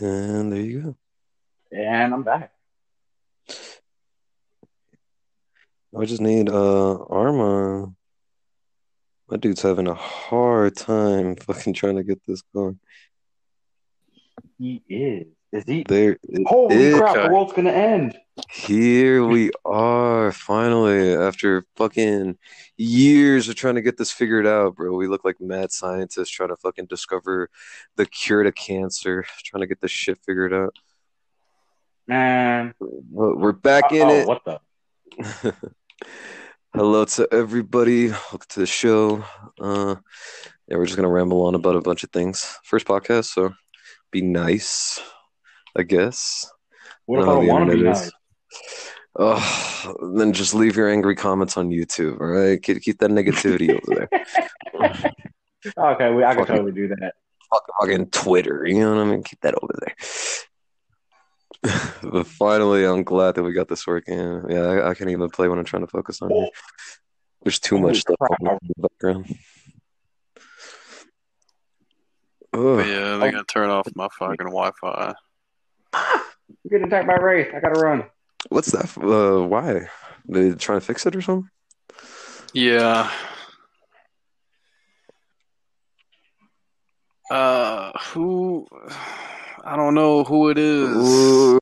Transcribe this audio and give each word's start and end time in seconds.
And 0.00 0.52
there 0.52 0.60
you 0.60 0.80
go. 0.80 0.96
And 1.72 2.14
I'm 2.14 2.22
back. 2.22 2.52
I 5.98 6.04
just 6.04 6.20
need 6.20 6.48
uh 6.48 7.04
Arma. 7.04 7.92
My 9.28 9.36
dude's 9.36 9.62
having 9.62 9.86
a 9.86 9.94
hard 9.94 10.76
time 10.76 11.36
fucking 11.36 11.74
trying 11.74 11.96
to 11.96 12.02
get 12.02 12.20
this 12.26 12.42
going. 12.54 12.80
He 14.58 14.82
is. 14.88 15.26
Is 15.52 15.64
he? 15.66 15.82
There 15.82 16.16
Holy 16.46 16.76
is. 16.76 16.96
crap! 16.96 17.14
The 17.14 17.34
world's 17.34 17.52
gonna 17.52 17.70
end. 17.70 18.16
Here 18.48 19.24
we 19.24 19.50
are, 19.64 20.30
finally, 20.30 21.12
after 21.12 21.64
fucking 21.76 22.38
years 22.76 23.48
of 23.48 23.56
trying 23.56 23.74
to 23.74 23.82
get 23.82 23.96
this 23.96 24.12
figured 24.12 24.46
out, 24.46 24.76
bro. 24.76 24.96
We 24.96 25.08
look 25.08 25.24
like 25.24 25.40
mad 25.40 25.72
scientists 25.72 26.30
trying 26.30 26.50
to 26.50 26.56
fucking 26.56 26.86
discover 26.86 27.50
the 27.96 28.06
cure 28.06 28.44
to 28.44 28.52
cancer, 28.52 29.26
trying 29.44 29.62
to 29.62 29.66
get 29.66 29.80
this 29.80 29.90
shit 29.90 30.18
figured 30.24 30.54
out. 30.54 30.76
Man. 32.06 32.72
But 32.78 33.36
we're 33.36 33.50
back 33.50 33.90
in 33.90 34.06
oh, 34.06 34.10
it. 34.10 34.28
what 34.28 34.44
the? 34.44 35.54
Hello 36.74 37.04
to 37.04 37.28
everybody. 37.32 38.10
Welcome 38.10 38.40
to 38.50 38.60
the 38.60 38.66
show. 38.66 39.24
Uh, 39.60 39.96
yeah, 40.68 40.76
we're 40.76 40.86
just 40.86 40.96
gonna 40.96 41.08
ramble 41.08 41.44
on 41.46 41.56
about 41.56 41.74
a 41.74 41.80
bunch 41.80 42.04
of 42.04 42.10
things. 42.10 42.56
First 42.62 42.86
podcast, 42.86 43.24
so 43.24 43.52
be 44.12 44.22
nice, 44.22 45.00
I 45.76 45.82
guess. 45.82 46.50
What 47.06 47.20
if 47.20 47.26
know 47.26 47.40
I 47.40 47.44
the 47.44 47.50
want 47.50 47.70
to 47.70 47.76
be 47.76 47.78
internet 47.80 47.96
nice? 47.96 48.06
is. 48.06 48.12
Oh, 49.18 49.94
then 50.16 50.32
just 50.32 50.54
leave 50.54 50.76
your 50.76 50.88
angry 50.88 51.16
comments 51.16 51.56
on 51.56 51.70
YouTube. 51.70 52.20
All 52.20 52.26
right, 52.28 52.62
keep, 52.62 52.80
keep 52.82 52.98
that 53.00 53.10
negativity 53.10 53.70
over 53.88 54.08
there. 54.08 54.08
Okay, 55.76 56.12
we, 56.12 56.24
I 56.24 56.34
can 56.34 56.44
Fucking- 56.46 56.46
totally 56.56 56.72
do 56.72 56.88
that. 56.88 57.14
Fuck 57.52 57.64
fucking 57.80 58.10
Twitter, 58.10 58.64
you 58.64 58.78
know 58.78 58.94
what 58.94 59.02
I 59.02 59.10
mean? 59.10 59.24
Keep 59.24 59.40
that 59.40 59.54
over 59.60 59.74
there. 59.80 59.94
but 62.12 62.26
finally, 62.28 62.84
I'm 62.86 63.02
glad 63.02 63.34
that 63.34 63.42
we 63.42 63.52
got 63.52 63.66
this 63.66 63.86
working. 63.88 64.44
Yeah, 64.48 64.60
I, 64.62 64.90
I 64.90 64.94
can't 64.94 65.10
even 65.10 65.28
play 65.30 65.48
when 65.48 65.58
I'm 65.58 65.64
trying 65.64 65.82
to 65.82 65.88
focus 65.90 66.22
on 66.22 66.30
it. 66.32 66.50
There's 67.42 67.58
too 67.58 67.76
Holy 67.78 67.88
much 67.88 68.00
stuff 68.02 68.16
crap. 68.20 68.40
on 68.42 68.58
in 68.62 68.68
the 68.76 68.88
background. 68.88 69.36
But 72.52 72.58
Ugh. 72.60 72.86
yeah, 72.86 73.16
they 73.16 73.30
gotta 73.32 73.44
turn 73.44 73.70
off 73.70 73.88
my 73.96 74.08
fucking 74.18 74.36
Wi-Fi. 74.46 75.14
You're 76.64 76.78
getting 76.80 76.86
attacked 76.86 77.06
by 77.08 77.14
Ray. 77.16 77.50
I 77.52 77.60
gotta 77.60 77.80
run. 77.80 78.04
What's 78.48 78.70
that? 78.72 78.96
Uh, 78.98 79.46
why? 79.46 79.88
They 80.28 80.52
trying 80.52 80.80
to 80.80 80.84
fix 80.84 81.06
it 81.06 81.14
or 81.16 81.20
something? 81.22 81.48
Yeah. 82.52 83.10
Uh, 87.30 87.92
who? 88.12 88.66
I 89.64 89.76
don't 89.76 89.94
know 89.94 90.24
who 90.24 90.48
it 90.50 90.58
is. 90.58 90.88
Ooh, 90.88 91.58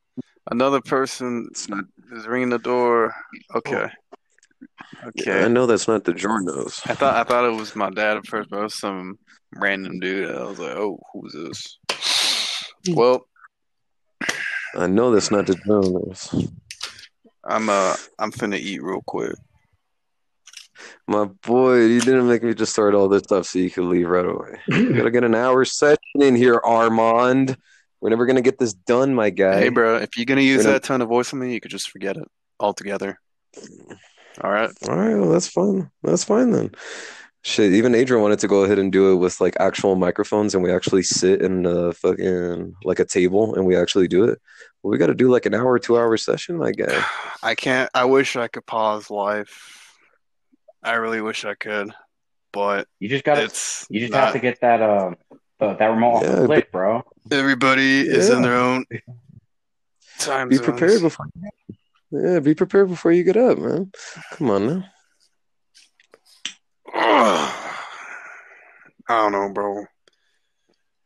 Another 0.51 0.81
person 0.81 1.47
it's 1.51 1.69
not. 1.69 1.85
is 2.13 2.27
ringing 2.27 2.49
the 2.49 2.59
door. 2.59 3.15
Okay. 3.55 3.87
Okay. 5.05 5.45
I 5.45 5.49
know 5.49 5.67
that's 5.67 5.87
not 5.87 6.05
the 6.05 6.13
Jornos. 6.15 6.81
I 6.89 6.95
thought 6.95 7.17
I 7.17 7.23
thought 7.25 7.45
it 7.45 7.55
was 7.55 7.77
my 7.77 7.91
dad 7.91 8.17
at 8.17 8.27
first, 8.27 8.49
but 8.49 8.61
it 8.61 8.63
was 8.63 8.79
some 8.79 9.19
random 9.57 10.01
dude. 10.01 10.35
I 10.35 10.43
was 10.45 10.59
like, 10.59 10.75
"Oh, 10.75 10.99
who's 11.13 11.33
this?" 11.35 11.79
Well, 12.97 13.27
I 14.75 14.87
know 14.87 15.11
that's 15.11 15.31
not 15.31 15.47
the 15.47 15.55
Jornos. 15.55 16.53
I'm 17.45 17.69
uh 17.69 17.97
I'm 18.19 18.33
finna 18.33 18.59
eat 18.59 18.83
real 18.83 19.03
quick. 19.07 19.35
My 21.07 21.25
boy, 21.25 21.87
you 21.87 22.01
didn't 22.01 22.29
make 22.29 22.43
me 22.43 22.55
just 22.55 22.73
start 22.73 22.95
all 22.95 23.09
this 23.09 23.23
stuff 23.23 23.47
so 23.47 23.59
you 23.59 23.71
could 23.71 23.85
leave 23.85 24.09
right 24.09 24.27
away. 24.27 24.59
Gotta 24.69 25.11
get 25.11 25.25
an 25.25 25.35
hour 25.35 25.65
session 25.65 26.21
in 26.21 26.37
here, 26.37 26.61
Armand. 26.63 27.57
We're 28.01 28.11
never 28.11 28.27
gonna 28.27 28.43
get 28.43 28.59
this 28.59 28.75
done, 28.75 29.15
my 29.15 29.31
guy. 29.31 29.61
Hey, 29.61 29.69
bro, 29.71 29.97
if 29.97 30.17
you're 30.17 30.27
gonna 30.27 30.43
use 30.43 30.65
We're 30.65 30.73
that 30.73 30.85
tone 30.85 31.01
of 31.01 31.09
voice 31.09 31.33
on 31.33 31.41
me, 31.41 31.53
you 31.55 31.61
could 31.61 31.71
just 31.71 31.91
forget 31.91 32.17
it 32.17 32.29
altogether. 32.61 33.19
All 34.41 34.51
right. 34.51 34.71
All 34.89 34.97
right, 34.97 35.17
well, 35.17 35.31
that's 35.31 35.49
fine. 35.49 35.91
That's 36.03 36.25
fine 36.25 36.51
then. 36.51 36.71
Shit, 37.45 37.73
even 37.73 37.95
Adrian 37.95 38.21
wanted 38.23 38.41
to 38.41 38.49
go 38.49 38.65
ahead 38.65 38.79
and 38.79 38.91
do 38.93 39.13
it 39.13 39.17
with 39.17 39.41
like 39.41 39.57
actual 39.61 39.95
microphones, 39.95 40.55
and 40.55 40.63
we 40.63 40.73
actually 40.73 41.03
sit 41.05 41.41
in 41.41 41.63
the 41.63 41.93
fucking 41.95 42.75
like 42.85 42.99
a 42.99 43.05
table, 43.05 43.55
and 43.55 43.65
we 43.65 43.77
actually 43.77 44.09
do 44.09 44.25
it. 44.25 44.39
Well, 44.83 44.91
we 44.91 44.99
got 44.99 45.07
to 45.07 45.15
do 45.15 45.29
like 45.31 45.47
an 45.47 45.55
hour, 45.55 45.79
two 45.79 45.97
hour 45.97 46.17
session, 46.17 46.59
my 46.59 46.73
guy. 46.73 47.05
I 47.43 47.55
can't. 47.55 47.89
I 47.95 48.05
wish 48.07 48.35
I 48.37 48.49
could 48.49 48.67
pause 48.67 49.09
life. 49.11 49.97
I 50.83 50.95
really 50.95 51.21
wish 51.21 51.45
I 51.45 51.55
could, 51.55 51.93
but 52.53 52.87
You 52.99 53.09
just 53.09 53.25
gotta. 53.25 53.45
it's 53.45 53.87
You 53.89 54.01
just 54.01 54.13
not- 54.13 54.25
have 54.25 54.33
to 54.35 54.41
get 54.41 54.61
that 54.61 54.83
um 54.83 55.17
uh, 55.61 55.75
that 55.75 55.87
remote 55.87 56.15
off 56.17 56.23
Yeah, 56.25 56.35
the 56.41 56.47
click, 56.47 56.73
bro. 56.73 57.03
Everybody 57.31 58.01
is 58.01 58.31
in 58.31 58.43
their 58.43 58.57
own 58.57 58.85
time 60.19 60.49
Be 60.49 60.57
zones. 60.57 60.69
prepared 60.69 61.01
before. 61.03 61.27
Yeah, 62.11 62.41
be 62.41 62.55
prepared 62.55 62.89
before 62.89 63.13
you 63.13 63.23
get 63.25 63.37
up, 63.37 63.59
man. 63.59 63.91
Come 64.33 64.51
on 64.51 64.67
now. 64.67 64.85
I 67.01 67.53
don't 69.09 69.33
know, 69.33 69.51
bro. 69.53 69.85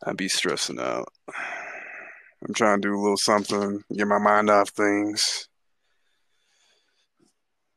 I'd 0.04 0.16
be 0.16 0.28
stressing 0.28 0.80
out. 0.80 1.06
I'm 1.28 2.54
trying 2.54 2.80
to 2.80 2.88
do 2.88 2.94
a 2.94 3.00
little 3.00 3.16
something, 3.18 3.84
get 3.94 4.06
my 4.08 4.18
mind 4.18 4.48
off 4.50 4.70
things. 4.70 5.48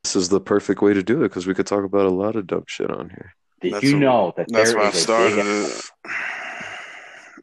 This 0.04 0.16
is 0.16 0.30
the 0.30 0.40
perfect 0.40 0.82
way 0.82 0.94
to 0.94 1.04
do 1.04 1.20
it 1.24 1.30
because 1.30 1.46
we 1.46 1.54
could 1.54 1.68
talk 1.68 1.84
about 1.84 2.06
a 2.06 2.10
lot 2.12 2.36
of 2.36 2.48
dumb 2.48 2.64
shit 2.68 2.90
on 2.90 3.10
here. 3.10 3.34
Did 3.62 3.74
That's 3.74 3.84
you 3.84 3.94
what- 3.94 4.00
know 4.00 4.34
that 4.38 4.48
That's 4.50 4.70
there 4.72 4.80
why 4.80 4.86
I 4.86 4.90
is 4.90 4.96
a 4.96 5.00
started 5.00 5.36
big, 5.36 5.46
it. 5.46 5.84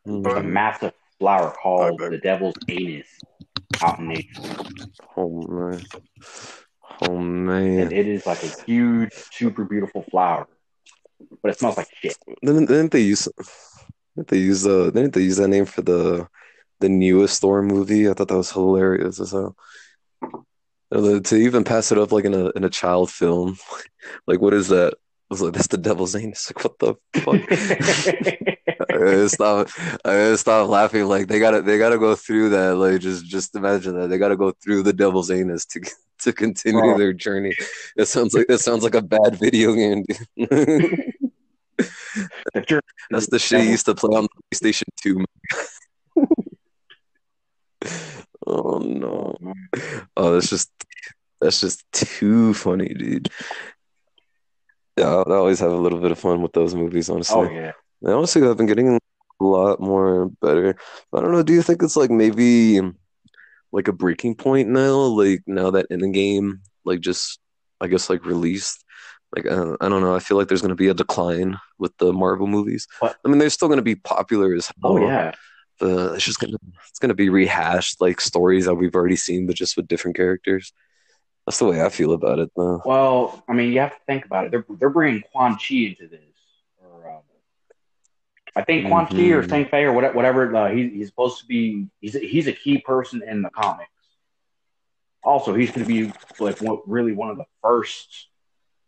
Mm. 0.08 0.24
there's 0.24 0.36
a 0.38 0.42
massive 0.42 0.92
flower 1.18 1.50
called 1.52 1.98
the 2.00 2.18
Devil's 2.18 2.54
Anus 2.68 3.06
out 3.82 3.98
in 4.00 4.08
nature, 4.08 4.42
Oh 5.16 5.42
man. 5.48 5.82
Oh 7.02 7.18
man! 7.18 7.78
and 7.80 7.92
it 7.92 8.06
is 8.06 8.26
like 8.26 8.42
a 8.44 8.62
huge, 8.64 9.12
super 9.12 9.64
beautiful 9.64 10.02
flower, 10.10 10.46
but 11.42 11.50
it 11.50 11.58
smells 11.58 11.76
like 11.76 11.88
shit. 12.00 12.16
Didn't, 12.42 12.66
didn't 12.66 12.92
they 12.92 13.00
use 13.00 13.28
didn't 14.16 14.28
they 14.28 14.38
use 14.38 14.66
uh 14.66 14.90
didn't 14.90 15.14
they 15.14 15.22
use 15.22 15.36
that 15.36 15.48
name 15.48 15.64
for 15.66 15.82
the 15.82 16.28
the 16.80 16.88
newest 16.88 17.40
Thor 17.40 17.62
movie? 17.62 18.08
I 18.08 18.14
thought 18.14 18.28
that 18.28 18.36
was 18.36 18.50
hilarious 18.52 19.20
as 19.20 19.32
hell. 19.32 19.56
Uh, 20.92 21.20
To 21.20 21.36
even 21.36 21.64
pass 21.64 21.90
it 21.90 21.98
up 21.98 22.12
like 22.12 22.24
in 22.24 22.34
a 22.34 22.50
in 22.50 22.64
a 22.64 22.70
child 22.70 23.10
film, 23.10 23.56
like 24.26 24.40
what 24.40 24.54
is 24.54 24.68
that? 24.68 24.94
I 24.94 25.34
was 25.34 25.40
like, 25.40 25.54
that's 25.54 25.68
the 25.68 25.78
devil's 25.78 26.14
anus. 26.14 26.52
Like, 26.56 26.64
what 26.64 26.78
the 26.78 26.94
fuck? 27.14 28.48
I 28.90 28.98
gotta 28.98 29.28
stop. 29.28 29.68
I 30.04 30.10
gotta 30.10 30.36
stop 30.38 30.68
laughing. 30.68 31.06
Like 31.06 31.28
they 31.28 31.38
gotta, 31.38 31.62
they 31.62 31.78
gotta 31.78 31.98
go 31.98 32.14
through 32.14 32.50
that. 32.50 32.76
Like 32.76 33.00
just, 33.00 33.24
just 33.24 33.56
imagine 33.56 33.98
that 33.98 34.08
they 34.08 34.18
gotta 34.18 34.36
go 34.36 34.52
through 34.62 34.82
the 34.82 34.92
devil's 34.92 35.30
anus 35.30 35.64
to 35.66 35.80
to 36.20 36.32
continue 36.32 36.94
their 36.94 37.14
journey. 37.14 37.54
It 37.96 38.06
sounds 38.06 38.34
like 38.34 38.46
that 38.48 38.58
sounds 38.58 38.84
like 38.84 38.94
a 38.94 39.02
bad 39.02 39.36
video 39.36 39.72
game. 39.74 40.04
Jerk- 42.60 42.84
That's 43.10 43.28
the 43.28 43.38
shit 43.38 43.64
you 43.64 43.70
used 43.70 43.86
to 43.86 43.94
play 43.94 44.16
on 44.16 44.24
the 44.24 44.56
PlayStation 44.56 44.84
Two. 45.00 45.24
oh 48.46 48.78
no! 48.78 49.36
Oh, 50.16 50.34
that's 50.34 50.50
just 50.50 50.70
that's 51.40 51.60
just 51.60 51.84
too 51.92 52.54
funny, 52.54 52.88
dude. 52.88 53.28
Yeah, 54.96 55.08
I 55.08 55.22
I 55.22 55.34
always 55.36 55.60
have 55.60 55.72
a 55.72 55.76
little 55.76 56.00
bit 56.00 56.12
of 56.12 56.18
fun 56.18 56.42
with 56.42 56.52
those 56.52 56.74
movies, 56.74 57.08
honestly. 57.08 57.36
Oh 57.36 57.50
yeah. 57.50 57.72
And 58.02 58.12
honestly, 58.12 58.46
I've 58.46 58.56
been 58.56 58.66
getting 58.66 58.88
a 58.96 59.00
lot 59.40 59.80
more 59.80 60.30
better. 60.40 60.76
I 61.14 61.20
don't 61.20 61.32
know. 61.32 61.42
Do 61.42 61.52
you 61.52 61.62
think 61.62 61.82
it's 61.82 61.96
like 61.96 62.10
maybe 62.10 62.80
like 63.72 63.88
a 63.88 63.92
breaking 63.92 64.36
point 64.36 64.68
now? 64.68 64.96
Like 64.96 65.42
now 65.46 65.70
that 65.70 65.86
in 65.90 66.00
the 66.00 66.10
game, 66.10 66.60
like 66.84 67.00
just 67.00 67.38
I 67.80 67.86
guess 67.88 68.10
like 68.10 68.24
released. 68.24 68.84
Like 69.34 69.46
uh, 69.46 69.76
I 69.80 69.88
don't 69.88 70.02
know. 70.02 70.14
I 70.14 70.18
feel 70.18 70.36
like 70.36 70.48
there's 70.48 70.60
going 70.60 70.70
to 70.70 70.74
be 70.74 70.88
a 70.88 70.94
decline 70.94 71.58
with 71.78 71.96
the 71.98 72.12
Marvel 72.12 72.46
movies. 72.46 72.86
What? 72.98 73.16
I 73.24 73.28
mean, 73.28 73.38
they're 73.38 73.50
still 73.50 73.68
going 73.68 73.78
to 73.78 73.82
be 73.82 73.94
popular 73.94 74.54
as 74.54 74.66
hell. 74.66 74.92
Oh 74.92 74.98
yeah. 74.98 75.32
But 75.80 76.14
it's 76.14 76.24
just 76.24 76.38
gonna 76.38 76.58
it's 76.90 76.98
gonna 76.98 77.14
be 77.14 77.28
rehashed 77.30 78.00
like 78.00 78.20
stories 78.20 78.66
that 78.66 78.74
we've 78.74 78.94
already 78.94 79.16
seen, 79.16 79.46
but 79.46 79.56
just 79.56 79.76
with 79.76 79.88
different 79.88 80.16
characters. 80.16 80.72
That's 81.46 81.58
the 81.58 81.64
way 81.64 81.82
I 81.82 81.88
feel 81.88 82.12
about 82.12 82.38
it, 82.38 82.50
though. 82.54 82.80
Well, 82.84 83.42
I 83.48 83.52
mean, 83.54 83.72
you 83.72 83.80
have 83.80 83.90
to 83.90 84.00
think 84.06 84.24
about 84.24 84.44
it. 84.44 84.50
They're 84.52 84.66
they're 84.78 84.90
bringing 84.90 85.22
Quan 85.32 85.56
Chi 85.56 85.74
into 85.76 86.06
this, 86.06 86.20
or 86.78 87.10
um, 87.10 87.22
I 88.54 88.62
think 88.62 88.86
Quan 88.86 89.06
Chi 89.06 89.30
or 89.30 89.42
Mhm. 89.42 89.48
Shang 89.48 89.64
Fei 89.66 89.84
or 89.84 89.92
whatever. 89.92 90.14
whatever 90.14 90.54
uh, 90.56 90.70
he, 90.70 90.88
he's 90.90 91.08
supposed 91.08 91.40
to 91.40 91.46
be. 91.46 91.88
He's 92.00 92.14
a, 92.14 92.20
he's 92.20 92.46
a 92.46 92.52
key 92.52 92.78
person 92.78 93.22
in 93.26 93.42
the 93.42 93.50
comics. 93.50 93.88
Also, 95.24 95.54
he's 95.54 95.70
going 95.72 95.86
to 95.86 95.88
be 95.88 96.12
like 96.38 96.60
what, 96.60 96.86
really 96.88 97.12
one 97.12 97.30
of 97.30 97.38
the 97.38 97.46
first 97.62 98.28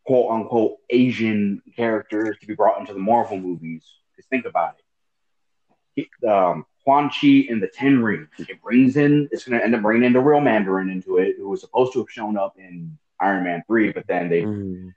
quote 0.07 0.31
unquote 0.31 0.77
Asian 0.91 1.63
characters 1.77 2.37
to 2.41 2.47
be 2.47 2.55
brought 2.55 2.81
into 2.81 2.93
the 2.93 2.99
Marvel 2.99 3.39
movies. 3.39 3.85
Because 4.11 4.29
think 4.29 4.45
about 4.47 4.75
it, 4.79 6.09
he, 6.23 6.29
um, 6.29 6.67
Quan 6.85 7.09
Chi 7.09 7.47
in 7.49 7.61
the 7.61 7.69
Ten 7.69 8.03
Rings. 8.03 8.29
It 8.39 8.61
brings 8.63 8.97
in. 8.97 9.29
It's 9.33 9.45
going 9.45 9.59
to 9.59 9.65
end 9.65 9.75
up 9.75 9.83
bringing 9.83 10.05
in 10.05 10.13
the 10.13 10.21
real 10.21 10.41
Mandarin 10.41 10.91
into 10.91 11.17
it, 11.17 11.37
who 11.39 11.49
was 11.49 11.61
supposed 11.61 11.93
to 11.95 12.01
have 12.01 12.11
shown 12.11 12.37
up 12.37 12.55
in 12.59 12.99
Iron 13.21 13.45
Man 13.45 13.63
three, 13.67 13.93
but 13.93 14.07
then 14.07 14.29
they 14.29 14.43
Mm. 14.43 14.93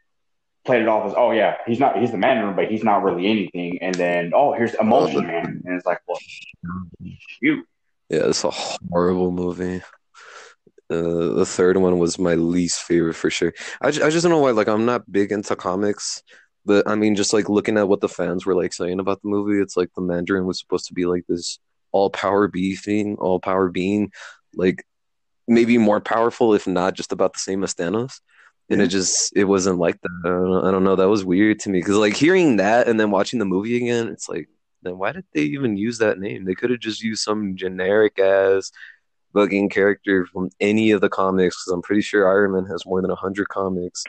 played 0.66 0.82
it 0.82 0.88
off 0.90 1.08
as, 1.08 1.14
oh 1.16 1.32
yeah, 1.32 1.56
he's 1.66 1.80
not, 1.80 1.98
he's 1.98 2.12
the 2.12 2.18
Mandarin, 2.18 2.56
but 2.56 2.70
he's 2.70 2.84
not 2.84 3.04
really 3.04 3.28
anything. 3.28 3.82
And 3.82 3.96
then, 3.96 4.34
oh, 4.36 4.52
here's 4.52 4.74
Emulsion 4.74 5.26
Man, 5.26 5.62
and 5.64 5.76
it's 5.76 5.86
like, 5.86 6.02
well, 6.08 6.20
you. 7.40 7.64
Yeah, 8.10 8.26
it's 8.26 8.44
a 8.44 8.52
horrible 8.52 9.32
movie. 9.32 9.82
Uh, 10.90 11.34
the 11.36 11.46
third 11.46 11.78
one 11.78 12.00
was 12.00 12.18
my 12.18 12.36
least 12.36 12.82
favorite 12.84 13.16
for 13.16 13.30
sure. 13.30 13.54
I, 13.82 13.92
ju- 13.92 14.04
I 14.04 14.10
just 14.10 14.24
don't 14.24 14.32
know 14.32 14.40
why. 14.40 14.52
Like, 14.52 14.70
I'm 14.70 14.86
not 14.86 15.12
big 15.12 15.32
into 15.32 15.56
comics, 15.56 16.24
but 16.66 16.88
I 16.88 16.96
mean, 16.96 17.16
just 17.16 17.34
like 17.34 17.50
looking 17.50 17.78
at 17.78 17.90
what 17.90 18.02
the 18.02 18.10
fans 18.10 18.46
were 18.46 18.56
like 18.56 18.74
saying 18.74 19.00
about 19.00 19.22
the 19.22 19.28
movie, 19.28 19.62
it's 19.62 19.76
like 19.76 19.90
the 19.96 20.02
Mandarin 20.02 20.46
was 20.46 20.60
supposed 20.60 20.88
to 20.88 20.94
be 20.94 21.06
like 21.06 21.26
this 21.28 21.60
all 21.92 22.10
power 22.10 22.48
being, 22.48 23.16
all 23.18 23.40
power 23.40 23.70
being, 23.70 24.12
like 24.54 24.86
maybe 25.48 25.78
more 25.78 26.00
powerful, 26.00 26.54
if 26.54 26.68
not 26.68 26.94
just 26.94 27.12
about 27.12 27.34
the 27.34 27.40
same 27.40 27.64
as 27.64 27.74
Thanos. 27.74 28.20
And 28.70 28.82
it 28.82 28.88
just 28.88 29.32
it 29.34 29.46
wasn't 29.46 29.80
like 29.80 30.00
that. 30.02 30.22
I 30.26 30.30
don't, 30.30 30.66
I 30.66 30.72
don't 30.72 30.84
know. 30.84 30.98
That 30.98 31.08
was 31.08 31.24
weird 31.24 31.60
to 31.62 31.70
me 31.70 31.80
because 31.80 31.96
like 31.96 32.16
hearing 32.16 32.58
that 32.58 32.90
and 32.90 33.00
then 33.00 33.12
watching 33.12 33.40
the 33.40 33.46
movie 33.46 33.78
again, 33.78 34.10
it's 34.10 34.28
like, 34.28 34.50
then 34.84 34.98
why 34.98 35.14
did 35.14 35.24
they 35.34 35.44
even 35.44 35.78
use 35.78 36.00
that 36.00 36.20
name? 36.20 36.44
They 36.44 36.54
could 36.54 36.72
have 36.72 36.82
just 36.82 37.02
used 37.02 37.24
some 37.24 37.56
generic 37.56 38.20
ass 38.20 38.72
fucking 39.34 39.70
character 39.70 40.26
from 40.26 40.50
any 40.60 40.92
of 40.92 41.02
the 41.02 41.10
comics 41.10 41.58
because 41.58 41.74
I'm 41.74 41.82
pretty 41.82 42.02
sure 42.02 42.30
Iron 42.30 42.54
Man 42.54 42.66
has 42.66 42.86
more 42.86 43.02
than 43.02 43.10
100 43.10 43.48
comics 43.50 44.04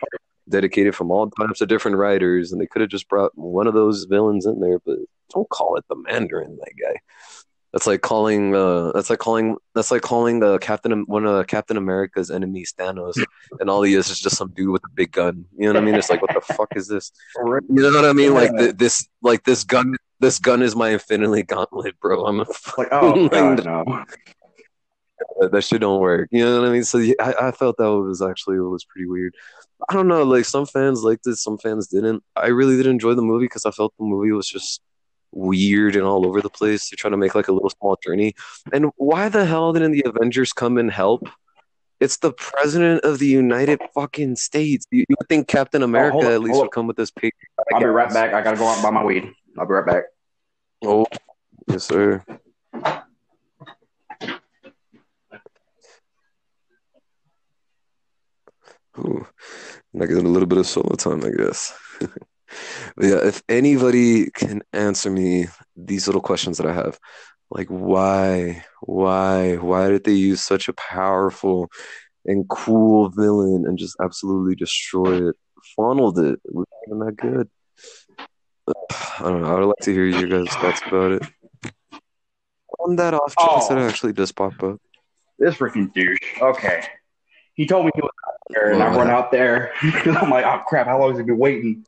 dedicated 0.49 0.95
from 0.95 1.11
all 1.11 1.31
types 1.31 1.61
of 1.61 1.69
different 1.69 1.97
writers, 1.97 2.53
and 2.53 2.61
they 2.61 2.67
could 2.67 2.81
have 2.81 2.91
just 2.91 3.09
brought 3.09 3.37
one 3.37 3.67
of 3.67 3.75
those 3.75 4.05
villains 4.05 4.47
in 4.47 4.61
there, 4.61 4.79
but 4.81 4.99
don't 5.33 5.49
call 5.51 5.77
it 5.77 5.85
the 5.89 5.97
Mandarin, 5.97 6.59
that 6.59 6.73
guy. 6.81 7.01
That's 7.73 7.87
like 7.87 8.01
calling 8.01 8.55
uh 8.55 8.93
that's 8.93 9.11
like 9.11 9.19
calling 9.19 9.57
that's 9.75 9.91
like 9.91 10.01
calling 10.01 10.43
uh 10.43 10.57
Captain 10.57 11.03
one 11.03 11.27
of 11.27 11.47
Captain 11.49 11.77
America's 11.77 12.31
enemies 12.31 12.73
Thanos 12.79 13.23
and 13.61 13.69
all 13.69 13.83
he 13.83 13.93
is 13.93 14.09
is 14.09 14.19
just 14.19 14.39
some 14.39 14.53
dude 14.57 14.71
with 14.71 14.83
a 14.87 14.91
big 14.95 15.13
gun. 15.13 15.45
You 15.55 15.67
know 15.67 15.75
what 15.75 15.83
I 15.83 15.85
mean? 15.85 15.95
It's 15.95 16.09
like 16.09 16.23
what 16.23 16.33
the 16.33 16.55
fuck 16.55 16.75
is 16.77 16.89
this? 16.89 17.13
You 17.37 17.61
know 17.69 17.93
what 17.93 18.07
I 18.07 18.15
mean? 18.15 18.33
Like 18.33 18.57
th- 18.57 18.77
this 18.77 19.07
like 19.21 19.45
this 19.45 19.65
gun 19.65 19.95
this 20.19 20.39
gun 20.39 20.63
is 20.63 20.75
my 20.75 20.89
infinity 20.89 21.43
gauntlet, 21.43 22.01
bro. 22.01 22.25
I'm 22.25 22.41
a 22.41 22.47
Like, 22.79 22.89
oh 22.91 23.29
god, 23.29 23.65
no. 23.67 24.05
That, 25.53 25.65
shit 25.65 25.81
don't 25.81 26.01
work. 26.01 26.29
You 26.33 26.45
know 26.45 26.61
what 26.61 26.69
I 26.69 26.73
mean? 26.73 26.85
So 26.85 26.99
yeah, 26.99 27.15
I, 27.21 27.49
I 27.49 27.51
felt 27.53 27.77
that 27.79 27.91
was 27.91 28.23
actually 28.23 28.57
it 28.57 28.61
was 28.61 28.85
pretty 28.85 29.09
weird. 29.09 29.35
I 29.89 29.95
don't 29.95 30.09
know, 30.09 30.25
like 30.25 30.45
some 30.45 30.67
fans 30.67 31.03
liked 31.03 31.27
it, 31.27 31.37
some 31.37 31.59
fans 31.59 31.87
didn't. 31.89 32.23
I 32.37 32.49
really 32.49 32.77
did 32.77 32.87
enjoy 32.87 33.15
the 33.15 33.23
movie 33.23 33.45
because 33.47 33.65
I 33.65 33.71
felt 33.71 33.95
the 33.99 34.05
movie 34.05 34.33
was 34.33 34.49
just 34.49 34.81
weird 35.33 35.95
and 35.95 36.05
all 36.05 36.27
over 36.27 36.41
the 36.41 36.51
place. 36.51 36.89
They're 36.89 36.97
trying 36.97 37.13
to 37.13 37.17
make 37.17 37.35
like 37.35 37.49
a 37.49 37.53
little 37.53 37.71
small 37.71 37.97
journey. 38.05 38.35
And 38.73 38.91
why 38.97 39.29
the 39.29 39.45
hell 39.45 39.73
didn't 39.73 39.93
the 39.93 40.05
Avengers 40.07 40.53
come 40.53 40.79
and 40.79 40.91
help? 40.91 41.29
It's 42.01 42.19
the 42.19 42.33
president 42.33 43.05
of 43.05 43.19
the 43.19 43.27
United 43.27 43.81
fucking 43.93 44.37
States. 44.37 44.87
You, 44.91 45.05
you 45.09 45.17
would 45.19 45.29
think 45.29 45.49
Captain 45.49 45.83
oh, 45.83 45.87
America 45.87 46.13
hold 46.13 46.25
up, 46.27 46.33
at 46.33 46.41
least 46.43 46.61
would 46.61 46.71
come 46.71 46.87
with 46.87 46.97
this 46.97 47.11
paper. 47.11 47.37
I'll 47.73 47.81
be 47.81 47.87
right 47.87 48.13
back. 48.13 48.35
I 48.35 48.43
gotta 48.43 48.57
go 48.57 48.67
out 48.67 48.75
and 48.75 48.83
buy 48.83 48.91
my 48.91 49.05
weed. 49.05 49.33
I'll 49.59 49.67
be 49.67 49.73
right 49.73 49.87
back. 49.87 50.05
Oh, 50.85 51.07
yes, 51.69 51.85
sir. 51.85 52.25
Ooh, 58.99 59.27
I 60.01 60.07
get 60.07 60.19
a 60.19 60.21
little 60.23 60.47
bit 60.47 60.59
of 60.59 60.67
solo 60.67 60.95
time, 60.97 61.25
I 61.25 61.31
guess. 61.31 61.77
But 62.97 63.05
yeah, 63.05 63.19
if 63.27 63.43
anybody 63.51 64.31
can 64.31 64.63
answer 64.73 65.11
me 65.11 65.49
these 65.77 66.07
little 66.09 66.23
questions 66.23 66.57
that 66.57 66.67
I 66.67 66.73
have, 66.73 66.99
like 67.51 67.67
why, 67.69 68.65
why, 68.81 69.57
why 69.57 69.89
did 69.91 70.05
they 70.05 70.15
use 70.15 70.41
such 70.41 70.67
a 70.67 70.73
powerful 70.73 71.69
and 72.25 72.49
cool 72.49 73.11
villain 73.11 73.65
and 73.67 73.77
just 73.79 73.97
absolutely 74.03 74.55
destroy 74.55 75.29
it, 75.29 75.37
funneled 75.77 76.19
it? 76.19 76.41
It 76.43 76.55
wasn't 76.55 76.69
even 76.87 76.99
that 77.01 77.17
good. 77.19 77.51
I 79.21 79.29
don't 79.29 79.43
know. 79.43 79.55
I 79.55 79.59
would 79.61 79.67
like 79.67 79.83
to 79.83 79.93
hear 79.93 80.07
your 80.07 80.27
guys' 80.27 80.55
thoughts 80.57 80.81
about 80.87 81.13
it. 81.13 81.23
On 82.79 82.97
that 82.97 83.13
off 83.13 83.35
chance 83.37 83.69
that 83.69 83.77
it 83.77 83.83
Oh. 83.83 83.89
actually 83.89 84.15
does 84.15 84.33
pop 84.33 84.63
up. 84.63 84.81
This 85.39 85.57
freaking 85.57 85.93
douche. 85.93 86.41
Okay. 86.41 86.83
He 87.53 87.67
told 87.67 87.85
me 87.85 87.91
he 87.95 88.01
was 88.01 88.11
there, 88.51 88.73
and 88.73 88.83
I 88.83 88.95
run 88.95 89.11
out 89.11 89.31
there. 89.31 89.73
I'm 89.83 90.31
like, 90.31 90.45
oh 90.45 90.63
crap, 90.67 90.87
how 90.87 90.99
long 91.01 91.11
has 91.11 91.19
he 91.19 91.25
been 91.25 91.39
waiting? 91.39 91.85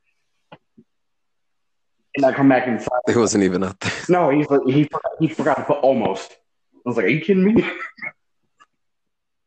And 2.16 2.26
I 2.26 2.32
come 2.32 2.48
back 2.48 2.66
inside. 2.66 2.88
It 3.08 3.16
wasn't 3.16 3.44
even 3.44 3.62
out 3.62 3.78
there. 3.80 3.92
No, 4.08 4.30
he's 4.30 4.48
like, 4.50 4.62
he 4.66 4.84
forgot, 4.84 5.12
he 5.20 5.28
forgot 5.28 5.56
to 5.58 5.64
put 5.64 5.78
almost. 5.78 6.32
I 6.74 6.88
was 6.88 6.96
like, 6.96 7.06
are 7.06 7.08
you 7.08 7.20
kidding 7.20 7.44
me? 7.44 7.62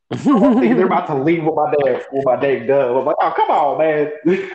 They're 0.09 0.85
about 0.85 1.07
to 1.07 1.15
leave 1.15 1.43
with 1.43 1.55
my 1.55 1.73
dad 1.73 2.05
with 2.11 2.25
my 2.25 2.35
dad 2.35 2.67
dub. 2.67 2.97
I'm 2.97 3.05
like, 3.05 3.15
oh 3.19 3.33
come 3.35 3.49
on, 3.49 3.77
man. 3.79 4.11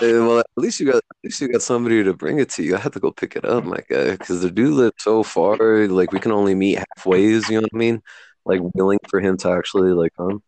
Well, 0.00 0.38
at 0.40 0.46
least 0.56 0.80
you 0.80 0.86
got 0.86 0.96
at 0.96 1.02
least 1.22 1.40
you 1.40 1.48
got 1.48 1.62
somebody 1.62 2.02
to 2.02 2.14
bring 2.14 2.38
it 2.38 2.48
to 2.50 2.62
you. 2.62 2.74
I 2.74 2.78
had 2.78 2.94
to 2.94 3.00
go 3.00 3.12
pick 3.12 3.36
it 3.36 3.44
up, 3.44 3.64
my 3.64 3.78
guy, 3.88 4.12
because 4.12 4.40
the 4.40 4.50
dude 4.50 4.72
lived 4.72 5.00
so 5.00 5.22
far. 5.22 5.86
Like 5.86 6.12
we 6.12 6.18
can 6.18 6.32
only 6.32 6.54
meet 6.54 6.78
halfways. 6.78 7.48
You 7.48 7.56
know 7.56 7.62
what 7.62 7.74
I 7.74 7.76
mean? 7.76 8.02
Like 8.44 8.60
willing 8.74 8.98
for 9.08 9.20
him 9.20 9.36
to 9.38 9.50
actually 9.50 9.92
like 9.92 10.14
come. 10.16 10.42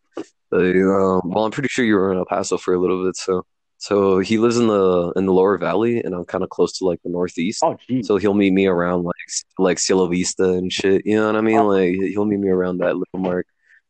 Um, 0.55 1.21
well, 1.25 1.45
I'm 1.45 1.51
pretty 1.51 1.69
sure 1.69 1.85
you 1.85 1.95
were 1.97 2.13
in 2.13 2.19
El 2.19 2.27
Paso 2.27 2.57
for 2.57 2.75
a 2.75 2.79
little 2.79 3.05
bit, 3.05 3.17
so 3.17 3.45
so 3.79 4.19
he 4.21 4.39
lives 4.39 4.57
in 4.57 4.69
the 4.69 5.13
in 5.17 5.27
the 5.27 5.33
lower 5.33 5.59
valley, 5.59 6.01
and 6.03 6.15
I'm 6.15 6.25
kind 6.25 6.45
of 6.45 6.51
close 6.51 6.79
to 6.79 6.85
like 6.87 7.01
the 7.03 7.11
northeast. 7.11 7.63
oh 7.65 7.77
geez. 7.89 8.07
So 8.07 8.17
he'll 8.17 8.35
meet 8.35 8.53
me 8.53 8.67
around 8.67 9.03
like 9.05 9.15
like 9.59 9.79
Cielo 9.79 10.07
Vista 10.07 10.45
and 10.45 10.73
shit. 10.73 11.05
You 11.05 11.17
know 11.17 11.27
what 11.27 11.37
I 11.37 11.41
mean? 11.41 11.65
Like 11.67 11.95
he'll 11.95 12.25
meet 12.25 12.39
me 12.41 12.49
around 12.49 12.79
that 12.79 12.97
little 12.97 13.19
mark. 13.19 13.47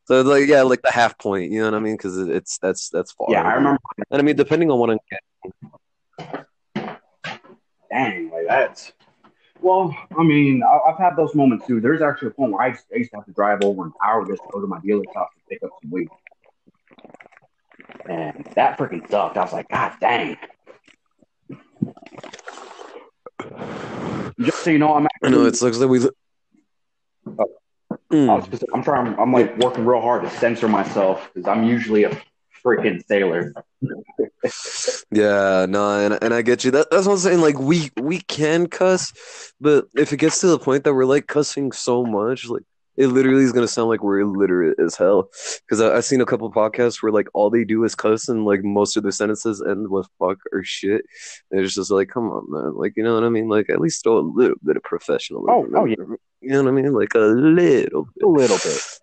So 0.07 0.23
like 0.23 0.49
yeah, 0.49 0.63
like 0.63 0.83
the 0.83 0.91
half 0.91 1.19
point. 1.19 1.53
You 1.53 1.61
know 1.61 1.67
what 1.71 1.75
I 1.75 1.81
mean? 1.81 1.97
Because 1.97 2.19
it's 2.19 2.59
that's 2.59 2.89
that's 2.91 3.13
far. 3.13 3.29
Yeah, 3.31 3.43
I 3.43 3.55
remember. 3.55 3.81
And 4.11 4.21
I 4.21 4.25
mean, 4.25 4.37
depending 4.37 4.71
on 4.71 4.79
what 4.79 4.91
I'm 4.91 4.99
Dang, 7.91 8.31
like 8.31 8.47
that's. 8.49 8.93
Well, 9.61 9.97
I 10.19 10.23
mean, 10.23 10.63
I- 10.63 10.91
I've 10.91 10.99
had 10.99 11.17
those 11.17 11.35
moments 11.35 11.67
too. 11.67 11.81
There's 11.81 12.03
actually 12.03 12.29
a 12.29 12.31
point 12.33 12.53
where 12.53 12.63
I 12.63 12.69
used 12.69 12.85
I 12.93 12.99
used 12.99 13.11
to 13.13 13.17
have 13.19 13.27
to 13.27 13.33
drive 13.33 13.63
over 13.63 13.85
an 13.85 13.93
hour 14.05 14.27
just 14.27 14.43
to 14.43 14.49
go 14.53 14.61
to 14.61 14.67
my 14.67 14.79
dealer's 14.81 15.07
house 15.15 15.31
to 15.37 15.41
pick 15.49 15.63
up 15.63 15.71
some 15.83 15.91
weed. 15.91 16.09
And 18.09 18.45
that 18.55 18.79
freaking 18.79 19.09
sucked. 19.11 19.37
I 19.37 19.43
was 19.43 19.53
like, 19.53 19.69
God 19.69 19.93
dang. 20.01 20.37
Just 24.41 24.65
so 24.65 24.71
you 24.71 24.79
know, 24.79 24.95
I'm 24.95 25.05
I 25.05 25.09
actually, 25.15 25.31
know 25.31 25.47
it 25.47 25.57
sucks 25.57 25.79
that 25.79 25.89
we. 25.89 26.01
I 26.01 27.45
Mm. 28.13 28.51
just, 28.51 28.65
I'm 28.73 28.83
trying, 28.83 29.19
I'm 29.19 29.33
like 29.33 29.57
working 29.59 29.85
real 29.85 30.01
hard 30.01 30.23
to 30.23 30.31
censor 30.31 30.69
myself 30.69 31.31
because 31.33 31.49
I'm 31.49 31.65
usually 31.65 32.05
a 32.05 32.23
freaking 32.65 33.05
sailor. 33.07 33.53
Yeah, 35.11 35.67
no, 35.69 35.99
and 35.99 36.19
and 36.23 36.35
I 36.35 36.43
get 36.43 36.65
you. 36.65 36.71
That 36.73 36.91
that's 36.91 37.07
what 37.07 37.15
I'm 37.15 37.19
saying. 37.19 37.41
Like 37.41 37.59
we 37.59 37.91
we 38.01 38.21
can 38.21 38.67
cuss, 38.67 39.53
but 39.61 39.87
if 39.95 40.13
it 40.13 40.19
gets 40.19 40.41
to 40.41 40.47
the 40.49 40.59
point 40.59 40.85
that 40.85 40.95
we're 40.95 41.05
like 41.05 41.27
cussing 41.27 41.73
so 41.73 42.05
much, 42.05 42.49
like 42.49 42.63
it 42.97 43.09
literally 43.09 43.45
is 43.45 43.53
gonna 43.53 43.69
sound 43.69 43.89
like 43.89 44.03
we're 44.03 44.21
illiterate 44.21 44.79
as 44.79 44.97
hell. 44.97 45.31
Because 45.61 45.81
I've 45.81 46.05
seen 46.05 46.21
a 46.21 46.27
couple 46.27 46.51
podcasts 46.53 47.03
where 47.03 47.13
like 47.13 47.29
all 47.35 47.51
they 47.51 47.65
do 47.65 47.85
is 47.85 47.95
cuss 47.95 48.29
and 48.29 48.45
like 48.45 48.63
most 48.63 48.97
of 48.97 49.03
their 49.03 49.13
sentences 49.13 49.63
end 49.67 49.89
with 49.89 50.09
fuck 50.19 50.39
or 50.53 50.63
shit. 50.65 51.05
And 51.51 51.61
it's 51.61 51.75
just 51.75 51.91
like, 51.91 52.09
come 52.09 52.31
on, 52.31 52.51
man. 52.51 52.75
Like 52.77 52.95
you 52.97 53.03
know 53.03 53.15
what 53.15 53.25
I 53.25 53.29
mean? 53.29 53.49
Like 53.49 53.71
at 53.71 53.81
least 53.81 54.03
throw 54.03 54.19
a 54.19 54.21
little 54.21 54.57
bit 54.63 54.77
of 54.77 54.83
professionalism. 54.83 55.51
Oh, 55.51 55.81
oh, 55.81 55.85
yeah. 55.85 55.97
You 56.41 56.51
know 56.51 56.63
what 56.65 56.69
I 56.71 56.73
mean? 56.73 56.93
Like 56.93 57.15
a 57.15 57.19
little 57.19 57.55
bit. 57.55 57.93
A 58.23 58.27
little 58.27 58.59
bit. 58.59 59.01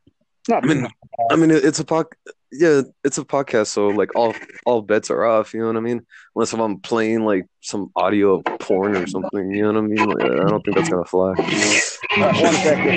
Not 0.48 0.63
I 0.63 0.67
mean, 0.67 0.88
I 1.29 1.36
mean, 1.36 1.51
it's 1.51 1.79
a 1.79 1.86
pod, 1.86 2.07
yeah, 2.51 2.81
it's 3.03 3.19
a 3.19 3.24
podcast, 3.24 3.67
so 3.67 3.89
like 3.89 4.15
all 4.15 4.33
all 4.65 4.81
bets 4.81 5.12
are 5.12 5.24
off. 5.24 5.53
You 5.53 5.60
know 5.62 5.67
what 5.67 5.77
I 5.77 5.81
mean? 5.81 6.05
Unless 6.36 6.53
if 6.53 6.60
I'm 6.60 6.79
playing 6.79 7.25
like 7.25 7.45
some 7.62 7.91
audio 7.95 8.39
of 8.39 8.60
porn 8.60 8.95
or 8.95 9.05
something, 9.05 9.51
you 9.51 9.62
know 9.62 9.67
what 9.71 9.77
I 9.77 9.81
mean? 9.81 10.10
Like, 10.10 10.25
I 10.25 10.50
don't 10.50 10.63
think 10.63 10.77
that's 10.77 10.89
gonna 10.89 11.05
fly. 11.05 11.36
Uh, 12.13 12.34
one 12.34 12.53
second. 12.56 12.91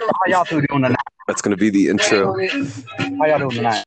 How 0.00 0.26
y'all 0.26 0.44
two 0.44 0.60
doing 0.62 0.82
tonight? 0.82 0.96
That's 1.28 1.40
gonna 1.40 1.56
be 1.56 1.70
the 1.70 1.88
intro. 1.88 2.36
How 2.36 3.26
y'all 3.26 3.38
doing 3.38 3.50
tonight? 3.50 3.84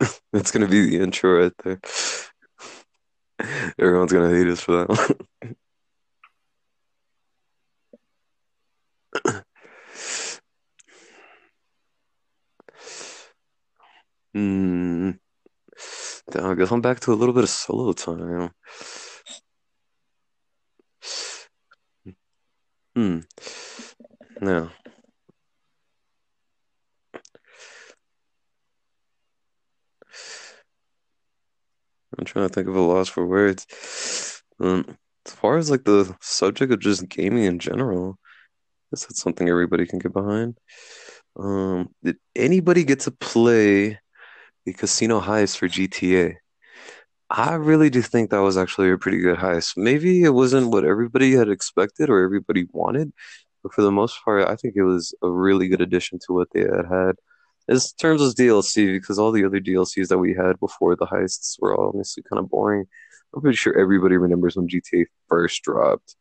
That's 0.32 0.50
gonna 0.50 0.66
be 0.66 0.90
the 0.90 0.98
intro 0.98 1.40
right 1.40 1.52
there. 1.62 1.80
Everyone's 3.78 4.12
gonna 4.12 4.30
hate 4.30 4.48
us 4.48 4.60
for 4.60 4.72
that 4.72 4.88
one. 4.88 5.54
Then 14.34 15.18
I 16.36 16.54
guess 16.54 16.70
I'm 16.70 16.80
back 16.80 17.00
to 17.00 17.12
a 17.12 17.14
little 17.14 17.34
bit 17.34 17.44
of 17.44 17.50
solo 17.50 17.92
time. 17.92 18.50
Hmm. 22.94 23.20
Now, 24.40 24.70
I'm 32.18 32.24
trying 32.24 32.48
to 32.48 32.52
think 32.52 32.68
of 32.68 32.74
a 32.74 32.80
loss 32.80 33.08
for 33.08 33.26
words. 33.26 34.42
Um, 34.60 34.98
as 35.26 35.32
far 35.32 35.58
as 35.58 35.70
like 35.70 35.84
the 35.84 36.16
subject 36.20 36.72
of 36.72 36.80
just 36.80 37.08
gaming 37.08 37.44
in 37.44 37.58
general, 37.58 38.18
I 38.20 38.96
guess 38.96 39.06
that's 39.06 39.22
something 39.22 39.48
everybody 39.48 39.86
can 39.86 39.98
get 39.98 40.12
behind. 40.12 40.58
Um, 41.38 41.90
did 42.02 42.16
anybody 42.34 42.84
get 42.84 43.00
to 43.00 43.10
play 43.12 44.00
the 44.68 44.74
casino 44.74 45.18
heist 45.20 45.56
for 45.56 45.66
GTA? 45.66 46.36
I 47.30 47.54
really 47.54 47.88
do 47.88 48.02
think 48.02 48.30
that 48.30 48.42
was 48.42 48.58
actually 48.58 48.90
a 48.90 48.98
pretty 48.98 49.18
good 49.18 49.38
heist. 49.38 49.76
Maybe 49.76 50.22
it 50.22 50.34
wasn't 50.34 50.70
what 50.72 50.84
everybody 50.84 51.32
had 51.32 51.48
expected 51.48 52.10
or 52.10 52.22
everybody 52.22 52.66
wanted, 52.72 53.12
but 53.62 53.72
for 53.72 53.82
the 53.82 53.90
most 53.90 54.22
part, 54.24 54.46
I 54.46 54.56
think 54.56 54.74
it 54.76 54.82
was 54.82 55.14
a 55.22 55.30
really 55.30 55.68
good 55.68 55.80
addition 55.80 56.18
to 56.26 56.34
what 56.34 56.48
they 56.52 56.60
had 56.60 56.86
had. 56.90 57.16
As 57.66 57.92
terms 57.92 58.20
of 58.22 58.34
DLC, 58.34 58.92
because 58.92 59.18
all 59.18 59.32
the 59.32 59.44
other 59.44 59.60
DLCs 59.60 60.08
that 60.08 60.18
we 60.18 60.34
had 60.34 60.60
before 60.60 60.96
the 60.96 61.06
heists 61.06 61.56
were 61.60 61.74
all 61.74 61.92
honestly 61.94 62.22
kind 62.28 62.40
of 62.40 62.50
boring. 62.50 62.86
I'm 63.34 63.40
pretty 63.42 63.56
sure 63.56 63.78
everybody 63.78 64.16
remembers 64.16 64.56
when 64.56 64.68
GTA 64.68 65.06
first 65.28 65.62
dropped. 65.62 66.16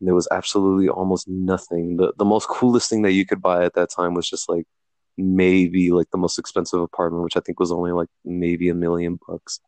And 0.00 0.06
there 0.06 0.14
was 0.14 0.28
absolutely 0.30 0.88
almost 0.88 1.28
nothing. 1.28 1.96
The 1.96 2.12
the 2.18 2.24
most 2.26 2.48
coolest 2.48 2.90
thing 2.90 3.02
that 3.02 3.12
you 3.12 3.24
could 3.26 3.42
buy 3.42 3.64
at 3.64 3.74
that 3.74 3.90
time 3.90 4.12
was 4.14 4.28
just 4.28 4.48
like 4.48 4.66
maybe 5.16 5.90
like 5.90 6.10
the 6.10 6.18
most 6.18 6.38
expensive 6.38 6.80
apartment, 6.80 7.24
which 7.24 7.36
I 7.36 7.40
think 7.40 7.60
was 7.60 7.72
only 7.72 7.92
like 7.92 8.08
maybe 8.24 8.68
a 8.68 8.74
million 8.74 9.18
bucks. 9.26 9.60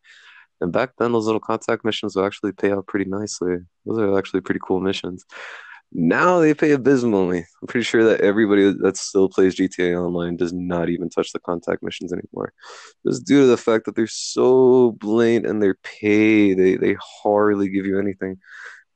And 0.60 0.72
back 0.72 0.90
then, 0.98 1.12
those 1.12 1.26
little 1.26 1.40
contact 1.40 1.84
missions 1.84 2.16
would 2.16 2.24
actually 2.24 2.52
pay 2.52 2.72
out 2.72 2.86
pretty 2.86 3.08
nicely. 3.08 3.58
Those 3.86 3.98
are 3.98 4.18
actually 4.18 4.40
pretty 4.40 4.60
cool 4.62 4.80
missions. 4.80 5.24
Now 5.92 6.40
they 6.40 6.52
pay 6.52 6.72
abysmally. 6.72 7.38
I'm 7.38 7.66
pretty 7.66 7.84
sure 7.84 8.04
that 8.04 8.20
everybody 8.20 8.72
that 8.72 8.96
still 8.98 9.28
plays 9.28 9.54
GTA 9.54 9.96
Online 9.98 10.36
does 10.36 10.52
not 10.52 10.90
even 10.90 11.08
touch 11.08 11.32
the 11.32 11.38
contact 11.38 11.82
missions 11.82 12.12
anymore. 12.12 12.52
Just 13.06 13.24
due 13.24 13.40
to 13.42 13.46
the 13.46 13.56
fact 13.56 13.86
that 13.86 13.96
they're 13.96 14.06
so 14.06 14.92
blatant 14.92 15.46
and 15.46 15.62
they're 15.62 15.78
pay. 15.82 16.52
They 16.54 16.76
they 16.76 16.96
hardly 17.22 17.70
give 17.70 17.86
you 17.86 17.98
anything. 17.98 18.38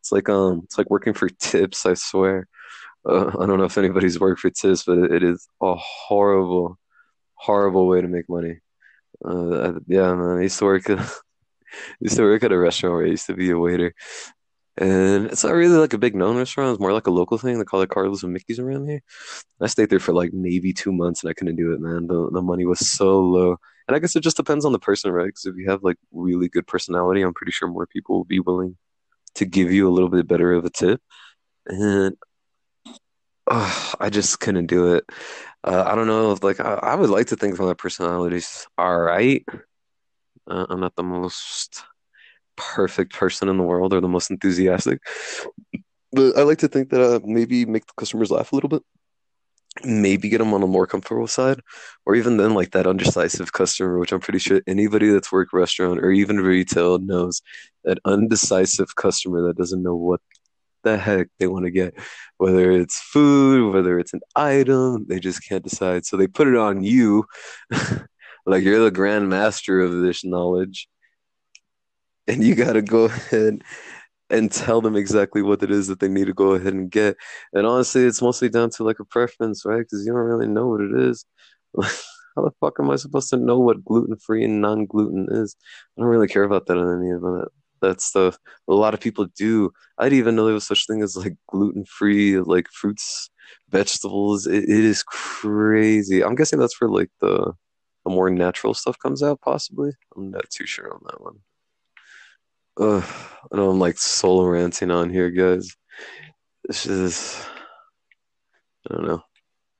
It's 0.00 0.12
like 0.12 0.28
um, 0.28 0.62
it's 0.64 0.76
like 0.76 0.90
working 0.90 1.14
for 1.14 1.28
tips. 1.28 1.86
I 1.86 1.94
swear. 1.94 2.46
Uh, 3.04 3.28
I 3.38 3.46
don't 3.46 3.58
know 3.58 3.64
if 3.64 3.78
anybody's 3.78 4.20
worked 4.20 4.40
for 4.40 4.50
tips, 4.50 4.84
but 4.84 4.98
it, 4.98 5.22
is 5.22 5.48
a 5.60 5.74
horrible, 5.74 6.78
horrible 7.34 7.88
way 7.88 8.00
to 8.00 8.08
make 8.08 8.28
money. 8.28 8.60
Uh, 9.24 9.74
yeah, 9.86 10.14
man. 10.14 10.38
I 10.38 10.42
used 10.42 10.58
to 10.58 10.64
work. 10.64 10.88
At, 10.88 10.98
used 12.00 12.16
to 12.16 12.22
work 12.22 12.44
at 12.44 12.52
a 12.52 12.58
restaurant 12.58 12.94
where 12.94 13.06
I 13.06 13.10
used 13.10 13.26
to 13.26 13.34
be 13.34 13.50
a 13.50 13.58
waiter, 13.58 13.94
and 14.76 15.26
it's 15.26 15.44
not 15.44 15.52
really 15.52 15.76
like 15.76 15.92
a 15.92 15.98
big 15.98 16.14
known 16.14 16.36
restaurant. 16.36 16.72
It's 16.72 16.80
more 16.80 16.92
like 16.92 17.06
a 17.06 17.10
local 17.10 17.38
thing. 17.38 17.58
They 17.58 17.64
call 17.64 17.82
it 17.82 17.90
Carlos 17.90 18.22
and 18.22 18.32
Mickey's 18.32 18.58
around 18.58 18.88
here. 18.88 19.02
I 19.60 19.66
stayed 19.66 19.90
there 19.90 20.00
for 20.00 20.14
like 20.14 20.32
maybe 20.32 20.72
two 20.72 20.92
months 20.92 21.22
and 21.22 21.30
I 21.30 21.34
couldn't 21.34 21.56
do 21.56 21.72
it, 21.72 21.80
man. 21.80 22.06
The 22.06 22.30
the 22.30 22.42
money 22.42 22.64
was 22.64 22.90
so 22.90 23.20
low. 23.20 23.56
And 23.86 23.96
I 23.96 23.98
guess 23.98 24.16
it 24.16 24.22
just 24.22 24.36
depends 24.36 24.64
on 24.64 24.72
the 24.72 24.78
person, 24.78 25.10
right? 25.10 25.26
Because 25.26 25.44
if 25.44 25.56
you 25.56 25.68
have 25.68 25.82
like 25.82 25.98
really 26.12 26.48
good 26.48 26.66
personality, 26.66 27.22
I'm 27.22 27.34
pretty 27.34 27.52
sure 27.52 27.68
more 27.68 27.86
people 27.86 28.16
will 28.16 28.24
be 28.24 28.40
willing 28.40 28.76
to 29.34 29.44
give 29.44 29.72
you 29.72 29.88
a 29.88 29.90
little 29.92 30.08
bit 30.08 30.28
better 30.28 30.52
of 30.52 30.64
a 30.64 30.70
tip. 30.70 31.02
And 31.66 32.16
uh, 33.52 33.92
I 34.00 34.10
just 34.10 34.40
couldn't 34.40 34.66
do 34.66 34.94
it. 34.94 35.04
Uh, 35.64 35.84
I 35.86 35.94
don't 35.94 36.08
know 36.08 36.32
if 36.32 36.42
like 36.42 36.58
I, 36.58 36.74
I 36.74 36.94
would 36.94 37.10
like 37.10 37.28
to 37.28 37.36
think 37.36 37.58
my 37.58 37.74
personality's 37.74 38.66
all 38.76 38.98
right. 38.98 39.44
Uh, 40.48 40.66
I'm 40.68 40.80
not 40.80 40.96
the 40.96 41.04
most 41.04 41.84
perfect 42.56 43.14
person 43.14 43.48
in 43.48 43.58
the 43.58 43.62
world 43.62 43.92
or 43.92 44.00
the 44.00 44.08
most 44.08 44.30
enthusiastic. 44.30 45.00
But 46.12 46.36
I 46.36 46.42
like 46.42 46.58
to 46.58 46.68
think 46.68 46.90
that 46.90 47.00
uh, 47.00 47.20
maybe 47.24 47.64
make 47.64 47.86
the 47.86 47.92
customers 47.96 48.30
laugh 48.30 48.52
a 48.52 48.56
little 48.56 48.68
bit, 48.68 48.82
maybe 49.84 50.28
get 50.28 50.38
them 50.38 50.52
on 50.52 50.62
a 50.62 50.66
more 50.66 50.86
comfortable 50.86 51.28
side, 51.28 51.60
or 52.04 52.16
even 52.16 52.36
then 52.36 52.54
like 52.54 52.72
that 52.72 52.86
undecisive 52.86 53.52
customer, 53.52 53.98
which 53.98 54.12
I'm 54.12 54.20
pretty 54.20 54.40
sure 54.40 54.60
anybody 54.66 55.10
that's 55.10 55.32
worked 55.32 55.52
restaurant 55.52 56.00
or 56.00 56.10
even 56.10 56.40
retail 56.40 56.98
knows 56.98 57.40
that 57.84 57.98
undecisive 58.04 58.96
customer 58.96 59.46
that 59.46 59.56
doesn't 59.56 59.82
know 59.82 59.94
what 59.94 60.20
the 60.82 60.98
heck 60.98 61.28
they 61.38 61.46
want 61.46 61.64
to 61.64 61.70
get, 61.70 61.94
whether 62.38 62.70
it's 62.72 62.98
food, 63.00 63.72
whether 63.72 63.98
it's 63.98 64.14
an 64.14 64.20
item, 64.36 65.06
they 65.08 65.20
just 65.20 65.46
can't 65.46 65.64
decide. 65.64 66.06
So 66.06 66.16
they 66.16 66.26
put 66.26 66.48
it 66.48 66.56
on 66.56 66.82
you, 66.82 67.24
like 68.46 68.64
you're 68.64 68.84
the 68.84 68.90
grand 68.90 69.28
master 69.28 69.80
of 69.80 70.00
this 70.00 70.24
knowledge 70.24 70.88
and 72.26 72.42
you 72.44 72.54
got 72.54 72.74
to 72.74 72.82
go 72.82 73.04
ahead 73.04 73.62
and 74.30 74.50
tell 74.50 74.80
them 74.80 74.96
exactly 74.96 75.42
what 75.42 75.62
it 75.62 75.70
is 75.70 75.88
that 75.88 76.00
they 76.00 76.08
need 76.08 76.26
to 76.26 76.32
go 76.34 76.52
ahead 76.52 76.72
and 76.72 76.90
get. 76.90 77.16
And 77.52 77.66
honestly, 77.66 78.04
it's 78.04 78.22
mostly 78.22 78.48
down 78.48 78.70
to 78.70 78.84
like 78.84 78.98
a 78.98 79.04
preference, 79.04 79.64
right? 79.64 79.80
Because 79.80 80.04
you 80.06 80.12
don't 80.12 80.22
really 80.22 80.48
know 80.48 80.68
what 80.68 80.80
it 80.80 80.98
is. 80.98 81.24
How 82.34 82.42
the 82.42 82.50
fuck 82.60 82.76
am 82.80 82.90
I 82.90 82.96
supposed 82.96 83.28
to 83.30 83.36
know 83.36 83.58
what 83.58 83.84
gluten 83.84 84.16
free 84.16 84.44
and 84.44 84.62
non 84.62 84.86
gluten 84.86 85.28
is? 85.30 85.54
I 85.96 86.00
don't 86.00 86.10
really 86.10 86.28
care 86.28 86.44
about 86.44 86.66
that 86.66 86.78
in 86.78 87.02
any 87.02 87.10
of 87.10 87.20
that 87.20 87.48
that 87.82 88.00
stuff. 88.00 88.38
A 88.68 88.74
lot 88.74 88.94
of 88.94 89.00
people 89.00 89.26
do. 89.36 89.72
I 89.98 90.04
didn't 90.04 90.18
even 90.18 90.36
know 90.36 90.46
there 90.46 90.54
was 90.54 90.66
such 90.66 90.86
thing 90.86 91.02
as 91.02 91.16
like 91.16 91.34
gluten 91.48 91.84
free, 91.84 92.40
like 92.40 92.68
fruits, 92.72 93.30
vegetables. 93.68 94.46
It, 94.46 94.64
it 94.64 94.84
is 94.84 95.02
crazy. 95.02 96.24
I'm 96.24 96.34
guessing 96.34 96.58
that's 96.58 96.80
where 96.80 96.90
like 96.90 97.10
the 97.20 97.52
the 98.04 98.10
more 98.10 98.30
natural 98.30 98.74
stuff 98.74 98.98
comes 98.98 99.22
out, 99.22 99.40
possibly. 99.40 99.92
I'm 100.16 100.30
not 100.30 100.50
too 100.50 100.66
sure 100.66 100.92
on 100.92 101.00
that 101.04 101.20
one. 101.20 101.36
Ugh, 102.80 103.04
I 103.52 103.56
know 103.56 103.70
I'm 103.70 103.78
like 103.78 103.98
solo 103.98 104.44
ranting 104.44 104.90
on 104.90 105.10
here, 105.10 105.30
guys. 105.30 105.76
This 106.64 106.86
is, 106.86 107.44
I 108.90 108.94
don't 108.94 109.06
know. 109.06 109.22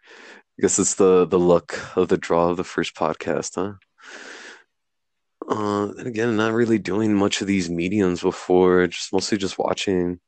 I 0.08 0.60
guess 0.60 0.78
it's 0.78 0.94
the 0.94 1.26
the 1.26 1.38
luck 1.38 1.96
of 1.96 2.08
the 2.08 2.18
draw 2.18 2.50
of 2.50 2.58
the 2.58 2.64
first 2.64 2.94
podcast, 2.94 3.54
huh? 3.54 3.74
Uh, 5.52 5.92
and 5.98 6.06
again, 6.06 6.36
not 6.36 6.52
really 6.52 6.78
doing 6.78 7.14
much 7.14 7.40
of 7.40 7.46
these 7.46 7.68
mediums 7.68 8.22
before. 8.22 8.86
Just 8.86 9.12
mostly 9.12 9.38
just 9.38 9.58
watching 9.58 10.18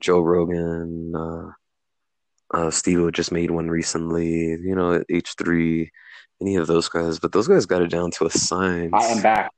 Joe 0.00 0.20
Rogan. 0.20 1.14
Uh, 1.14 1.50
uh, 2.52 2.70
Steve 2.70 3.12
just 3.12 3.32
made 3.32 3.50
one 3.50 3.70
recently. 3.70 4.50
You 4.50 4.74
know, 4.74 5.02
H 5.08 5.34
three, 5.38 5.90
any 6.40 6.56
of 6.56 6.66
those 6.66 6.88
guys. 6.88 7.18
But 7.18 7.32
those 7.32 7.48
guys 7.48 7.66
got 7.66 7.82
it 7.82 7.90
down 7.90 8.10
to 8.12 8.26
a 8.26 8.30
science. 8.30 8.92
I 8.94 9.06
am 9.06 9.22
back. 9.22 9.52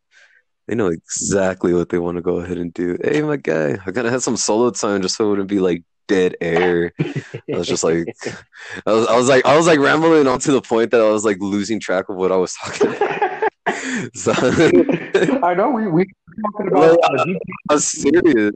They 0.66 0.74
know 0.74 0.88
exactly 0.88 1.72
what 1.72 1.88
they 1.88 1.98
want 1.98 2.16
to 2.16 2.22
go 2.22 2.38
ahead 2.38 2.58
and 2.58 2.74
do. 2.74 2.98
Hey, 3.02 3.22
my 3.22 3.36
guy, 3.36 3.78
I 3.86 3.90
gotta 3.92 4.10
have 4.10 4.22
some 4.22 4.36
solo 4.36 4.70
time 4.70 5.00
just 5.00 5.16
so 5.16 5.26
it 5.26 5.28
wouldn't 5.30 5.48
be 5.48 5.60
like 5.60 5.84
dead 6.08 6.36
air. 6.40 6.92
I 6.98 7.56
was 7.56 7.68
just 7.68 7.84
like, 7.84 8.08
I 8.86 8.92
was, 8.92 9.06
I 9.06 9.16
was 9.16 9.28
like, 9.28 9.46
I 9.46 9.56
was 9.56 9.66
like 9.66 9.78
rambling 9.78 10.26
on 10.26 10.40
to 10.40 10.52
the 10.52 10.60
point 10.60 10.90
that 10.90 11.00
I 11.00 11.10
was 11.10 11.24
like 11.24 11.38
losing 11.40 11.78
track 11.78 12.08
of 12.08 12.16
what 12.16 12.32
I 12.32 12.36
was 12.36 12.54
talking 12.54 12.88
about. 12.94 13.25
so, 14.14 14.32
I 15.42 15.54
know 15.54 15.70
we 15.70 15.88
we 15.88 16.06
talking 16.52 16.68
about. 16.68 16.98
I, 17.02 17.24
I 17.70 17.74
was 17.74 17.86
serious. 17.86 18.52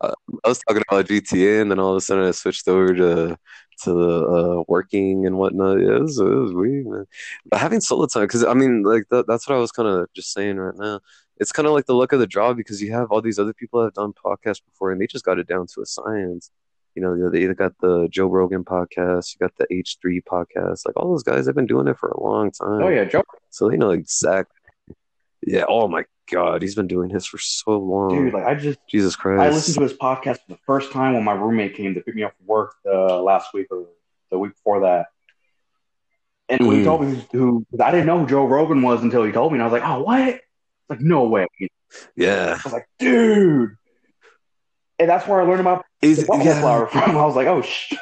I, 0.00 0.12
I 0.44 0.48
was 0.48 0.60
talking 0.60 0.82
about 0.88 1.06
GTA, 1.06 1.60
and 1.60 1.70
then 1.70 1.78
all 1.78 1.90
of 1.90 1.96
a 1.96 2.00
sudden 2.00 2.24
I 2.24 2.30
switched 2.30 2.68
over 2.68 2.94
to 2.94 3.38
to 3.82 3.92
the 3.92 4.26
uh, 4.26 4.64
working 4.68 5.26
and 5.26 5.36
whatnot. 5.36 5.80
Yeah, 5.80 5.96
it 5.96 6.02
was, 6.02 6.18
it 6.18 6.24
was 6.24 6.52
weird, 6.52 6.86
man. 6.86 7.06
But 7.50 7.60
having 7.60 7.80
solo 7.80 8.06
time, 8.06 8.24
because 8.24 8.44
I 8.44 8.54
mean, 8.54 8.82
like 8.82 9.04
that, 9.10 9.26
that's 9.26 9.48
what 9.48 9.56
I 9.56 9.60
was 9.60 9.72
kind 9.72 9.88
of 9.88 10.08
just 10.14 10.32
saying 10.32 10.56
right 10.56 10.76
now. 10.76 11.00
It's 11.38 11.52
kind 11.52 11.66
of 11.66 11.74
like 11.74 11.86
the 11.86 11.94
luck 11.94 12.12
of 12.12 12.20
the 12.20 12.28
draw 12.28 12.54
because 12.54 12.80
you 12.80 12.92
have 12.92 13.10
all 13.10 13.20
these 13.20 13.40
other 13.40 13.52
people 13.52 13.80
that 13.80 13.86
have 13.86 13.94
done 13.94 14.12
podcasts 14.12 14.64
before, 14.64 14.92
and 14.92 15.00
they 15.00 15.06
just 15.06 15.24
got 15.24 15.38
it 15.38 15.48
down 15.48 15.66
to 15.74 15.82
a 15.82 15.86
science. 15.86 16.50
You 16.94 17.02
know, 17.02 17.30
they 17.30 17.42
either 17.42 17.54
got 17.54 17.72
the 17.80 18.08
Joe 18.10 18.26
Rogan 18.26 18.64
podcast, 18.64 19.34
you 19.34 19.38
got 19.40 19.56
the 19.56 19.66
H 19.72 19.98
three 20.00 20.20
podcast. 20.20 20.86
Like 20.86 20.96
all 20.96 21.10
those 21.10 21.22
guys 21.24 21.46
have 21.46 21.54
been 21.54 21.66
doing 21.66 21.88
it 21.88 21.98
for 21.98 22.08
a 22.08 22.20
long 22.22 22.50
time. 22.50 22.82
Oh 22.82 22.88
yeah, 22.88 23.04
Joe. 23.04 23.22
So 23.50 23.68
they 23.68 23.76
know 23.76 23.90
exactly. 23.90 24.54
Yeah. 25.46 25.64
Oh 25.68 25.88
my 25.88 26.04
God, 26.30 26.62
he's 26.62 26.74
been 26.74 26.86
doing 26.86 27.10
this 27.10 27.26
for 27.26 27.38
so 27.38 27.78
long. 27.78 28.10
Dude, 28.10 28.32
like 28.32 28.44
I 28.44 28.54
just 28.54 28.78
Jesus 28.88 29.16
Christ. 29.16 29.42
I 29.42 29.50
listened 29.50 29.76
to 29.76 29.82
his 29.82 29.92
podcast 29.92 30.36
for 30.36 30.52
the 30.54 30.58
first 30.66 30.92
time 30.92 31.14
when 31.14 31.24
my 31.24 31.34
roommate 31.34 31.74
came 31.76 31.94
to 31.94 32.00
pick 32.00 32.14
me 32.14 32.22
up 32.22 32.34
from 32.36 32.46
work 32.46 32.74
uh, 32.86 33.20
last 33.22 33.52
week 33.52 33.66
or 33.70 33.86
the 34.30 34.38
week 34.38 34.52
before 34.54 34.80
that. 34.80 35.06
And 36.48 36.60
mm. 36.60 36.66
when 36.68 36.76
he 36.76 36.82
Mm. 36.82 36.84
told 36.84 37.02
me 37.02 37.26
who, 37.32 37.66
I 37.82 37.90
didn't 37.90 38.06
know 38.06 38.20
who 38.20 38.26
Joe 38.26 38.46
Rogan 38.46 38.82
was 38.82 39.02
until 39.02 39.22
he 39.24 39.32
told 39.32 39.52
me, 39.52 39.56
and 39.56 39.62
I 39.62 39.66
was 39.66 39.72
like, 39.72 39.88
"Oh, 39.88 40.02
what?" 40.02 40.28
It's 40.28 40.42
like, 40.90 41.00
no 41.00 41.24
way. 41.28 41.46
Yeah. 42.16 42.58
I 42.58 42.60
was 42.64 42.72
like, 42.72 42.88
"Dude," 42.98 43.76
and 44.98 45.08
that's 45.08 45.26
where 45.26 45.40
I 45.40 45.44
learned 45.44 45.60
about 45.60 45.84
the 46.00 46.14
buffalo 46.26 46.44
yeah. 46.44 46.60
flower 46.60 46.86
from. 46.86 47.16
I 47.16 47.24
was 47.26 47.36
like, 47.36 47.46
"Oh, 47.46 47.62
sh-. 47.62 47.94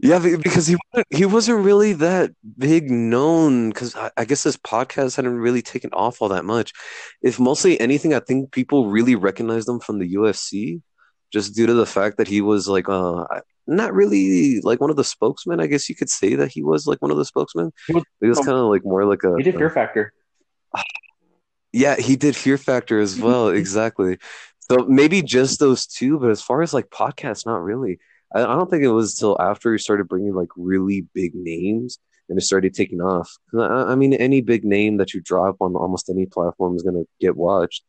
Yeah, 0.00 0.20
because 0.20 0.68
he 0.68 0.76
wasn't, 0.92 1.06
he 1.10 1.26
wasn't 1.26 1.64
really 1.64 1.92
that 1.94 2.30
big 2.56 2.88
known 2.88 3.70
because 3.70 3.96
I, 3.96 4.12
I 4.16 4.24
guess 4.26 4.44
his 4.44 4.56
podcast 4.56 5.16
hadn't 5.16 5.38
really 5.38 5.60
taken 5.60 5.90
off 5.92 6.22
all 6.22 6.28
that 6.28 6.44
much. 6.44 6.72
If 7.20 7.40
mostly 7.40 7.80
anything, 7.80 8.14
I 8.14 8.20
think 8.20 8.52
people 8.52 8.90
really 8.90 9.16
recognized 9.16 9.68
him 9.68 9.80
from 9.80 9.98
the 9.98 10.14
UFC 10.14 10.82
just 11.32 11.56
due 11.56 11.66
to 11.66 11.74
the 11.74 11.84
fact 11.84 12.16
that 12.18 12.28
he 12.28 12.40
was 12.40 12.68
like 12.68 12.88
uh 12.88 13.24
not 13.66 13.92
really 13.92 14.60
like 14.62 14.80
one 14.80 14.90
of 14.90 14.96
the 14.96 15.02
spokesmen. 15.04 15.60
I 15.60 15.66
guess 15.66 15.88
you 15.88 15.96
could 15.96 16.08
say 16.10 16.36
that 16.36 16.52
he 16.52 16.62
was 16.62 16.86
like 16.86 17.02
one 17.02 17.10
of 17.10 17.16
the 17.16 17.24
spokesmen. 17.24 17.72
He 17.88 17.94
was- 17.94 18.04
He 18.20 18.28
was 18.28 18.38
kind 18.38 18.56
of 18.56 18.66
like 18.66 18.84
more 18.84 19.04
like 19.04 19.24
a 19.24 19.34
He 19.36 19.42
did 19.42 19.56
Fear 19.56 19.70
Factor." 19.70 20.12
Yeah, 21.72 21.96
he 21.96 22.16
did 22.16 22.36
Fear 22.36 22.58
Factor 22.58 23.00
as 23.00 23.18
well. 23.20 23.48
exactly. 23.48 24.18
So 24.70 24.86
maybe 24.86 25.22
just 25.22 25.60
those 25.60 25.86
two, 25.86 26.18
but 26.18 26.30
as 26.30 26.42
far 26.42 26.62
as 26.62 26.74
like 26.74 26.90
podcasts, 26.90 27.46
not 27.46 27.62
really. 27.62 27.98
I, 28.34 28.40
I 28.40 28.54
don't 28.54 28.70
think 28.70 28.82
it 28.82 28.88
was 28.88 29.14
till 29.14 29.40
after 29.40 29.72
he 29.72 29.78
started 29.78 30.08
bringing 30.08 30.34
like 30.34 30.50
really 30.56 31.06
big 31.14 31.34
names 31.34 31.98
and 32.28 32.38
it 32.38 32.42
started 32.42 32.74
taking 32.74 33.00
off. 33.00 33.30
I, 33.58 33.92
I 33.92 33.94
mean, 33.94 34.12
any 34.12 34.42
big 34.42 34.64
name 34.64 34.98
that 34.98 35.14
you 35.14 35.20
drop 35.22 35.56
on 35.60 35.74
almost 35.74 36.10
any 36.10 36.26
platform 36.26 36.76
is 36.76 36.82
gonna 36.82 37.04
get 37.20 37.36
watched. 37.36 37.84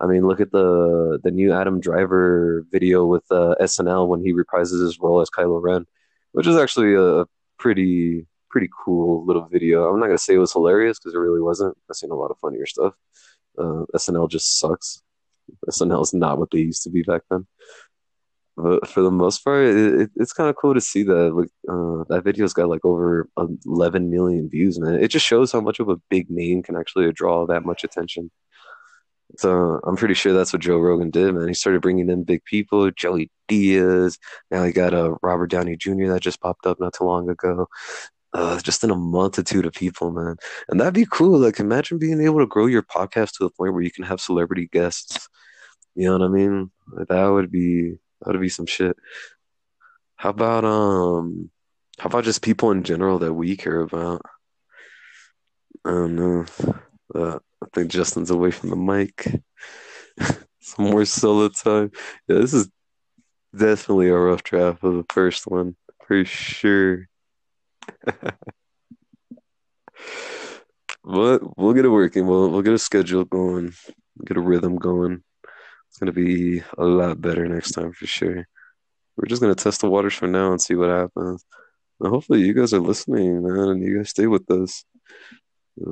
I 0.00 0.06
mean, 0.06 0.26
look 0.26 0.40
at 0.40 0.50
the 0.50 1.20
the 1.22 1.30
new 1.30 1.52
Adam 1.52 1.80
Driver 1.80 2.66
video 2.72 3.06
with 3.06 3.24
uh, 3.30 3.54
SNL 3.60 4.08
when 4.08 4.20
he 4.20 4.32
reprises 4.32 4.80
his 4.82 4.98
role 4.98 5.20
as 5.20 5.30
Kylo 5.30 5.62
Ren, 5.62 5.86
which 6.32 6.46
is 6.48 6.56
actually 6.56 6.94
a 6.94 7.26
pretty 7.58 8.26
pretty 8.54 8.70
cool 8.84 9.26
little 9.26 9.48
video. 9.50 9.88
I'm 9.88 9.98
not 9.98 10.06
gonna 10.06 10.16
say 10.16 10.34
it 10.34 10.38
was 10.38 10.52
hilarious 10.52 11.00
because 11.00 11.12
it 11.12 11.18
really 11.18 11.40
wasn't. 11.40 11.76
I've 11.90 11.96
seen 11.96 12.12
a 12.12 12.14
lot 12.14 12.30
of 12.30 12.38
funnier 12.38 12.66
stuff. 12.66 12.94
Uh, 13.58 13.82
SNL 13.96 14.30
just 14.30 14.60
sucks. 14.60 15.02
SNL 15.68 16.02
is 16.04 16.14
not 16.14 16.38
what 16.38 16.52
they 16.52 16.60
used 16.60 16.84
to 16.84 16.90
be 16.90 17.02
back 17.02 17.22
then. 17.30 17.48
But 18.56 18.86
for 18.86 19.02
the 19.02 19.10
most 19.10 19.42
part, 19.42 19.64
it, 19.64 20.02
it, 20.02 20.10
it's 20.14 20.32
kind 20.32 20.48
of 20.48 20.54
cool 20.54 20.72
to 20.72 20.80
see 20.80 21.02
that. 21.02 21.34
Like 21.34 21.48
uh, 21.68 22.04
that 22.10 22.22
video's 22.22 22.52
got 22.52 22.68
like 22.68 22.84
over 22.84 23.28
11 23.66 24.08
million 24.08 24.48
views, 24.48 24.78
man. 24.78 24.94
It 25.02 25.08
just 25.08 25.26
shows 25.26 25.50
how 25.50 25.60
much 25.60 25.80
of 25.80 25.88
a 25.88 26.00
big 26.08 26.30
name 26.30 26.62
can 26.62 26.76
actually 26.76 27.10
draw 27.10 27.46
that 27.46 27.64
much 27.64 27.82
attention. 27.82 28.30
So 29.36 29.80
I'm 29.84 29.96
pretty 29.96 30.14
sure 30.14 30.32
that's 30.32 30.52
what 30.52 30.62
Joe 30.62 30.78
Rogan 30.78 31.10
did, 31.10 31.34
man. 31.34 31.48
He 31.48 31.54
started 31.54 31.82
bringing 31.82 32.08
in 32.08 32.22
big 32.22 32.44
people, 32.44 32.90
Joey 32.92 33.32
Diaz. 33.48 34.16
Now 34.50 34.62
he 34.62 34.72
got 34.72 34.94
a 34.94 35.06
uh, 35.06 35.14
Robert 35.22 35.50
Downey 35.50 35.76
Jr. 35.76 36.12
that 36.12 36.20
just 36.20 36.40
popped 36.40 36.66
up 36.66 36.78
not 36.78 36.94
too 36.94 37.04
long 37.04 37.28
ago. 37.28 37.66
Uh, 38.34 38.58
just 38.60 38.82
in 38.82 38.90
a 38.90 38.96
multitude 38.96 39.64
of 39.64 39.72
people, 39.72 40.10
man. 40.10 40.36
And 40.68 40.80
that'd 40.80 40.92
be 40.92 41.06
cool. 41.08 41.38
Like, 41.38 41.60
imagine 41.60 41.98
being 41.98 42.20
able 42.20 42.40
to 42.40 42.46
grow 42.46 42.66
your 42.66 42.82
podcast 42.82 43.34
to 43.34 43.44
the 43.44 43.50
point 43.50 43.72
where 43.72 43.82
you 43.82 43.92
can 43.92 44.04
have 44.04 44.20
celebrity 44.20 44.68
guests. 44.72 45.28
You 45.94 46.06
know 46.08 46.18
what 46.18 46.24
I 46.24 46.28
mean? 46.28 46.70
That 47.08 47.26
would 47.28 47.52
be 47.52 47.94
that 48.20 48.32
would 48.32 48.40
be 48.40 48.48
some 48.48 48.66
shit. 48.66 48.96
How 50.16 50.30
about 50.30 50.64
um? 50.64 51.50
How 51.98 52.06
about 52.06 52.24
just 52.24 52.42
people 52.42 52.72
in 52.72 52.82
general 52.82 53.20
that 53.20 53.32
we 53.32 53.56
care 53.56 53.80
about? 53.80 54.22
I 55.84 55.90
don't 55.90 56.16
know. 56.16 56.44
Uh, 57.14 57.38
I 57.62 57.66
think 57.72 57.90
Justin's 57.90 58.30
away 58.30 58.50
from 58.50 58.70
the 58.70 58.76
mic. 58.76 59.42
Some 60.60 60.86
more 60.86 61.04
solo 61.04 61.50
time. 61.50 61.92
Yeah, 62.26 62.38
this 62.38 62.54
is 62.54 62.68
definitely 63.56 64.08
a 64.08 64.16
rough 64.16 64.42
draft 64.42 64.82
of 64.82 64.94
the 64.94 65.04
first 65.10 65.46
one 65.46 65.76
for 66.06 66.24
sure. 66.24 67.08
But 71.04 71.58
we'll 71.58 71.74
get 71.74 71.84
it 71.84 71.90
working. 71.90 72.26
We'll 72.26 72.50
we'll 72.50 72.62
get 72.62 72.74
a 72.74 72.78
schedule 72.78 73.24
going, 73.24 73.74
get 74.24 74.36
a 74.36 74.40
rhythm 74.40 74.76
going. 74.76 75.22
It's 75.88 75.98
gonna 75.98 76.12
be 76.12 76.62
a 76.78 76.84
lot 76.84 77.20
better 77.20 77.46
next 77.46 77.72
time 77.72 77.92
for 77.92 78.06
sure. 78.06 78.46
We're 79.16 79.28
just 79.28 79.40
gonna 79.42 79.54
test 79.54 79.80
the 79.80 79.90
waters 79.90 80.14
for 80.14 80.26
now 80.26 80.50
and 80.50 80.60
see 80.60 80.74
what 80.74 80.88
happens. 80.90 81.44
And 82.00 82.10
hopefully 82.10 82.42
you 82.42 82.54
guys 82.54 82.72
are 82.72 82.80
listening, 82.80 83.42
man, 83.42 83.68
and 83.68 83.82
you 83.82 83.98
guys 83.98 84.10
stay 84.10 84.26
with 84.26 84.50
us. 84.50 84.84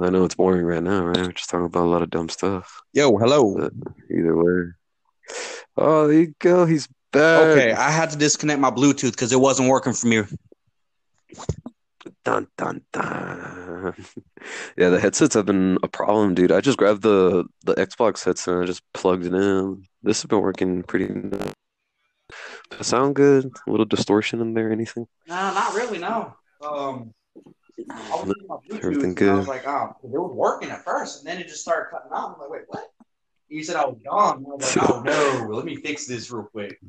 I 0.01 0.11
know 0.11 0.25
it's 0.25 0.35
boring 0.35 0.65
right 0.65 0.83
now, 0.83 1.05
right? 1.05 1.17
We're 1.17 1.33
just 1.33 1.51
talking 1.51 1.67
about 1.67 1.85
a 1.85 1.89
lot 1.89 2.03
of 2.03 2.11
dumb 2.11 2.29
stuff. 2.29 2.83
Yo, 2.93 3.17
hello. 3.17 3.57
But 3.57 3.73
either 4.11 4.37
way. 4.37 4.73
Oh, 5.77 6.07
there 6.07 6.21
you 6.21 6.35
go. 6.39 6.67
He's 6.67 6.89
back. 7.13 7.43
Okay, 7.43 7.73
I 7.73 7.91
had 7.91 8.11
to 8.11 8.19
disconnect 8.19 8.61
my 8.61 8.71
Bluetooth 8.71 9.13
because 9.13 9.33
it 9.33 9.41
wasn't 9.41 9.69
working 9.69 9.93
for 9.93 10.07
me. 10.07 10.23
Dun 12.25 12.49
dun 12.57 12.83
dun. 12.93 13.95
yeah, 14.77 14.89
the 14.89 14.99
headsets 14.99 15.35
have 15.35 15.47
been 15.47 15.79
a 15.83 15.89
problem, 15.89 16.35
dude. 16.35 16.53
I 16.53 16.61
just 16.61 16.79
grabbed 16.79 17.03
the 17.03 17.45
the 17.65 17.75
Xbox 17.75 18.25
headset 18.25 18.55
and 18.55 18.65
I 18.65 18.67
just 18.67 18.83
plugged 18.93 19.25
it 19.25 19.35
in. 19.35 19.85
This 20.03 20.23
has 20.23 20.29
been 20.29 20.41
working 20.41 20.83
pretty. 20.83 21.07
Does 21.07 22.81
it 22.81 22.85
sound 22.85 23.15
good? 23.15 23.53
A 23.67 23.71
little 23.71 23.87
distortion 23.87 24.41
in 24.41 24.55
there? 24.55 24.73
Anything? 24.73 25.07
No, 25.29 25.35
not 25.35 25.75
really. 25.75 25.99
No. 25.99 26.35
Um, 26.67 27.13
I 27.91 28.25
Everything 28.73 29.15
good. 29.15 29.31
I 29.31 29.35
was 29.35 29.49
like, 29.49 29.67
oh, 29.67 29.97
it 30.03 30.09
was 30.09 30.33
working 30.35 30.71
at 30.71 30.85
first, 30.85 31.21
and 31.21 31.29
then 31.29 31.41
it 31.41 31.49
just 31.49 31.63
started 31.63 31.91
cutting 31.91 32.11
out. 32.13 32.35
I'm 32.35 32.41
like, 32.41 32.51
wait, 32.51 32.63
what? 32.69 32.91
You 33.49 33.63
said 33.63 33.77
I 33.77 33.85
was 33.85 33.99
gone. 34.05 34.45
I 34.49 34.55
was 34.55 34.77
like, 34.77 34.91
oh 34.91 35.03
no, 35.03 35.49
let 35.51 35.65
me 35.65 35.77
fix 35.77 36.07
this 36.07 36.31
real 36.31 36.45
quick. 36.45 36.81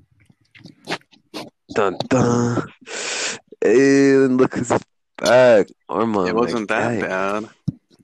Dun 1.75 1.97
dun. 2.07 2.67
And 3.61 4.37
look 4.37 4.55
who's 4.55 4.71
back. 5.17 5.67
Armand. 5.89 6.29
It 6.29 6.35
wasn't 6.35 6.67
that 6.69 7.01
bad. 7.01 7.49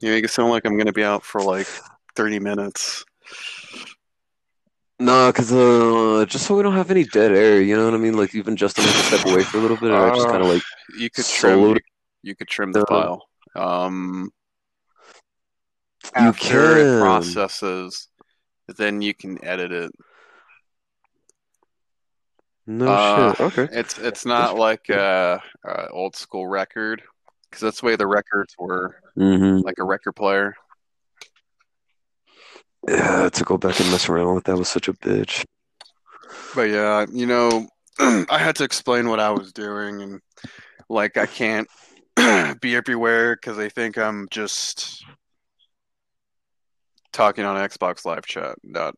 You 0.02 0.12
make 0.12 0.24
it 0.24 0.30
sound 0.30 0.50
like 0.52 0.65
I'm 0.65 0.78
gonna 0.78 0.93
be 0.93 1.04
out 1.04 1.24
for 1.24 1.41
like 1.41 1.67
30 2.15 2.39
minutes. 2.39 3.04
No, 5.02 5.28
because 5.32 5.52
uh, 5.54 6.26
just 6.28 6.45
so 6.45 6.58
we 6.58 6.63
don't 6.63 6.74
have 6.74 6.91
any 6.91 7.06
dead 7.06 7.32
air, 7.32 7.62
you 7.62 7.76
know 7.76 7.86
what 7.86 7.93
I 7.93 7.98
mean? 7.98 8.17
Like 8.17 8.36
even 8.36 8.58
Justin 8.58 8.84
has 8.84 8.93
to 8.95 9.17
step 9.17 9.26
away 9.26 9.43
for 9.43 9.58
a 9.58 9.62
little 9.62 9.78
bit, 9.78 9.91
and 9.91 9.95
I 9.95 10.10
just 10.10 10.28
Uh, 10.28 10.32
kind 10.32 10.43
of 10.43 10.50
like 10.50 10.63
You 10.98 11.10
could 11.10 11.26
trim. 11.26 11.78
You 12.22 12.36
could 12.36 12.50
trim 12.50 12.74
the 12.74 12.82
Uh, 12.82 12.86
file. 12.86 13.26
Um, 13.56 14.32
You 16.19 16.28
after 16.28 16.78
it 16.78 17.00
processes, 17.00 18.10
then 18.67 19.02
you 19.02 19.13
can 19.13 19.41
edit 19.43 19.72
it. 19.72 19.91
No 22.70 22.88
Uh, 22.88 23.34
shit. 23.34 23.42
Okay. 23.42 23.68
It's 23.78 23.98
it's 23.98 24.26
not 24.26 24.56
like 24.56 24.88
a, 24.90 25.42
a 25.66 25.90
old 25.90 26.16
school 26.16 26.48
record 26.48 27.02
because 27.50 27.62
that's 27.62 27.82
the 27.82 27.88
way 27.88 27.96
the 27.96 28.08
records 28.08 28.56
were, 28.58 28.96
Mm-hmm. 29.18 29.66
like 29.66 29.80
a 29.80 29.84
record 29.84 30.14
player. 30.14 30.56
Yeah, 32.88 33.30
to 33.30 33.44
go 33.44 33.58
back 33.58 33.80
and 33.80 33.92
mess 33.92 34.08
around 34.08 34.36
with 34.36 34.46
that 34.46 34.58
was 34.58 34.70
such 34.70 34.88
a 34.88 34.94
bitch. 34.94 35.44
But 36.56 36.70
yeah, 36.70 37.06
you 37.12 37.26
know, 37.26 37.68
I 38.00 38.38
had 38.38 38.56
to 38.58 38.64
explain 38.64 39.10
what 39.10 39.20
I 39.20 39.32
was 39.32 39.52
doing, 39.52 40.02
and 40.02 40.22
like 40.90 41.18
I 41.18 41.26
can't 41.26 41.68
be 42.62 42.76
everywhere 42.76 43.36
because 43.36 43.58
they 43.58 43.70
think 43.70 43.98
I'm 43.98 44.28
just 44.32 45.04
talking 47.12 47.44
on 47.46 47.58
Xbox 47.58 48.06
Live 48.06 48.26
Chat, 48.26 48.56
not 48.64 48.96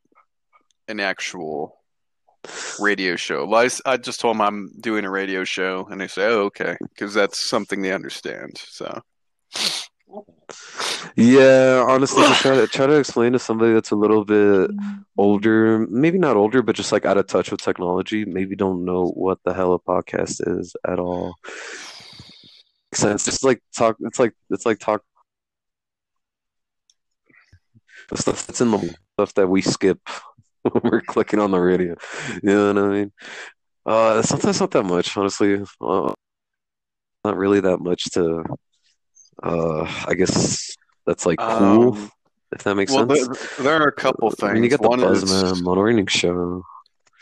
an 0.87 0.99
actual 0.99 1.80
radio 2.79 3.15
show. 3.15 3.51
I, 3.53 3.69
I 3.85 3.97
just 3.97 4.19
told 4.19 4.35
them 4.35 4.41
I'm 4.41 4.71
doing 4.79 5.05
a 5.05 5.09
radio 5.11 5.43
show, 5.43 5.87
and 5.89 6.01
they 6.01 6.07
say, 6.07 6.25
"Oh, 6.25 6.43
okay," 6.45 6.77
because 6.89 7.13
that's 7.13 7.49
something 7.49 7.81
they 7.81 7.93
understand. 7.93 8.57
So 8.57 9.01
Yeah, 11.15 11.85
honestly, 11.87 12.23
just 12.23 12.41
try 12.41 12.55
to 12.55 12.67
try 12.67 12.87
to 12.87 12.95
explain 12.97 13.33
to 13.33 13.39
somebody 13.39 13.73
that's 13.73 13.91
a 13.91 13.95
little 13.95 14.25
bit 14.25 14.71
older, 15.17 15.85
maybe 15.89 16.17
not 16.17 16.37
older, 16.37 16.61
but 16.61 16.75
just 16.75 16.91
like 16.91 17.05
out 17.05 17.17
of 17.17 17.27
touch 17.27 17.51
with 17.51 17.61
technology, 17.61 18.25
maybe 18.25 18.55
don't 18.55 18.85
know 18.85 19.07
what 19.07 19.39
the 19.43 19.53
hell 19.53 19.73
a 19.73 19.79
podcast 19.79 20.41
is 20.59 20.75
at 20.87 20.99
all. 20.99 21.35
Sense. 22.93 23.27
It's 23.27 23.43
like 23.43 23.61
talk. 23.75 23.97
It's 24.01 24.19
like 24.19 24.33
it's 24.49 24.65
like 24.65 24.79
talk. 24.79 25.03
The 28.09 28.17
stuff 28.17 28.45
that's 28.45 28.61
in 28.61 28.71
the 28.71 28.95
stuff 29.13 29.33
that 29.35 29.47
we 29.47 29.61
skip 29.61 29.99
we're 30.83 31.01
clicking 31.01 31.39
on 31.39 31.51
the 31.51 31.59
radio. 31.59 31.95
You 32.27 32.39
know 32.43 32.73
what 32.73 32.83
I 32.83 32.87
mean? 32.87 33.11
Uh, 33.85 34.21
sometimes 34.21 34.59
not 34.59 34.71
that 34.71 34.83
much, 34.83 35.15
honestly. 35.17 35.61
Uh, 35.79 36.13
not 37.23 37.37
really 37.37 37.59
that 37.61 37.79
much 37.79 38.03
to. 38.11 38.43
Uh, 39.41 40.05
I 40.07 40.13
guess 40.13 40.75
that's 41.05 41.25
like 41.25 41.39
cool, 41.39 41.93
Um, 41.93 42.11
if 42.51 42.63
that 42.63 42.75
makes 42.75 42.93
well, 42.93 43.07
sense. 43.07 43.27
there, 43.57 43.65
there 43.65 43.81
are 43.81 43.87
a 43.87 43.91
couple 43.91 44.29
things. 44.29 44.49
I 44.49 44.53
mean, 44.53 44.63
you 44.63 44.69
got 44.69 44.81
the 44.81 44.89
One 44.89 44.99
is, 44.99 45.23
Buzzman 45.23 45.63
morning 45.63 46.05
show. 46.07 46.63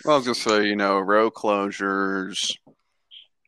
Well, 0.04 0.16
I 0.16 0.18
was 0.18 0.26
gonna 0.26 0.36
say, 0.36 0.68
you 0.68 0.76
know, 0.76 1.00
road 1.00 1.34
closures. 1.34 2.58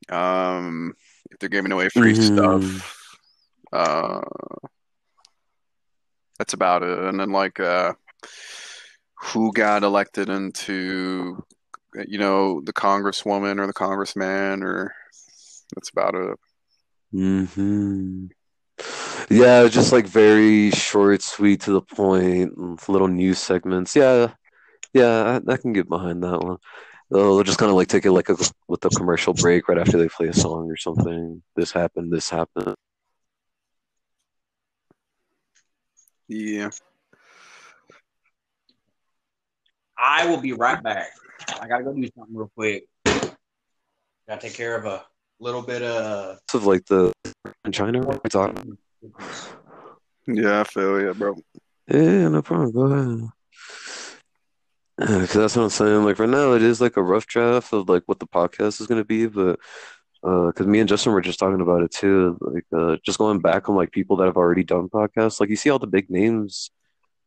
Um, 0.09 0.93
if 1.29 1.39
they're 1.39 1.49
giving 1.49 1.71
away 1.71 1.89
free 1.89 2.13
Mhm. 2.13 2.37
stuff, 2.37 2.97
uh, 3.71 4.21
that's 6.37 6.53
about 6.53 6.83
it. 6.83 6.97
And 6.99 7.19
then 7.19 7.31
like, 7.31 7.59
uh, 7.59 7.93
who 9.21 9.51
got 9.53 9.83
elected 9.83 10.29
into, 10.29 11.43
you 12.07 12.17
know, 12.17 12.61
the 12.61 12.73
congresswoman 12.73 13.59
or 13.59 13.67
the 13.67 13.73
congressman, 13.73 14.63
or 14.63 14.93
that's 15.75 15.89
about 15.89 16.15
it. 16.15 16.39
hmm 17.11 18.27
Yeah, 19.29 19.67
just 19.67 19.91
like 19.91 20.07
very 20.07 20.71
short, 20.71 21.21
sweet, 21.21 21.61
to 21.61 21.71
the 21.71 21.81
point, 21.81 22.55
and 22.57 22.79
little 22.89 23.07
news 23.07 23.39
segments. 23.39 23.95
Yeah, 23.95 24.33
yeah, 24.93 25.39
I, 25.47 25.53
I 25.53 25.57
can 25.57 25.73
get 25.73 25.89
behind 25.89 26.23
that 26.23 26.41
one. 26.41 26.57
They'll 27.11 27.43
just 27.43 27.59
kind 27.59 27.69
of 27.71 27.75
like 27.77 27.89
take 27.89 28.05
it 28.05 28.11
like 28.11 28.29
a, 28.29 28.37
with 28.67 28.85
a 28.85 28.89
commercial 28.89 29.33
break 29.33 29.67
right 29.67 29.77
after 29.77 29.97
they 29.97 30.09
play 30.09 30.27
a 30.29 30.33
song 30.33 30.69
or 30.71 30.77
something. 30.77 31.43
This 31.55 31.71
happened, 31.71 32.11
this 32.13 32.29
happened. 32.29 32.75
Yeah. 36.27 36.69
I 40.01 40.25
will 40.25 40.41
be 40.41 40.53
right 40.53 40.81
back. 40.81 41.11
I 41.61 41.67
gotta 41.67 41.83
go 41.83 41.93
do 41.93 42.09
something 42.15 42.35
real 42.35 42.51
quick. 42.55 42.87
Gotta 43.05 44.41
take 44.41 44.55
care 44.55 44.75
of 44.75 44.85
a 44.85 45.03
little 45.39 45.61
bit 45.61 45.83
of. 45.83 46.39
Of 46.53 46.65
like 46.65 46.85
the 46.85 47.13
in 47.65 47.71
China, 47.71 47.99
what 47.99 48.15
are 48.15 48.21
we 48.23 48.29
talking? 48.29 48.77
Yeah, 50.27 50.61
I 50.61 50.63
feel 50.63 50.99
you, 50.99 51.13
bro. 51.13 51.35
Yeah, 51.87 52.29
no 52.29 52.41
problem. 52.41 52.71
Go 52.71 52.81
ahead. 52.81 53.29
Because 54.97 55.33
that's 55.33 55.55
what 55.55 55.63
I'm 55.63 55.69
saying. 55.69 56.03
Like 56.03 56.19
right 56.19 56.29
now, 56.29 56.53
it 56.53 56.61
is 56.63 56.81
like 56.81 56.97
a 56.97 57.03
rough 57.03 57.27
draft 57.27 57.71
of 57.73 57.87
like 57.89 58.03
what 58.07 58.19
the 58.19 58.27
podcast 58.27 58.81
is 58.81 58.87
going 58.87 59.01
to 59.01 59.05
be, 59.05 59.27
but 59.27 59.59
because 60.21 60.67
me 60.67 60.79
and 60.79 60.89
Justin 60.89 61.13
were 61.13 61.21
just 61.21 61.39
talking 61.39 61.61
about 61.61 61.81
it 61.81 61.91
too. 61.91 62.37
Like 62.39 62.65
uh, 62.75 62.97
just 63.03 63.17
going 63.17 63.39
back 63.39 63.69
on 63.69 63.75
like 63.75 63.91
people 63.91 64.17
that 64.17 64.25
have 64.25 64.37
already 64.37 64.63
done 64.63 64.89
podcasts. 64.89 65.39
Like 65.39 65.49
you 65.49 65.55
see 65.55 65.69
all 65.69 65.79
the 65.79 65.87
big 65.87 66.09
names, 66.09 66.69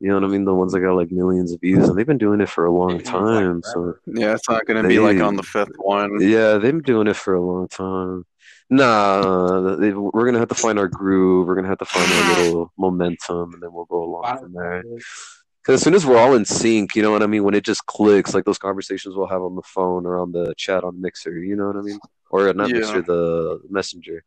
You 0.04 0.10
know 0.10 0.16
what 0.16 0.24
I 0.24 0.28
mean? 0.28 0.44
The 0.44 0.52
ones 0.52 0.72
that 0.74 0.80
got 0.80 0.96
like 0.96 1.10
millions 1.10 1.50
of 1.52 1.62
views, 1.62 1.88
and 1.88 1.96
they've 1.96 2.06
been 2.06 2.18
doing 2.18 2.42
it 2.42 2.48
for 2.50 2.66
a 2.66 2.70
long 2.70 2.88
They've 2.98 3.04
been 3.04 3.12
doing 3.14 3.24
it, 3.24 3.30
like, 3.30 3.44
time. 3.44 3.62
So. 3.62 3.94
Yeah, 4.04 4.34
it's 4.34 4.46
not 4.50 4.66
going 4.66 4.82
to 4.82 4.86
be 4.86 4.98
like 4.98 5.18
on 5.18 5.36
the 5.36 5.42
fifth 5.42 5.76
one. 5.78 6.20
yeah, 6.20 6.58
they've 6.58 6.72
been 6.74 6.82
doing 6.82 7.06
it 7.06 7.16
for 7.16 7.32
a 7.34 7.40
long 7.40 7.68
time. 7.68 8.26
Nah, 8.68 9.76
they, 9.76 9.92
we're 9.94 10.26
gonna 10.26 10.38
have 10.40 10.48
to 10.48 10.54
find 10.54 10.78
our 10.78 10.88
groove. 10.88 11.46
We're 11.46 11.54
gonna 11.54 11.68
have 11.68 11.78
to 11.78 11.84
find 11.86 12.10
our 12.12 12.38
little 12.44 12.72
momentum, 12.76 13.54
and 13.54 13.62
then 13.62 13.72
we'll 13.72 13.86
go 13.86 14.02
along 14.02 14.24
Final 14.24 14.42
from 14.42 14.52
there. 14.52 14.82
Because 14.82 15.80
as 15.80 15.82
soon 15.82 15.94
as 15.94 16.04
we're 16.04 16.18
all 16.18 16.34
in 16.34 16.44
sync, 16.44 16.94
you 16.94 17.02
know 17.02 17.10
what 17.10 17.22
I 17.22 17.26
mean? 17.26 17.44
When 17.44 17.54
it 17.54 17.64
just 17.64 17.86
clicks, 17.86 18.34
like 18.34 18.44
those 18.44 18.58
conversations 18.58 19.14
we'll 19.16 19.26
have 19.28 19.40
on 19.42 19.54
the 19.56 19.62
phone 19.62 20.04
or 20.04 20.18
on 20.18 20.32
the 20.32 20.52
chat 20.58 20.84
on 20.84 21.00
Mixer, 21.00 21.38
you 21.38 21.56
know 21.56 21.66
what 21.68 21.76
I 21.76 21.80
mean? 21.80 21.98
Or 22.30 22.52
not 22.52 22.68
Yeah. 22.68 22.80
Mixer, 22.80 23.00
the 23.02 23.60
Messenger. 23.70 24.22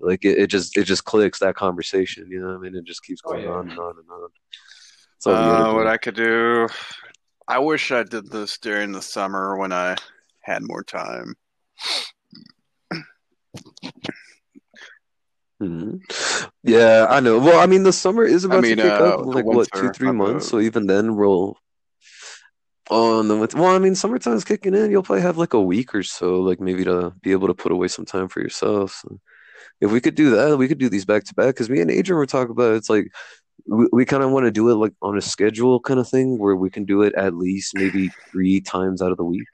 Like 0.00 0.24
it, 0.24 0.38
it 0.38 0.46
just 0.46 0.74
it 0.76 0.84
just 0.84 1.04
clicks 1.04 1.40
that 1.40 1.56
conversation, 1.56 2.30
you 2.30 2.40
know 2.40 2.48
what 2.48 2.56
I 2.56 2.58
mean? 2.60 2.74
It 2.76 2.84
just 2.84 3.02
keeps 3.02 3.20
Oh, 3.26 3.32
going 3.32 3.44
yeah. 3.44 3.50
on 3.50 3.68
and 3.70 3.78
on 3.78 3.94
and 3.98 4.08
on. 4.10 4.28
So 5.18 5.34
Uh, 5.34 5.74
what 5.74 5.86
I 5.86 5.96
could 5.96 6.14
do, 6.14 6.68
I 7.46 7.58
wish 7.58 7.90
I 7.90 8.02
did 8.04 8.30
this 8.30 8.58
during 8.58 8.92
the 8.92 9.02
summer 9.02 9.56
when 9.56 9.72
I 9.72 9.96
had 10.42 10.62
more 10.62 10.84
time. 10.84 11.34
Mhm. 15.60 16.00
Yeah, 16.62 17.06
I 17.10 17.18
know. 17.18 17.38
Well, 17.38 17.58
I 17.58 17.66
mean, 17.66 17.82
the 17.82 17.92
summer 17.92 18.24
is 18.24 18.44
about 18.44 18.62
mean, 18.62 18.76
to 18.76 18.82
kick 18.82 18.92
uh, 18.92 19.18
up, 19.18 19.26
like 19.26 19.44
what, 19.44 19.68
two, 19.74 19.90
three 19.90 20.12
months. 20.12 20.44
bad. 20.44 20.50
So 20.50 20.60
even 20.60 20.86
then, 20.86 21.16
we'll. 21.16 21.56
And 22.90 23.28
the. 23.28 23.36
Well, 23.56 23.74
I 23.74 23.78
mean, 23.78 23.96
summertime's 23.96 24.44
kicking 24.44 24.74
in. 24.74 24.90
You'll 24.90 25.02
probably 25.02 25.22
have 25.22 25.36
like 25.36 25.54
a 25.54 25.60
week 25.60 25.94
or 25.94 26.04
so, 26.04 26.40
like 26.40 26.60
maybe 26.60 26.84
to 26.84 27.12
be 27.22 27.32
able 27.32 27.48
to 27.48 27.54
put 27.54 27.72
away 27.72 27.88
some 27.88 28.04
time 28.04 28.28
for 28.28 28.40
yourself. 28.40 29.00
So 29.02 29.18
if 29.80 29.90
we 29.90 30.00
could 30.00 30.14
do 30.14 30.30
that, 30.30 30.56
we 30.56 30.68
could 30.68 30.78
do 30.78 30.88
these 30.88 31.04
back 31.04 31.24
to 31.24 31.34
back. 31.34 31.48
Because 31.48 31.68
me 31.68 31.80
and 31.80 31.90
Adrian 31.90 32.18
were 32.18 32.26
talking 32.26 32.52
about 32.52 32.72
it. 32.72 32.76
it's 32.76 32.88
like 32.88 33.10
we, 33.68 33.86
we 33.92 34.04
kind 34.04 34.22
of 34.22 34.30
want 34.30 34.46
to 34.46 34.50
do 34.50 34.70
it 34.70 34.74
like 34.74 34.94
on 35.02 35.16
a 35.16 35.20
schedule 35.20 35.78
kind 35.80 36.00
of 36.00 36.08
thing 36.08 36.38
where 36.38 36.56
we 36.56 36.70
can 36.70 36.84
do 36.84 37.02
it 37.02 37.14
at 37.14 37.34
least 37.34 37.74
maybe 37.74 38.08
three 38.30 38.60
times 38.60 39.02
out 39.02 39.12
of 39.12 39.18
the 39.18 39.24
week. 39.24 39.48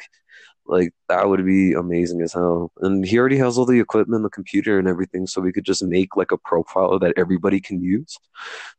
Like 0.67 0.95
that 1.09 1.29
would 1.29 1.45
be 1.45 1.75
amazing 1.75 2.23
as 2.23 2.33
hell. 2.33 2.73
And 2.81 3.05
he 3.05 3.19
already 3.19 3.37
has 3.37 3.59
all 3.59 3.67
the 3.67 3.81
equipment, 3.81 4.23
the 4.23 4.31
computer 4.31 4.79
and 4.79 4.89
everything, 4.89 5.27
so 5.27 5.43
we 5.43 5.53
could 5.53 5.65
just 5.65 5.83
make 5.83 6.17
like 6.17 6.33
a 6.33 6.39
profile 6.39 6.99
that 7.01 7.13
everybody 7.19 7.61
can 7.61 7.83
use. 7.83 8.17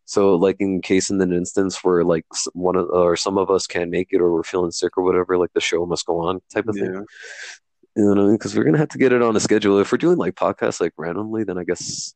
So 0.05 0.35
like 0.35 0.55
in 0.59 0.81
case 0.81 1.11
in 1.11 1.21
an 1.21 1.31
instance 1.31 1.83
where 1.83 2.03
like 2.03 2.25
one 2.53 2.75
of 2.75 2.89
or 2.89 3.15
some 3.15 3.37
of 3.37 3.51
us 3.51 3.67
can't 3.67 3.91
make 3.91 4.07
it 4.11 4.21
or 4.21 4.33
we're 4.33 4.43
feeling 4.43 4.71
sick 4.71 4.97
or 4.97 5.03
whatever, 5.03 5.37
like 5.37 5.53
the 5.53 5.61
show 5.61 5.85
must 5.85 6.07
go 6.07 6.21
on 6.21 6.41
type 6.51 6.67
of 6.67 6.75
thing. 6.75 7.05
You 7.95 8.03
know 8.03 8.09
what 8.09 8.19
I 8.19 8.21
mean? 8.23 8.33
Because 8.33 8.55
we're 8.55 8.63
gonna 8.63 8.79
have 8.79 8.89
to 8.89 8.97
get 8.97 9.13
it 9.13 9.21
on 9.21 9.35
a 9.35 9.39
schedule. 9.39 9.79
If 9.79 9.91
we're 9.91 9.99
doing 9.99 10.17
like 10.17 10.33
podcasts 10.33 10.81
like 10.81 10.93
randomly, 10.97 11.43
then 11.43 11.59
I 11.59 11.63
guess 11.65 12.15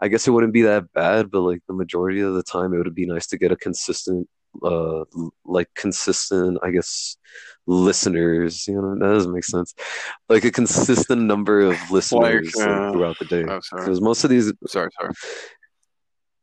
I 0.00 0.08
guess 0.08 0.26
it 0.26 0.30
wouldn't 0.30 0.52
be 0.52 0.62
that 0.62 0.92
bad, 0.92 1.30
but 1.30 1.40
like 1.40 1.60
the 1.66 1.74
majority 1.74 2.20
of 2.20 2.34
the 2.34 2.42
time 2.42 2.72
it 2.72 2.78
would 2.78 2.94
be 2.94 3.06
nice 3.06 3.26
to 3.28 3.38
get 3.38 3.52
a 3.52 3.56
consistent 3.56 4.28
uh 4.62 5.04
like 5.44 5.68
consistent, 5.74 6.58
I 6.62 6.70
guess 6.70 7.16
listeners, 7.66 8.66
you 8.66 8.80
know, 8.80 8.94
that 8.94 9.14
doesn't 9.14 9.32
make 9.32 9.44
sense. 9.44 9.74
Like 10.28 10.44
a 10.44 10.50
consistent 10.50 11.22
number 11.22 11.60
of 11.60 11.76
listeners 11.90 12.54
like, 12.56 12.66
uh, 12.66 12.92
throughout 12.92 13.18
the 13.18 13.24
day. 13.26 13.44
Oh. 13.48 13.60
Because 13.72 14.00
most 14.00 14.24
of 14.24 14.30
these 14.30 14.52
Sorry, 14.66 14.90
sorry. 14.98 15.12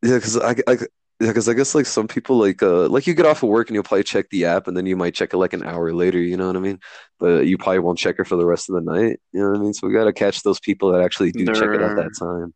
yeah, 0.03 0.15
because 0.15 0.37
I, 0.37 0.55
I, 0.67 0.77
yeah, 1.21 1.29
because 1.29 1.47
I 1.47 1.53
guess 1.53 1.73
like 1.73 1.85
some 1.85 2.07
people 2.07 2.37
like 2.37 2.61
uh 2.61 2.87
like 2.89 3.07
you 3.07 3.13
get 3.13 3.25
off 3.25 3.41
of 3.41 3.49
work 3.49 3.69
and 3.69 3.75
you'll 3.75 3.83
probably 3.83 4.03
check 4.03 4.29
the 4.29 4.45
app 4.45 4.67
and 4.67 4.75
then 4.75 4.85
you 4.85 4.97
might 4.97 5.15
check 5.15 5.33
it 5.33 5.37
like 5.37 5.53
an 5.53 5.63
hour 5.63 5.93
later, 5.93 6.19
you 6.19 6.35
know 6.35 6.47
what 6.47 6.57
I 6.57 6.59
mean? 6.59 6.79
But 7.19 7.47
you 7.47 7.57
probably 7.57 7.79
won't 7.79 7.97
check 7.97 8.17
it 8.19 8.27
for 8.27 8.35
the 8.35 8.45
rest 8.45 8.69
of 8.69 8.75
the 8.75 8.81
night, 8.81 9.19
you 9.31 9.39
know 9.39 9.51
what 9.51 9.59
I 9.59 9.61
mean? 9.61 9.73
So 9.73 9.87
we 9.87 9.93
gotta 9.93 10.13
catch 10.13 10.43
those 10.43 10.59
people 10.59 10.91
that 10.91 11.01
actually 11.01 11.31
do 11.31 11.45
check 11.45 11.69
it 11.69 11.81
at 11.81 11.95
that 11.95 12.11
time. 12.19 12.53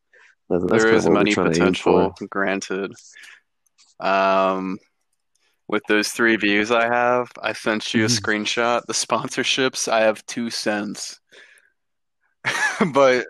That's, 0.50 0.64
that's 0.64 0.84
there 0.84 0.94
is 0.94 1.06
of 1.06 1.12
what 1.12 1.12
we're 1.12 1.20
money 1.20 1.34
trying 1.34 1.52
to 1.54 1.66
aim 1.66 1.74
for. 1.74 2.10
potential, 2.10 2.28
granted. 2.30 2.94
Um, 4.00 4.78
with 5.68 5.84
those 5.88 6.10
three 6.10 6.36
views 6.36 6.72
I 6.72 6.86
have, 6.88 7.32
I 7.42 7.54
sent 7.54 7.94
you 7.94 8.06
a 8.06 8.08
Mhm. 8.08 8.20
screenshot. 8.20 8.82
The 8.88 8.94
sponsorships, 8.94 9.88
I 9.88 10.02
have 10.02 10.26
two 10.26 10.50
cents. 10.50 11.20
but, 12.94 13.28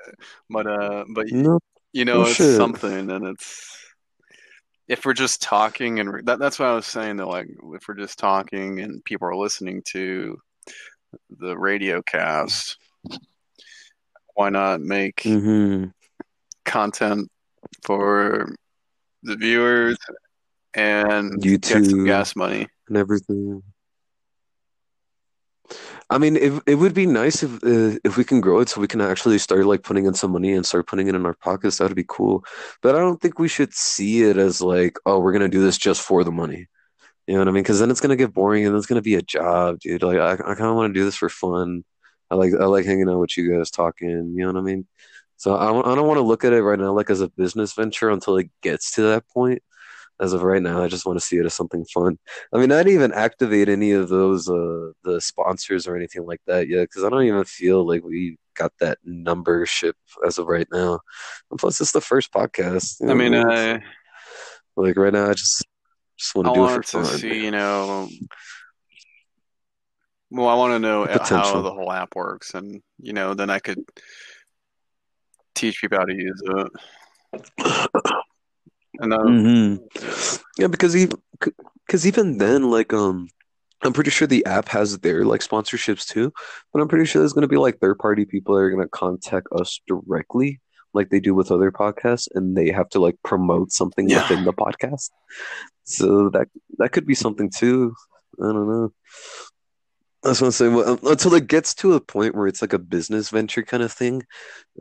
but, 0.50 0.68
uh, 0.68 1.04
but 1.14 1.32
No, 1.32 1.60
you 1.92 2.06
know, 2.06 2.22
it's 2.22 2.36
shit. 2.36 2.56
something, 2.56 3.12
and 3.12 3.28
it's 3.28 3.76
if 4.88 5.06
we're 5.06 5.14
just 5.14 5.42
talking, 5.42 6.00
and 6.00 6.12
re- 6.14 6.22
that, 6.24 6.40
that's 6.40 6.58
what 6.60 6.70
I 6.70 6.74
was 6.74 6.86
saying. 6.88 7.18
Though, 7.18 7.30
like 7.30 7.48
if 7.74 7.88
we're 7.88 7.96
just 7.96 8.18
talking 8.18 8.80
and 8.80 9.04
people 9.04 9.28
are 9.28 9.36
listening 9.36 9.84
to 9.92 10.40
the 11.30 11.58
radio 11.58 12.02
cast, 12.02 12.78
why 14.36 14.50
not 14.50 14.82
make 14.82 15.22
hmm 15.24 15.86
content 16.70 17.30
for 17.84 18.56
the 19.24 19.36
viewers 19.36 19.98
and 20.76 21.42
get 21.42 21.66
some 21.66 21.84
YouTube. 21.84 22.06
gas 22.06 22.36
money? 22.36 22.68
and 22.90 22.98
everything. 22.98 23.64
I 26.10 26.18
mean, 26.18 26.36
it 26.36 26.64
it 26.66 26.76
would 26.76 26.96
be 26.96 27.06
nice 27.06 27.44
if 27.44 27.64
uh, 27.64 28.00
if 28.04 28.18
we 28.18 28.24
can 28.24 28.42
grow 28.42 28.60
it 28.60 28.70
so 28.70 28.82
we 28.82 28.88
can 28.88 29.02
actually 29.02 29.38
start 29.38 29.66
like 29.68 29.84
putting 29.84 30.08
in 30.08 30.16
some 30.16 30.32
money 30.32 30.54
and 30.54 30.66
start 30.66 30.88
putting 30.88 31.08
it 31.08 31.14
in 31.14 31.26
our 31.26 31.36
pockets. 31.36 31.78
That 31.78 31.86
would 31.86 31.96
be 31.96 32.06
cool. 32.08 32.44
But 32.82 32.96
I 32.96 33.00
don't 33.00 33.22
think 33.22 33.38
we 33.38 33.48
should 33.48 33.74
see 33.74 34.24
it 34.24 34.38
as 34.38 34.60
like, 34.62 34.98
oh, 35.06 35.20
we're 35.20 35.32
gonna 35.34 35.48
do 35.50 35.62
this 35.62 35.78
just 35.78 36.02
for 36.02 36.24
the 36.24 36.32
money. 36.32 36.68
You 37.28 37.36
know 37.36 37.42
what 37.42 37.48
I 37.48 37.52
mean? 37.52 37.62
Because 37.62 37.80
then 37.80 37.92
it's 37.92 38.02
gonna 38.02 38.16
get 38.16 38.34
boring 38.34 38.66
and 38.66 38.76
it's 38.76 38.88
gonna 38.88 39.04
be 39.04 39.16
a 39.16 39.22
job, 39.22 39.80
dude. 39.82 40.02
Like 40.02 40.18
I, 40.18 40.34
I 40.34 40.56
kind 40.56 40.72
of 40.72 40.76
want 40.76 40.92
to 40.96 41.00
do 41.00 41.06
this 41.06 41.16
for 41.16 41.30
fun. 41.30 41.84
I 42.32 42.36
like 42.36 42.54
I 42.60 42.66
like 42.66 42.86
hanging 42.86 43.10
out 43.10 43.20
with 43.20 43.38
you 43.38 43.56
guys, 43.56 43.70
talking. 43.70 44.34
You 44.36 44.46
know 44.46 44.54
what 44.54 44.60
I 44.60 44.64
mean? 44.64 44.88
So 45.39 45.56
I, 45.56 45.69
I 45.69 45.95
don't 45.95 46.06
want 46.06 46.17
to 46.17 46.21
look 46.21 46.43
at 46.43 46.52
it 46.52 46.62
right 46.62 46.78
now 46.78 46.91
like 46.91 47.10
as 47.10 47.21
a 47.21 47.30
business 47.30 47.71
venture 47.73 48.10
until 48.10 48.36
it 48.38 48.49
gets 48.62 48.91
to 48.95 49.04
that 49.04 49.23
point. 49.30 49.63
As 50.21 50.34
of 50.34 50.43
right 50.43 50.62
now, 50.62 50.84
I 50.84 50.89
just 50.89 51.06
want 51.06 51.17
to 51.17 51.25
see 51.25 51.38
it 51.38 51.45
as 51.45 51.54
something 51.54 51.86
fun. 51.86 52.19
I 52.54 52.58
mean, 52.58 52.73
I 52.73 52.80
didn't 52.80 52.95
even 52.95 53.13
activate 53.13 53.69
any 53.69 53.93
of 53.93 54.10
those 54.10 54.49
uh 54.49 54.91
the 55.06 55.21
sponsors 55.21 55.88
or 55.88 55.95
anything 55.95 56.25
like 56.25 56.41
that 56.45 56.67
yet 56.67 56.89
because 56.89 57.06
I 57.06 57.10
don't 57.10 57.23
even 57.23 57.45
feel 57.45 57.88
like 57.88 58.04
we 58.04 58.38
got 58.54 58.73
that 58.82 58.97
numbership 59.06 59.95
as 60.28 60.38
of 60.38 60.47
right 60.47 60.67
now. 60.73 60.99
And 61.49 61.58
plus, 61.58 61.80
it's 61.80 61.93
the 61.93 62.02
first 62.02 62.34
podcast. 62.34 62.99
you 62.99 63.10
I 63.10 63.13
mean, 63.13 63.32
like 64.75 64.97
right 64.97 65.13
now, 65.13 65.30
I 65.30 65.34
just 65.36 65.65
just 66.17 66.36
want 66.36 66.49
I 66.49 66.54
to 66.54 66.60
do 66.60 66.65
it 66.65 66.69
for 66.69 66.82
to 66.82 67.08
fun. 67.08 67.17
see, 67.17 67.45
you 67.45 67.52
know. 67.52 68.10
Well, 70.32 70.49
I 70.49 70.56
want 70.56 70.73
to 70.73 70.80
know 70.80 71.06
how 71.06 71.62
the 71.62 71.71
whole 71.71 71.93
app 71.93 72.13
works, 72.15 72.54
and 72.54 72.82
you 73.02 73.13
know, 73.13 73.34
then 73.34 73.49
I 73.49 73.60
could 73.60 73.86
teach 75.56 75.82
people 75.82 75.98
how 75.98 76.06
to 76.06 76.16
use 76.16 76.42
it. 76.46 76.72
And 79.02 79.14
uh, 79.14 79.20
hmm 79.22 79.76
Yeah, 80.58 80.68
because 80.68 80.96
even 80.96 81.18
because 81.86 82.06
even 82.06 82.38
then, 82.38 82.70
like 82.70 82.92
um, 82.92 83.30
I'm 83.82 83.94
pretty 83.94 84.10
sure 84.10 84.28
the 84.28 84.46
app 84.46 84.68
has 84.70 84.98
their 85.00 85.24
like 85.24 85.42
sponsorships 85.42 86.06
too, 86.06 86.34
but 86.74 86.82
I'm 86.82 86.88
pretty 86.90 87.06
sure 87.06 87.22
there's 87.22 87.32
gonna 87.34 87.48
be 87.48 87.56
like 87.58 87.80
third 87.80 87.98
party 88.00 88.26
people 88.26 88.56
that 88.56 88.62
are 88.62 88.70
gonna 88.72 88.90
contact 88.90 89.48
us 89.54 89.80
directly, 89.88 90.60
like 90.94 91.10
they 91.12 91.22
do 91.22 91.34
with 91.34 91.50
other 91.52 91.72
podcasts, 91.72 92.28
and 92.36 92.58
they 92.58 92.72
have 92.72 92.90
to 92.90 93.00
like 93.00 93.16
promote 93.24 93.72
something 93.72 94.10
Yeah. 94.10 94.22
within 94.24 94.44
the 94.44 94.54
podcast. 94.54 95.12
So 95.84 96.30
that 96.32 96.50
that 96.80 96.92
could 96.92 97.06
be 97.06 97.16
something 97.16 97.50
too. 97.50 97.96
I 98.42 98.52
don't 98.52 98.68
know. 98.68 98.92
That's 100.24 100.42
what 100.42 100.48
I'm 100.48 100.52
saying. 100.52 100.76
Well, 100.76 101.00
until 101.04 101.34
it 101.36 101.48
gets 101.48 101.74
to 101.76 101.94
a 101.94 102.02
point 102.02 102.36
where 102.36 102.48
it's 102.48 102.62
like 102.62 102.74
a 102.74 102.80
business 102.80 103.30
venture 103.30 103.64
kind 103.64 103.84
of 103.84 103.92
thing, 103.92 104.24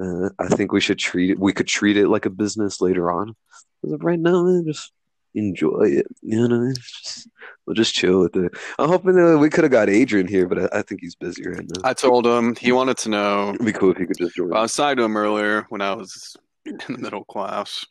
uh, 0.03 0.31
I 0.39 0.49
think 0.49 0.73
we 0.73 0.81
should 0.81 0.99
treat 0.99 1.31
it. 1.31 1.39
We 1.39 1.53
could 1.53 1.69
treat 1.69 1.97
it 1.97 2.09
like 2.09 2.27
a 2.27 2.31
business 2.31 2.81
later 2.81 3.13
on. 3.13 3.37
Of 3.85 4.03
right 4.03 4.19
now, 4.19 4.43
man, 4.43 4.65
just 4.67 4.91
enjoy 5.37 5.85
it. 5.85 6.07
You 6.23 6.49
know 6.49 6.71
I? 6.71 6.73
Just, 6.75 7.29
we'll 7.65 7.75
just 7.75 7.95
chill 7.95 8.21
with 8.23 8.35
it. 8.35 8.53
I'm 8.81 8.89
hoping 8.89 9.15
that 9.15 9.39
we 9.39 9.49
could 9.49 9.63
have 9.63 9.71
got 9.71 9.89
Adrian 9.89 10.27
here, 10.27 10.49
but 10.49 10.59
I, 10.75 10.79
I 10.81 10.83
think 10.83 11.03
he's 11.03 11.15
busy 11.15 11.47
right 11.47 11.65
now. 11.69 11.89
I 11.89 11.95
told 11.95 12.27
him 12.27 12.57
he 12.57 12.73
wanted 12.73 12.97
to 12.99 13.09
know. 13.11 13.51
It'd 13.51 13.65
be 13.65 13.73
cool 13.73 13.93
if 13.93 13.99
he 13.99 14.07
could 14.07 14.19
just 14.19 14.35
join. 14.35 14.53
I 14.53 14.63
was 14.63 14.75
talking 14.75 14.97
to 14.97 15.05
him 15.05 15.17
earlier 15.17 15.67
when 15.69 15.83
I 15.83 15.95
was 15.95 16.37
in 16.67 16.79
the 16.89 16.99
middle 16.99 17.25
class. 17.25 17.85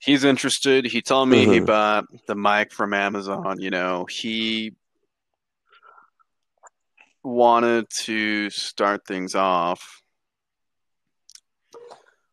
He's 0.00 0.24
interested. 0.24 0.86
He 0.86 1.02
told 1.02 1.28
me 1.28 1.46
he 1.46 1.58
Uh-huh. 1.58 1.66
bought 1.66 2.04
the 2.26 2.34
mic 2.34 2.72
from 2.72 2.94
Amazon. 2.94 3.60
You 3.60 3.70
know, 3.70 4.06
he 4.10 4.72
wanted 7.22 7.86
to 8.04 8.50
start 8.50 9.06
things 9.06 9.34
off, 9.34 10.02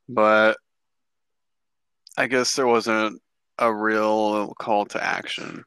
but 0.07 0.57
I 2.17 2.27
guess 2.27 2.55
there 2.55 2.67
wasn't 2.67 3.21
a 3.59 3.73
real 3.73 4.53
call 4.55 4.85
to 4.87 5.03
action. 5.03 5.63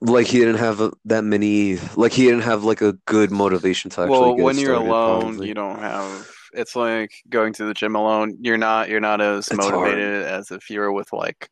Like 0.00 0.26
he 0.26 0.38
didn't 0.38 0.58
have 0.58 0.80
a, 0.80 0.92
that 1.06 1.24
many. 1.24 1.78
Like 1.96 2.12
he 2.12 2.24
didn't 2.24 2.42
have 2.42 2.62
like 2.62 2.80
a 2.80 2.92
good 3.06 3.32
motivation 3.32 3.90
to 3.92 4.02
actually 4.02 4.18
Well, 4.18 4.36
when 4.36 4.58
you're 4.58 4.74
alone, 4.74 5.22
probably. 5.22 5.48
you 5.48 5.54
don't 5.54 5.80
have. 5.80 6.30
It's 6.52 6.76
like 6.76 7.10
going 7.28 7.52
to 7.54 7.64
the 7.64 7.74
gym 7.74 7.96
alone. 7.96 8.38
You're 8.40 8.56
not. 8.58 8.88
You're 8.88 9.00
not 9.00 9.20
as 9.20 9.48
It's 9.48 9.56
motivated 9.56 10.24
as 10.24 10.50
if 10.52 10.70
you 10.70 10.80
were 10.80 10.92
with 10.92 11.12
like 11.12 11.48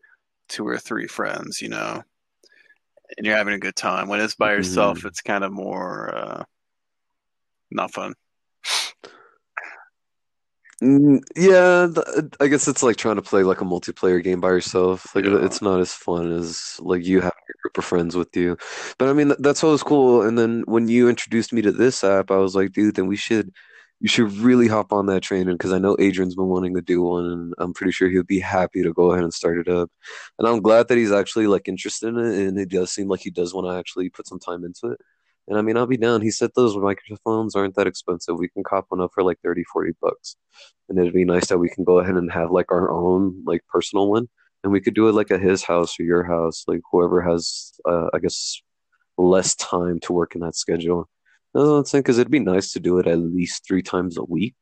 two 0.49 0.67
or 0.67 0.79
three 0.79 1.09
friends. 1.09 1.61
You 1.61 1.71
know, 1.71 2.03
and 3.17 3.27
you're 3.27 3.37
having 3.37 3.55
a 3.55 3.59
good 3.59 3.77
time. 3.77 4.09
When 4.09 4.21
it's 4.21 4.35
by 4.35 4.53
yourself, 4.53 4.99
Mhm. 4.99 5.07
it's 5.07 5.21
kind 5.21 5.45
of 5.45 5.53
more 5.53 6.15
uh, 6.15 6.45
not 7.71 7.93
fun. 7.93 8.15
Mm, 10.83 11.21
yeah, 11.35 11.89
I 12.39 12.49
guess 12.49 12.69
it's 12.69 12.83
like 12.83 12.97
trying 12.97 13.17
to 13.17 13.23
play 13.23 13.43
like 13.43 13.63
a 13.63 13.65
multiplayer 13.65 14.23
game 14.23 14.43
by 14.43 14.49
yourself. 14.51 15.15
Like 15.15 15.25
Yeah. 15.25 15.43
it's 15.43 15.63
not 15.63 15.81
as 15.81 15.93
fun 15.95 16.31
as 16.33 16.79
like 16.81 17.03
you 17.05 17.21
having 17.23 17.33
a 17.49 17.63
group 17.63 17.79
of 17.79 17.85
friends 17.85 18.15
with 18.15 18.37
you. 18.37 18.59
But 18.99 19.09
I 19.09 19.15
mean, 19.15 19.33
that's 19.39 19.63
what 19.63 19.71
was 19.71 19.83
cool. 19.83 20.21
And 20.23 20.39
then 20.39 20.65
when 20.67 20.87
you 20.89 21.09
introduced 21.09 21.53
me 21.55 21.63
to 21.63 21.73
this 21.73 22.05
app, 22.05 22.31
I 22.31 22.37
was 22.37 22.55
like, 22.55 22.73
dude, 22.73 22.95
then 22.95 23.07
we 23.07 23.17
should 23.17 23.55
you 24.01 24.09
should 24.09 24.33
really 24.33 24.69
hop 24.69 24.93
on 24.93 25.07
that 25.07 25.23
train 25.23 25.47
because 25.47 25.73
I 25.73 25.79
know 25.79 25.97
Adrian's 25.99 26.35
been 26.35 26.49
wanting 26.49 26.75
to 26.75 26.83
do 26.83 27.03
one, 27.03 27.25
and 27.25 27.55
I'm 27.59 27.73
pretty 27.73 27.93
sure 27.93 28.09
he'll 28.09 28.23
be 28.23 28.41
happy 28.41 28.83
to 28.83 28.93
go 28.93 29.13
ahead 29.13 29.25
and 29.25 29.33
start 29.33 29.59
it 29.59 29.69
up. 29.69 29.91
And 30.39 30.47
I'm 30.47 30.61
glad 30.61 30.89
that 30.89 30.99
he's 30.99 31.13
actually 31.13 31.47
like 31.47 31.69
interested 31.69 32.09
in 32.09 32.19
it, 32.19 32.49
and 32.49 32.59
it 32.59 32.69
does 32.69 32.93
seem 32.93 33.09
like 33.09 33.21
he 33.21 33.31
does 33.31 33.55
want 33.55 33.67
to 33.67 33.79
actually 33.79 34.11
put 34.11 34.27
some 34.27 34.39
time 34.39 34.65
into 34.65 34.89
it. 34.89 35.01
And 35.49 35.59
I 35.59 35.63
mean, 35.63 35.77
I'll 35.77 35.87
be 35.87 35.97
down. 35.97 36.23
He 36.23 36.31
said 36.31 36.51
those 36.55 36.77
microphones 36.77 37.55
aren't 37.55 37.77
that 37.77 37.87
expensive. 37.87 38.37
We 38.39 38.49
can 38.49 38.65
cop 38.65 38.87
one 38.89 39.01
up 39.01 39.13
for 39.15 39.23
like 39.23 39.39
30, 39.43 39.65
40 39.73 39.93
bucks. 40.01 40.37
And 40.89 40.99
it'd 40.99 41.15
be 41.15 41.25
nice 41.25 41.47
that 41.49 41.59
we 41.59 41.69
can 41.69 41.85
go 41.85 41.99
ahead 42.01 42.17
and 42.17 42.31
have 42.33 42.51
like 42.51 42.71
our 42.73 42.91
own 42.91 43.43
like 43.47 43.63
personal 43.69 44.11
one. 44.11 44.29
And 44.65 44.73
we 44.73 44.81
could 44.81 44.95
do 44.95 45.09
it 45.09 45.13
like 45.13 45.31
at 45.31 45.41
his 45.41 45.63
house 45.63 45.99
or 46.01 46.03
your 46.03 46.25
house, 46.25 46.65
like 46.67 46.81
whoever 46.91 47.23
has, 47.23 47.73
uh, 47.85 48.09
I 48.13 48.19
guess, 48.19 48.61
less 49.17 49.55
time 49.55 50.01
to 50.01 50.13
work 50.13 50.35
in 50.35 50.41
that 50.41 50.57
schedule. 50.57 51.09
That's 51.57 51.69
what 51.69 51.75
I'm 51.77 51.85
saying, 51.87 52.03
because 52.03 52.19
it'd 52.19 52.31
be 52.31 52.39
nice 52.39 52.73
to 52.73 52.81
do 52.81 52.99
it 52.99 53.07
at 53.07 53.19
least 53.19 53.67
three 53.67 53.81
times 53.81 54.19
a 54.19 54.25
week. 54.25 54.57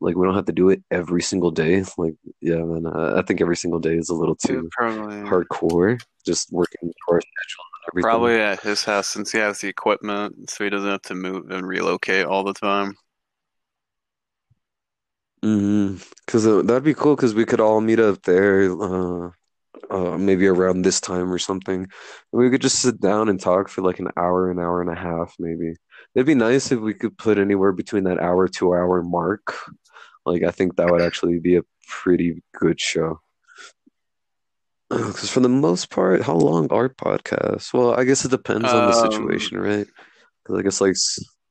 Like 0.00 0.16
we 0.16 0.24
don't 0.24 0.34
have 0.34 0.46
to 0.46 0.52
do 0.52 0.70
it 0.70 0.82
every 0.90 1.20
single 1.20 1.50
day. 1.50 1.84
Like, 1.98 2.14
yeah, 2.40 2.56
man, 2.56 2.86
I, 2.86 3.18
I 3.18 3.22
think 3.22 3.42
every 3.42 3.56
single 3.56 3.80
day 3.80 3.96
is 3.96 4.08
a 4.08 4.14
little 4.14 4.34
too 4.34 4.66
Probably 4.72 5.16
hardcore. 5.16 6.00
Just 6.24 6.50
working 6.50 6.90
our 7.10 7.20
schedule 7.20 7.64
and 7.74 7.92
everything. 7.92 8.08
Probably 8.08 8.36
at 8.36 8.60
his 8.60 8.82
house 8.82 9.08
since 9.08 9.30
he 9.30 9.38
has 9.38 9.60
the 9.60 9.68
equipment, 9.68 10.48
so 10.48 10.64
he 10.64 10.70
doesn't 10.70 10.88
have 10.88 11.02
to 11.02 11.14
move 11.14 11.50
and 11.50 11.68
relocate 11.68 12.24
all 12.24 12.44
the 12.44 12.54
time. 12.54 12.94
Mm-hmm. 15.44 16.02
Because 16.24 16.46
uh, 16.46 16.62
that'd 16.62 16.82
be 16.82 16.94
cool. 16.94 17.14
Because 17.14 17.34
we 17.34 17.44
could 17.44 17.60
all 17.60 17.82
meet 17.82 18.00
up 18.00 18.22
there, 18.22 18.72
uh, 18.72 19.30
uh, 19.90 20.16
maybe 20.16 20.46
around 20.46 20.80
this 20.80 20.98
time 20.98 21.30
or 21.30 21.38
something. 21.38 21.88
We 22.32 22.48
could 22.48 22.62
just 22.62 22.80
sit 22.80 23.02
down 23.02 23.28
and 23.28 23.38
talk 23.38 23.68
for 23.68 23.82
like 23.82 23.98
an 23.98 24.08
hour, 24.16 24.50
an 24.50 24.58
hour 24.58 24.80
and 24.80 24.90
a 24.90 24.94
half, 24.94 25.34
maybe. 25.38 25.74
It'd 26.14 26.26
be 26.26 26.34
nice 26.34 26.70
if 26.72 26.80
we 26.80 26.94
could 26.94 27.16
put 27.16 27.38
anywhere 27.38 27.72
between 27.72 28.04
that 28.04 28.18
hour, 28.20 28.46
two 28.48 28.74
hour 28.74 29.02
mark. 29.02 29.54
Like, 30.26 30.42
I 30.42 30.50
think 30.50 30.76
that 30.76 30.90
would 30.90 31.00
actually 31.02 31.38
be 31.38 31.56
a 31.56 31.62
pretty 31.88 32.42
good 32.54 32.80
show. 32.80 33.20
Because 34.90 35.30
for 35.30 35.40
the 35.40 35.48
most 35.48 35.88
part, 35.90 36.22
how 36.22 36.34
long 36.34 36.68
are 36.70 36.88
podcasts? 36.90 37.72
Well, 37.72 37.94
I 37.98 38.04
guess 38.04 38.24
it 38.26 38.30
depends 38.30 38.68
on 38.72 38.90
the 38.90 38.96
Um, 38.96 39.10
situation, 39.10 39.58
right? 39.58 39.86
Because 40.44 40.58
I 40.58 40.62
guess 40.62 40.80
like 40.82 40.96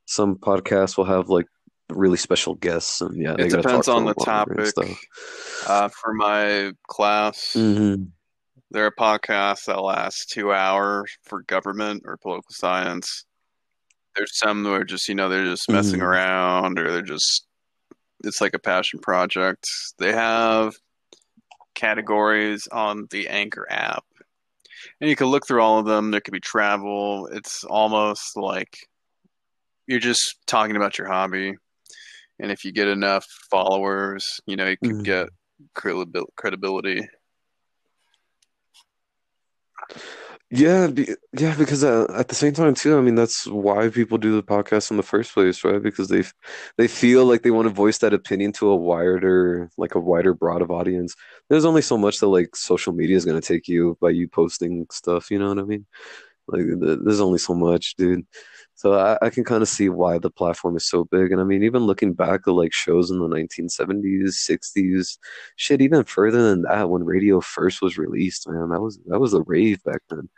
some 0.05 0.35
podcasts 0.35 0.95
will 0.95 1.05
have 1.05 1.27
like 1.29 1.47
really 1.89 2.17
special 2.17 2.53
guests, 2.55 3.01
and 3.01 3.19
yeah, 3.19 3.35
It 3.39 3.49
depends 3.49 3.87
on 3.87 4.05
the 4.05 4.13
topic. 4.13 4.75
Uh, 5.67 5.89
for 5.89 6.13
my 6.13 6.71
class, 6.87 7.53
Mm-hmm. 7.55 8.03
there 8.69 8.85
are 8.85 8.91
podcasts 8.91 9.65
that 9.65 9.81
last 9.81 10.29
two 10.29 10.53
hours 10.53 11.11
for 11.23 11.41
government 11.43 12.03
or 12.05 12.17
political 12.17 12.53
science. 12.53 13.25
There's 14.15 14.37
some 14.37 14.63
that 14.63 14.71
are 14.71 14.83
just, 14.83 15.07
you 15.07 15.15
know, 15.15 15.29
they're 15.29 15.45
just 15.45 15.69
messing 15.69 15.99
Mhm. 15.99 16.05
around 16.05 16.79
or 16.79 16.91
they're 16.91 17.01
just, 17.01 17.47
it's 18.23 18.41
like 18.41 18.53
a 18.53 18.59
passion 18.59 18.99
project. 18.99 19.67
They 19.97 20.11
have 20.11 20.75
categories 21.75 22.67
on 22.67 23.07
the 23.09 23.27
Anchor 23.29 23.65
app. 23.69 24.03
And 24.99 25.09
you 25.09 25.15
can 25.15 25.27
look 25.27 25.47
through 25.47 25.61
all 25.61 25.79
of 25.79 25.85
them. 25.85 26.11
There 26.11 26.21
could 26.21 26.33
be 26.33 26.39
travel. 26.39 27.27
It's 27.27 27.63
almost 27.63 28.35
like 28.35 28.87
you're 29.87 29.99
just 29.99 30.37
talking 30.45 30.75
about 30.75 30.97
your 30.97 31.07
hobby. 31.07 31.55
And 32.39 32.51
if 32.51 32.65
you 32.65 32.71
get 32.71 32.87
enough 32.87 33.25
followers, 33.49 34.39
you 34.45 34.55
know, 34.55 34.67
you 34.67 34.77
could 34.77 34.95
Mhm. 34.95 35.03
get 35.03 35.29
credibility. 36.35 37.07
Yeah, 40.53 40.87
be, 40.87 41.07
yeah, 41.37 41.55
because 41.57 41.81
uh, 41.81 42.07
at 42.13 42.27
the 42.27 42.35
same 42.35 42.51
time 42.53 42.73
too, 42.75 42.97
I 42.97 43.01
mean, 43.01 43.15
that's 43.15 43.47
why 43.47 43.87
people 43.89 44.17
do 44.17 44.35
the 44.35 44.43
podcast 44.43 44.91
in 44.91 44.97
the 44.97 45.03
first 45.03 45.33
place, 45.33 45.63
right? 45.63 45.81
Because 45.81 46.09
they 46.09 46.23
they 46.77 46.89
feel 46.89 47.25
like 47.25 47.43
they 47.43 47.51
want 47.51 47.69
to 47.69 47.73
voice 47.73 47.99
that 47.99 48.13
opinion 48.13 48.51
to 48.53 48.67
a 48.69 48.75
wider, 48.75 49.69
like 49.77 49.95
a 49.95 49.99
wider, 49.99 50.33
broad 50.33 50.61
of 50.61 50.69
audience. 50.69 51.15
There's 51.49 51.63
only 51.63 51.81
so 51.81 51.97
much 51.97 52.19
that 52.19 52.27
like 52.27 52.55
social 52.57 52.91
media 52.91 53.15
is 53.15 53.23
gonna 53.23 53.39
take 53.39 53.69
you 53.69 53.97
by 54.01 54.09
you 54.09 54.27
posting 54.27 54.87
stuff, 54.91 55.31
you 55.31 55.39
know 55.39 55.47
what 55.49 55.59
I 55.59 55.63
mean? 55.63 55.85
Like, 56.47 56.63
there's 56.79 57.21
only 57.21 57.39
so 57.39 57.53
much, 57.55 57.95
dude. 57.95 58.25
So 58.75 58.93
I, 58.95 59.17
I 59.21 59.29
can 59.29 59.43
kind 59.45 59.61
of 59.63 59.69
see 59.69 59.89
why 59.89 60.17
the 60.19 60.31
platform 60.31 60.75
is 60.77 60.87
so 60.89 61.05
big. 61.05 61.31
And 61.31 61.41
I 61.41 61.45
mean, 61.45 61.63
even 61.63 61.83
looking 61.83 62.13
back 62.13 62.41
at 62.47 62.53
like 62.53 62.73
shows 62.73 63.11
in 63.11 63.19
the 63.19 63.27
1970s, 63.27 64.37
60s, 64.39 65.19
shit, 65.57 65.81
even 65.81 66.03
further 66.05 66.41
than 66.49 66.63
that, 66.63 66.89
when 66.89 67.05
radio 67.05 67.41
first 67.41 67.81
was 67.81 67.97
released, 67.97 68.49
man, 68.49 68.69
that 68.69 68.81
was 68.81 68.99
that 69.07 69.19
was 69.19 69.33
a 69.33 69.41
rave 69.43 69.83
back 69.83 70.01
then. 70.09 70.29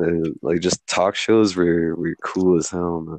Uh, 0.00 0.30
like 0.42 0.60
just 0.60 0.86
talk 0.86 1.16
shows 1.16 1.56
were 1.56 1.94
were 1.96 2.14
cool 2.22 2.56
as 2.56 2.70
hell, 2.70 3.00
man. 3.00 3.18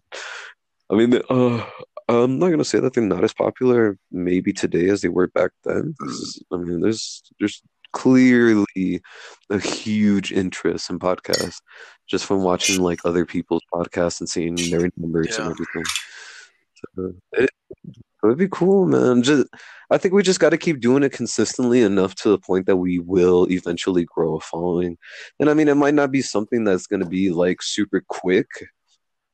I 0.89 0.95
mean, 0.95 1.21
uh, 1.29 1.65
I'm 2.07 2.39
not 2.39 2.49
gonna 2.49 2.63
say 2.63 2.79
that 2.79 2.93
they're 2.93 3.03
not 3.03 3.23
as 3.23 3.33
popular 3.33 3.97
maybe 4.11 4.53
today 4.53 4.89
as 4.89 5.01
they 5.01 5.09
were 5.09 5.27
back 5.27 5.51
then. 5.63 5.93
I 6.51 6.55
mean, 6.57 6.81
there's 6.81 7.21
there's 7.39 7.61
clearly 7.91 9.01
a 9.49 9.59
huge 9.59 10.31
interest 10.31 10.89
in 10.89 10.99
podcasts 10.99 11.61
just 12.07 12.25
from 12.25 12.43
watching 12.43 12.81
like 12.81 12.99
other 13.05 13.25
people's 13.25 13.63
podcasts 13.73 14.19
and 14.19 14.29
seeing 14.29 14.55
their 14.55 14.89
numbers 14.97 15.37
and 15.37 15.51
everything. 15.51 15.83
So, 16.95 17.13
it, 17.33 17.49
it 18.23 18.27
would 18.27 18.37
be 18.37 18.49
cool, 18.49 18.85
man. 18.85 19.23
Just 19.23 19.47
I 19.89 19.97
think 19.97 20.13
we 20.13 20.23
just 20.23 20.39
got 20.39 20.49
to 20.49 20.57
keep 20.57 20.79
doing 20.79 21.03
it 21.03 21.13
consistently 21.13 21.81
enough 21.81 22.15
to 22.15 22.29
the 22.29 22.37
point 22.37 22.65
that 22.67 22.77
we 22.77 22.99
will 22.99 23.47
eventually 23.49 24.05
grow 24.05 24.35
a 24.35 24.39
following. 24.39 24.97
And 25.39 25.49
I 25.49 25.53
mean, 25.53 25.67
it 25.67 25.75
might 25.75 25.93
not 25.93 26.11
be 26.11 26.21
something 26.21 26.63
that's 26.63 26.87
going 26.87 27.01
to 27.01 27.09
be 27.09 27.31
like 27.31 27.61
super 27.61 28.03
quick. 28.07 28.47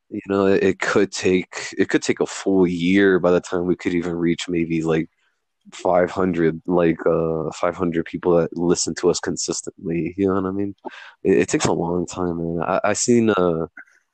You 0.10 0.22
know, 0.28 0.46
it, 0.46 0.80
could 0.80 1.12
take 1.12 1.74
it 1.78 1.90
could 1.90 2.04
take 2.04 2.20
a 2.20 2.28
full 2.28 2.68
year 2.68 3.20
by 3.20 3.32
the 3.32 3.42
time 3.42 3.66
we 3.66 3.76
could 3.76 3.94
even 3.94 4.14
reach 4.14 4.48
maybe 4.48 4.84
like 4.84 5.10
500 5.74 6.62
like 6.68 7.00
uh 7.08 7.52
500 7.52 8.06
people 8.06 8.38
that 8.38 8.56
listen 8.56 8.94
to 8.96 9.10
us 9.10 9.20
consistently 9.20 10.14
you 10.16 10.28
know 10.28 10.36
what 10.36 10.46
i 10.46 10.52
mean 10.52 10.76
it, 11.24 11.40
it 11.40 11.50
takes 11.50 11.66
a 11.66 11.72
long 11.72 12.06
time 12.06 12.38
man 12.38 12.62
i 12.62 12.80
i 12.84 12.94
seen 12.94 13.32
uh 13.32 13.66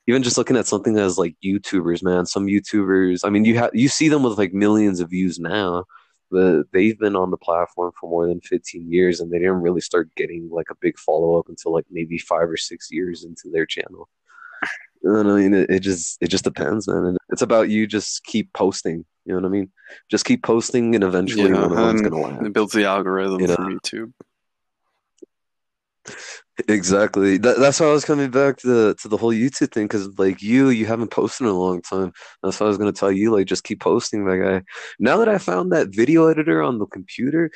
even 0.06 0.22
just 0.22 0.36
looking 0.36 0.56
at 0.56 0.66
something 0.66 0.98
as 0.98 1.18
like 1.18 1.34
youtubers 1.44 2.02
man 2.02 2.26
some 2.26 2.46
youtubers 2.46 3.20
i 3.24 3.30
mean 3.30 3.44
you 3.44 3.56
have 3.56 3.70
you 3.72 3.88
see 3.88 4.08
them 4.08 4.22
with 4.22 4.38
like 4.38 4.52
millions 4.52 5.00
of 5.00 5.10
views 5.10 5.38
now 5.38 5.84
but 6.30 6.62
they've 6.72 6.98
been 6.98 7.14
on 7.14 7.30
the 7.30 7.36
platform 7.36 7.92
for 8.00 8.08
more 8.08 8.26
than 8.26 8.40
15 8.40 8.90
years 8.90 9.20
and 9.20 9.30
they 9.30 9.38
didn't 9.38 9.60
really 9.60 9.82
start 9.82 10.08
getting 10.16 10.48
like 10.50 10.70
a 10.70 10.76
big 10.80 10.98
follow 10.98 11.38
up 11.38 11.48
until 11.48 11.72
like 11.72 11.84
maybe 11.90 12.16
five 12.18 12.48
or 12.48 12.56
six 12.56 12.90
years 12.90 13.24
into 13.24 13.50
their 13.52 13.66
channel 13.66 14.08
and 15.04 15.30
I 15.30 15.34
mean, 15.34 15.54
it, 15.54 15.70
it 15.70 15.80
just 15.80 16.18
it 16.20 16.28
just 16.28 16.44
depends, 16.44 16.86
man. 16.86 17.04
And 17.04 17.18
it's 17.30 17.42
about 17.42 17.68
you 17.68 17.86
just 17.86 18.24
keep 18.24 18.52
posting. 18.52 19.04
You 19.24 19.34
know 19.34 19.40
what 19.40 19.46
I 19.46 19.50
mean? 19.50 19.70
Just 20.10 20.24
keep 20.24 20.42
posting, 20.42 20.94
and 20.94 21.04
eventually 21.04 21.50
Yeah, 21.50 21.62
one 21.62 21.72
of 21.72 21.76
them's 21.76 22.02
gonna 22.02 22.20
land. 22.20 22.46
It 22.46 22.52
builds 22.52 22.72
the 22.72 22.84
algorithm 22.84 23.40
You 23.40 23.48
know? 23.48 23.56
for 23.56 23.62
YouTube. 23.62 24.12
Exactly. 26.68 27.38
That, 27.38 27.58
that's 27.58 27.80
why 27.80 27.86
I 27.86 27.92
was 27.92 28.04
coming 28.04 28.30
back 28.30 28.58
to 28.58 28.66
the 28.66 28.94
to 29.02 29.08
the 29.08 29.16
whole 29.16 29.32
YouTube 29.32 29.72
thing 29.72 29.86
because 29.86 30.08
like 30.18 30.42
you, 30.42 30.68
you 30.68 30.86
haven't 30.86 31.10
posted 31.10 31.46
in 31.46 31.52
a 31.52 31.58
long 31.58 31.80
time. 31.80 32.12
That's 32.42 32.60
why 32.60 32.66
I 32.66 32.68
was 32.68 32.78
gonna 32.78 32.92
tell 32.92 33.10
you 33.10 33.30
like 33.34 33.46
just 33.46 33.64
keep 33.64 33.80
posting, 33.80 34.24
that 34.26 34.36
guy. 34.38 34.62
Now 34.98 35.16
that 35.18 35.28
I 35.28 35.38
found 35.38 35.72
that 35.72 35.88
video 35.94 36.26
editor 36.26 36.62
on 36.62 36.78
the 36.78 36.86
computer, 36.86 37.50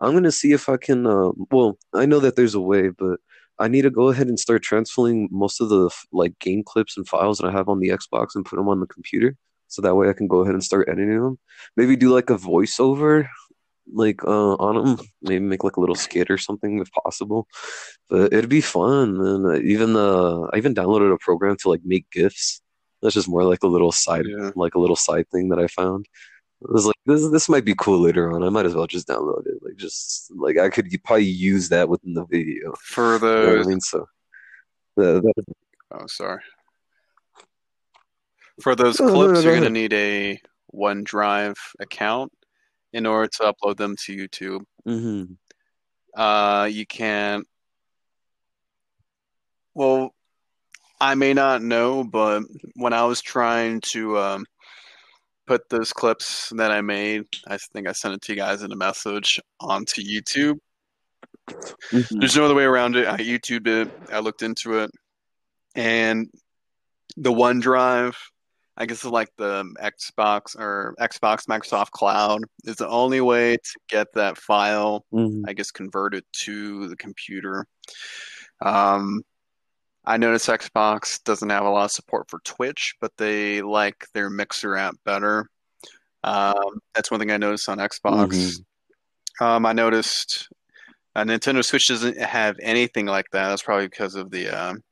I'm 0.00 0.12
gonna 0.14 0.32
see 0.32 0.52
if 0.52 0.68
I 0.68 0.76
can. 0.78 1.06
Uh, 1.06 1.30
well, 1.50 1.78
I 1.94 2.06
know 2.06 2.20
that 2.20 2.36
there's 2.36 2.54
a 2.54 2.60
way, 2.60 2.88
but 2.90 3.20
I 3.58 3.68
need 3.68 3.82
to 3.82 3.90
go 3.90 4.08
ahead 4.08 4.28
and 4.28 4.38
start 4.40 4.62
transferring 4.62 5.28
most 5.30 5.60
of 5.60 5.68
the 5.68 5.90
like 6.12 6.38
game 6.40 6.62
clips 6.64 6.96
and 6.96 7.06
files 7.08 7.38
that 7.38 7.46
I 7.48 7.52
have 7.52 7.68
on 7.68 7.78
the 7.80 7.90
Xbox 7.90 8.28
and 8.34 8.44
put 8.44 8.56
them 8.56 8.68
on 8.68 8.80
the 8.80 8.86
computer, 8.86 9.36
so 9.68 9.80
that 9.82 9.94
way 9.94 10.08
I 10.08 10.12
can 10.14 10.26
go 10.28 10.40
ahead 10.40 10.54
and 10.54 10.64
start 10.64 10.88
editing 10.88 11.20
them. 11.22 11.38
Maybe 11.76 11.96
do 11.96 12.12
like 12.12 12.30
a 12.30 12.36
voiceover 12.36 13.28
like 13.92 14.22
uh 14.24 14.54
on 14.54 14.96
them 14.96 15.06
maybe 15.22 15.44
make 15.44 15.64
like 15.64 15.76
a 15.76 15.80
little 15.80 15.94
skit 15.94 16.30
or 16.30 16.38
something 16.38 16.78
if 16.80 16.90
possible. 16.92 17.46
But 18.08 18.32
it'd 18.32 18.48
be 18.50 18.60
fun 18.60 19.20
and 19.20 19.46
uh, 19.46 19.60
even 19.60 19.96
uh 19.96 20.42
i 20.52 20.56
even 20.56 20.74
downloaded 20.74 21.12
a 21.12 21.18
program 21.18 21.56
to 21.60 21.68
like 21.68 21.82
make 21.84 22.10
gifs. 22.10 22.60
That's 23.02 23.14
just 23.14 23.28
more 23.28 23.44
like 23.44 23.62
a 23.62 23.66
little 23.68 23.92
side 23.92 24.26
Yeah. 24.28 24.50
like 24.54 24.74
a 24.74 24.78
little 24.80 24.96
side 24.96 25.26
thing 25.30 25.48
that 25.50 25.58
i 25.58 25.66
found. 25.66 26.06
It 26.62 26.70
was 26.70 26.84
like 26.86 26.96
this 27.06 27.28
this 27.30 27.48
might 27.48 27.64
be 27.64 27.74
cool 27.74 27.98
later 28.00 28.32
on. 28.32 28.42
I 28.42 28.50
might 28.50 28.66
as 28.66 28.74
well 28.74 28.86
just 28.86 29.08
download 29.08 29.46
it. 29.46 29.58
Like 29.62 29.76
just 29.76 30.30
like 30.36 30.58
i 30.58 30.68
could 30.68 30.86
probably 31.04 31.24
use 31.24 31.68
that 31.70 31.88
within 31.88 32.14
the 32.14 32.26
video. 32.26 32.74
For 32.82 33.14
you 33.14 33.20
know 33.20 33.60
i 33.60 33.64
mean? 33.64 33.80
So 33.80 34.06
that, 34.96 35.22
that, 35.22 35.54
oh 35.92 36.06
sorry. 36.06 36.42
For 38.60 38.74
those 38.74 39.00
No, 39.00 39.06
no, 39.06 39.12
clips, 39.14 39.32
no, 39.32 39.40
you're 39.40 39.54
gonna 39.54 39.70
need 39.70 39.94
a 39.94 40.38
OneDrive 40.74 41.56
account 41.80 42.30
in 42.92 43.06
order 43.06 43.28
to 43.38 43.52
upload 43.52 43.76
them 43.76 43.96
to 44.04 44.16
YouTube. 44.16 44.64
mhm. 44.86 45.36
Uh, 46.14 46.68
you 46.70 46.84
can't. 46.86 47.46
Well, 49.74 50.12
I 51.00 51.14
may 51.14 51.32
not 51.32 51.62
know, 51.62 52.02
but 52.02 52.42
when 52.74 52.92
I 52.92 53.04
was 53.04 53.22
trying 53.22 53.80
to 53.92 54.18
um, 54.18 54.44
put 55.46 55.68
those 55.68 55.92
clips 55.92 56.52
that 56.56 56.70
I 56.70 56.80
made. 56.80 57.24
I 57.46 57.58
think 57.72 57.88
I 57.88 57.92
sent 57.92 58.14
it 58.14 58.22
to 58.22 58.32
you 58.32 58.36
guys 58.36 58.62
in 58.62 58.70
a 58.70 58.76
message 58.76 59.40
onto 59.58 60.00
YouTube. 60.00 60.58
Mhm. 61.90 62.20
There's 62.20 62.36
no 62.36 62.44
other 62.44 62.54
way 62.54 62.62
around 62.62 62.94
it. 62.94 63.08
I 63.08 63.16
YouTubed 63.16 63.66
it. 63.66 63.90
I 64.12 64.20
looked 64.20 64.42
into 64.42 64.78
it, 64.78 64.90
and 65.74 66.28
the 67.16 67.32
OneDrive, 67.32 68.14
I 68.80 68.86
guess, 68.86 69.04
like 69.04 69.28
the 69.36 69.62
Xbox 69.82 70.58
or 70.58 70.94
Xbox 70.98 71.44
Microsoft 71.46 71.90
Cloud, 71.90 72.44
is 72.64 72.76
the 72.76 72.88
only 72.88 73.20
way 73.20 73.56
to 73.56 73.72
get 73.90 74.06
that 74.14 74.38
file 74.38 75.04
Mhm. 75.12 75.44
I 75.46 75.52
guess 75.52 75.70
convert 75.70 76.14
it 76.14 76.24
to 76.44 76.88
the 76.88 76.96
computer. 76.96 77.66
Um, 78.62 79.22
I 80.06 80.16
noticed 80.16 80.48
Xbox 80.48 81.22
doesn't 81.22 81.50
have 81.50 81.66
a 81.66 81.68
lot 81.68 81.84
of 81.84 81.90
support 81.92 82.30
for 82.30 82.40
Twitch, 82.40 82.94
but 83.02 83.14
they 83.18 83.60
like 83.60 84.06
their 84.14 84.30
Mixer 84.30 84.76
app 84.76 84.96
better. 85.04 85.50
Um, 86.24 86.80
that's 86.94 87.10
one 87.10 87.20
thing 87.20 87.30
I 87.30 87.36
noticed 87.36 87.68
on 87.68 87.78
Xbox. 87.78 88.60
Um, 89.40 89.66
I 89.66 89.74
noticed 89.74 90.48
uh, 91.14 91.24
Nintendo 91.24 91.62
Switch 91.62 91.88
doesn't 91.88 92.18
have 92.18 92.56
anything 92.62 93.04
like 93.04 93.26
that. 93.32 93.48
That's 93.48 93.62
probably 93.62 93.88
because 93.88 94.14
of 94.14 94.30
the 94.30 94.48
um, 94.48 94.82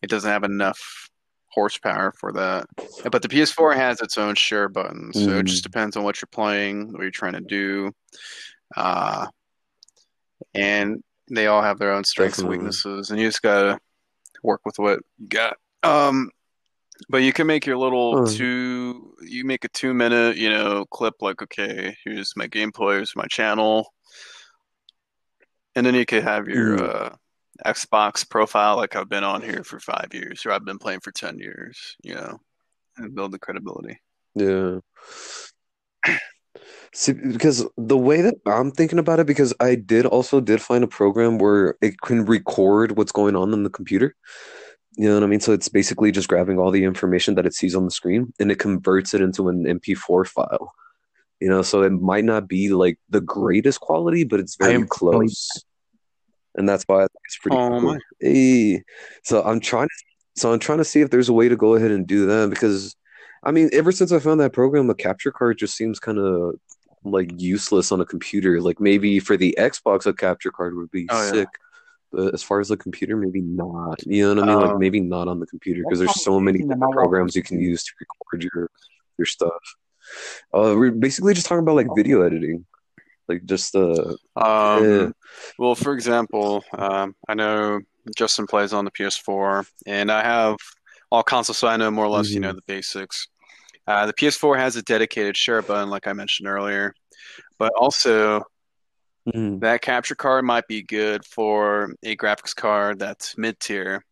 it 0.00 0.10
doesn't 0.10 0.30
have 0.30 0.44
enough 0.44 1.09
horsepower 1.50 2.12
for 2.12 2.32
that. 2.32 2.66
But 3.10 3.22
the 3.22 3.28
PS4 3.28 3.74
has 3.76 4.00
its 4.00 4.18
own 4.18 4.34
share 4.34 4.68
button, 4.68 5.12
so 5.12 5.38
it 5.38 5.46
just 5.46 5.62
depends 5.62 5.96
on 5.96 6.04
what 6.04 6.20
you're 6.20 6.28
playing, 6.30 6.92
what 6.92 7.02
you're 7.02 7.10
trying 7.10 7.32
to 7.34 7.40
do. 7.40 7.92
Uh, 8.76 9.26
and 10.54 11.02
they 11.30 11.46
all 11.46 11.62
have 11.62 11.78
their 11.78 11.92
own 11.92 12.04
strengths 12.04 12.38
Definitely. 12.38 12.56
and 12.56 12.64
weaknesses, 12.64 13.10
and 13.10 13.20
you 13.20 13.28
just 13.28 13.42
gotta 13.42 13.78
work 14.42 14.60
with 14.64 14.78
what 14.78 15.00
you 15.18 15.28
got. 15.28 15.56
Um, 15.82 16.30
but 17.08 17.18
you 17.18 17.32
can 17.32 17.46
make 17.46 17.66
your 17.66 17.78
little 17.78 18.26
Hmm. 18.26 18.32
two, 18.36 19.14
you 19.22 19.44
make 19.44 19.64
a 19.64 19.68
two 19.68 19.94
minute, 19.94 20.36
you 20.36 20.50
know, 20.50 20.84
clip 20.86 21.14
like, 21.20 21.40
okay, 21.42 21.96
here's 22.04 22.36
my 22.36 22.46
gameplay, 22.46 22.96
here's 22.96 23.16
my 23.16 23.26
channel, 23.26 23.92
and 25.74 25.86
then 25.86 25.94
you 25.94 26.04
could 26.04 26.22
have 26.22 26.48
your 26.48 26.76
Hmm. 26.78 26.84
uh, 26.84 27.10
Xbox 27.66 28.28
profile 28.28 28.76
like 28.76 28.96
I've 28.96 29.08
been 29.08 29.24
on 29.24 29.42
here 29.42 29.64
for 29.64 29.80
five 29.80 30.08
years, 30.12 30.44
or 30.44 30.52
I've 30.52 30.64
been 30.64 30.78
playing 30.78 31.00
for 31.00 31.12
ten 31.12 31.38
years, 31.38 31.96
you 32.02 32.14
know, 32.14 32.40
and 32.96 33.14
build 33.14 33.32
the 33.32 33.38
credibility. 33.38 34.00
Yeah. 34.34 34.78
See, 36.92 37.12
because 37.12 37.66
the 37.76 37.96
way 37.96 38.20
that 38.22 38.34
I'm 38.46 38.72
thinking 38.72 38.98
about 38.98 39.20
it, 39.20 39.26
because 39.26 39.54
I 39.60 39.76
did 39.76 40.06
also 40.06 40.40
did 40.40 40.60
find 40.60 40.82
a 40.82 40.88
program 40.88 41.38
where 41.38 41.76
it 41.80 42.00
can 42.00 42.24
record 42.24 42.96
what's 42.96 43.12
going 43.12 43.36
on 43.36 43.52
in 43.52 43.62
the 43.62 43.70
computer. 43.70 44.16
You 44.96 45.08
know 45.08 45.14
what 45.14 45.22
I 45.22 45.26
mean? 45.26 45.40
So 45.40 45.52
it's 45.52 45.68
basically 45.68 46.10
just 46.10 46.28
grabbing 46.28 46.58
all 46.58 46.72
the 46.72 46.82
information 46.82 47.36
that 47.36 47.46
it 47.46 47.54
sees 47.54 47.76
on 47.76 47.84
the 47.84 47.92
screen 47.92 48.32
and 48.40 48.50
it 48.50 48.58
converts 48.58 49.14
it 49.14 49.20
into 49.20 49.48
an 49.48 49.64
MP4 49.64 50.26
file. 50.26 50.72
You 51.38 51.48
know, 51.48 51.62
so 51.62 51.82
it 51.82 51.90
might 51.90 52.24
not 52.24 52.48
be 52.48 52.70
like 52.70 52.98
the 53.08 53.20
greatest 53.20 53.80
quality, 53.80 54.24
but 54.24 54.40
it's 54.40 54.56
very 54.56 54.74
am 54.74 54.88
close. 54.88 55.64
And 56.56 56.68
that's 56.68 56.84
why 56.86 56.96
I 56.96 57.06
think 57.06 57.22
it's 57.24 57.38
pretty 57.38 57.56
Oh, 57.56 57.80
cool. 57.80 57.98
Hey. 58.20 58.82
So 59.24 59.42
I'm 59.42 59.60
trying 59.60 59.88
to 59.88 59.94
so 60.36 60.52
I'm 60.52 60.58
trying 60.58 60.78
to 60.78 60.84
see 60.84 61.00
if 61.00 61.10
there's 61.10 61.28
a 61.28 61.32
way 61.32 61.48
to 61.48 61.56
go 61.56 61.74
ahead 61.74 61.90
and 61.90 62.06
do 62.06 62.26
that 62.26 62.50
because 62.50 62.96
I 63.42 63.50
mean, 63.52 63.70
ever 63.72 63.90
since 63.92 64.12
I 64.12 64.18
found 64.18 64.40
that 64.40 64.52
program, 64.52 64.90
a 64.90 64.94
capture 64.94 65.32
card 65.32 65.58
just 65.58 65.76
seems 65.76 65.98
kind 65.98 66.18
of 66.18 66.54
like 67.04 67.30
useless 67.40 67.90
on 67.90 68.00
a 68.00 68.04
computer. 68.04 68.60
Like 68.60 68.80
maybe 68.80 69.18
for 69.18 69.36
the 69.36 69.54
Xbox, 69.58 70.06
a 70.06 70.12
capture 70.12 70.50
card 70.50 70.76
would 70.76 70.90
be 70.90 71.06
Oh, 71.10 71.24
yeah. 71.24 71.30
sick. 71.30 71.48
But 72.12 72.34
as 72.34 72.42
far 72.42 72.58
as 72.60 72.68
the 72.68 72.76
computer, 72.76 73.16
maybe 73.16 73.40
not. 73.40 74.04
You 74.04 74.34
know 74.34 74.42
what 74.42 74.48
I 74.50 74.52
mean? 74.52 74.60
like 74.60 74.70
Um, 74.72 74.78
maybe 74.80 75.00
not 75.00 75.28
on 75.28 75.38
the 75.40 75.46
computer 75.46 75.82
because 75.84 76.00
there's 76.00 76.22
so 76.22 76.40
many 76.40 76.58
something 76.58 76.68
that 76.68 76.74
different 76.74 76.80
my 76.80 76.86
wife 76.88 76.94
programs 76.94 77.36
you 77.36 77.42
can 77.44 77.60
use 77.60 77.84
to 77.84 77.92
record 78.00 78.42
your 78.52 78.70
your 79.16 79.26
stuff. 79.26 79.62
Uh, 80.52 80.74
we're 80.76 80.90
basically 80.90 81.34
just 81.34 81.46
talking 81.46 81.62
about 81.62 81.76
like 81.76 81.86
video 81.94 82.22
editing, 82.22 82.66
like 83.30 83.44
just 83.44 83.72
the. 83.72 84.16
Um, 84.36 84.84
Yeah. 84.84 85.10
Well, 85.58 85.74
for 85.74 85.92
example, 85.92 86.64
um, 86.76 87.14
I 87.28 87.34
know 87.34 87.80
Justin 88.16 88.46
plays 88.46 88.72
on 88.72 88.84
the 88.84 88.90
PS4, 88.90 89.66
and 89.86 90.10
I 90.10 90.22
have 90.22 90.56
all 91.10 91.22
consoles, 91.22 91.58
so 91.58 91.68
I 91.68 91.76
know 91.76 91.90
more 91.90 92.06
or 92.06 92.08
less, 92.08 92.30
you 92.30 92.40
know, 92.40 92.52
the 92.52 92.62
basics. 92.66 93.28
Uh, 93.86 94.06
the 94.06 94.12
PS4 94.14 94.56
has 94.58 94.76
a 94.76 94.82
dedicated 94.82 95.36
share 95.36 95.62
button, 95.62 95.90
like 95.90 96.06
I 96.06 96.12
mentioned 96.12 96.48
earlier, 96.48 96.94
but 97.58 97.72
also 97.78 98.42
mhm, 99.26 99.60
that 99.60 99.82
capture 99.82 100.14
card 100.14 100.44
might 100.44 100.66
be 100.68 100.82
good 100.82 101.24
for 101.24 101.94
a 102.02 102.16
graphics 102.16 102.54
card 102.54 102.98
that's 102.98 103.36
mid 103.36 103.58
tier. 103.60 104.04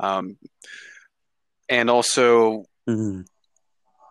Um, 0.00 0.36
and 1.68 1.90
also, 1.90 2.64
mhm. 2.88 3.24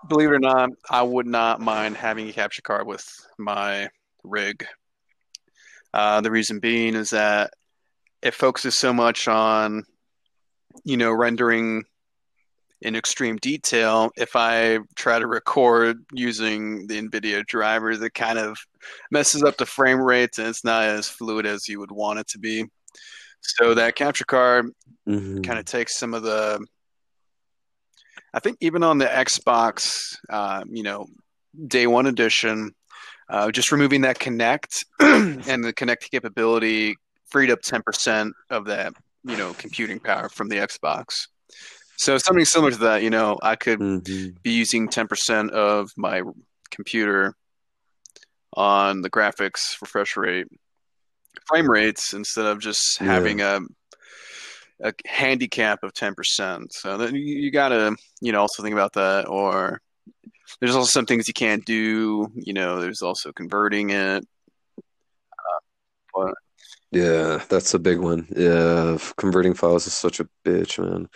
believe 0.08 0.30
it 0.30 0.36
or 0.36 0.40
not, 0.40 0.70
I 0.90 1.02
would 1.04 1.28
not 1.28 1.60
mind 1.60 1.98
having 1.98 2.30
a 2.30 2.34
capture 2.34 2.62
card 2.62 2.88
with 2.88 3.06
my 3.38 3.90
rig. 4.24 4.66
Uh, 5.94 6.22
the 6.22 6.32
reason 6.32 6.60
being 6.60 6.96
is 6.96 7.10
that 7.10 7.52
it 8.22 8.34
focuses 8.34 8.78
so 8.78 8.94
much 8.94 9.28
on, 9.28 9.84
you 10.84 10.96
know, 10.98 11.12
rendering 11.12 11.84
in 12.82 12.96
extreme 12.96 13.38
detail. 13.38 14.10
If 14.16 14.36
I 14.36 14.80
try 14.96 15.20
to 15.20 15.28
record 15.28 15.98
using 16.14 16.88
the 16.88 17.00
NVIDIA 17.02 17.46
drivers, 17.46 18.02
it 18.02 18.14
kind 18.14 18.40
of 18.40 18.58
messes 19.12 19.44
up 19.44 19.58
the 19.58 19.66
frame 19.66 20.00
rates 20.00 20.40
and 20.40 20.48
it's 20.48 20.64
not 20.64 20.84
as 20.84 21.08
fluid 21.08 21.46
as 21.46 21.68
you 21.68 21.80
would 21.80 21.92
want 21.92 22.20
it 22.20 22.28
to 22.30 22.40
be. 22.40 22.66
So 23.42 23.74
that 23.74 23.96
capture 23.96 24.26
card 24.26 24.68
Mhm. 25.08 25.44
kind 25.44 25.58
of 25.60 25.66
takes 25.66 25.98
some 25.98 26.14
of 26.14 26.22
the 26.22 26.64
i 28.36 28.40
think 28.40 28.56
even 28.62 28.84
on 28.84 29.00
the 29.00 29.06
xbox 29.06 30.16
uh, 30.30 30.64
you 30.70 30.84
know 30.84 31.08
day 31.68 31.88
one 31.88 32.06
edition 32.06 32.72
uh, 33.32 33.50
just 33.50 33.72
removing 33.72 34.02
that 34.02 34.20
Kinect 34.20 34.84
and 35.00 35.64
the 35.64 35.74
Kinect 35.74 36.02
capability 36.12 36.96
freed 37.30 37.50
up 37.50 37.62
10% 37.62 38.32
of 38.50 38.66
that 38.66 38.94
you 39.24 39.38
know 39.38 39.54
computing 39.54 40.00
power 40.00 40.28
from 40.30 40.50
the 40.50 40.58
xbox 40.58 41.28
so 41.96 42.18
something 42.18 42.44
similar 42.44 42.72
to 42.72 42.78
that 42.78 43.04
you 43.04 43.10
know 43.10 43.38
i 43.44 43.56
could 43.56 43.80
Mhm. 43.80 44.36
be 44.44 44.52
using 44.52 44.88
10% 44.90 45.52
of 45.52 45.90
my 45.96 46.22
computer 46.72 47.34
on 48.58 49.02
the 49.02 49.10
graphics 49.10 49.80
refresh 49.82 50.18
rate 50.18 50.48
frame 51.48 51.70
rates 51.70 52.14
instead 52.14 52.46
of 52.46 52.60
just 52.60 53.00
Yeah. 53.00 53.08
having 53.14 53.42
a 53.42 53.60
a 54.84 54.94
handicap 55.06 55.84
of 55.84 55.94
10%. 55.94 56.74
So 56.74 56.98
then 56.98 57.14
you, 57.14 57.22
you 57.22 57.52
got 57.52 57.70
to, 57.70 57.96
you 58.20 58.32
know, 58.32 58.42
also 58.42 58.64
think 58.64 58.74
about 58.74 58.94
that 58.94 59.28
or 59.28 59.80
there's 60.60 60.76
also 60.76 60.90
some 60.90 61.06
things 61.06 61.28
you 61.28 61.34
can't 61.34 61.66
do, 61.66 62.28
you 62.36 62.54
know, 62.54 62.80
there's 62.80 63.02
also 63.02 63.32
converting 63.32 63.92
it. 63.92 64.26
Uh, 66.16 66.32
yeah, 66.92 67.42
that's 67.50 67.74
a 67.74 67.80
big 67.80 68.00
one. 68.00 68.28
Yeah, 68.36 68.98
converting 69.18 69.54
files 69.54 69.88
is 69.88 69.94
such 69.94 70.20
a 70.20 70.28
bitch, 70.46 70.78
man. 70.78 71.08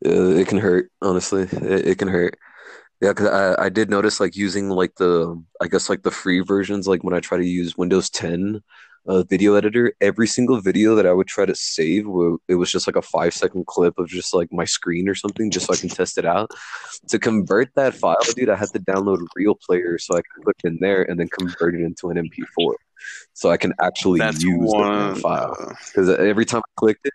It 0.00 0.48
can 0.48 0.58
hurt, 0.58 0.90
honestly. 1.02 1.42
It, 1.42 1.88
it 1.88 1.98
can 1.98 2.08
hurt. 2.08 2.38
Yeah, 3.00 3.10
because 3.10 3.26
I, 3.26 3.66
I 3.66 3.68
did 3.68 3.90
notice 3.90 4.18
like 4.20 4.36
using 4.36 4.70
like 4.70 4.94
the 4.96 5.42
I 5.60 5.68
guess 5.68 5.90
like 5.90 6.02
the 6.02 6.10
free 6.10 6.40
versions, 6.40 6.86
like 6.86 7.04
when 7.04 7.14
I 7.14 7.20
try 7.20 7.36
to 7.36 7.44
use 7.44 7.76
Windows 7.76 8.08
10 8.08 8.62
uh, 9.06 9.22
video 9.24 9.54
editor, 9.54 9.92
every 10.00 10.26
single 10.26 10.60
video 10.60 10.94
that 10.94 11.06
I 11.06 11.12
would 11.12 11.26
try 11.26 11.44
to 11.44 11.54
save, 11.54 12.06
it 12.48 12.54
was 12.54 12.70
just 12.70 12.86
like 12.86 12.96
a 12.96 13.02
five 13.02 13.34
second 13.34 13.66
clip 13.66 13.98
of 13.98 14.08
just 14.08 14.34
like 14.34 14.52
my 14.52 14.64
screen 14.64 15.08
or 15.08 15.14
something, 15.14 15.50
just 15.50 15.66
so 15.66 15.74
I 15.74 15.76
can 15.76 15.88
test 15.88 16.18
it 16.18 16.24
out. 16.24 16.50
To 17.08 17.18
convert 17.18 17.74
that 17.74 17.94
file, 17.94 18.16
dude, 18.34 18.48
I 18.48 18.56
had 18.56 18.70
to 18.70 18.80
download 18.80 19.18
Real 19.36 19.56
Player 19.66 19.98
so 19.98 20.14
I 20.16 20.22
could 20.22 20.44
put 20.44 20.56
it 20.64 20.68
in 20.68 20.78
there 20.80 21.02
and 21.02 21.18
then 21.20 21.28
convert 21.28 21.74
it 21.74 21.82
into 21.82 22.10
an 22.10 22.16
MP4, 22.16 22.74
so 23.34 23.50
I 23.50 23.56
can 23.56 23.74
actually 23.80 24.20
That's 24.20 24.42
use 24.42 24.70
the 24.72 25.18
file. 25.22 25.56
uh, 25.60 25.74
Because 25.86 26.08
every 26.08 26.44
time 26.44 26.62
I 26.64 26.70
clicked 26.76 27.06
it, 27.06 27.12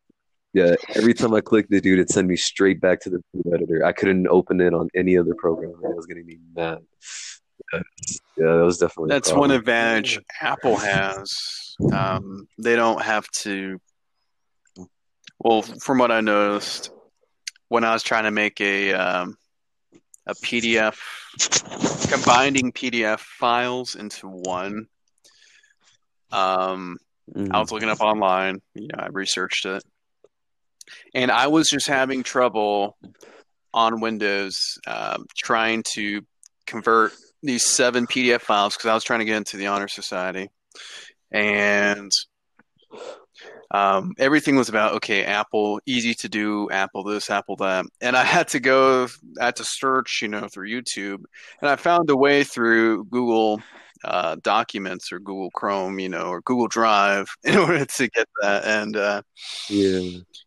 yeah, 0.53 0.75
every 0.95 1.13
time 1.13 1.33
I 1.33 1.41
clicked 1.41 1.71
it, 1.73 1.83
dude, 1.83 1.99
it 1.99 2.09
sent 2.09 2.27
me 2.27 2.35
straight 2.35 2.81
back 2.81 2.99
to 3.01 3.09
the 3.11 3.21
video 3.33 3.53
editor. 3.55 3.85
I 3.85 3.91
couldn't 3.91 4.27
open 4.27 4.61
it 4.61 4.73
on 4.73 4.89
any 4.95 5.17
other 5.17 5.35
program. 5.35 5.73
I 5.83 5.89
was 5.89 6.07
getting 6.07 6.25
me 6.25 6.37
mad. 6.55 6.79
Yeah, 7.73 8.55
that 8.55 8.65
was 8.65 8.77
definitely 8.77 9.09
that's 9.09 9.33
one 9.33 9.51
advantage 9.51 10.19
Apple 10.41 10.77
has. 10.77 11.75
Um, 11.91 12.47
they 12.57 12.75
don't 12.75 13.01
have 13.01 13.29
to. 13.41 13.79
Well, 15.39 15.61
from 15.61 15.99
what 15.99 16.11
I 16.11 16.21
noticed, 16.21 16.91
when 17.67 17.83
I 17.83 17.93
was 17.93 18.03
trying 18.03 18.23
to 18.23 18.31
make 18.31 18.59
a 18.61 18.93
um, 18.93 19.37
a 20.25 20.35
PDF, 20.35 20.97
combining 22.09 22.71
PDF 22.71 23.19
files 23.19 23.95
into 23.95 24.27
one, 24.27 24.87
um, 26.31 26.97
Mhm. 27.35 27.53
I 27.53 27.59
was 27.59 27.71
looking 27.71 27.89
up 27.89 28.01
online. 28.01 28.61
You 28.73 28.87
know, 28.87 29.03
I 29.03 29.07
researched 29.07 29.65
it, 29.65 29.83
and 31.13 31.31
I 31.31 31.47
was 31.47 31.69
just 31.69 31.87
having 31.87 32.23
trouble 32.23 32.97
on 33.73 34.01
Windows 34.01 34.79
um, 34.87 35.25
trying 35.37 35.83
to 35.93 36.21
convert 36.65 37.13
these 37.41 37.65
seven 37.65 38.07
PDF 38.07 38.41
files 38.41 38.75
because 38.75 38.89
I 38.89 38.93
was 38.93 39.03
trying 39.03 39.19
to 39.19 39.25
get 39.25 39.37
into 39.37 39.57
the 39.57 39.67
Honor 39.67 39.87
Society, 39.87 40.49
and 41.31 42.11
um, 43.71 44.13
everything 44.17 44.55
was 44.55 44.69
about 44.69 44.95
okay, 44.95 45.23
Apple, 45.23 45.79
easy 45.85 46.13
to 46.15 46.29
do, 46.29 46.69
Apple 46.71 47.03
this, 47.03 47.29
Apple 47.29 47.55
that, 47.57 47.85
and 48.01 48.17
I 48.17 48.23
had 48.23 48.47
to 48.49 48.59
go, 48.59 49.07
I 49.39 49.45
had 49.45 49.55
to 49.57 49.63
search, 49.63 50.19
you 50.21 50.27
know, 50.27 50.47
through 50.47 50.69
YouTube, 50.69 51.23
and 51.61 51.69
I 51.69 51.75
found 51.75 52.09
a 52.09 52.17
way 52.17 52.43
through 52.43 53.05
Google 53.05 53.61
uh, 54.03 54.37
Documents 54.41 55.11
or 55.11 55.19
Google 55.19 55.51
Chrome, 55.51 55.99
you 55.99 56.09
know, 56.09 56.27
or 56.27 56.41
Google 56.41 56.67
Drive 56.67 57.27
in 57.43 57.57
order 57.57 57.85
to 57.85 58.07
get 58.09 58.27
that, 58.41 58.65
and 58.65 58.95
uh, 58.97 59.21
Yeah. 59.69 59.99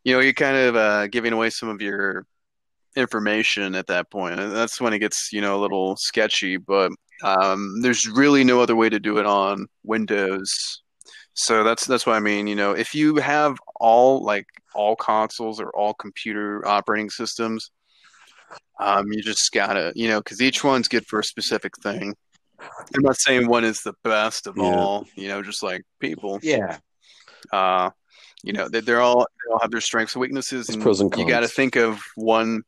you 0.04 0.14
know, 0.14 0.20
you're 0.20 0.32
kind 0.32 0.56
of 0.56 0.76
uh, 0.76 1.06
giving 1.06 1.32
away 1.32 1.50
some 1.50 1.68
of 1.68 1.80
your 1.80 2.26
information 2.96 3.74
at 3.74 3.86
that 3.86 4.10
point, 4.10 4.40
and 4.40 4.52
that's 4.54 4.80
when 4.80 4.92
it 4.92 4.98
gets, 4.98 5.32
you 5.32 5.40
know, 5.40 5.56
a 5.58 5.60
little 5.60 5.96
sketchy. 5.96 6.56
But 6.56 6.92
um, 7.22 7.80
there's 7.80 8.08
really 8.08 8.44
no 8.44 8.60
other 8.60 8.76
way 8.76 8.88
to 8.88 9.00
do 9.00 9.18
it 9.18 9.26
on 9.26 9.66
Windows. 9.84 10.82
So 11.34 11.64
that's 11.64 11.86
that's 11.86 12.06
what 12.06 12.16
I 12.16 12.20
mean. 12.20 12.46
You 12.46 12.54
know, 12.56 12.72
if 12.72 12.94
you 12.94 13.16
have 13.16 13.56
all 13.80 14.22
like 14.22 14.46
all 14.74 14.96
consoles 14.96 15.60
or 15.60 15.70
all 15.70 15.94
computer 15.94 16.66
operating 16.66 17.10
systems, 17.10 17.70
um, 18.80 19.10
you 19.12 19.22
just 19.22 19.50
gotta, 19.52 19.92
you 19.94 20.08
know, 20.08 20.20
because 20.20 20.42
each 20.42 20.62
one's 20.62 20.88
good 20.88 21.06
for 21.06 21.20
a 21.20 21.24
specific 21.24 21.72
thing. 21.82 22.14
I'm 22.60 23.02
not 23.02 23.16
saying 23.18 23.48
one 23.48 23.64
is 23.64 23.80
the 23.82 23.94
best 24.04 24.46
of 24.46 24.56
Yeah. 24.56 24.64
all. 24.64 25.06
You 25.16 25.28
know, 25.28 25.42
just 25.42 25.62
like 25.62 25.82
people. 26.00 26.38
Yeah. 26.42 26.78
Uh, 27.52 27.90
you 28.44 28.52
know, 28.52 28.68
they, 28.68 28.80
they're 28.80 29.00
all 29.00 29.20
they 29.20 29.52
all 29.52 29.58
have 29.60 29.70
their 29.70 29.80
strengths 29.80 30.14
and 30.14 30.20
weaknesses, 30.20 30.68
and 30.68 30.84
and 30.84 31.16
you 31.16 31.26
got 31.26 31.40
to 31.40 31.48
think 31.48 31.76
of 31.76 32.02
one 32.16 32.62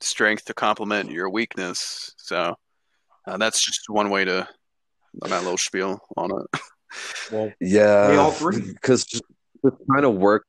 strength 0.00 0.44
to 0.46 0.54
complement 0.54 1.10
your 1.10 1.28
weakness. 1.30 2.14
So 2.18 2.56
uh, 3.26 3.36
that's 3.36 3.64
just 3.64 3.80
one 3.88 4.10
way 4.10 4.24
to 4.24 4.48
my 5.14 5.38
little 5.38 5.58
spiel 5.58 6.00
on 6.16 6.30
it. 6.30 6.60
Well, 7.30 7.52
Yeah, 7.60 8.06
They 8.08 8.16
all 8.16 8.30
three. 8.30 8.60
because 8.72 9.04
just, 9.04 9.22
just 9.62 9.76
trying 9.90 10.02
to 10.02 10.10
work 10.10 10.46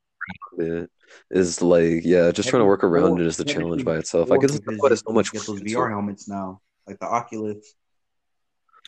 around 0.58 0.84
it 0.84 0.90
is 1.32 1.62
like, 1.62 2.06
yeah, 2.06 2.32
just 2.32 2.48
trying 2.48 2.62
to 2.62 2.66
work 2.66 2.86
around 2.86 3.20
it 3.20 3.26
is 3.28 3.36
the 3.36 3.44
challenge 3.44 3.84
by 3.84 3.98
itself. 3.98 4.32
I 4.32 4.38
guess 4.38 4.52
that's 4.54 4.66
why 4.78 4.88
there's 4.88 5.04
so 5.06 5.12
much. 5.12 5.34
Get 5.34 5.46
those 5.46 5.60
VR 5.60 5.90
helmets 5.90 6.30
now, 6.30 6.62
like 6.88 6.98
the 6.98 7.08
Oculus. 7.08 7.76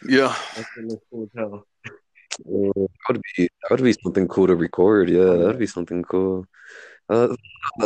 Yeah, 0.08 0.34
That's 0.56 0.70
looks 0.78 1.04
cool 1.12 1.24
as 1.24 1.30
hell. 1.36 1.66
Uh, 1.90 2.72
That 2.76 2.88
would 3.10 3.22
be 3.36 3.50
that 3.64 3.72
would 3.72 3.84
be 3.84 3.94
something 4.02 4.28
cool 4.30 4.48
to 4.48 4.56
record. 4.56 5.10
Yeah, 5.10 5.24
that 5.26 5.48
would 5.48 5.60
be 5.60 5.68
something 5.68 6.04
cool. 6.04 6.46
Uh, 7.12 7.36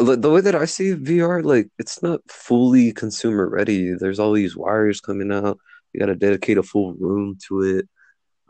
the 0.05 0.15
the 0.15 0.29
way 0.29 0.41
that 0.41 0.55
I 0.55 0.65
see 0.65 0.93
VR, 0.93 1.43
like 1.43 1.67
it's 1.79 2.01
not 2.03 2.19
fully 2.29 2.91
consumer 2.93 3.49
ready. 3.49 3.93
There's 3.95 4.19
all 4.19 4.33
these 4.33 4.55
wires 4.55 5.01
coming 5.01 5.31
out. 5.31 5.57
You 5.93 5.99
got 5.99 6.07
to 6.07 6.15
dedicate 6.15 6.57
a 6.57 6.63
full 6.63 6.93
room 6.93 7.37
to 7.47 7.61
it. 7.61 7.85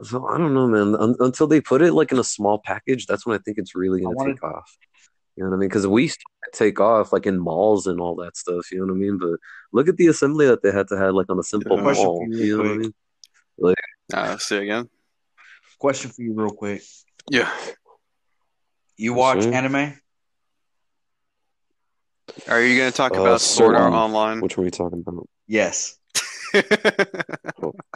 So 0.03 0.27
I 0.27 0.37
don't 0.37 0.53
know, 0.53 0.67
man. 0.67 0.95
Un 0.95 1.15
until 1.19 1.47
they 1.47 1.61
put 1.61 1.81
it 1.81 1.93
like 1.93 2.11
in 2.11 2.19
a 2.19 2.23
small 2.23 2.59
package, 2.59 3.05
that's 3.07 3.25
when 3.25 3.35
I 3.37 3.41
think 3.43 3.57
it's 3.57 3.75
really 3.75 4.01
gonna 4.01 4.15
wanted- 4.15 4.33
take 4.33 4.43
off. 4.43 4.77
You 5.37 5.43
know 5.43 5.49
what 5.49 5.57
I 5.57 5.59
mean? 5.59 5.69
Because 5.69 5.85
we 5.87 6.07
still 6.07 6.23
take 6.53 6.79
off 6.79 7.11
like 7.13 7.25
in 7.25 7.37
malls 7.39 7.87
and 7.87 7.99
all 7.99 8.15
that 8.23 8.37
stuff. 8.37 8.71
You 8.71 8.79
know 8.79 8.85
what 8.93 8.99
I 8.99 9.05
mean? 9.05 9.17
But 9.17 9.39
look 9.73 9.87
at 9.89 9.97
the 9.97 10.07
assembly 10.07 10.47
that 10.47 10.61
they 10.63 10.71
had 10.71 10.87
to 10.89 10.97
have 10.97 11.13
like 11.13 11.29
on 11.29 11.39
a 11.39 11.43
simple 11.43 11.75
Yeah. 11.77 11.83
Question 11.83 12.05
mall. 12.05 12.25
you 12.29 12.37
You 12.37 12.57
know 12.57 12.63
real 12.63 12.71
what 12.71 12.71
I 12.71 12.91
quick. 13.59 13.75
mean? 14.13 14.23
uh, 14.33 14.37
say 14.37 14.57
again. 14.63 14.89
Question 15.79 16.11
for 16.11 16.21
you, 16.21 16.33
real 16.33 16.51
quick. 16.51 16.81
Yeah, 17.29 17.51
You 18.97 19.13
watch 19.13 19.43
sir. 19.43 19.51
anime? 19.51 19.93
Are 22.47 22.61
you 22.61 22.77
going 22.77 22.91
to 22.91 22.95
talk 22.95 23.15
Uh, 23.15 23.21
about 23.21 23.41
Sword 23.41 23.75
Art 23.75 23.93
Online? 23.93 24.41
Which 24.41 24.57
one 24.57 24.63
are 24.63 24.67
you 24.67 24.71
talking 24.71 25.03
about? 25.05 25.27
Yes. 25.47 25.97
yeah, 26.53 26.61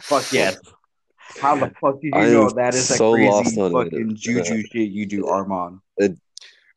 Fuck 0.02 0.32
yes. 0.32 0.58
How 1.40 1.56
the 1.56 1.72
fuck 1.80 2.00
did 2.00 2.08
you 2.14 2.20
I 2.20 2.26
know 2.30 2.50
that 2.50 2.74
is 2.74 2.90
a 2.90 2.94
so 2.94 3.12
crazy 3.14 3.28
lost 3.30 3.58
on 3.58 3.70
it. 3.70 3.84
fucking 3.90 4.16
juju 4.16 4.62
shit 4.72 4.90
you 4.90 5.06
do, 5.06 5.26
Armand? 5.28 5.80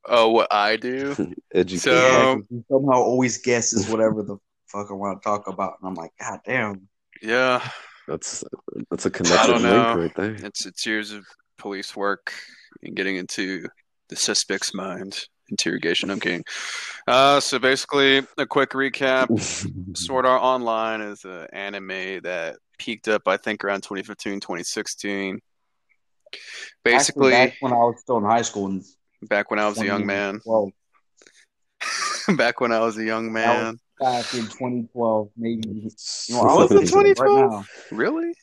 oh, 0.05 0.29
what 0.29 0.47
I 0.53 0.75
do? 0.77 1.15
Education. 1.53 1.79
So- 1.79 1.93
Yeah, 1.93 2.35
'cause 2.35 2.43
he 2.49 2.63
somehow 2.69 3.01
always 3.01 3.37
guesses 3.39 3.89
whatever 3.89 4.21
the 4.23 4.37
fuck 4.67 4.87
I 4.89 4.93
want 4.93 5.21
to 5.21 5.23
talk 5.27 5.47
about, 5.47 5.75
and 5.81 5.87
I'm 5.89 5.95
like, 5.95 6.11
God 6.19 6.39
damn. 6.45 6.87
Yeah, 7.21 7.67
That's 8.07 8.43
that's 8.89 9.05
a 9.05 9.09
I 9.09 9.11
connected 9.11 9.47
don't 9.51 9.63
know. 9.63 9.95
link 9.95 9.97
right 9.97 10.15
there. 10.15 10.45
it's 10.45 10.65
it's 10.65 10.85
years 10.85 11.11
of 11.11 11.25
police 11.57 11.95
work 11.95 12.33
and 12.81 12.95
getting 12.95 13.15
into 13.15 13.65
the 14.09 14.15
suspect's 14.15 14.73
mind. 14.73 15.25
Interrogation. 15.53 16.09
I'm 16.09 16.19
kidding. 16.19 16.43
Uh, 17.07 17.39
so 17.39 17.59
basically, 17.59 18.23
a 18.37 18.45
quick 18.45 18.71
recap. 18.71 19.27
Sword 19.97 20.25
Art 20.25 20.41
Online 20.41 21.01
is 21.01 21.23
an 21.25 21.45
anime 21.53 22.21
that 22.23 22.57
peaked 22.79 23.07
up, 23.07 23.27
I 23.27 23.37
think, 23.37 23.63
around 23.63 23.81
2015, 23.83 24.39
2016. 24.39 25.39
Basically, 26.83 27.33
Actually, 27.33 27.47
back 27.49 27.53
when 27.59 27.71
I 27.71 27.75
was 27.77 27.99
still 27.99 28.17
in 28.17 28.23
high 28.23 28.41
school, 28.41 28.65
in 28.67 28.83
back 29.27 29.51
when 29.51 29.59
I 29.59 29.67
was 29.67 29.79
a 29.79 29.85
young 29.85 30.05
man. 30.07 30.41
Well, 30.43 30.71
back 32.35 32.59
when 32.59 32.71
I 32.71 32.79
was 32.79 32.97
a 32.97 33.03
young 33.03 33.31
man. 33.31 33.77
back 33.99 34.33
in 34.33 34.41
2012, 34.45 35.29
maybe. 35.37 35.67
You 35.69 35.73
know, 35.83 35.89
Was 35.89 35.91
I'm 36.29 36.35
it 36.35 36.35
gonna 36.41 36.55
look 36.57 36.69
this 36.69 36.89
up 36.91 37.03
2012? 37.03 37.39
Right 37.39 37.49
now. 37.51 37.65
Really? 37.95 38.33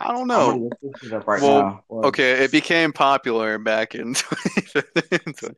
I 0.00 0.12
don't 0.12 0.28
know. 0.28 0.50
gonna 0.52 0.62
look 0.62 0.78
this 0.80 0.92
shit 1.02 1.12
up 1.12 1.26
right 1.26 1.42
Well, 1.42 1.60
now. 1.60 1.84
Well, 1.88 2.06
Okay, 2.06 2.44
it 2.44 2.52
became 2.52 2.92
popular 2.92 3.58
back 3.58 3.94
in 3.94 4.14
2015. 4.14 5.54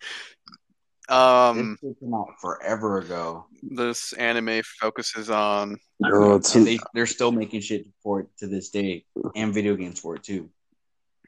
Um, 1.11 1.77
This 1.83 1.97
came 1.99 2.15
out 2.15 2.29
forever 2.41 2.99
ago, 2.99 3.47
this 3.63 4.13
anime 4.13 4.63
focuses 4.81 5.29
on 5.29 5.77
No, 5.99 6.37
it's 6.37 6.55
and 6.55 6.67
they 6.67 6.79
they're 6.95 7.07
still 7.07 7.33
making 7.33 7.63
shit 7.63 7.87
for 8.03 8.21
it 8.21 8.29
to 8.39 8.47
this 8.47 8.71
day, 8.71 9.05
and 9.35 9.53
video 9.53 9.75
games 9.77 9.99
for 9.99 10.15
it 10.17 10.23
too. 10.23 10.49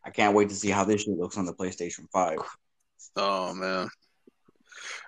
I 0.05 0.11
can't 0.11 0.35
wait 0.37 0.49
to 0.51 0.55
see 0.55 0.71
how 0.71 0.85
this 0.85 1.03
shit 1.03 1.19
looks 1.19 1.37
on 1.37 1.47
the 1.47 1.55
PlayStation 1.55 2.07
Five. 2.13 2.39
oh 3.17 3.55
man. 3.55 3.89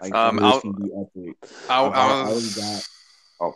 Like, 0.01 0.14
Um, 0.14 0.39
I'll- 0.41 0.61
can 0.61 0.72
be 0.72 0.91
epic. 0.93 1.37
I, 1.68 1.81
was 2.29 2.55
got- 2.57 2.83
oh. 3.41 3.55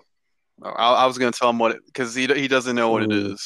I, 0.63 1.03
I 1.03 1.07
was 1.07 1.19
gonna 1.19 1.33
tell 1.33 1.51
him 1.51 1.59
what 1.59 1.73
it 1.73 1.85
because 1.87 2.15
he 2.15 2.27
he 2.27 2.47
doesn't 2.49 2.77
know 2.77 2.91
what 2.91 3.03
it 3.03 3.11
Mm. 3.11 3.37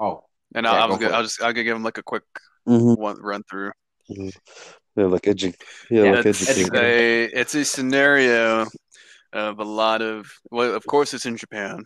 Oh, 0.00 0.24
and 0.54 0.64
Yeah, 0.66 0.72
I, 0.72 0.76
I 0.76 0.80
go 0.80 0.86
was 0.88 0.96
for 0.96 1.00
gonna 1.02 1.12
it. 1.12 1.16
I'll 1.16 1.22
just 1.22 1.42
I 1.42 1.52
could 1.52 1.64
give 1.64 1.76
him 1.76 1.82
like 1.84 1.98
a 1.98 2.02
quick 2.02 2.24
Mhm. 2.68 2.98
one 2.98 3.20
run 3.22 3.42
through. 3.48 3.72
Yeah, 5.00 5.06
like 5.06 5.22
edu 5.22 5.54
yeah, 5.90 6.04
Yeah, 6.04 6.10
like 6.12 6.26
it's, 6.26 6.42
it's 6.48 6.74
a 6.74 7.24
it's 7.24 7.54
a 7.54 7.64
scenario 7.64 8.66
of 9.32 9.58
a 9.58 9.64
lot 9.64 10.02
of 10.02 10.26
well, 10.50 10.74
of 10.74 10.84
course, 10.86 11.14
it's 11.14 11.26
in 11.26 11.36
Japan. 11.36 11.84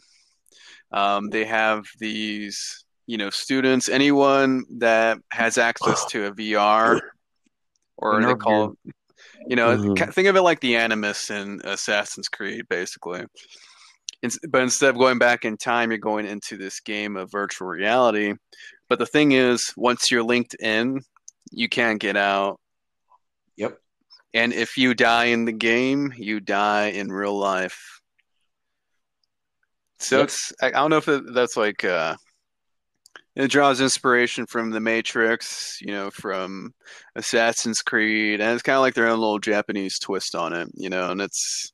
Um, 0.93 1.31
they 1.31 1.45
have 1.45 1.85
these, 1.99 2.85
you 3.07 3.19
know, 3.19 3.31
students, 3.31 3.89
anyone 3.89 4.65
that 4.79 5.19
has 5.33 5.59
access 5.59 6.05
to 6.11 6.27
a 6.27 6.33
VR, 6.33 7.01
or 7.97 8.23
they 8.25 8.35
call, 8.35 8.75
you 9.49 9.57
know, 9.57 9.77
Mhm. 9.77 10.13
think 10.13 10.29
of 10.29 10.37
it 10.37 10.43
like 10.43 10.61
the 10.61 10.77
Animus 10.77 11.31
in 11.31 11.61
Assassin's 11.65 12.29
Creed, 12.29 12.65
basically. 12.69 13.25
But 14.49 14.63
instead 14.63 14.91
of 14.91 14.97
going 14.99 15.19
back 15.19 15.45
in 15.45 15.57
time, 15.57 15.91
you're 15.91 15.99
going 15.99 16.27
into 16.27 16.57
this 16.57 16.81
game 16.81 17.17
of 17.17 17.31
virtual 17.31 17.69
reality. 17.69 18.33
But 18.89 18.99
the 18.99 19.07
thing 19.07 19.33
is, 19.33 19.73
once 19.77 20.11
you're 20.11 20.23
linked 20.23 20.55
in, 20.55 21.01
you 21.51 21.69
can't 21.69 22.01
get 22.01 22.17
out. 22.17 22.59
Yep. 23.57 23.79
And 24.33 24.53
if 24.53 24.77
you 24.77 24.95
die 24.95 25.27
in 25.27 25.45
the 25.45 25.53
game, 25.53 26.13
you 26.17 26.41
die 26.41 26.87
in 26.87 27.11
real 27.13 27.39
life. 27.39 28.01
So 30.01 30.19
Yep. 30.19 30.25
it's 30.25 30.53
I, 30.61 30.71
don't 30.71 30.91
know 30.91 30.97
if 30.97 31.09
it, 31.09 31.23
that's 31.33 31.57
like 31.57 31.85
uh 31.85 32.17
it 33.37 33.49
draws 33.49 33.81
inspiration 33.81 34.47
from 34.47 34.71
the 34.71 34.81
Matrix, 34.81 35.79
you 35.81 35.93
know, 35.93 36.11
from 36.11 36.73
Assassin's 37.17 37.83
Creed, 37.83 38.41
and 38.41 38.53
it's 38.53 38.63
kind 38.63 38.77
of 38.77 38.83
like 38.83 38.95
their 38.95 39.09
own 39.09 39.19
little 39.19 39.41
Japanese 39.41 39.99
twist 39.99 40.35
on 40.37 40.53
it, 40.53 40.69
you 40.75 40.89
know, 40.89 41.11
and 41.11 41.21
it's 41.21 41.73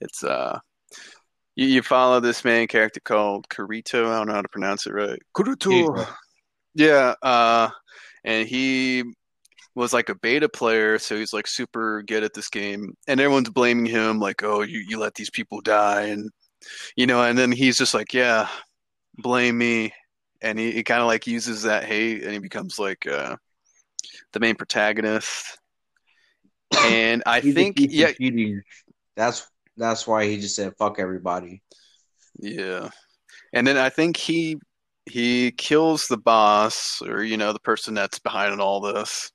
it's 0.00 0.22
uh 0.24 0.58
you, 1.56 1.66
you 1.66 1.82
follow 1.82 2.20
this 2.20 2.44
main 2.44 2.68
character 2.68 3.00
called 3.04 3.48
Kurito, 3.48 4.06
I 4.08 4.18
don't 4.18 4.28
know 4.28 4.34
how 4.34 4.42
to 4.42 4.48
pronounce 4.48 4.86
it 4.86 4.92
right. 4.92 5.18
Kurito. 5.36 5.88
Kirito. 5.88 6.14
Yeah, 6.74 7.14
uh 7.22 7.70
and 8.24 8.48
he 8.48 9.04
was 9.78 9.92
like 9.92 10.08
a 10.08 10.14
beta 10.16 10.48
player, 10.48 10.98
so 10.98 11.16
he's 11.16 11.32
like 11.32 11.46
super 11.46 12.02
good 12.02 12.24
at 12.24 12.34
this 12.34 12.48
game, 12.48 12.94
and 13.06 13.20
everyone's 13.20 13.50
blaming 13.50 13.86
him, 13.86 14.18
like, 14.18 14.42
"Oh, 14.42 14.62
you 14.62 14.84
you 14.88 14.98
let 14.98 15.14
these 15.14 15.30
people 15.30 15.60
die," 15.60 16.06
and 16.06 16.30
you 16.96 17.06
know, 17.06 17.22
and 17.22 17.38
then 17.38 17.52
he's 17.52 17.78
just 17.78 17.94
like, 17.94 18.12
"Yeah, 18.12 18.48
blame 19.16 19.56
me," 19.58 19.92
and 20.42 20.58
he, 20.58 20.72
he 20.72 20.84
kind 20.84 21.00
of 21.00 21.06
like 21.06 21.26
uses 21.26 21.62
that 21.62 21.84
hate, 21.84 22.22
and 22.24 22.32
he 22.32 22.38
becomes 22.40 22.78
like 22.78 23.06
uh, 23.06 23.36
the 24.32 24.40
main 24.40 24.56
protagonist. 24.56 25.58
And 26.76 27.22
I 27.24 27.40
think, 27.40 27.76
yeah, 27.78 28.12
cheating. 28.12 28.62
That's 29.16 29.46
that's 29.76 30.06
why 30.06 30.26
he 30.26 30.40
just 30.40 30.56
said 30.56 30.74
fuck 30.76 30.98
everybody. 30.98 31.62
Yeah. 32.38 32.90
And 33.52 33.66
then 33.66 33.76
I 33.76 33.88
think 33.88 34.16
he 34.16 34.58
he 35.06 35.52
kills 35.52 36.06
the 36.06 36.18
boss 36.18 37.00
or 37.00 37.22
you 37.22 37.36
know 37.36 37.52
the 37.52 37.60
person 37.60 37.94
that's 37.94 38.18
behind 38.18 38.60
all 38.60 38.80
this. 38.80 39.30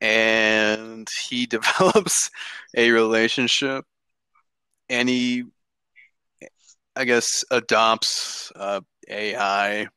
And 0.00 1.08
he 1.28 1.46
develops 1.46 2.30
a 2.76 2.90
relationship 2.90 3.84
and 4.88 5.08
he 5.08 5.44
I 6.96 7.04
guess 7.04 7.44
adopts 7.50 8.52
uh, 8.56 8.80
AI 9.08 9.88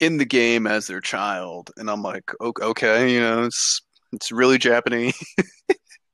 in 0.00 0.18
the 0.18 0.26
game 0.26 0.66
as 0.66 0.86
their 0.86 1.00
child 1.00 1.70
and 1.76 1.90
I'm 1.90 2.02
like 2.02 2.30
"O- 2.40 2.52
okay, 2.62 3.12
you 3.14 3.20
know, 3.20 3.44
it's 3.44 3.82
It's 4.12 4.32
really 4.32 4.58
Japanese. 4.58 5.18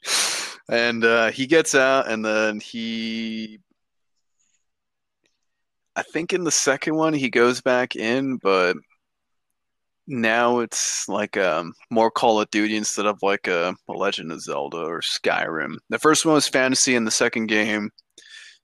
and 0.69 1.05
uh, 1.05 1.31
he 1.31 1.47
gets 1.47 1.75
out, 1.75 2.09
and 2.11 2.25
then 2.25 2.61
he. 2.61 3.59
I 5.97 6.03
think 6.03 6.33
in 6.33 6.45
the 6.45 6.51
second 6.51 6.97
one 6.97 7.15
he 7.15 7.31
goes 7.31 7.61
back 7.61 7.95
in, 7.97 8.37
but 8.43 8.77
now 10.07 10.59
it's 10.61 11.09
like 11.09 11.37
um, 11.37 11.73
more 11.91 12.11
Call 12.11 12.41
of 12.41 12.51
Duty 12.51 12.77
instead 12.77 13.07
of 13.07 13.19
like 13.23 13.47
a, 13.47 13.75
a 13.89 13.93
Legend 13.93 14.33
of 14.33 14.41
Zelda 14.41 14.79
or 14.79 15.01
Skyrim. 15.01 15.77
The 15.91 15.99
first 15.99 16.25
one 16.27 16.35
was 16.35 16.49
fantasy, 16.49 16.95
and 16.97 17.07
the 17.07 17.11
second 17.11 17.47
game 17.47 17.91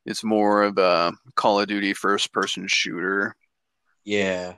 is 0.06 0.24
more 0.24 0.62
of 0.62 0.78
a 0.78 1.12
Call 1.36 1.60
of 1.60 1.68
Duty 1.68 1.92
first 1.94 2.32
person 2.32 2.66
shooter. 2.68 3.34
Yeah. 4.04 4.54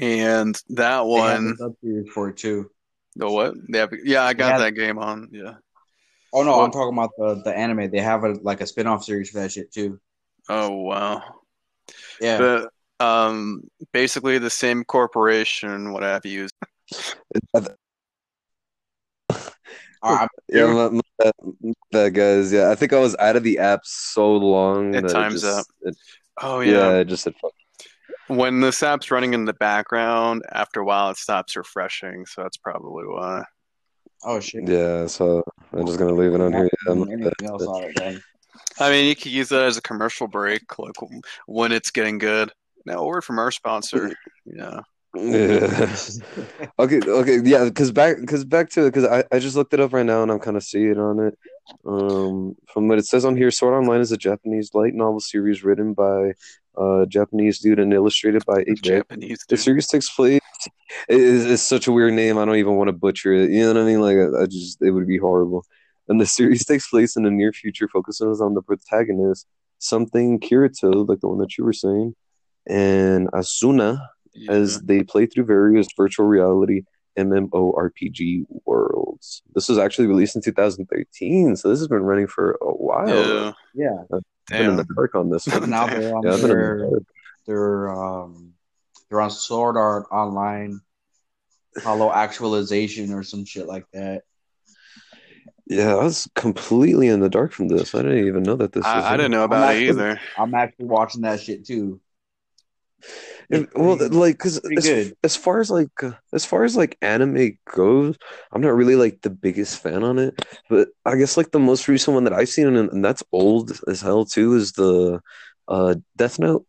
And 0.00 0.56
that 0.70 1.04
one, 1.06 1.56
sub-series 1.56 2.08
for 2.12 2.28
it 2.28 2.36
too. 2.36 2.70
the 3.16 3.28
what? 3.28 3.54
They 3.70 3.78
have, 3.78 3.90
yeah, 4.04 4.22
I 4.22 4.32
got 4.34 4.52
have- 4.52 4.60
that 4.60 4.72
game 4.72 4.98
on. 4.98 5.28
Yeah. 5.32 5.54
Oh 6.32 6.42
no, 6.42 6.50
Well- 6.58 6.64
I'm 6.66 6.70
talking 6.70 6.96
about 6.96 7.10
the 7.18 7.42
the 7.42 7.56
anime. 7.56 7.90
They 7.90 8.00
have 8.00 8.22
a 8.24 8.34
like 8.42 8.60
a 8.60 8.66
spin-off 8.66 9.02
series 9.02 9.30
for 9.30 9.40
that 9.40 9.50
shit 9.52 9.72
too. 9.72 9.98
Oh 10.48 10.70
wow. 10.82 11.22
Yeah. 12.20 12.38
But 12.38 12.70
um, 13.00 13.62
basically 13.92 14.38
the 14.38 14.50
same 14.50 14.84
corporation, 14.84 15.92
what 15.92 16.02
have 16.02 16.24
you. 16.26 16.48
All 20.00 20.14
right, 20.14 20.28
Yeah, 20.48 20.66
my, 20.66 20.88
my, 20.90 21.00
bad- 21.18 21.32
my 21.92 22.08
guys. 22.08 22.52
Yeah, 22.52 22.70
I 22.70 22.76
think 22.76 22.92
I 22.92 23.00
was 23.00 23.16
out 23.18 23.34
of 23.34 23.42
the 23.42 23.58
app 23.58 23.80
so 23.84 24.36
long 24.36 24.94
It 24.94 25.02
that 25.02 25.10
times 25.10 25.42
just, 25.42 25.58
up. 25.58 25.66
It, 25.82 25.96
Oh 26.40 26.60
yeah. 26.60 26.72
yeah. 26.72 26.90
it 26.98 27.06
just 27.08 27.24
said 27.24 27.34
fuck. 27.42 27.50
When 28.28 28.60
this 28.60 28.80
app's 28.82 29.10
running 29.10 29.34
in 29.34 29.44
the 29.44 29.54
background, 29.54 30.42
after 30.52 30.80
a 30.80 30.84
while 30.84 31.10
it 31.10 31.16
stops 31.16 31.56
refreshing, 31.56 32.26
so 32.26 32.42
that's 32.44 32.56
probably 32.58 33.06
why. 33.06 33.42
oh 34.24 34.38
shit. 34.38 34.68
Yeah, 34.68 35.06
so 35.08 35.42
I'm 35.72 35.84
just 35.84 35.98
gonna 35.98 36.14
leave 36.14 36.32
it 36.32 36.40
on 36.40 36.52
here. 36.52 36.64
Yeah, 36.86 36.94
Not 36.94 36.98
my 36.98 37.04
doing 37.06 37.18
bad. 37.18 37.26
anything 37.40 37.48
else 37.48 37.62
on 37.66 37.82
it 37.84 37.96
then. 37.96 38.22
I 38.78 38.90
mean, 38.90 39.06
you 39.06 39.16
could 39.16 39.32
use 39.32 39.48
that 39.48 39.62
as 39.62 39.76
a 39.78 39.82
commercial 39.82 40.28
break, 40.28 40.78
like 40.78 40.94
when 41.46 41.72
it's 41.72 41.90
getting 41.90 42.18
good. 42.18 42.52
Now, 42.88 43.04
word 43.04 43.22
from 43.24 43.38
our 43.38 43.50
sponsor. 43.50 44.12
Yeah. 44.44 44.80
Yeah. 45.14 45.96
Okay, 46.80 47.00
okay, 47.04 47.40
yeah, 47.44 47.64
because 47.64 47.90
back, 47.90 48.18
because 48.20 48.44
back 48.44 48.70
to 48.70 48.82
it, 48.86 48.92
because 48.92 49.04
I, 49.04 49.24
I 49.32 49.40
just 49.40 49.56
looked 49.56 49.74
it 49.74 49.80
up 49.80 49.92
right 49.92 50.06
now 50.06 50.22
and 50.22 50.30
I'm 50.30 50.38
kind 50.38 50.56
of 50.56 50.62
seeing 50.62 50.90
it 50.92 50.98
on 50.98 51.18
it. 51.18 51.36
Um, 51.84 52.54
from 52.72 52.86
what 52.88 52.98
it 52.98 53.06
says 53.06 53.24
on 53.24 53.36
here, 53.36 53.50
Sword 53.50 53.74
Online 53.74 54.00
is 54.00 54.12
a 54.12 54.16
Japanese 54.16 54.70
light 54.74 54.94
novel 54.94 55.18
series 55.18 55.64
written 55.64 55.92
by 55.92 56.34
a 56.76 57.04
Japanese 57.08 57.58
dude 57.58 57.80
and 57.80 57.92
illustrated 57.92 58.44
by 58.46 58.60
a 58.60 58.64
Jap- 58.76 58.82
Japanese 58.82 59.38
The 59.48 59.56
dude. 59.56 59.60
series 59.64 59.86
takes 59.88 60.08
place. 60.14 60.40
It 61.08 61.18
is 61.20 61.46
it's 61.46 61.62
such 61.62 61.88
a 61.88 61.92
weird 61.92 62.14
name. 62.14 62.38
I 62.38 62.44
don't 62.44 62.56
even 62.56 62.76
want 62.76 62.88
to 62.88 62.92
butcher 62.92 63.32
it. 63.32 63.50
You 63.50 63.62
know 63.62 63.74
what 63.74 63.82
I 63.82 63.86
mean? 63.86 64.00
Like 64.00 64.16
I, 64.18 64.42
I 64.42 64.46
just 64.46 64.80
it 64.82 64.92
would 64.92 65.08
be 65.08 65.18
horrible. 65.18 65.64
And 66.08 66.20
the 66.20 66.26
series 66.26 66.64
takes 66.70 66.88
place 66.88 67.16
in 67.16 67.24
the 67.24 67.30
near 67.30 67.52
future, 67.52 67.88
focuses 67.88 68.40
on 68.40 68.54
the 68.54 68.62
protagonist, 68.62 69.46
something 69.78 70.38
Kirito, 70.38 71.08
like 71.08 71.20
the 71.20 71.28
one 71.28 71.38
that 71.38 71.58
you 71.58 71.64
were 71.64 71.72
saying, 71.72 72.14
and 72.68 73.28
Asuna 73.32 73.98
Yeah. 74.34 74.52
as 74.52 74.80
they 74.82 75.02
play 75.02 75.26
through 75.26 75.44
various 75.46 75.88
virtual 75.96 76.26
reality 76.26 76.82
MMORPG 77.18 78.46
worlds. 78.64 79.42
This 79.54 79.68
was 79.68 79.78
actually 79.78 80.06
released 80.06 80.36
in 80.36 80.42
2013, 80.42 81.56
so 81.56 81.68
this 81.68 81.80
has 81.80 81.88
been 81.88 82.02
running 82.04 82.28
for 82.28 82.52
a 82.62 82.66
while. 82.66 83.08
yeah. 83.08 83.52
Yeah. 83.74 84.02
I've 84.12 84.22
been 84.48 84.70
in 84.70 84.76
the 84.76 84.86
dark 84.94 85.14
on 85.14 85.28
this 85.30 85.46
one. 85.46 85.68
Now 85.70 85.86
they're 85.86 86.14
on 86.14 86.22
Yeah, 86.24 86.32
I've 86.34 86.40
been 86.42 86.50
in 86.50 86.56
the 86.56 86.76
their 86.86 86.90
they're 87.46 87.88
um 87.90 88.52
they're 89.08 89.20
on 89.20 89.30
Sword 89.30 89.76
Art 89.76 90.06
Online, 90.12 90.80
Hollow 91.82 92.12
Actualization 92.12 93.12
or 93.12 93.22
some 93.22 93.44
shit 93.44 93.66
like 93.66 93.86
that. 93.92 94.22
Yeah, 95.66 95.96
I 95.96 96.02
was 96.04 96.28
completely 96.34 97.08
in 97.08 97.20
the 97.20 97.28
dark 97.28 97.52
from 97.52 97.68
this. 97.68 97.94
I 97.94 98.02
didn't 98.02 98.26
even 98.26 98.42
know 98.42 98.56
that 98.56 98.72
this 98.72 98.84
was. 98.84 98.86
I, 99.04 99.14
I 99.14 99.16
didn't 99.16 99.32
know 99.32 99.44
about 99.44 99.64
it 99.64 99.76
actually- 99.76 99.88
either. 99.88 100.20
I'm 100.38 100.54
actually 100.54 100.86
watching 100.86 101.22
that 101.22 101.40
shit 101.40 101.66
too. 101.66 102.00
Well, 103.74 103.96
like, 104.10 104.34
because 104.34 104.60
as, 104.76 105.12
as 105.24 105.36
far 105.36 105.60
as 105.60 105.70
like 105.70 106.02
uh, 106.02 106.12
as 106.32 106.44
far 106.44 106.64
as 106.64 106.76
like 106.76 106.98
anime 107.00 107.58
goes, 107.74 108.16
I'm 108.52 108.60
not 108.60 108.74
really 108.74 108.96
like 108.96 109.22
the 109.22 109.30
biggest 109.30 109.82
fan 109.82 110.04
on 110.04 110.18
it. 110.18 110.34
But 110.68 110.88
I 111.04 111.16
guess 111.16 111.36
like 111.36 111.50
the 111.50 111.58
most 111.58 111.88
recent 111.88 112.14
one 112.14 112.24
that 112.24 112.32
I've 112.34 112.48
seen, 112.50 112.66
and, 112.66 112.90
and 112.90 113.04
that's 113.04 113.22
old 113.32 113.72
as 113.86 114.00
hell 114.00 114.24
too, 114.26 114.54
is 114.54 114.72
the 114.72 115.20
uh 115.66 115.94
Death 116.16 116.38
Note, 116.38 116.66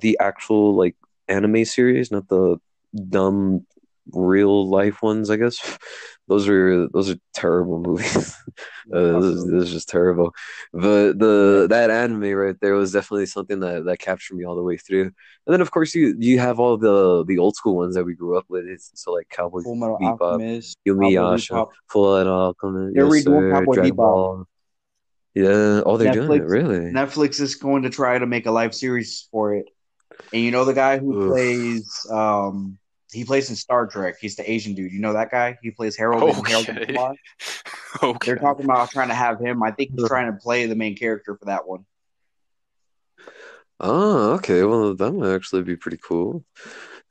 the 0.00 0.18
actual 0.20 0.74
like 0.74 0.96
anime 1.28 1.64
series, 1.64 2.10
not 2.10 2.28
the 2.28 2.58
dumb 3.08 3.66
real 4.12 4.68
life 4.68 5.02
ones. 5.02 5.30
I 5.30 5.36
guess 5.36 5.78
those 6.28 6.48
are 6.48 6.88
those 6.88 7.10
are 7.10 7.16
terrible 7.34 7.80
movies. 7.86 8.36
uh, 8.92 9.20
this, 9.20 9.24
is- 9.24 9.46
this 9.50 9.62
is 9.64 9.72
just 9.72 9.88
terrible. 9.88 10.34
But 10.72 11.18
the 11.18 11.66
that 11.70 11.90
anime 11.90 12.32
right 12.34 12.56
there 12.60 12.74
was 12.74 12.92
definitely 12.92 13.26
something 13.26 13.60
that 13.60 13.84
that 13.86 13.98
captured 13.98 14.36
me 14.36 14.44
all 14.44 14.56
the 14.56 14.62
way 14.62 14.76
through. 14.76 15.02
And 15.02 15.12
then 15.46 15.60
of 15.60 15.70
course 15.70 15.94
you 15.94 16.14
you 16.18 16.38
have 16.38 16.60
all 16.60 16.76
the 16.76 17.24
the 17.24 17.38
old 17.38 17.56
school 17.56 17.76
ones 17.76 17.94
that 17.94 18.04
we 18.04 18.14
grew 18.14 18.36
up 18.36 18.44
with. 18.48 18.66
It's, 18.66 18.90
so 18.94 19.12
like 19.12 19.28
Cowboy 19.28 19.62
Full 19.62 19.74
Metal 19.74 19.98
Bebop, 20.00 20.20
Alchemist, 20.20 20.78
Yumi 20.86 21.14
Cowboy 21.14 21.32
Yasha, 21.32 21.66
Full 21.88 22.18
Metal 22.18 22.32
Alchemist, 22.32 22.94
They're 22.94 23.04
yes, 23.06 23.24
redoing 23.24 23.52
Cowboy 23.52 23.74
Dragon 23.74 23.92
Bebop. 23.92 23.96
Ball. 23.96 24.44
Yeah, 25.34 25.82
oh, 25.86 25.96
they're 25.96 26.12
doing 26.12 26.42
it 26.42 26.44
really. 26.44 26.90
Netflix 26.90 27.40
is 27.40 27.54
going 27.54 27.82
to 27.82 27.90
try 27.90 28.18
to 28.18 28.26
make 28.26 28.46
a 28.46 28.50
live 28.50 28.74
series 28.74 29.28
for 29.30 29.54
it. 29.54 29.66
And 30.32 30.42
you 30.42 30.50
know 30.50 30.64
the 30.64 30.74
guy 30.74 30.98
who 30.98 31.14
Oof. 31.14 31.32
plays 31.32 32.06
um 32.10 32.77
he 33.12 33.24
plays 33.24 33.48
in 33.48 33.56
Star 33.56 33.86
Trek. 33.86 34.16
He's 34.20 34.36
the 34.36 34.50
Asian 34.50 34.74
dude. 34.74 34.92
You 34.92 35.00
know 35.00 35.14
that 35.14 35.30
guy? 35.30 35.58
He 35.62 35.70
plays 35.70 35.96
Harold 35.96 36.22
in 36.22 36.44
Harold 36.44 36.68
and 36.68 37.18
Okay. 38.02 38.18
They're 38.26 38.36
talking 38.36 38.64
about 38.64 38.90
trying 38.90 39.08
to 39.08 39.14
have 39.14 39.40
him. 39.40 39.62
I 39.62 39.70
think 39.70 39.92
he's 39.96 40.08
trying 40.08 40.30
to 40.32 40.38
play 40.38 40.66
the 40.66 40.74
main 40.74 40.96
character 40.96 41.36
for 41.36 41.46
that 41.46 41.66
one. 41.66 41.86
Oh, 43.80 44.32
okay. 44.34 44.62
Well, 44.64 44.94
that 44.94 45.12
might 45.12 45.34
actually 45.34 45.62
be 45.62 45.76
pretty 45.76 45.98
cool. 45.98 46.44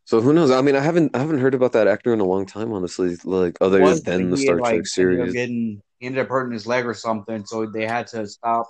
So 0.05 0.21
who 0.21 0.33
knows? 0.33 0.51
I 0.51 0.61
mean, 0.61 0.75
I 0.75 0.81
haven't 0.81 1.15
I 1.15 1.19
haven't 1.19 1.39
heard 1.39 1.53
about 1.53 1.73
that 1.73 1.87
actor 1.87 2.13
in 2.13 2.19
a 2.19 2.25
long 2.25 2.45
time, 2.45 2.71
honestly. 2.71 3.17
Like 3.23 3.57
other 3.59 3.81
Was 3.81 4.03
than 4.03 4.29
the 4.29 4.37
Star 4.37 4.55
like, 4.57 4.63
Trek 4.63 4.71
ended 4.73 4.81
up 4.81 4.87
series. 4.87 5.33
Getting, 5.33 5.81
he 5.99 6.05
ended 6.05 6.21
up 6.21 6.29
hurting 6.29 6.53
his 6.53 6.67
leg 6.67 6.85
or 6.85 6.93
something, 6.93 7.45
so 7.45 7.65
they 7.65 7.85
had 7.85 8.07
to 8.07 8.25
stop 8.27 8.69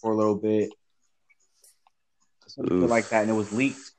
for 0.00 0.12
a 0.12 0.16
little 0.16 0.36
bit. 0.36 0.70
Something 2.46 2.84
Oof. 2.84 2.90
like 2.90 3.08
that, 3.08 3.22
and 3.22 3.30
it 3.30 3.34
was 3.34 3.52
leaked. 3.52 3.92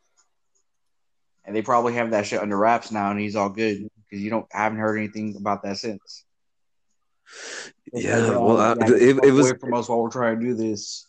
And 1.48 1.56
they 1.56 1.62
probably 1.62 1.94
have 1.94 2.12
that 2.12 2.28
shit 2.28 2.42
under 2.42 2.58
wraps 2.58 2.92
now, 2.92 3.10
and 3.10 3.20
he's 3.20 3.36
all 3.36 3.50
good 3.50 3.90
because 4.04 4.22
you 4.22 4.30
don't 4.30 4.46
haven't 4.52 4.80
heard 4.80 4.98
anything 4.98 5.36
about 5.38 5.64
that 5.64 5.78
since. 5.78 6.26
Yeah, 7.94 8.38
well, 8.38 8.60
I, 8.60 8.74
it, 8.86 9.24
it 9.24 9.32
was 9.32 9.54
from 9.54 9.74
us 9.74 9.88
while 9.88 10.04
we're 10.04 10.10
trying 10.10 10.40
to 10.40 10.46
do 10.46 10.54
this. 10.54 11.07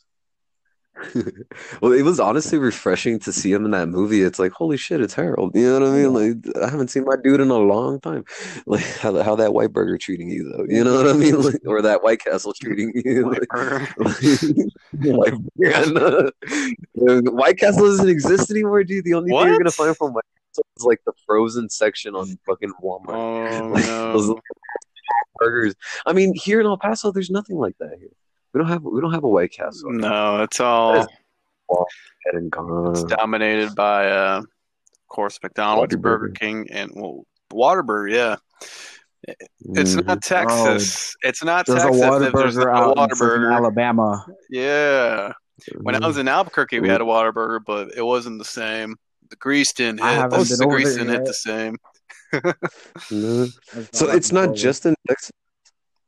well, 1.80 1.92
it 1.92 2.03
was 2.03 2.20
honestly 2.20 2.59
refreshing 2.59 3.18
to 3.20 3.32
see 3.32 3.53
him 3.53 3.64
in 3.64 3.70
that 3.72 3.88
movie. 3.88 4.22
It's 4.22 4.38
like, 4.38 4.53
holy 4.53 4.76
shit, 4.76 5.01
it's 5.01 5.14
Harold. 5.14 5.53
You 5.55 5.66
know 5.66 5.80
what 5.80 5.88
I 5.88 5.92
mean? 5.92 6.12
Like, 6.12 6.57
I 6.62 6.70
haven't 6.70 6.88
seen 6.88 7.05
my 7.05 7.16
dude 7.22 7.40
in 7.40 7.51
a 7.51 7.59
long 7.59 8.01
time. 8.01 8.24
Like, 8.66 8.84
how, 8.99 9.16
how 9.22 9.34
that 9.36 9.55
White 9.55 9.72
Burger 9.72 9.96
treating 9.96 10.28
you, 10.28 10.51
though? 10.51 10.64
You 10.68 10.84
know 10.84 10.94
what 10.96 11.09
I 11.09 11.12
mean? 11.12 11.40
Like, 11.42 11.61
or 11.66 11.80
that 11.82 12.03
White 12.03 12.22
Castle 12.22 12.53
treating 12.53 12.92
you? 12.94 13.30
Like, 13.30 13.49
White, 14.92 15.32
yeah, 15.57 15.84
no. 15.84 16.30
White 17.30 17.59
Castle 17.59 17.86
doesn't 17.86 18.09
exist 18.09 18.51
anymore, 18.51 18.84
dude. 18.84 19.05
The 19.05 19.14
only 19.14 19.30
thing 19.30 19.38
you're 19.38 19.59
gonna 19.59 19.70
find 19.70 19.96
from 19.96 20.12
White 20.12 20.24
Castle 20.51 20.66
is 20.76 20.84
like 20.84 21.01
the 21.07 21.12
frozen 21.26 21.70
section 21.70 22.14
on 22.14 22.38
fucking 22.46 22.72
Walmart. 22.82 23.14
Oh 23.14 23.68
Like, 23.68 23.84
those 23.84 24.28
no. 24.28 24.40
burgers. 25.36 25.74
I 26.05 26.12
mean, 26.12 26.34
here 26.34 26.61
in 26.61 26.66
El 26.66 26.76
Paso, 26.76 27.12
there's 27.12 27.30
nothing 27.30 27.57
like 27.57 27.76
that 27.78 27.96
here. 27.99 28.11
We 28.59 28.64
don't 28.64 28.72
have 28.72 28.82
we 28.82 29.00
don't 29.00 29.12
have 29.14 29.22
a 29.22 29.28
White 29.28 29.52
Castle. 29.52 29.92
No, 29.92 30.42
it's 30.42 30.59
all 30.59 30.94
Dead 30.94 31.06
and 32.32 32.50
gone. 32.50 32.90
it's 32.90 33.04
dominated 33.04 33.72
by 33.76 34.11
uh 34.11 34.38
of 34.40 34.46
course 35.09 35.38
McDonald's, 35.44 35.94
Whataburger. 35.94 36.00
Burger 36.02 36.28
King, 36.30 36.66
and 36.72 36.90
well 36.96 37.24
Whataburger, 37.52 38.11
yeah. 38.12 38.36
It's 39.76 39.94
Mhm. 39.94 40.06
not 40.06 40.22
Texas. 40.22 41.14
it's 41.22 41.44
not 41.44 41.66
There's 41.66 41.82
Texas. 41.84 42.02
a 42.02 42.22
if 42.26 42.32
there's 42.32 42.56
Whataburger 42.56 42.72
not 42.72 42.98
out 42.98 43.12
a 43.12 43.14
in. 43.36 43.52
Alabama. 43.52 44.26
Yeah. 44.50 45.34
When 45.82 45.94
I 45.94 46.00
Mhm. 46.00 46.06
was 46.09 46.18
in 46.18 46.26
Albuquerque, 46.26 46.80
we 46.80 46.88
had 46.88 47.00
a 47.00 47.04
Whataburger, 47.04 47.61
but 47.64 47.92
it 47.96 48.02
wasn't 48.02 48.38
the 48.40 48.44
same. 48.44 48.96
The 49.30 49.36
grease 49.36 49.72
didn't 49.72 50.00
hit. 50.00 50.06
haven't 50.14 50.48
The, 50.48 50.56
the 50.56 50.66
grease 50.66 50.96
didn't 50.96 51.11
hit 51.11 51.24
the 51.26 51.34
same. 51.34 51.76
No. 53.12 53.46
So 53.92 54.11
it's 54.11 54.32
not 54.32 54.56
just 54.56 54.84
in 54.84 54.96
Texas. 55.06 55.30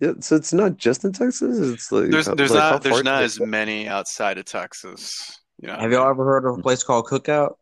Yeah, 0.00 0.12
so 0.20 0.36
it's 0.36 0.52
not 0.54 0.78
just 0.78 1.04
in 1.04 1.12
Texas. 1.12 1.58
It's 1.58 1.92
like 1.92 2.10
There's 2.10 2.26
there's 2.26 2.50
like, 2.50 2.58
not 2.58 2.82
there's 2.82 3.04
not 3.04 3.22
as 3.22 3.38
many 3.38 3.86
outside 3.86 4.38
of 4.38 4.46
Texas. 4.46 5.40
You 5.60 5.68
know. 5.68 5.76
Have 5.76 5.92
y'all 5.92 6.08
ever 6.08 6.24
heard 6.24 6.46
of 6.46 6.58
a 6.58 6.62
place 6.62 6.82
called 6.82 7.06
Cookout? 7.06 7.56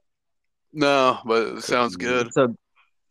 No, 0.72 1.18
but 1.24 1.56
it 1.56 1.64
sounds 1.64 1.96
good. 1.96 2.28
It's 2.28 2.36
a 2.36 2.54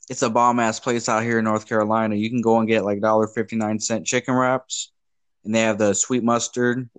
it's 0.09 0.21
a 0.21 0.29
bomb 0.29 0.59
ass 0.59 0.79
place 0.79 1.09
out 1.09 1.23
here 1.23 1.39
in 1.39 1.45
North 1.45 1.67
Carolina. 1.67 2.15
You 2.15 2.29
can 2.29 2.41
go 2.41 2.59
and 2.59 2.67
get 2.67 2.85
like 2.85 3.01
dollar 3.01 3.27
fifty 3.27 3.57
nine 3.57 3.79
cent 3.79 4.05
chicken 4.05 4.33
wraps, 4.33 4.93
and 5.43 5.53
they 5.53 5.61
have 5.61 5.77
the 5.77 5.93
sweet 5.93 6.23
mustard, 6.23 6.89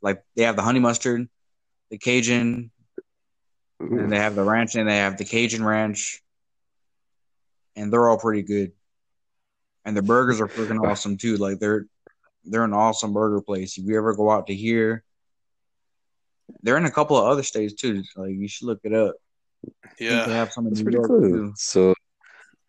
like 0.00 0.22
they 0.34 0.44
have 0.44 0.56
the 0.56 0.62
honey 0.62 0.80
mustard, 0.80 1.28
the 1.90 1.98
Cajun, 1.98 2.70
and 3.78 4.10
they 4.10 4.16
mm. 4.16 4.20
have 4.20 4.34
the 4.34 4.44
ranch, 4.44 4.74
and 4.74 4.88
they 4.88 4.96
have 4.96 5.18
the 5.18 5.26
Cajun 5.26 5.62
ranch, 5.62 6.22
and 7.76 7.92
they're 7.92 8.08
all 8.08 8.18
pretty 8.18 8.42
good. 8.42 8.72
And 9.84 9.96
the 9.96 10.02
burgers 10.02 10.40
are 10.40 10.48
freaking 10.48 10.82
awesome 10.88 11.16
too. 11.16 11.36
Like 11.36 11.58
they're 11.58 11.86
they're 12.44 12.64
an 12.64 12.72
awesome 12.74 13.12
burger 13.12 13.40
place. 13.40 13.78
If 13.78 13.84
you 13.84 13.96
ever 13.96 14.14
go 14.14 14.30
out 14.30 14.46
to 14.48 14.54
here, 14.54 15.04
they're 16.62 16.76
in 16.76 16.84
a 16.86 16.90
couple 16.90 17.16
of 17.16 17.24
other 17.24 17.42
states 17.42 17.74
too. 17.74 18.02
Like 18.16 18.30
you 18.32 18.48
should 18.48 18.66
look 18.66 18.80
it 18.84 18.92
up. 18.92 19.14
I 19.84 19.88
think 19.88 19.98
they 19.98 20.04
Yeah. 20.06 20.26
have 20.28 20.52
some 20.52 20.66
in 20.66 20.74
That's 20.74 20.84
New 20.84 20.92
York 20.92 21.08
cool. 21.08 21.20
too. 21.20 21.52
So, 21.56 21.94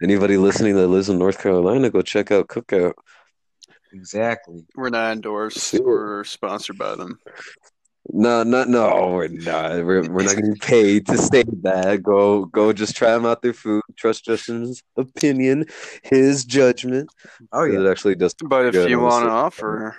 anybody 0.01 0.37
listening 0.37 0.75
that 0.75 0.87
lives 0.87 1.09
in 1.09 1.17
North 1.17 1.39
Carolina, 1.41 1.89
go 1.89 2.01
check 2.03 2.31
out 2.31 2.47
Cookout. 2.47 2.93
Exactly. 3.91 4.65
We're 4.75 4.89
not 4.89 5.13
endorsed 5.13 5.57
See 5.57 5.77
it. 5.77 5.83
or 5.83 6.23
sponsored 6.23 6.77
by 6.77 6.95
them. 6.95 7.19
No, 8.11 8.43
no, 8.43 8.65
no, 8.65 9.11
we're 9.11 9.29
not. 9.29 9.71
We're, 9.85 10.03
we're 10.03 10.23
not 10.23 10.35
getting 10.35 10.55
paid 10.57 11.07
to 11.07 11.17
say 11.17 11.43
that. 11.61 12.03
Go, 12.03 12.45
go, 12.45 12.73
just 12.73 12.97
try 12.97 13.11
them 13.11 13.25
out 13.25 13.41
their 13.41 13.53
food. 13.53 13.81
Trust 13.95 14.25
Justin's 14.25 14.83
opinion, 14.97 15.65
his 16.03 16.43
judgment. 16.43 17.09
Oh 17.53 17.63
yeah. 17.63 17.79
It 17.79 17.87
actually 17.89 18.15
does. 18.15 18.33
But 18.33 18.65
if 18.67 18.73
Good, 18.73 18.89
you 18.89 18.99
want 18.99 19.23
to 19.25 19.29
offer, 19.29 19.95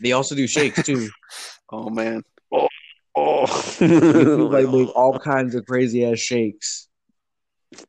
They 0.00 0.12
also 0.12 0.36
do 0.36 0.46
shakes 0.46 0.82
too. 0.84 1.10
oh 1.72 1.90
man, 1.90 2.22
Oh, 3.14 3.46
They 3.78 3.86
like 3.88 4.68
make 4.68 4.88
all 4.96 5.18
kinds 5.18 5.54
of 5.56 5.66
crazy 5.66 6.04
ass 6.06 6.18
shakes. 6.18 6.88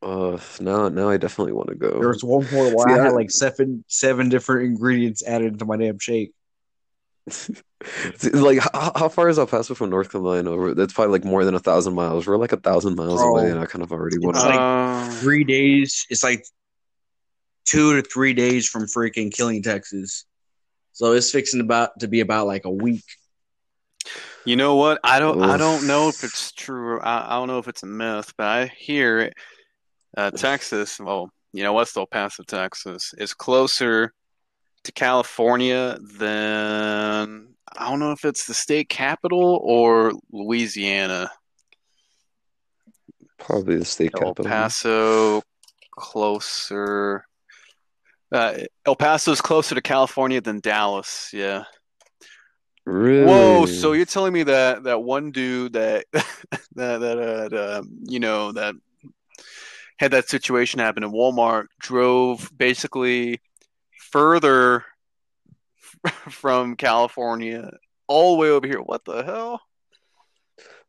uh, 0.02 0.38
now, 0.60 0.90
now 0.90 1.10
I 1.10 1.18
definitely 1.18 1.54
want 1.54 1.70
to 1.70 1.76
go. 1.76 2.00
There 2.00 2.10
was 2.10 2.24
one 2.24 2.46
point 2.46 2.74
where 2.76 2.88
See, 2.88 2.94
I 2.96 3.00
I- 3.00 3.04
had 3.04 3.14
like 3.14 3.30
seven 3.32 3.86
seven 3.88 4.30
different 4.30 4.66
ingredients 4.66 5.24
added 5.26 5.54
into 5.54 5.66
my 5.66 5.78
damn 5.78 6.00
shake. 6.00 6.34
like, 8.34 8.60
how, 8.60 8.92
how 8.96 9.10
far 9.10 9.30
is 9.30 9.40
El 9.40 9.48
Paso 9.48 9.74
from 9.76 9.90
North 9.90 10.12
Carolina? 10.12 10.56
We're- 10.56 10.74
That's 10.74 10.94
probably 10.94 11.12
like 11.14 11.26
more 11.26 11.46
than 11.46 11.56
a 11.56 11.60
thousand 11.60 11.94
miles. 11.94 12.28
We're 12.28 12.38
like 12.38 12.52
a 12.52 12.58
thousand 12.58 12.96
miles 12.96 13.16
Bro. 13.22 13.30
away, 13.38 13.50
and 13.52 13.60
I 13.60 13.66
kind 13.66 13.84
of 13.84 13.92
already 13.92 14.20
want 14.20 14.36
It's 14.38 14.44
to. 14.44 14.50
like- 14.50 14.60
Uh, 14.60 15.10
Three 15.22 15.44
days. 15.44 16.06
It's 16.10 16.24
like 16.24 16.46
two 17.66 17.96
to 18.02 18.08
three 18.08 18.34
days 18.34 18.68
from 18.68 18.84
freaking 18.84 19.32
Killeen, 19.32 19.64
Texas. 19.64 20.26
So 20.92 21.14
it's 21.14 21.32
fixing 21.32 21.62
about 21.62 22.00
to 22.00 22.08
be 22.08 22.20
about 22.20 22.46
like 22.48 22.66
a 22.66 22.70
week. 22.72 23.04
you 24.46 24.56
know 24.56 24.76
what? 24.76 25.00
I 25.04 25.20
don't. 25.20 25.42
I 25.42 25.58
don't 25.58 25.88
know 25.88 26.10
if 26.10 26.24
it's 26.24 26.52
true. 26.52 27.00
I, 27.00 27.28
I 27.36 27.40
don't 27.40 27.48
know 27.48 27.60
if 27.60 27.68
it's 27.68 27.84
a 27.84 27.88
myth, 27.88 28.34
but 28.38 28.48
I 28.48 28.66
hear 28.68 29.32
uh, 30.18 30.32
Texas. 30.32 31.00
Well, 31.00 31.30
you 31.54 31.64
know, 31.64 31.74
West 31.74 31.96
El 31.98 32.06
Paso, 32.06 32.44
Texas, 32.44 33.14
is 33.18 33.34
closer 33.34 34.14
to 34.84 34.92
California 34.92 35.98
then 36.02 37.54
I 37.78 37.90
don't 37.90 38.00
know 38.00 38.12
if 38.12 38.26
it's 38.26 38.46
the 38.46 38.54
state 38.54 38.90
capital 38.90 39.60
or 39.64 40.14
Louisiana. 40.32 41.32
Probably 43.40 43.78
the 43.78 43.86
state 43.86 44.12
El 44.14 44.20
capital. 44.20 44.46
El 44.46 44.52
Paso 44.52 45.42
closer. 45.92 47.26
Uh, 48.32 48.60
El 48.86 48.98
is 49.28 49.42
closer 49.42 49.76
to 49.76 49.82
California 49.82 50.42
than 50.42 50.60
Dallas. 50.60 51.30
Yeah. 51.34 51.66
Really? 52.86 53.26
Whoa! 53.26 53.66
So 53.66 53.94
you're 53.94 54.06
telling 54.06 54.34
me 54.34 54.44
that 54.44 54.84
that 54.84 55.02
one 55.02 55.32
dude 55.32 55.74
that 55.74 56.06
that 56.12 56.98
that 56.98 57.54
uh, 57.54 57.80
um, 57.80 58.00
you 58.04 58.20
know 58.20 58.52
that 58.52 58.76
had 59.98 60.12
that 60.12 60.28
situation 60.28 60.80
happen 60.80 61.04
in 61.04 61.12
Walmart 61.12 61.68
drove 61.80 62.52
basically 62.58 63.40
further 64.14 64.86
from 66.30 66.76
California 66.76 67.72
all 68.08 68.36
the 68.36 68.42
way 68.42 68.50
over 68.50 68.68
here. 68.68 68.82
What 68.82 69.04
the 69.06 69.24
hell? 69.24 69.62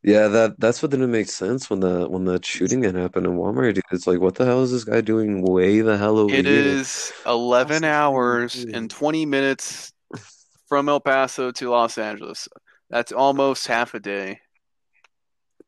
Yeah, 0.03 0.29
that 0.29 0.61
that's 0.61 0.83
what 0.83 0.91
didn't 0.91 1.11
make 1.11 1.29
sense 1.31 1.71
when 1.71 1.81
the 1.81 2.07
when 2.09 2.27
that 2.27 2.45
shooting 2.45 2.83
had 2.83 2.95
happened 2.95 3.27
in 3.27 3.33
Walmart. 3.39 3.75
dude. 3.75 3.85
It's 3.91 4.07
like, 4.07 4.21
what 4.21 4.35
the 4.35 4.45
hell 4.45 4.63
is 4.63 4.71
this 4.71 4.85
guy 4.85 5.01
doing 5.01 5.41
way 5.41 5.81
the 5.81 5.97
hell 5.97 6.19
over 6.19 6.35
It 6.35 6.45
here? 6.45 6.79
is 6.79 7.13
11 7.27 7.83
That's 7.83 7.85
hours 7.85 8.53
crazy. 8.53 8.73
and 8.75 8.91
20 8.91 9.25
minutes 9.27 9.93
from 10.69 10.89
El 10.91 11.01
Paso 11.01 11.51
to 11.53 11.71
Los 11.71 11.97
Angeles. 11.97 12.49
That's 12.91 13.13
almost 13.13 13.67
half 13.67 13.95
a 13.95 14.01
day. 14.01 14.41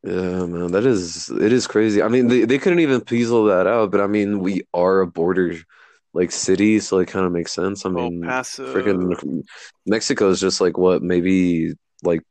Yeah, 0.03 0.47
man, 0.47 0.71
that 0.73 0.87
is 0.87 1.31
it 1.31 1.53
is 1.53 1.67
crazy. 1.67 2.03
I 2.03 2.09
mean, 2.09 2.29
they, 2.29 2.45
they 2.45 2.59
couldn't 2.59 2.81
even 2.81 3.01
pencil 3.01 3.45
that 3.47 3.67
out, 3.67 3.91
but 3.91 4.01
I 4.01 4.07
mean, 4.07 4.39
we 4.41 4.63
are 4.73 5.01
a 5.01 5.07
border 5.07 5.55
like 6.17 6.33
city, 6.33 6.81
so 6.81 6.99
it 6.99 7.09
kind 7.09 7.27
of 7.27 7.33
makes 7.33 7.53
sense. 7.53 7.85
I 7.85 7.91
mean, 7.91 8.23
freaking 8.23 9.45
Mexico 9.85 10.31
is 10.31 10.41
just 10.41 10.62
like 10.62 10.79
what, 10.79 11.03
maybe 11.03 11.75
like 12.03 12.23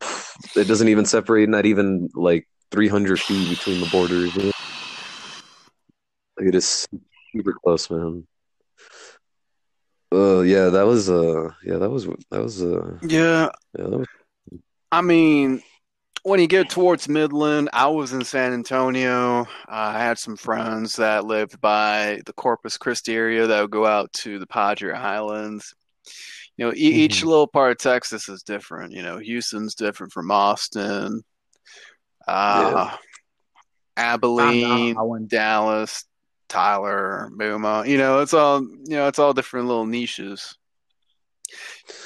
it 0.56 0.68
doesn't 0.68 0.88
even 0.88 1.04
separate, 1.04 1.48
not 1.48 1.66
even 1.66 2.08
like 2.14 2.46
300 2.70 3.18
feet 3.18 3.50
between 3.50 3.80
the 3.80 3.88
borders. 3.90 4.36
you 4.36 4.42
know? 4.44 4.50
Like, 6.38 6.48
it 6.48 6.54
is 6.54 6.86
super 7.32 7.54
close, 7.64 7.90
man. 7.90 8.24
Uh, 10.12 10.42
yeah, 10.42 10.68
that 10.68 10.86
was 10.86 11.10
uh, 11.10 11.50
yeah, 11.64 11.78
that 11.78 11.90
was 11.90 12.06
that 12.30 12.40
was 12.40 12.62
uh, 12.62 12.98
Yeah, 13.02 13.48
yeah, 13.76 13.86
that 13.88 13.98
was 13.98 14.06
I 14.92 15.00
mean, 15.00 15.60
when 16.24 16.40
you 16.40 16.46
get 16.46 16.70
towards 16.70 17.08
Midland, 17.08 17.68
I 17.72 17.86
was 17.86 18.12
in 18.12 18.24
San 18.24 18.52
Antonio. 18.54 19.42
Uh, 19.42 19.46
I 19.68 19.98
had 19.98 20.18
some 20.18 20.36
friends 20.36 20.96
that 20.96 21.26
lived 21.26 21.60
by 21.60 22.20
the 22.26 22.32
Corpus 22.32 22.78
Christi 22.78 23.14
area 23.14 23.46
that 23.46 23.60
would 23.60 23.70
go 23.70 23.86
out 23.86 24.12
to 24.14 24.38
the 24.38 24.46
Padre 24.46 24.92
Islands. 24.94 25.74
You 26.56 26.66
know, 26.66 26.72
e- 26.72 26.76
each 27.04 27.20
Mhm. 27.20 27.26
little 27.26 27.46
part 27.46 27.72
of 27.72 27.78
Texas 27.78 28.28
is 28.28 28.42
different. 28.42 28.92
You 28.92 29.02
know, 29.02 29.18
Houston's 29.18 29.74
different 29.74 30.12
from 30.12 30.30
Austin, 30.30 31.22
uh, 32.26 32.96
Abilene, 33.96 34.96
I 34.96 35.02
went 35.02 35.28
Dallas, 35.28 36.04
Tyler, 36.48 37.30
Beaumont. 37.36 37.86
You 37.88 37.98
know, 37.98 38.20
it's 38.20 38.34
all 38.34 38.62
you 38.62 38.96
know, 38.96 39.08
it's 39.08 39.18
all 39.18 39.34
different 39.34 39.66
little 39.66 39.86
niches. 39.86 40.56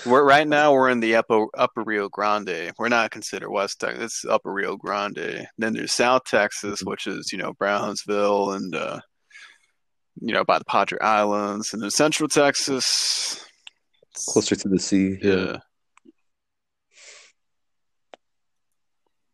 We're 0.07 0.25
right 0.25 0.47
now 0.47 0.73
we're 0.73 0.89
in 0.91 1.01
the 1.01 1.17
upper 1.17 1.47
upper 1.57 1.83
Rio 1.85 2.09
Grande. 2.09 2.73
We're 2.79 2.89
not 2.89 3.11
considered 3.11 3.51
West 3.51 3.81
Texas. 3.81 4.05
It's 4.05 4.25
upper 4.25 4.53
Rio 4.53 4.77
Grande. 4.77 5.47
Then 5.59 5.73
there's 5.75 5.93
South 5.93 6.23
Texas, 6.25 6.83
which 6.83 7.07
is, 7.07 7.31
you 7.33 7.39
know, 7.39 7.53
Brownsville 7.55 8.53
and 8.53 8.75
uh 8.75 9.01
you 10.21 10.35
know, 10.35 10.45
by 10.45 10.59
the 10.59 10.65
Padre 10.65 10.99
Islands, 11.01 11.73
and 11.73 11.83
then 11.83 11.91
Central 11.91 12.29
Texas. 12.29 13.45
closer 14.29 14.57
to 14.57 14.69
the 14.69 14.79
sea. 14.79 15.19
Yeah. 15.23 15.59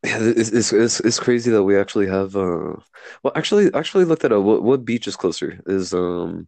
Yeah, 0.04 0.18
it's, 0.20 0.50
it's 0.50 0.70
it's 0.72 1.00
it's 1.00 1.18
crazy 1.18 1.50
that 1.50 1.62
we 1.62 1.78
actually 1.78 2.06
have 2.08 2.36
uh 2.36 2.74
well 3.22 3.32
actually 3.34 3.72
actually 3.72 4.04
looked 4.04 4.22
at 4.22 4.32
uh, 4.32 4.40
what 4.40 4.62
what 4.62 4.84
beach 4.84 5.06
is 5.08 5.16
closer 5.16 5.62
is 5.66 5.94
um 5.94 6.44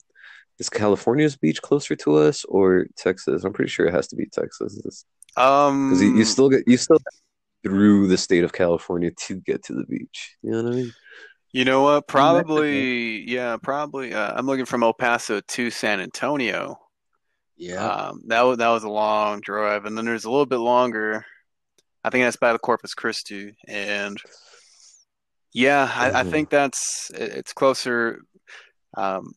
is 0.58 0.68
California's 0.68 1.36
beach 1.36 1.60
closer 1.62 1.96
to 1.96 2.16
us 2.16 2.44
or 2.46 2.86
Texas? 2.96 3.44
I'm 3.44 3.52
pretty 3.52 3.70
sure 3.70 3.86
it 3.86 3.94
has 3.94 4.08
to 4.08 4.16
be 4.16 4.26
Texas 4.26 5.04
Um 5.36 5.88
because 5.88 6.02
you, 6.02 6.12
you 6.14 6.24
still 6.24 6.48
get 6.48 6.66
you 6.66 6.76
still 6.76 6.98
through 7.62 8.08
the 8.08 8.16
state 8.18 8.44
of 8.44 8.52
California 8.52 9.10
to 9.26 9.36
get 9.36 9.64
to 9.64 9.74
the 9.74 9.84
beach. 9.84 10.36
You 10.42 10.52
know 10.52 10.62
what 10.62 10.72
I 10.72 10.76
mean? 10.76 10.92
You 11.52 11.64
know 11.64 11.82
what? 11.82 12.06
Probably, 12.06 13.28
yeah, 13.30 13.56
probably. 13.56 14.12
Uh, 14.12 14.32
I'm 14.36 14.46
looking 14.46 14.66
from 14.66 14.82
El 14.82 14.92
Paso 14.92 15.40
to 15.40 15.70
San 15.70 16.00
Antonio. 16.00 16.78
Yeah. 17.56 17.86
Um, 17.86 18.20
that 18.26 18.42
was 18.42 18.58
that 18.58 18.68
was 18.68 18.84
a 18.84 18.88
long 18.90 19.40
drive, 19.40 19.86
and 19.86 19.96
then 19.96 20.04
there's 20.04 20.24
a 20.26 20.30
little 20.30 20.46
bit 20.46 20.58
longer. 20.58 21.24
I 22.04 22.10
think 22.10 22.24
that's 22.24 22.36
by 22.36 22.52
the 22.52 22.58
Corpus 22.58 22.94
Christi, 22.94 23.56
and 23.66 24.18
yeah, 25.52 25.90
I, 25.94 26.20
I 26.20 26.22
Mhm. 26.24 26.30
think 26.30 26.50
that's 26.50 27.10
it's 27.14 27.52
closer. 27.52 28.20
Um, 28.96 29.34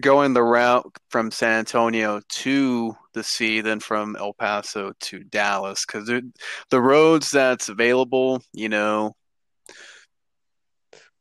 going 0.00 0.32
the 0.34 0.42
route 0.42 0.86
from 1.10 1.30
San 1.30 1.60
Antonio 1.60 2.20
to 2.28 2.94
the 3.14 3.22
sea 3.22 3.60
than 3.60 3.80
from 3.80 4.16
El 4.16 4.32
Paso 4.34 4.92
to 5.00 5.24
Dallas, 5.24 5.84
because 5.86 6.06
the 6.70 6.80
roads 6.80 7.30
that's 7.30 7.68
available, 7.68 8.42
you 8.52 8.68
know, 8.68 9.14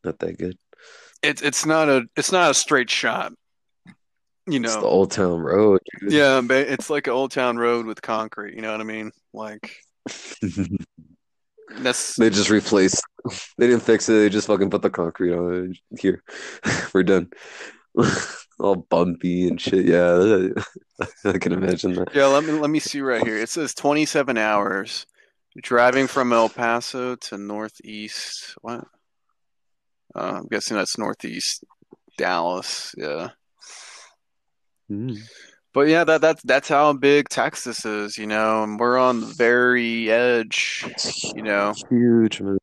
Not 0.03 0.19
that 0.19 0.37
good. 0.37 0.57
it's 1.21 1.41
it's 1.41 1.65
not 1.65 1.89
a 1.89 2.03
it's 2.15 2.31
not 2.31 2.51
a 2.51 2.53
straight 2.53 2.89
shot. 2.89 3.33
You 4.49 4.59
It's 4.63 4.75
know, 4.75 4.81
the 4.81 4.87
Old 4.87 5.11
Town 5.11 5.41
Road. 5.41 5.79
dude. 5.99 6.11
yeah, 6.13 6.41
but 6.41 6.67
it's 6.67 6.89
like 6.89 7.07
an 7.07 7.13
old 7.13 7.31
town 7.31 7.57
road 7.57 7.85
with 7.85 8.01
concrete. 8.01 8.55
You 8.55 8.61
know 8.61 8.71
what 8.71 8.79
I 8.81 8.85
mean? 8.85 9.11
Like 9.33 9.75
that's 11.81 12.15
They 12.15 12.29
just 12.29 12.49
replaced. 12.49 13.03
They 13.57 13.67
didn't 13.67 13.83
fix 13.83 14.07
it. 14.07 14.13
They 14.13 14.29
just 14.29 14.47
fucking 14.47 14.69
put 14.69 14.81
the 14.81 14.89
concrete 14.89 15.33
on 15.33 15.71
it. 15.91 15.99
Here, 15.99 16.23
we're 16.93 17.03
done. 17.03 17.29
All 18.59 18.75
bumpy 18.75 19.47
and 19.47 19.61
shit. 19.61 19.85
Yeah, 19.85 20.47
I 21.25 21.37
can 21.37 21.53
imagine 21.53 21.93
that. 21.93 22.15
yeah. 22.15 22.25
Let 22.25 22.43
me 22.43 22.53
let 22.53 22.69
me 22.69 22.79
see 22.79 23.01
right 23.01 23.23
here. 23.23 23.37
It 23.37 23.49
says 23.49 23.73
27 23.75 24.37
hours 24.37 25.05
driving 25.61 26.07
from 26.07 26.33
El 26.33 26.49
Paso 26.49 27.15
to 27.15 27.37
northeast. 27.37 28.55
What? 28.61 28.85
Uh, 30.15 30.39
I'm 30.39 30.47
guessing 30.47 30.75
that's 30.77 30.97
northeast 30.97 31.63
Dallas. 32.17 32.95
Yeah. 32.97 33.29
Mm. 34.89 35.19
But 35.73 35.89
yeah, 35.89 36.03
that 36.05 36.21
that's 36.21 36.41
that's 36.41 36.69
how 36.69 36.93
big 36.93 37.29
Texas 37.29 37.85
is, 37.85 38.17
you 38.17 38.25
know, 38.25 38.63
and 38.63 38.79
we're 38.79 38.97
on 38.97 39.19
the 39.19 39.27
very 39.27 40.09
edge, 40.09 40.83
you 41.35 41.43
know. 41.43 41.73
Huge, 41.89 42.41
man. 42.41 42.57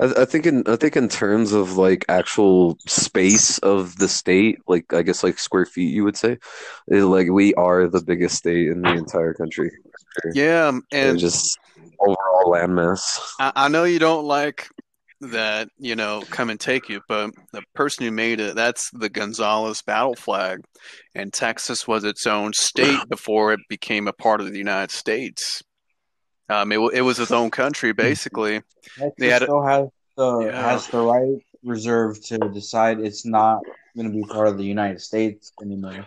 I, 0.00 0.22
I 0.22 0.24
think 0.24 0.46
in 0.46 0.64
I 0.66 0.76
think 0.76 0.96
in 0.96 1.08
terms 1.08 1.52
of 1.52 1.76
like 1.76 2.04
actual 2.08 2.78
space 2.86 3.58
of 3.58 3.96
the 3.96 4.08
state, 4.08 4.58
like 4.66 4.92
I 4.92 5.02
guess 5.02 5.22
like 5.22 5.38
square 5.38 5.66
feet, 5.66 5.92
you 5.92 6.04
would 6.04 6.16
say, 6.16 6.38
eh, 6.92 7.02
like 7.02 7.28
we 7.30 7.54
are 7.54 7.88
the 7.88 8.02
biggest 8.02 8.36
state 8.36 8.68
in 8.68 8.82
the 8.82 8.92
entire 8.92 9.34
country. 9.34 9.70
Yeah, 10.34 10.68
And 10.68 10.82
and 10.92 11.18
just 11.18 11.58
overall 12.00 12.52
landmass. 12.52 13.18
I, 13.40 13.52
I 13.54 13.68
know 13.68 13.84
you 13.84 13.98
don't 13.98 14.24
like 14.24 14.68
that, 15.22 15.68
you 15.78 15.94
know, 15.94 16.22
come 16.30 16.50
and 16.50 16.58
take 16.58 16.88
you, 16.88 17.00
but 17.08 17.30
the 17.52 17.62
person 17.74 18.04
who 18.04 18.10
made 18.10 18.40
it, 18.40 18.56
that's 18.56 18.90
the 18.92 19.08
Gonzales 19.08 19.82
battle 19.82 20.16
flag. 20.16 20.60
And 21.14 21.32
Texas 21.32 21.86
was 21.86 22.04
its 22.04 22.26
own 22.26 22.52
state 22.52 22.98
before 23.08 23.52
it 23.52 23.60
became 23.68 24.08
a 24.08 24.12
part 24.12 24.40
of 24.40 24.50
the 24.50 24.58
United 24.58 24.90
States. 24.90 25.62
Um, 26.48 26.72
it, 26.72 26.78
it 26.94 27.02
was 27.02 27.18
its 27.18 27.32
own 27.32 27.50
country, 27.50 27.92
basically. 27.96 28.60
Texas 28.98 29.14
They 29.18 29.28
had 29.30 29.42
still 29.42 29.62
has 29.62 29.88
the 30.16 30.40
Yeah. 30.46 30.62
has 30.62 30.86
the 30.88 30.98
right 30.98 31.42
reserve 31.64 32.22
to 32.26 32.38
decide 32.38 33.00
it's 33.00 33.24
not 33.24 33.60
going 33.96 34.10
to 34.10 34.14
be 34.14 34.24
part 34.24 34.48
of 34.48 34.58
the 34.58 34.64
United 34.64 35.00
States 35.00 35.52
anymore. 35.62 36.06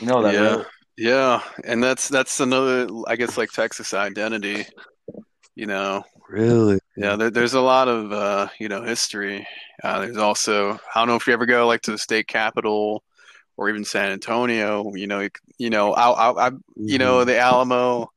You 0.00 0.06
know 0.06 0.22
that, 0.22 0.32
Yeah. 0.32 0.56
right? 0.56 0.66
Yeah, 0.96 1.42
and 1.64 1.82
that's 1.82 2.08
that's 2.08 2.38
another, 2.38 2.86
I 3.08 3.16
guess, 3.16 3.36
like 3.36 3.50
Texas 3.50 3.92
identity. 3.92 4.64
You 5.56 5.66
know, 5.66 6.04
Really? 6.28 6.78
yeah, 6.96 7.16
there, 7.16 7.30
there's 7.30 7.54
a 7.54 7.60
lot 7.60 7.88
of 7.88 8.12
uh, 8.12 8.48
you 8.60 8.68
know 8.68 8.82
history. 8.82 9.46
Uh, 9.82 10.00
there's 10.00 10.16
also, 10.16 10.72
I 10.74 11.00
don't 11.00 11.08
know 11.08 11.16
if 11.16 11.26
you 11.26 11.32
ever 11.32 11.46
go 11.46 11.66
like 11.66 11.82
to 11.82 11.90
the 11.90 11.98
state 11.98 12.28
capital 12.28 13.02
or 13.56 13.68
even 13.68 13.84
San 13.84 14.12
Antonio. 14.12 14.92
You 14.94 15.06
know, 15.08 15.20
you, 15.20 15.30
you 15.58 15.70
know, 15.70 15.92
I, 15.94 16.10
I, 16.10 16.48
I 16.48 16.50
you 16.76 16.98
know 16.98 17.24
the 17.24 17.38
Alamo 17.38 18.12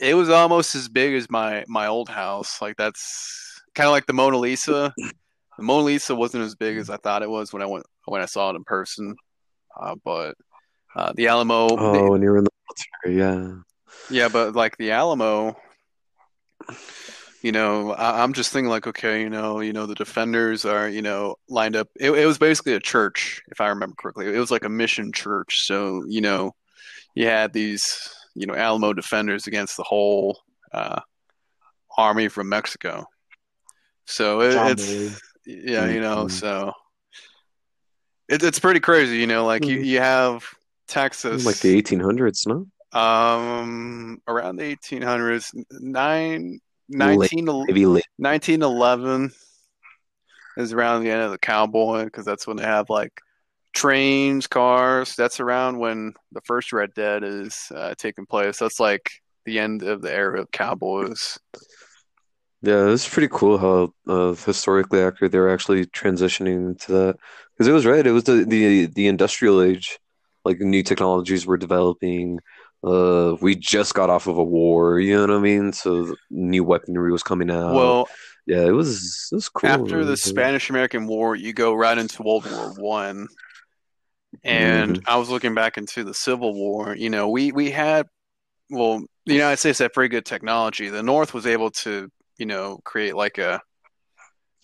it 0.00 0.14
was 0.14 0.28
almost 0.28 0.74
as 0.74 0.88
big 0.88 1.14
as 1.14 1.30
my 1.30 1.64
my 1.68 1.86
old 1.86 2.08
house 2.08 2.60
like 2.60 2.76
that's 2.76 3.60
kind 3.74 3.86
of 3.86 3.92
like 3.92 4.06
the 4.06 4.12
Mona 4.12 4.38
Lisa. 4.38 4.92
The 4.96 5.64
Mona 5.64 5.84
Lisa 5.84 6.14
wasn't 6.14 6.44
as 6.44 6.54
big 6.54 6.76
as 6.76 6.88
I 6.90 6.96
thought 6.98 7.22
it 7.22 7.30
was 7.30 7.52
when 7.52 7.62
I 7.62 7.66
went 7.66 7.84
when 8.06 8.22
I 8.22 8.26
saw 8.26 8.50
it 8.50 8.56
in 8.56 8.64
person 8.64 9.16
uh, 9.78 9.94
but 10.04 10.34
uh, 10.96 11.12
the 11.14 11.28
Alamo 11.28 11.68
Oh, 11.70 12.10
when 12.10 12.22
you 12.22 12.30
were 12.30 12.38
in 12.38 12.44
the 12.44 12.50
military, 13.04 13.18
yeah. 13.18 13.54
yeah 14.10 14.28
but 14.28 14.54
like 14.54 14.76
the 14.76 14.92
Alamo 14.92 15.56
you 17.42 17.52
know 17.52 17.92
I, 17.92 18.22
I'm 18.22 18.32
just 18.32 18.52
thinking 18.52 18.70
like 18.70 18.86
okay 18.86 19.20
you 19.22 19.30
know 19.30 19.60
you 19.60 19.72
know 19.72 19.86
the 19.86 19.94
defenders 19.94 20.64
are 20.64 20.88
you 20.88 21.02
know 21.02 21.36
lined 21.48 21.76
up. 21.76 21.88
It, 21.98 22.10
it 22.10 22.26
was 22.26 22.38
basically 22.38 22.74
a 22.74 22.80
church 22.80 23.42
if 23.50 23.60
I 23.60 23.68
remember 23.68 23.96
correctly. 23.98 24.26
It 24.26 24.38
was 24.38 24.50
like 24.50 24.64
a 24.64 24.68
mission 24.68 25.12
church 25.12 25.66
so 25.66 26.04
you 26.06 26.20
know 26.20 26.52
you 27.14 27.26
had 27.26 27.52
these 27.52 28.14
you 28.38 28.46
know 28.46 28.54
Alamo 28.54 28.92
defenders 28.92 29.46
against 29.46 29.76
the 29.76 29.82
whole 29.82 30.38
uh, 30.72 31.00
army 31.96 32.28
from 32.28 32.48
Mexico. 32.48 33.04
So 34.06 34.40
it, 34.40 34.54
it's 34.72 35.20
yeah, 35.46 35.88
you 35.88 36.00
know, 36.00 36.28
so 36.28 36.72
it, 38.28 38.42
it's 38.42 38.58
pretty 38.58 38.80
crazy, 38.80 39.16
you 39.18 39.26
know, 39.26 39.44
like 39.46 39.66
you, 39.66 39.78
Mhm. 39.78 39.84
you 39.84 40.00
have 40.00 40.44
Texas 40.86 41.44
Like 41.44 41.58
the 41.60 41.76
1800s, 41.82 42.46
no? 42.46 42.66
um 42.98 44.18
around 44.26 44.56
the 44.56 44.64
1800s 44.64 45.52
nine, 45.72 46.58
19, 46.88 47.44
Maybe 47.66 47.84
1911 48.16 49.30
is 50.56 50.72
around 50.72 51.04
the 51.04 51.10
end 51.10 51.22
of 51.22 51.30
the 51.30 51.38
cowboy 51.38 52.04
because 52.04 52.24
that's 52.24 52.46
when 52.46 52.56
they 52.56 52.64
have 52.64 52.88
like 52.88 53.12
trains, 53.74 54.46
cars. 54.46 55.14
That's 55.16 55.40
around 55.40 55.78
when 55.78 56.14
the 56.32 56.40
first 56.42 56.72
Red 56.72 56.94
Dead 56.94 57.24
is 57.24 57.70
uh, 57.74 57.94
taking 57.96 58.26
place. 58.26 58.58
That's 58.58 58.80
like 58.80 59.10
the 59.44 59.58
end 59.58 59.82
of 59.82 60.02
the 60.02 60.12
era 60.12 60.40
of 60.40 60.50
cowboys. 60.50 61.38
Yeah, 62.60 62.90
it's 62.90 63.08
pretty 63.08 63.28
cool 63.30 63.58
how 63.58 63.92
uh, 64.08 64.34
historically 64.34 65.00
accurate 65.00 65.30
they 65.30 65.38
were 65.38 65.52
actually 65.52 65.86
transitioning 65.86 66.78
to 66.86 66.92
that. 66.92 67.16
Because 67.52 67.68
it 67.68 67.72
was 67.72 67.86
right, 67.86 68.06
it 68.06 68.12
was 68.12 68.24
the, 68.24 68.44
the 68.44 68.86
the 68.86 69.06
industrial 69.06 69.62
age. 69.62 69.98
Like 70.44 70.60
new 70.60 70.82
technologies 70.82 71.46
were 71.46 71.56
developing. 71.56 72.40
Uh, 72.82 73.36
we 73.40 73.56
just 73.56 73.94
got 73.94 74.10
off 74.10 74.28
of 74.28 74.38
a 74.38 74.44
war, 74.44 75.00
you 75.00 75.14
know 75.14 75.22
what 75.22 75.30
I 75.30 75.38
mean? 75.40 75.72
So 75.72 76.14
new 76.30 76.62
weaponry 76.62 77.10
was 77.10 77.24
coming 77.24 77.50
out. 77.50 77.74
well, 77.74 78.08
yeah, 78.46 78.64
it 78.64 78.70
was 78.70 79.28
it 79.30 79.34
was 79.34 79.48
cool. 79.48 79.68
after 79.68 80.04
the 80.04 80.16
Spanish 80.16 80.70
American 80.70 81.06
War, 81.06 81.36
you 81.36 81.52
go 81.52 81.74
right 81.74 81.98
into 81.98 82.22
World 82.22 82.50
War 82.50 82.72
One. 82.78 83.28
And 84.44 85.02
I 85.06 85.16
was 85.16 85.28
looking 85.28 85.54
back 85.54 85.76
into 85.78 86.04
the 86.04 86.14
Civil 86.14 86.54
War. 86.54 86.94
You 86.96 87.10
know, 87.10 87.28
we 87.28 87.52
we 87.52 87.70
had 87.70 88.06
well, 88.70 89.00
the 89.26 89.34
United 89.34 89.56
States 89.58 89.78
had 89.78 89.92
pretty 89.92 90.10
good 90.10 90.26
technology. 90.26 90.88
The 90.90 91.02
North 91.02 91.32
was 91.34 91.46
able 91.46 91.70
to, 91.70 92.08
you 92.38 92.46
know, 92.46 92.78
create 92.84 93.14
like 93.16 93.38
a 93.38 93.60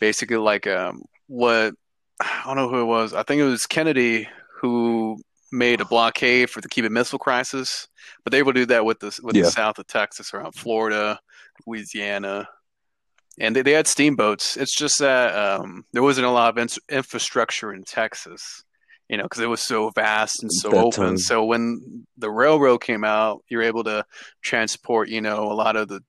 basically 0.00 0.36
like 0.36 0.66
a 0.66 0.92
what 1.26 1.74
I 2.20 2.42
don't 2.46 2.56
know 2.56 2.68
who 2.68 2.80
it 2.80 2.84
was. 2.84 3.14
I 3.14 3.22
think 3.22 3.40
it 3.40 3.44
was 3.44 3.66
Kennedy 3.66 4.28
who 4.60 5.18
made 5.52 5.80
a 5.80 5.84
blockade 5.84 6.50
for 6.50 6.60
the 6.60 6.68
Cuban 6.68 6.92
Missile 6.92 7.18
Crisis, 7.18 7.86
but 8.24 8.30
they 8.30 8.38
were 8.42 8.50
able 8.50 8.52
to 8.54 8.60
do 8.60 8.66
that 8.66 8.84
with 8.84 9.00
the 9.00 9.18
with 9.22 9.36
Yeah. 9.36 9.44
the 9.44 9.50
south 9.50 9.78
of 9.78 9.86
Texas, 9.86 10.32
around 10.34 10.52
Florida, 10.54 11.18
Louisiana, 11.66 12.48
and 13.38 13.54
they, 13.54 13.62
they 13.62 13.72
had 13.72 13.86
steamboats. 13.86 14.56
It's 14.56 14.74
just 14.76 14.98
that 15.00 15.34
um, 15.34 15.84
there 15.92 16.02
wasn't 16.02 16.26
a 16.26 16.30
lot 16.30 16.50
of 16.50 16.58
in- 16.58 16.96
infrastructure 16.96 17.72
in 17.72 17.84
Texas, 17.84 18.64
you 19.08 19.16
know, 19.16 19.24
because 19.24 19.42
it 19.42 19.48
was 19.48 19.60
so 19.60 19.90
vast 19.90 20.42
and 20.42 20.52
so 20.52 20.70
That 20.70 20.84
open. 20.86 21.04
time. 21.04 21.18
So 21.18 21.44
when 21.44 22.06
the 22.16 22.30
railroad 22.30 22.78
came 22.78 23.04
out, 23.04 23.44
you're 23.48 23.62
able 23.62 23.84
to 23.84 24.04
transport, 24.42 25.08
you 25.08 25.20
know, 25.20 25.50
a 25.50 25.54
lot 25.54 25.76
of 25.76 25.88
the, 25.88 26.00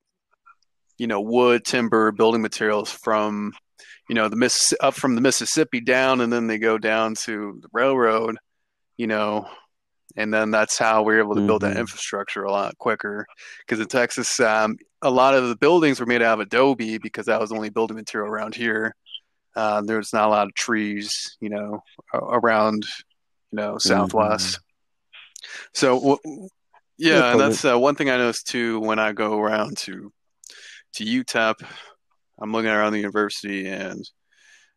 you 0.98 1.08
know, 1.08 1.20
wood, 1.20 1.66
timber, 1.66 2.12
building 2.12 2.42
materials 2.42 2.92
from, 2.92 3.54
you 4.08 4.16
know, 4.16 4.30
the 4.30 4.38
miss 4.38 4.74
up 4.80 4.94
from 4.94 5.16
the 5.16 5.22
Mississippi 5.22 5.82
down, 5.82 6.22
and 6.22 6.32
then 6.32 6.48
they 6.48 6.58
go 6.58 6.78
down 6.78 7.16
to 7.26 7.60
the 7.62 7.68
railroad, 7.74 8.38
you 8.98 9.08
know. 9.08 9.48
And 10.16 10.34
then 10.34 10.52
that's 10.52 10.78
how 10.78 11.04
we 11.04 11.16
are 11.16 11.20
able 11.20 11.36
to 11.36 11.42
build 11.42 11.64
that 11.64 11.76
Mhm. 11.76 11.80
infrastructure 11.80 12.44
a 12.44 12.52
lot 12.52 12.78
quicker. 12.78 13.26
Because 13.60 13.82
in 13.82 13.88
Texas, 13.88 14.40
um, 14.40 14.78
a 15.02 15.10
lot 15.10 15.34
of 15.34 15.50
the 15.50 15.58
buildings 15.58 16.00
were 16.00 16.06
made 16.06 16.22
out 16.22 16.36
of 16.36 16.40
adobe 16.40 16.98
because 16.98 17.26
that 17.26 17.42
was 17.42 17.50
the 17.50 17.56
only 17.58 17.70
building 17.70 17.98
material 17.98 18.32
around 18.32 18.56
here. 18.56 18.96
Uh, 19.56 19.82
there's 19.82 20.12
not 20.14 20.26
a 20.26 20.30
lot 20.30 20.48
of 20.48 20.54
trees, 20.54 21.38
you 21.40 21.50
know, 21.50 21.82
around, 22.14 22.86
you 23.52 23.58
know, 23.58 23.78
Southwest. 23.78 24.60
So, 25.74 25.96
w- 26.00 26.48
yeah, 26.98 27.20
Yeah, 27.20 27.32
and 27.32 27.40
that's 27.40 27.66
uh, 27.66 27.80
one 27.80 27.96
thing 27.96 28.10
I 28.10 28.18
noticed 28.18 28.48
too 28.48 28.80
when 28.80 29.00
I 29.00 29.12
go 29.14 29.40
around 29.40 29.78
to 29.80 30.12
to 30.96 31.04
UTEP. 31.06 31.56
I'm 32.40 32.52
looking 32.52 32.70
around 32.72 32.92
the 32.94 33.00
university 33.00 33.68
and 33.68 34.02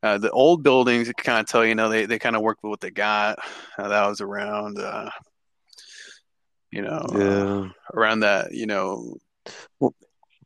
uh, 0.02 0.18
the 0.18 0.30
old 0.30 0.62
buildings. 0.62 1.08
You 1.08 1.14
can 1.14 1.24
kind 1.24 1.40
of 1.40 1.46
tell, 1.46 1.64
you 1.64 1.74
know, 1.74 1.88
they 1.88 2.06
they 2.06 2.18
kind 2.18 2.36
of 2.36 2.42
worked 2.42 2.62
with 2.62 2.70
what 2.70 2.80
they 2.80 2.90
got. 2.90 3.38
That 3.78 4.06
was 4.06 4.20
around, 4.20 4.78
uh, 4.78 5.10
you 6.70 6.82
know, 6.82 6.98
uh, 7.10 7.18
Yeah. 7.18 7.68
around 7.94 8.20
that, 8.20 8.52
you 8.52 8.66
know. 8.66 9.16
Well- 9.80 9.94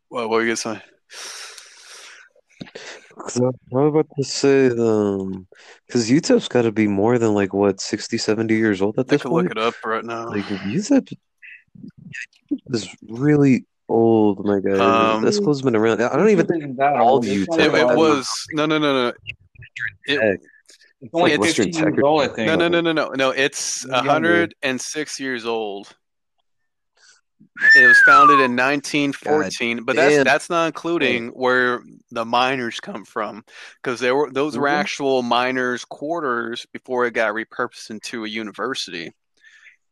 What, 0.09 0.29
what 0.29 0.37
were 0.37 0.43
you 0.45 0.55
gonna 0.57 0.83
say? 3.17 3.23
'Cause 3.23 3.41
I 3.41 3.77
I 3.77 3.81
was 3.83 3.89
about 3.91 4.07
to 4.17 4.25
say, 4.25 4.67
um, 4.71 5.47
because 5.87 6.11
UTEP's 6.11 6.49
got 6.49 6.63
to 6.63 6.73
be 6.73 6.87
more 6.87 7.19
than 7.19 7.35
like 7.35 7.53
what 7.53 7.81
60, 7.81 8.19
70 8.19 8.55
years 8.55 8.83
old 8.83 8.99
at 8.99 9.09
this 9.09 9.15
I 9.15 9.17
this 9.17 9.23
could 9.23 9.33
look 9.33 9.51
it 9.51 9.59
up 9.59 9.75
right 9.85 10.05
now. 10.05 10.29
Like 10.29 10.45
UTEP 10.47 11.17
is 12.71 12.89
really 13.09 13.65
old, 13.89 14.45
my 14.45 14.61
guy. 14.61 14.73
Um, 15.15 15.23
That 15.25 15.33
school's 15.33 15.63
been 15.63 15.77
around. 15.77 16.03
I 16.03 16.17
don't 16.17 16.29
even 16.31 16.47
think 16.47 16.77
that 16.79 16.97
all 16.97 17.15
old. 17.15 17.27
It's 17.27 17.47
it, 17.59 17.75
it 17.75 17.97
was 17.97 18.29
no, 18.53 18.67
no, 18.67 18.79
no, 18.79 19.09
no. 19.09 19.13
It, 20.07 20.41
It's 21.01 21.11
only 21.13 21.33
like 21.33 21.41
Western 21.41 21.71
Tech 21.71 21.95
years 21.95 22.05
old, 22.05 22.23
I 22.23 22.29
think. 22.29 22.47
no, 22.47 22.57
no, 22.57 22.69
no, 22.69 22.81
no, 22.81 22.93
no, 22.93 23.11
no. 23.11 23.31
It's 23.31 23.85
Younger. 23.85 24.07
106 24.07 25.21
years 25.21 25.45
old. 25.45 25.95
It 27.77 27.87
was 27.87 27.99
founded 28.07 28.41
in 28.41 28.57
1914, 28.57 29.85
but 29.85 29.95
that's 29.95 30.15
damn. 30.15 30.25
that's 30.25 30.49
not 30.49 30.67
including 30.69 31.29
where 31.29 31.83
the 32.11 32.25
miners 32.25 32.81
come 32.81 33.05
from, 33.05 33.45
because 33.83 34.01
there 34.01 34.17
were 34.17 34.31
those 34.31 34.57
were 34.57 34.69
Mhm. 34.69 34.73
actual 34.73 35.23
miners' 35.23 35.85
quarters 35.85 36.67
before 36.73 37.05
it 37.07 37.13
got 37.13 37.35
repurposed 37.35 37.91
into 37.91 38.25
a 38.25 38.29
university. 38.29 39.13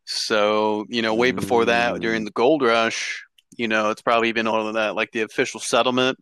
So 0.05 0.85
you 0.89 1.01
know, 1.03 1.13
way 1.13 1.31
before 1.31 1.65
that, 1.65 1.99
during 2.01 2.23
Mm. 2.23 2.25
the 2.25 2.31
gold 2.31 2.63
rush, 2.63 3.23
you 3.57 3.67
know, 3.67 3.91
it's 3.91 4.01
probably 4.01 4.29
even 4.29 4.47
older 4.47 4.63
than 4.63 4.73
that, 4.75 4.95
like 4.95 5.11
the 5.11 5.21
official 5.21 5.59
settlement. 5.59 6.17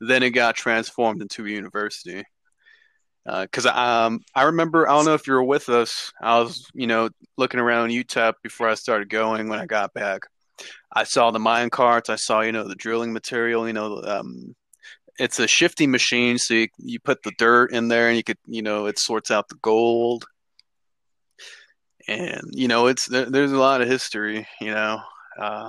Then 0.00 0.24
it 0.24 0.30
got 0.30 0.56
transformed 0.56 1.22
into 1.22 1.46
a 1.46 1.48
university. 1.48 2.24
Because 3.24 3.66
um, 3.66 4.18
I 4.34 4.42
remember, 4.42 4.88
I 4.88 4.94
don't 4.94 5.04
know 5.04 5.14
if 5.14 5.28
you 5.28 5.34
were 5.34 5.44
with 5.44 5.68
us. 5.68 6.12
I 6.20 6.40
was, 6.40 6.66
you 6.74 6.88
know, 6.88 7.08
looking 7.36 7.60
around 7.60 7.90
UTEP 7.90 8.34
before 8.42 8.68
I 8.68 8.74
started 8.74 9.08
going. 9.08 9.48
When 9.48 9.60
I 9.60 9.66
got 9.66 9.94
back, 9.94 10.22
I 10.94 11.04
saw 11.04 11.30
the 11.30 11.38
mine 11.38 11.70
carts. 11.70 12.10
I 12.10 12.16
saw, 12.16 12.40
you 12.42 12.52
know, 12.52 12.68
the 12.68 12.74
drilling 12.74 13.12
material. 13.12 13.66
You 13.66 13.72
know, 13.72 14.02
um, 14.04 14.54
it's 15.18 15.38
a 15.38 15.46
shifting 15.46 15.90
machine, 15.90 16.38
so 16.38 16.54
you, 16.54 16.68
you 16.78 17.00
put 17.00 17.22
the 17.22 17.32
dirt 17.38 17.72
in 17.72 17.88
there, 17.88 18.08
and 18.08 18.16
you 18.16 18.24
could, 18.24 18.38
you 18.46 18.62
know, 18.62 18.86
it 18.86 18.98
sorts 18.98 19.30
out 19.30 19.48
the 19.48 19.58
gold. 19.62 20.24
And 22.08 22.42
you 22.50 22.68
know, 22.68 22.88
it's 22.88 23.06
there, 23.06 23.30
there's 23.30 23.52
a 23.52 23.58
lot 23.58 23.80
of 23.80 23.88
history. 23.88 24.46
You 24.60 24.72
know, 24.72 25.00
uh, 25.40 25.68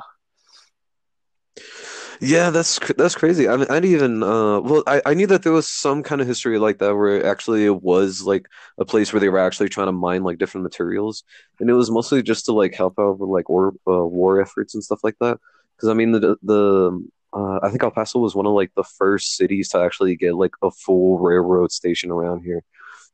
Yeah, 2.23 2.49
that's 2.51 2.79
that's 2.97 3.15
crazy. 3.15 3.49
I 3.49 3.57
mean, 3.57 3.67
I 3.69 3.79
didn't 3.79 3.95
even 3.95 4.23
uh 4.23 4.61
well 4.61 4.83
I, 4.87 5.01
I 5.05 5.13
knew 5.13 5.27
that 5.27 5.43
there 5.43 5.51
was 5.51 5.67
some 5.67 6.03
kind 6.03 6.21
of 6.21 6.27
history 6.27 6.57
like 6.57 6.79
that 6.79 6.95
where 6.95 7.25
actually 7.25 7.65
it 7.65 7.83
was 7.83 8.23
like 8.23 8.47
a 8.77 8.85
place 8.85 9.11
where 9.11 9.19
they 9.19 9.29
were 9.29 9.39
actually 9.39 9.69
trying 9.69 9.87
to 9.87 9.91
mine 9.91 10.23
like 10.23 10.37
different 10.37 10.63
materials 10.63 11.23
and 11.59 11.69
it 11.69 11.73
was 11.73 11.91
mostly 11.91 12.23
just 12.23 12.45
to 12.45 12.53
like 12.53 12.73
help 12.75 12.97
out 12.97 13.19
with 13.19 13.29
like 13.29 13.49
war 13.49 13.73
uh, 13.87 14.05
war 14.05 14.39
efforts 14.39 14.73
and 14.73 14.83
stuff 14.83 15.03
like 15.03 15.17
that. 15.19 15.37
Because 15.75 15.89
I 15.89 15.93
mean 15.93 16.13
the 16.13 16.37
the 16.41 17.05
uh, 17.33 17.59
I 17.61 17.69
think 17.69 17.83
El 17.83 17.91
Paso 17.91 18.19
was 18.19 18.35
one 18.35 18.45
of 18.45 18.53
like 18.53 18.71
the 18.75 18.83
first 18.83 19.35
cities 19.35 19.69
to 19.69 19.79
actually 19.79 20.15
get 20.15 20.35
like 20.35 20.53
a 20.61 20.71
full 20.71 21.19
railroad 21.19 21.71
station 21.71 22.11
around 22.11 22.43
here. 22.43 22.63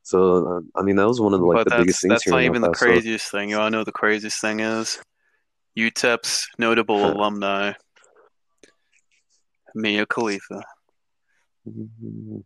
So 0.03 0.45
uh, 0.57 0.79
I 0.79 0.83
mean 0.83 0.97
that 0.97 1.07
was 1.07 1.19
one 1.19 1.33
of 1.33 1.39
the, 1.39 1.45
like 1.45 1.65
but 1.65 1.69
the 1.69 1.77
biggest 1.81 2.01
things 2.01 2.11
that's 2.11 2.27
not 2.27 2.43
even 2.43 2.61
the 2.61 2.71
craziest 2.71 3.31
thing. 3.31 3.49
You 3.49 3.57
to 3.57 3.69
know 3.69 3.83
the 3.83 3.91
craziest 3.91 4.39
thing 4.41 4.59
is? 4.59 4.99
UTEP's 5.77 6.47
notable 6.57 7.05
alumni, 7.05 7.73
Mia 9.75 10.05
Khalifa. 10.05 10.61
Mhm. 11.67 12.43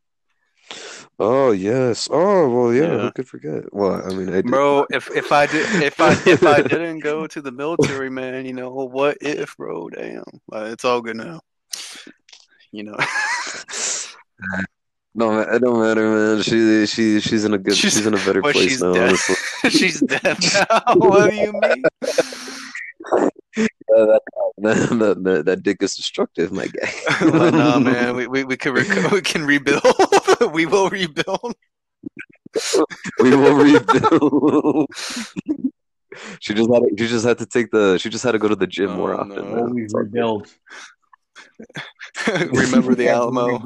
Oh 1.20 1.52
yes. 1.52 2.08
Oh 2.12 2.50
well, 2.50 2.74
yeah. 2.74 2.84
Yeah. 2.96 2.98
Who 3.04 3.12
could 3.12 3.28
forget? 3.28 3.72
Well, 3.74 4.02
I 4.06 4.14
mean, 4.16 4.34
I. 4.34 4.42
Bro, 4.42 4.88
if 4.90 5.10
if 5.12 5.32
I 5.32 5.46
did 5.46 5.84
if 5.84 6.00
I 6.00 6.12
if 6.26 6.44
I 6.44 6.62
didn't 6.74 7.00
go 7.00 7.28
to 7.28 7.42
the 7.42 7.52
military, 7.52 8.10
man, 8.10 8.46
you 8.46 8.54
know 8.54 8.70
what 8.72 9.18
if, 9.22 9.56
bro? 9.58 9.90
Damn, 9.90 10.24
Uh, 10.52 10.70
it's 10.72 10.86
all 10.86 11.02
good 11.02 11.18
now. 11.18 11.42
You 12.72 12.84
know, 12.84 12.98
No, 15.16 15.40
it 15.42 15.60
don't 15.60 15.80
matter, 15.80 16.10
man. 16.10 16.42
She 16.42 16.88
she 16.88 17.20
she's 17.20 17.46
in 17.46 17.54
a 17.54 17.58
good. 17.60 17.76
She's- 17.76 17.94
She's, 17.94 18.06
in 18.08 18.16
a 18.16 18.18
better 18.18 18.42
place 18.42 18.56
she's 18.72 18.82
now. 18.82 18.94
dead. 18.94 19.10
Honestly, 19.10 19.70
she's 19.70 20.00
dead 20.02 20.38
now. 20.56 20.96
What 20.96 21.30
do 21.30 21.36
you 21.36 21.54
mean? 21.54 21.84
Yeah, 23.56 23.68
that, 23.88 24.22
that, 24.58 24.90
that, 25.00 25.24
that 25.24 25.46
that 25.46 25.64
dick 25.64 25.78
is 25.84 25.96
destructive, 25.96 26.52
my 26.52 26.68
guy. 26.68 26.92
But 27.22 27.52
nah, 27.54 27.78
man, 27.80 28.16
we 28.16 28.28
we 28.28 28.44
we 28.44 28.58
can 28.58 28.74
rec- 28.74 29.12
we 29.12 29.22
can 29.22 29.46
rebuild. 29.46 29.84
we 30.54 30.66
will 30.66 30.90
rebuild. 30.90 31.54
we 33.22 33.36
will 33.36 33.56
rebuild. 33.56 34.88
she 36.40 36.54
just 36.54 36.70
had 36.74 36.82
to, 36.84 36.90
she 36.98 37.08
just 37.08 37.26
had 37.26 37.38
to 37.40 37.46
take 37.46 37.70
the 37.72 37.98
she 38.00 38.10
just 38.10 38.24
had 38.24 38.32
to 38.34 38.40
go 38.40 38.48
to 38.48 38.56
the 38.56 38.68
gym 38.68 38.92
more 38.92 39.14
Oh, 39.14 39.20
often. 39.20 39.36
no. 39.36 39.44
man. 39.44 39.60
Always 39.60 39.84
It's 39.86 39.94
rebuild. 39.94 40.48
Remember 42.64 42.96
the 42.96 43.10
Alamo. 43.10 43.60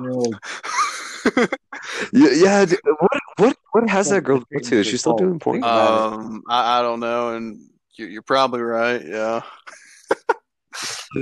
Yeah, 2.13 2.29
yeah. 2.35 2.65
dude, 2.65 2.79
What 2.99 3.21
what 3.37 3.57
what 3.71 3.89
has 3.89 4.09
that 4.09 4.23
girl 4.23 4.39
go 4.51 4.59
to? 4.59 4.75
Is 4.79 4.87
she 4.87 4.97
still 4.97 5.15
doing 5.15 5.39
porn? 5.39 5.63
Um, 5.63 6.41
I, 6.49 6.79
I 6.79 6.81
don't 6.81 6.99
know, 6.99 7.35
and 7.35 7.59
you, 7.59 7.67
you're 8.05 8.21
probably 8.21 8.61
right. 8.61 9.03
Yeah. 9.05 9.41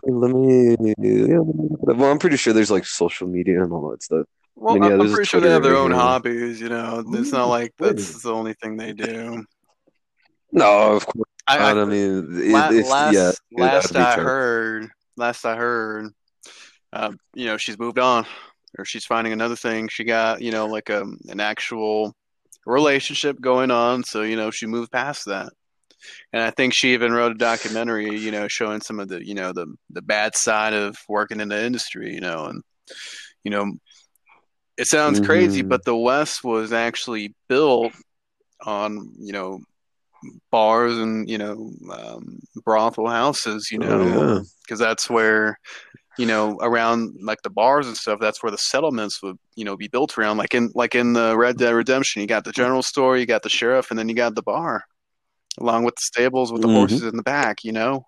Let 0.04 0.32
me. 0.32 0.76
Yeah, 0.98 1.40
let 1.40 1.56
me 1.56 1.68
look 1.70 1.80
it 1.84 1.90
up. 1.90 1.98
well, 1.98 2.12
I'm 2.12 2.20
pretty 2.20 2.38
sure 2.38 2.54
there's 2.54 2.72
like 2.72 2.86
social 2.86 3.28
media 3.28 3.64
and 3.64 3.72
all 3.72 3.90
that 3.92 4.04
stuff. 4.04 4.26
Well, 4.56 4.76
mean, 4.76 4.84
yeah, 4.84 4.88
I'm, 4.88 4.94
I'm 4.94 5.00
there's 5.00 5.12
a 5.12 5.16
pretty 5.16 5.28
sure 5.28 5.42
they 5.42 5.50
have 5.50 5.64
their 5.64 5.76
own 5.76 5.92
hobbies. 5.92 6.60
You 6.60 6.70
know, 6.70 7.04
it's 7.08 7.32
not 7.32 7.46
like 7.46 7.74
that's 7.78 8.24
the 8.24 8.34
only 8.34 8.54
thing 8.54 8.78
they 8.78 8.94
do. 8.94 9.44
No, 10.52 10.94
of 10.94 11.06
course 11.06 11.30
I. 11.48 11.58
I, 11.58 11.72
I 11.72 11.86
mean, 11.86 12.42
it, 12.42 12.52
la- 12.52 12.70
last 12.70 13.14
yeah, 13.14 13.30
it 13.30 13.40
would 13.52 13.70
have 13.70 13.92
last 13.92 13.96
I 13.96 14.22
heard, 14.22 14.90
last 15.18 15.46
I 15.46 15.56
heard, 15.56 16.12
uh, 16.94 17.12
you 17.34 17.46
know, 17.46 17.58
she's 17.58 17.78
moved 17.78 18.00
on, 18.00 18.26
or 18.78 18.86
she's 18.86 19.06
finding 19.06 19.34
another 19.34 19.56
thing. 19.56 19.88
She 19.90 20.04
got, 20.06 20.42
you 20.42 20.52
know, 20.52 20.68
like 20.68 20.90
a 20.90 21.06
an 21.28 21.40
actual 21.40 22.16
relationship 22.66 23.40
going 23.40 23.72
on, 23.72 24.04
so 24.04 24.22
you 24.22 24.36
know, 24.36 24.52
she 24.52 24.66
moved 24.66 24.92
past 24.92 25.26
that. 25.26 25.52
And 26.34 26.42
I 26.44 26.52
think 26.52 26.74
she 26.74 26.94
even 26.94 27.14
wrote 27.14 27.32
a 27.32 27.36
documentary, 27.36 28.18
you 28.18 28.32
know, 28.32 28.48
showing 28.48 28.82
some 28.82 29.00
of 29.00 29.08
the, 29.08 29.26
you 29.26 29.34
know, 29.34 29.52
the 29.54 29.68
the 29.90 30.02
bad 30.02 30.36
side 30.36 30.74
of 30.74 30.96
working 31.08 31.40
in 31.40 31.50
the 31.50 31.64
industry, 31.64 32.14
you 32.14 32.22
know, 32.22 32.46
and 32.46 32.62
you 33.44 33.52
know, 33.52 33.74
it 34.78 34.88
sounds 34.88 35.20
crazy, 35.20 35.64
Mhm. 35.64 35.70
but 35.70 35.86
the 35.86 35.96
West 35.96 36.44
was 36.44 36.74
actually 36.74 37.34
built 37.48 37.94
on, 38.66 39.12
you 39.20 39.32
know, 39.34 39.60
bars 40.50 40.98
and 40.98 41.30
you 41.30 41.38
know 41.38 41.72
um, 41.92 42.40
brothel 42.64 43.08
houses 43.08 43.70
you 43.72 43.78
know 43.78 43.88
Oh, 44.02 44.34
yeah. 44.38 44.42
because 44.64 44.80
that's 44.80 45.08
where 45.08 45.60
you 46.18 46.26
know 46.26 46.58
around 46.62 47.16
like 47.22 47.44
the 47.44 47.50
bars 47.52 47.86
and 47.86 47.96
stuff 47.96 48.20
that's 48.20 48.42
where 48.42 48.50
the 48.52 48.58
settlements 48.58 49.22
would 49.22 49.38
you 49.56 49.64
know 49.64 49.78
be 49.78 49.88
built 49.88 50.18
around 50.18 50.38
like 50.38 50.56
in 50.56 50.72
like 50.74 50.96
in 50.96 51.14
the 51.14 51.38
red 51.38 51.58
dead 51.58 51.76
redemption 51.76 52.22
you 52.24 52.28
got 52.28 52.44
the 52.44 52.52
general 52.52 52.82
store 52.82 53.18
you 53.18 53.28
got 53.28 53.44
the 53.44 53.50
sheriff 53.50 53.92
and 53.92 54.00
then 54.00 54.10
you 54.10 54.16
got 54.16 54.34
the 54.34 54.42
bar 54.42 54.84
along 55.60 55.84
with 55.84 55.96
the 55.96 56.02
stables 56.02 56.52
with 56.52 56.62
the 56.62 56.68
Mhm. 56.68 56.76
horses 56.76 57.04
in 57.04 57.16
the 57.18 57.24
back 57.24 57.64
you 57.64 57.72
know 57.72 58.06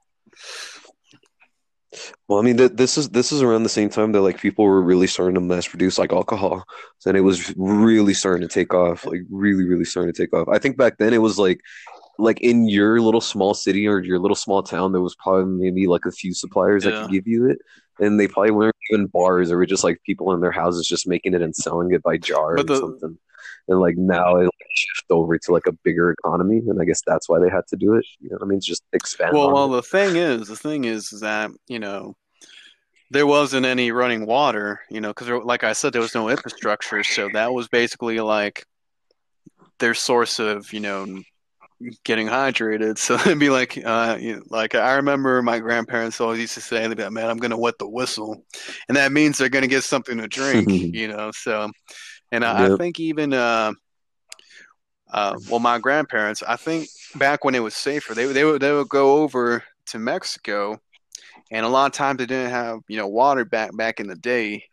Well, 2.28 2.40
I 2.40 2.42
mean, 2.42 2.58
th 2.58 2.74
this 2.74 2.98
is 2.98 3.10
this 3.10 3.32
is 3.32 3.42
around 3.42 3.64
the 3.64 3.70
same 3.70 3.90
time 3.90 4.12
that 4.12 4.22
like 4.22 4.42
people 4.42 4.66
were 4.66 4.82
really 4.82 5.08
starting 5.08 5.36
to 5.36 5.42
mass 5.42 5.68
produce 5.68 5.98
like 5.98 6.12
alcohol, 6.12 6.66
and 7.06 7.16
it 7.16 7.22
was 7.22 7.54
really 7.58 8.14
starting 8.14 8.46
to 8.48 8.54
take 8.54 8.74
off, 8.74 9.06
like 9.06 9.22
really, 9.30 9.64
really 9.66 9.86
starting 9.86 10.14
to 10.14 10.22
take 10.24 10.34
off. 10.36 10.48
I 10.50 10.60
think 10.60 10.76
back 10.78 10.98
then 10.98 11.14
it 11.14 11.20
was 11.22 11.40
like, 11.40 11.62
like 12.20 12.42
in 12.42 12.68
your 12.68 13.00
little 13.00 13.22
small 13.22 13.54
city 13.54 13.88
or 13.88 14.04
your 14.04 14.20
little 14.20 14.36
small 14.36 14.62
town, 14.62 14.92
there 14.92 15.02
was 15.02 15.16
probably 15.16 15.46
maybe 15.46 15.88
like 15.88 16.06
a 16.06 16.12
few 16.12 16.34
suppliers 16.34 16.84
that 16.84 16.96
could 17.00 17.12
give 17.12 17.28
you 17.28 17.50
it, 17.50 17.60
and 18.00 18.20
they 18.20 18.28
probably 18.28 18.52
weren't 18.52 18.76
even 18.92 19.08
bars; 19.08 19.48
they 19.48 19.56
were 19.56 19.66
just 19.66 19.86
like 19.86 20.02
people 20.06 20.34
in 20.34 20.42
their 20.42 20.52
houses 20.52 20.86
just 20.86 21.08
making 21.08 21.34
it 21.34 21.42
and 21.42 21.56
selling 21.56 21.94
it 21.94 22.04
by 22.04 22.18
jar 22.18 22.56
But 22.58 22.66
or 22.66 22.74
the- 22.74 22.80
something. 22.82 23.18
And 23.68 23.80
like 23.80 23.98
now 23.98 24.38
it 24.38 24.44
like, 24.44 24.52
shifted 24.74 25.14
over 25.14 25.38
to 25.38 25.52
like 25.52 25.68
a 25.68 25.74
bigger 25.84 26.12
economy, 26.12 26.58
and 26.68 26.82
I 26.82 26.86
guess 26.86 27.02
that's 27.06 27.28
why 27.28 27.40
they 27.40 27.50
had 27.50 27.68
to 27.68 27.76
do 27.76 27.94
it. 27.96 28.06
You 28.20 28.30
know 28.30 28.38
what 28.38 28.46
I 28.46 28.48
mean? 28.48 28.62
Just 28.62 28.84
expand 28.94 29.34
well 29.34 29.54
well 29.54 29.74
it. 29.74 29.78
the 29.78 29.82
thing 29.82 30.16
is 30.16 30.48
the 30.48 30.56
thing 30.56 30.86
is, 30.86 31.12
is 31.12 31.22
that 31.22 31.52
you 31.68 31.80
know 31.80 32.16
there 33.12 33.28
wasn't 33.28 33.66
any 33.66 33.92
running 33.92 34.26
water 34.26 34.82
you 34.90 35.00
know 35.02 35.10
because 35.10 35.30
like 35.44 35.64
i 35.64 35.74
said 35.74 35.94
there 35.94 36.02
was 36.02 36.16
no 36.16 36.30
infrastructure 36.30 37.04
so 37.04 37.30
that 37.34 37.54
was 37.54 37.68
basically 37.68 38.20
like 38.20 38.66
their 39.80 39.94
source 39.94 40.40
of 40.40 40.72
you 40.74 40.80
know 40.80 41.22
getting 42.04 42.28
hydrated 42.28 42.98
so 42.98 43.16
it'd 43.16 43.40
be 43.40 43.50
like 43.50 43.78
uh 43.86 44.18
you 44.20 44.36
know, 44.36 44.42
like 44.50 44.76
i 44.76 44.96
remember 44.96 45.42
my 45.42 45.60
grandparents 45.60 46.20
always 46.20 46.40
used 46.40 46.56
to 46.56 46.62
say 46.62 46.88
they'd 46.88 46.98
be 46.98 47.04
like 47.04 47.12
man 47.12 47.30
i'm 47.30 47.38
gonna 47.38 47.58
wet 47.58 47.78
the 47.80 47.88
whistle 47.88 48.44
and 48.88 48.98
that 48.98 49.12
means 49.12 49.38
they're 49.38 49.50
gonna 49.50 49.68
get 49.68 49.84
something 49.84 50.18
to 50.18 50.28
drink 50.28 50.70
you 50.72 51.08
know 51.08 51.32
so 51.34 51.70
and 52.32 52.44
I, 52.44 52.74
I 52.74 52.78
think 52.78 53.00
even 53.00 53.34
uh 53.34 53.74
uh, 55.12 55.38
well, 55.50 55.60
my 55.60 55.80
grandparents, 55.80 56.44
I 56.44 56.58
think 56.58 56.90
back 57.16 57.46
when 57.46 57.56
it 57.56 57.64
was 57.64 57.76
safer, 57.76 58.14
they 58.14 58.26
they 58.26 58.44
would 58.44 58.62
they 58.62 58.74
would 58.74 58.90
go 58.90 59.18
over 59.22 59.64
to 59.88 60.00
Mexico, 60.00 60.80
and 61.50 61.66
a 61.66 61.70
lot 61.70 61.86
of 61.86 61.94
times 61.94 62.18
they 62.18 62.26
didn't 62.26 62.52
have 62.52 62.80
you 62.88 62.98
know 62.98 63.08
water 63.08 63.46
back 63.46 63.76
back 63.76 64.00
in 64.00 64.08
the 64.08 64.16
day. 64.16 64.66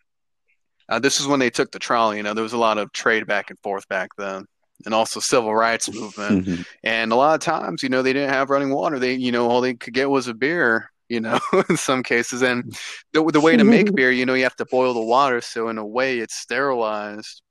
Uh, 0.89 0.99
this 0.99 1.21
is 1.21 1.27
when 1.27 1.41
they 1.41 1.51
took 1.51 1.71
the 1.71 1.79
trolley. 1.79 2.17
You 2.17 2.25
know, 2.25 2.35
there 2.35 2.43
was 2.43 2.53
a 2.53 2.59
lot 2.59 2.79
of 2.79 2.93
trade 2.93 3.27
back 3.27 3.51
and 3.51 3.59
forth 3.61 3.89
back 3.89 4.11
then, 4.19 4.45
and 4.85 4.93
also 4.95 5.21
civil 5.21 5.55
rights 5.55 5.93
movement. 5.93 6.47
Mhm. 6.47 6.67
And 6.83 7.13
a 7.13 7.17
lot 7.17 7.35
of 7.35 7.41
times, 7.41 7.83
you 7.83 7.89
know, 7.89 8.03
they 8.03 8.13
didn't 8.13 8.35
have 8.35 8.51
running 8.51 8.71
water. 8.71 8.99
They, 8.99 9.15
you 9.15 9.33
know, 9.33 9.49
all 9.49 9.61
they 9.61 9.75
could 9.75 9.95
get 9.95 10.11
was 10.11 10.27
a 10.27 10.35
beer. 10.35 10.91
You 11.09 11.21
know, 11.21 11.39
in 11.69 11.77
some 11.77 12.03
cases, 12.03 12.43
and 12.43 12.77
the 13.13 13.25
the 13.25 13.41
way 13.41 13.57
to 13.57 13.65
make 13.65 13.93
beer, 13.95 14.11
you 14.11 14.27
know, 14.27 14.35
you 14.35 14.45
have 14.45 14.57
to 14.57 14.67
boil 14.67 14.95
the 14.95 15.01
water, 15.01 15.41
so 15.41 15.69
in 15.69 15.79
a 15.79 15.87
way, 15.87 16.19
it's 16.19 16.37
sterilized. 16.37 17.43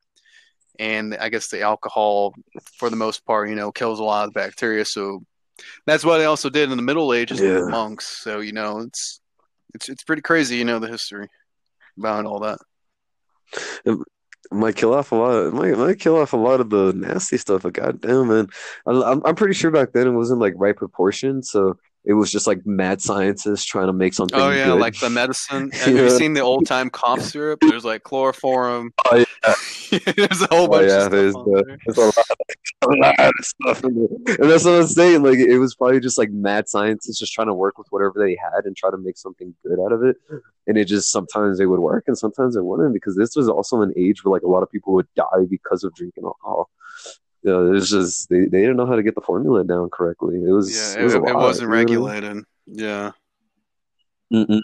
And 0.79 1.15
I 1.15 1.29
guess 1.29 1.49
the 1.49 1.61
alcohol, 1.61 2.33
for 2.77 2.89
the 2.89 2.95
most 2.95 3.25
part, 3.25 3.49
you 3.49 3.55
know, 3.55 3.71
kills 3.71 3.99
a 3.99 4.03
lot 4.03 4.27
of 4.27 4.33
bacteria. 4.33 4.85
So 4.85 5.23
that's 5.85 6.03
what 6.03 6.17
they 6.17 6.25
also 6.25 6.49
did 6.49 6.71
in 6.71 6.77
the 6.77 6.83
Middle 6.83 7.13
Ages 7.13 7.39
with 7.39 7.49
Yeah. 7.51 7.61
the 7.61 7.69
monks. 7.69 8.07
So 8.23 8.39
you 8.39 8.53
know, 8.53 8.79
it's 8.79 9.21
it's 9.75 9.89
it's 9.89 10.03
pretty 10.03 10.23
crazy, 10.23 10.57
you 10.57 10.65
know, 10.65 10.79
the 10.79 10.87
history 10.87 11.27
behind 11.99 12.27
all 12.27 12.39
that. 12.39 12.57
might 14.51 14.75
kill 14.75 14.93
off 14.93 15.11
a 15.11 15.15
lot. 15.15 15.47
It 15.47 15.53
might 15.53 15.77
might 15.77 15.99
kill 15.99 16.17
off 16.17 16.33
a 16.33 16.37
lot 16.37 16.59
of 16.59 16.69
the 16.69 16.93
nasty 16.93 17.37
stuff. 17.37 17.63
But 17.63 17.73
goddamn, 17.73 18.27
man, 18.27 18.47
I, 18.85 18.91
I'm 18.91 19.21
I'm 19.25 19.35
pretty 19.35 19.53
sure 19.53 19.71
back 19.71 19.93
then 19.93 20.07
it 20.07 20.11
wasn't 20.11 20.39
like 20.41 20.53
right 20.57 20.75
proportion, 20.75 21.41
so 21.43 21.77
it 22.05 22.13
was 22.13 22.31
just 22.31 22.47
like 22.47 22.65
mad 22.65 23.01
scientists 23.01 23.63
trying 23.65 23.87
to 23.87 23.93
make 23.93 24.13
something. 24.13 24.39
Oh 24.39 24.49
yeah, 24.49 24.65
good. 24.67 24.79
like 24.81 24.99
the 24.99 25.09
medicine. 25.09 25.71
Have 25.73 25.87
you 25.95 26.03
Yeah. 26.03 26.09
seen 26.17 26.33
the 26.33 26.41
old 26.41 26.65
time 26.65 26.89
cough 26.89 27.21
syrup? 27.21 27.59
There's 27.61 27.85
like 27.85 28.03
chloroform. 28.03 28.93
Oh, 29.11 29.17
yeah. 29.17 29.53
there's 30.15 30.41
a 30.41 30.47
whole 30.47 30.65
Oh, 30.65 30.67
bunch 30.67 30.87
yeah, 30.89 31.05
of 31.05 31.11
there's 31.11 31.33
the, 31.33 31.63
there. 31.67 31.77
there's 31.85 31.97
a 31.97 32.01
lot, 32.01 32.25
a 32.83 32.87
lot 32.95 33.19
of 33.19 33.33
stuff 33.45 33.83
in 33.83 33.95
there. 33.95 34.35
And 34.41 34.49
that's 34.49 34.63
what 34.63 34.73
I'm 34.75 34.87
saying. 34.87 35.21
Like 35.23 35.37
it 35.37 35.57
was 35.59 35.75
probably 35.75 35.99
just 35.99 36.17
like 36.17 36.31
mad 36.31 36.67
scientists 36.69 37.19
just 37.19 37.33
trying 37.33 37.47
to 37.47 37.53
work 37.53 37.77
with 37.77 37.87
whatever 37.89 38.13
they 38.17 38.35
had 38.41 38.65
and 38.65 38.75
try 38.75 38.89
to 38.89 38.97
make 38.97 39.17
something 39.17 39.53
good 39.65 39.79
out 39.79 39.91
of 39.91 40.03
it. 40.03 40.15
And 40.67 40.77
it 40.77 40.85
just 40.85 41.11
sometimes 41.11 41.59
it 41.59 41.65
would 41.65 41.81
work 41.81 42.05
and 42.07 42.17
sometimes 42.17 42.55
it 42.55 42.63
wouldn't 42.65 42.93
because 42.93 43.15
this 43.17 43.35
was 43.35 43.49
also 43.49 43.81
an 43.81 43.93
age 43.97 44.23
where 44.23 44.31
like 44.31 44.43
a 44.43 44.47
lot 44.47 44.63
of 44.63 44.71
people 44.71 44.93
would 44.93 45.07
die 45.15 45.45
because 45.49 45.83
of 45.83 45.93
drinking 45.93 46.23
alcohol. 46.23 46.69
You 47.43 47.51
know, 47.51 47.67
it 47.67 47.71
was 47.71 47.89
just 47.89 48.29
they, 48.29 48.41
they 48.41 48.61
didn't 48.61 48.77
know 48.77 48.85
how 48.85 48.95
to 48.95 49.03
get 49.03 49.15
the 49.15 49.21
formula 49.21 49.63
down 49.63 49.89
correctly. 49.89 50.35
It 50.37 50.51
was 50.51 50.73
Yeah, 50.73 50.93
it, 50.93 51.01
it, 51.01 51.03
was 51.03 51.13
it 51.15 51.19
lot, 51.19 51.35
wasn't 51.35 51.69
know? 51.69 51.75
regulated. 51.75 52.43
Yeah, 52.65 53.11
Mm-mm. 54.33 54.61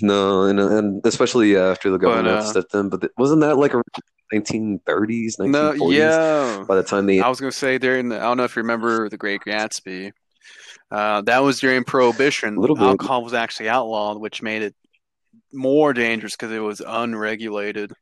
No, 0.00 0.44
and 0.44 0.60
and 0.60 1.00
especially 1.04 1.56
after 1.56 1.90
the 1.90 1.98
government 1.98 2.28
uh, 2.28 2.42
stepped 2.42 2.74
in. 2.74 2.88
But 2.88 3.00
th- 3.00 3.12
wasn't 3.18 3.40
that 3.40 3.56
like 3.56 3.74
a 3.74 3.82
1930s, 4.32 5.38
1940s? 5.38 5.40
no, 5.50 5.72
yeah. 5.90 6.64
By 6.68 6.76
the 6.76 6.82
time 6.84 7.06
they 7.06 7.20
I 7.20 7.28
was 7.28 7.40
gonna 7.40 7.50
say 7.50 7.78
during 7.78 8.10
the, 8.10 8.18
I 8.18 8.22
don't 8.22 8.36
know 8.36 8.44
if 8.44 8.54
you 8.54 8.62
remember 8.62 9.08
the 9.08 9.16
Great 9.16 9.40
Gatsby. 9.40 10.12
Uh, 10.90 11.22
that 11.22 11.40
was 11.40 11.60
during 11.60 11.84
Prohibition. 11.84 12.56
A 12.56 12.60
little 12.60 12.76
bit. 12.76 12.84
Alcohol 12.84 13.24
was 13.24 13.34
actually 13.34 13.68
outlawed, 13.68 14.20
which 14.20 14.40
made 14.40 14.62
it 14.62 14.74
more 15.52 15.92
dangerous 15.92 16.36
because 16.36 16.52
it 16.52 16.60
was 16.60 16.80
unregulated. 16.86 17.92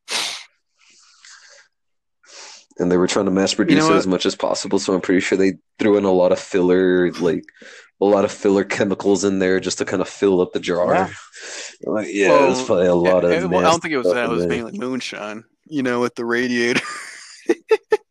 And 2.79 2.91
they 2.91 2.97
were 2.97 3.07
trying 3.07 3.25
to 3.25 3.31
mass 3.31 3.53
produce 3.53 3.87
know 3.87 3.93
it 3.93 3.97
as 3.97 4.07
much 4.07 4.25
as 4.25 4.35
possible. 4.35 4.79
So 4.79 4.93
I'm 4.93 5.01
pretty 5.01 5.21
sure 5.21 5.37
they 5.37 5.53
threw 5.79 5.97
in 5.97 6.03
a 6.03 6.11
lot 6.11 6.31
of 6.31 6.39
filler, 6.39 7.11
like 7.13 7.43
a 8.01 8.05
lot 8.05 8.25
of 8.25 8.31
filler 8.31 8.63
chemicals 8.63 9.23
in 9.23 9.39
there 9.39 9.59
just 9.59 9.79
to 9.79 9.85
kind 9.85 10.01
of 10.01 10.09
fill 10.09 10.41
up 10.41 10.53
the 10.53 10.59
jar. 10.59 10.93
Yeah. 10.93 11.09
Like, 11.83 12.07
yeah, 12.09 12.29
Well, 12.29 12.53
there's 12.53 12.65
probably 12.65 12.87
a 12.87 12.95
lot 12.95 13.23
of. 13.23 13.49
Well, 13.49 13.59
I 13.59 13.69
don't 13.69 13.81
think 13.81 13.93
it 13.93 13.97
was 13.97 14.13
that. 14.13 14.25
It 14.25 14.29
was 14.29 14.47
mainly 14.47 14.77
moonshine. 14.77 15.43
You 15.69 15.83
know, 15.83 15.99
with 15.99 16.15
the 16.15 16.25
radiator. 16.25 16.81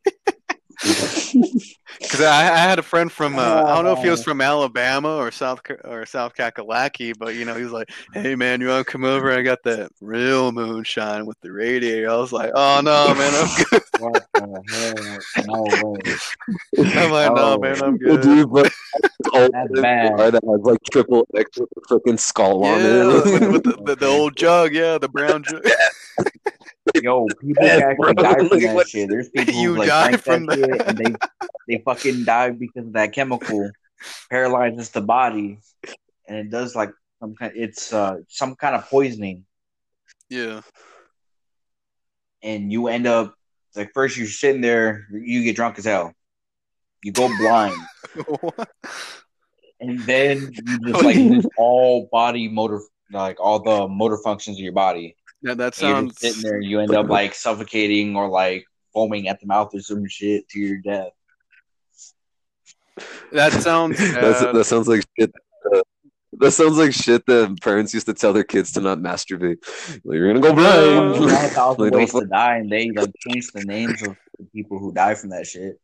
Because 2.01 2.20
I, 2.20 2.53
I 2.53 2.59
had 2.59 2.78
a 2.78 2.82
friend 2.82 3.11
from 3.11 3.39
uh, 3.39 3.62
I 3.64 3.74
don't 3.74 3.84
know 3.84 3.93
if 3.93 4.03
he 4.03 4.11
was 4.11 4.22
from 4.22 4.41
Alabama 4.41 5.16
or 5.16 5.30
South 5.30 5.62
Ca- 5.62 5.76
or 5.84 6.05
South 6.07 6.34
Kakalaki, 6.34 7.14
but 7.18 7.34
you 7.34 7.45
know 7.45 7.55
he 7.55 7.62
was 7.62 7.72
like, 7.72 7.91
"Hey 8.12 8.34
man, 8.34 8.61
you 8.61 8.68
want 8.68 8.87
to 8.87 8.91
come 8.93 9.05
over? 9.05 9.30
I 9.32 9.43
got 9.43 9.62
that 9.64 9.91
real 10.01 10.53
moonshine 10.53 11.26
with 11.26 11.41
the 11.41 11.51
radiator." 11.53 12.11
I 12.11 12.16
was 12.16 12.32
like, 12.32 12.51
"Oh 12.55 12.80
no, 12.84 13.14
man, 13.14 13.34
I'm 13.34 13.64
good." 13.70 13.82
What 13.99 14.22
the 14.34 14.62
hell? 14.72 15.24
No 15.45 15.62
way. 16.05 16.16
I'm 16.97 17.11
like, 17.11 17.32
"No, 17.34 17.55
Oh. 17.55 17.59
man, 17.59 17.82
I'm 17.82 17.97
good." 17.99 18.20
dude, 18.22 18.51
but 18.53 18.72
old 19.32 19.53
That's 19.53 19.72
car 19.72 19.82
bad. 19.82 20.34
that 20.34 20.45
has 20.45 20.61
like 20.62 20.78
triple 20.93 21.26
X 21.37 21.51
with 21.59 21.68
freaking 21.89 22.18
skull 22.18 22.64
on 22.64 22.80
Yeah, 22.80 22.87
it. 22.87 23.07
with, 23.24 23.53
with 23.53 23.62
the, 23.64 23.82
the, 23.84 23.97
the 23.97 24.07
old 24.07 24.37
jug, 24.37 24.74
yeah, 24.74 24.99
the 24.99 25.09
brown 25.09 25.43
jug. 25.45 25.62
Yo, 26.95 27.26
people 27.41 27.66
Yeah, 27.66 27.76
actually 27.91 28.14
bro, 28.14 28.22
die 28.22 28.34
from 28.34 28.49
like, 28.49 28.62
that 28.62 28.89
shit. 28.89 29.09
There's 29.09 29.28
people 29.28 29.55
who 29.62 29.76
like 29.76 29.89
die 29.89 30.16
from 30.16 30.47
that, 30.47 30.59
shit 30.59 30.87
and 30.87 30.99
they 30.99 31.14
they 31.68 31.82
fucking 31.84 32.24
die 32.24 32.51
because 32.51 32.87
of 32.87 32.93
that 32.95 33.12
chemical 33.12 33.70
paralyzes 34.30 34.91
the 34.91 35.01
body, 35.01 35.59
and 36.28 36.39
it 36.39 36.51
does 36.51 36.74
like 36.76 36.91
some 37.20 37.34
kind. 37.34 37.53
It's 37.55 37.93
uh 37.93 38.18
some 38.28 38.55
kind 38.57 38.74
of 38.76 38.89
poisoning, 38.89 39.45
Yeah, 40.28 40.61
and 42.43 42.72
you 42.72 42.89
end 42.89 43.07
up 43.07 43.34
like 43.74 43.93
first 43.93 44.16
you're 44.16 44.26
sitting 44.26 44.61
there, 44.62 45.07
you 45.12 45.43
get 45.45 45.57
drunk 45.57 45.78
as 45.78 45.84
hell, 45.84 46.12
you 47.03 47.12
go 47.12 47.28
blind, 47.39 47.76
and 49.80 50.01
then 50.01 50.51
you 50.53 50.78
just 50.93 51.05
like 51.05 51.16
lose 51.16 51.47
all 51.59 52.09
body 52.11 52.49
motor, 52.49 52.80
like 53.12 53.39
all 53.41 53.61
the 53.62 53.89
motor 53.89 54.18
functions 54.24 54.57
of 54.57 54.62
your 54.62 54.72
body. 54.72 55.16
Yeah, 55.47 55.55
that 55.55 55.80
And 55.80 55.88
you're 55.88 55.97
sounds. 55.97 56.11
just 56.12 56.20
sitting 56.20 56.42
there, 56.51 56.61
you 56.61 56.80
end 56.80 56.94
up 56.94 57.09
like 57.09 57.34
suffocating 57.34 58.16
or 58.16 58.28
like 58.28 58.64
foaming 58.92 59.28
at 59.28 59.40
the 59.40 59.47
mouth 59.47 59.74
or 59.74 59.80
some 59.80 60.07
shit 60.09 60.49
to 60.51 60.59
your 60.59 60.78
death. 60.78 61.12
That 63.32 63.53
sounds. 63.53 63.99
That's, 64.14 64.40
that 64.40 64.64
sounds 64.64 64.88
like 64.88 65.05
shit. 65.18 65.32
uh, 65.74 65.80
that 66.38 66.51
sounds 66.53 66.78
like 66.78 66.92
shit 66.92 67.24
that 67.26 67.59
parents 67.61 67.92
used 67.94 68.07
to 68.07 68.14
tell 68.14 68.32
their 68.32 68.44
kids 68.44 68.72
to 68.72 68.80
not 68.80 68.99
masturbate. 68.99 69.59
Like, 70.05 70.16
you're 70.16 70.28
gonna 70.32 70.40
go 70.40 70.55
blind. 70.55 71.20
Nine 71.26 71.49
thousand 71.51 71.80
Like, 71.84 71.92
don't 71.92 72.01
ways 72.01 72.12
to 72.12 72.26
die, 72.26 72.57
and 72.57 72.70
they 72.70 72.90
like 72.90 73.11
changed 73.26 73.53
the 73.55 73.64
names 73.64 74.03
of 74.03 74.16
the 74.38 74.44
people 74.55 74.78
who 74.78 74.92
die 74.92 75.14
from 75.14 75.30
that 75.30 75.47
shit. 75.47 75.78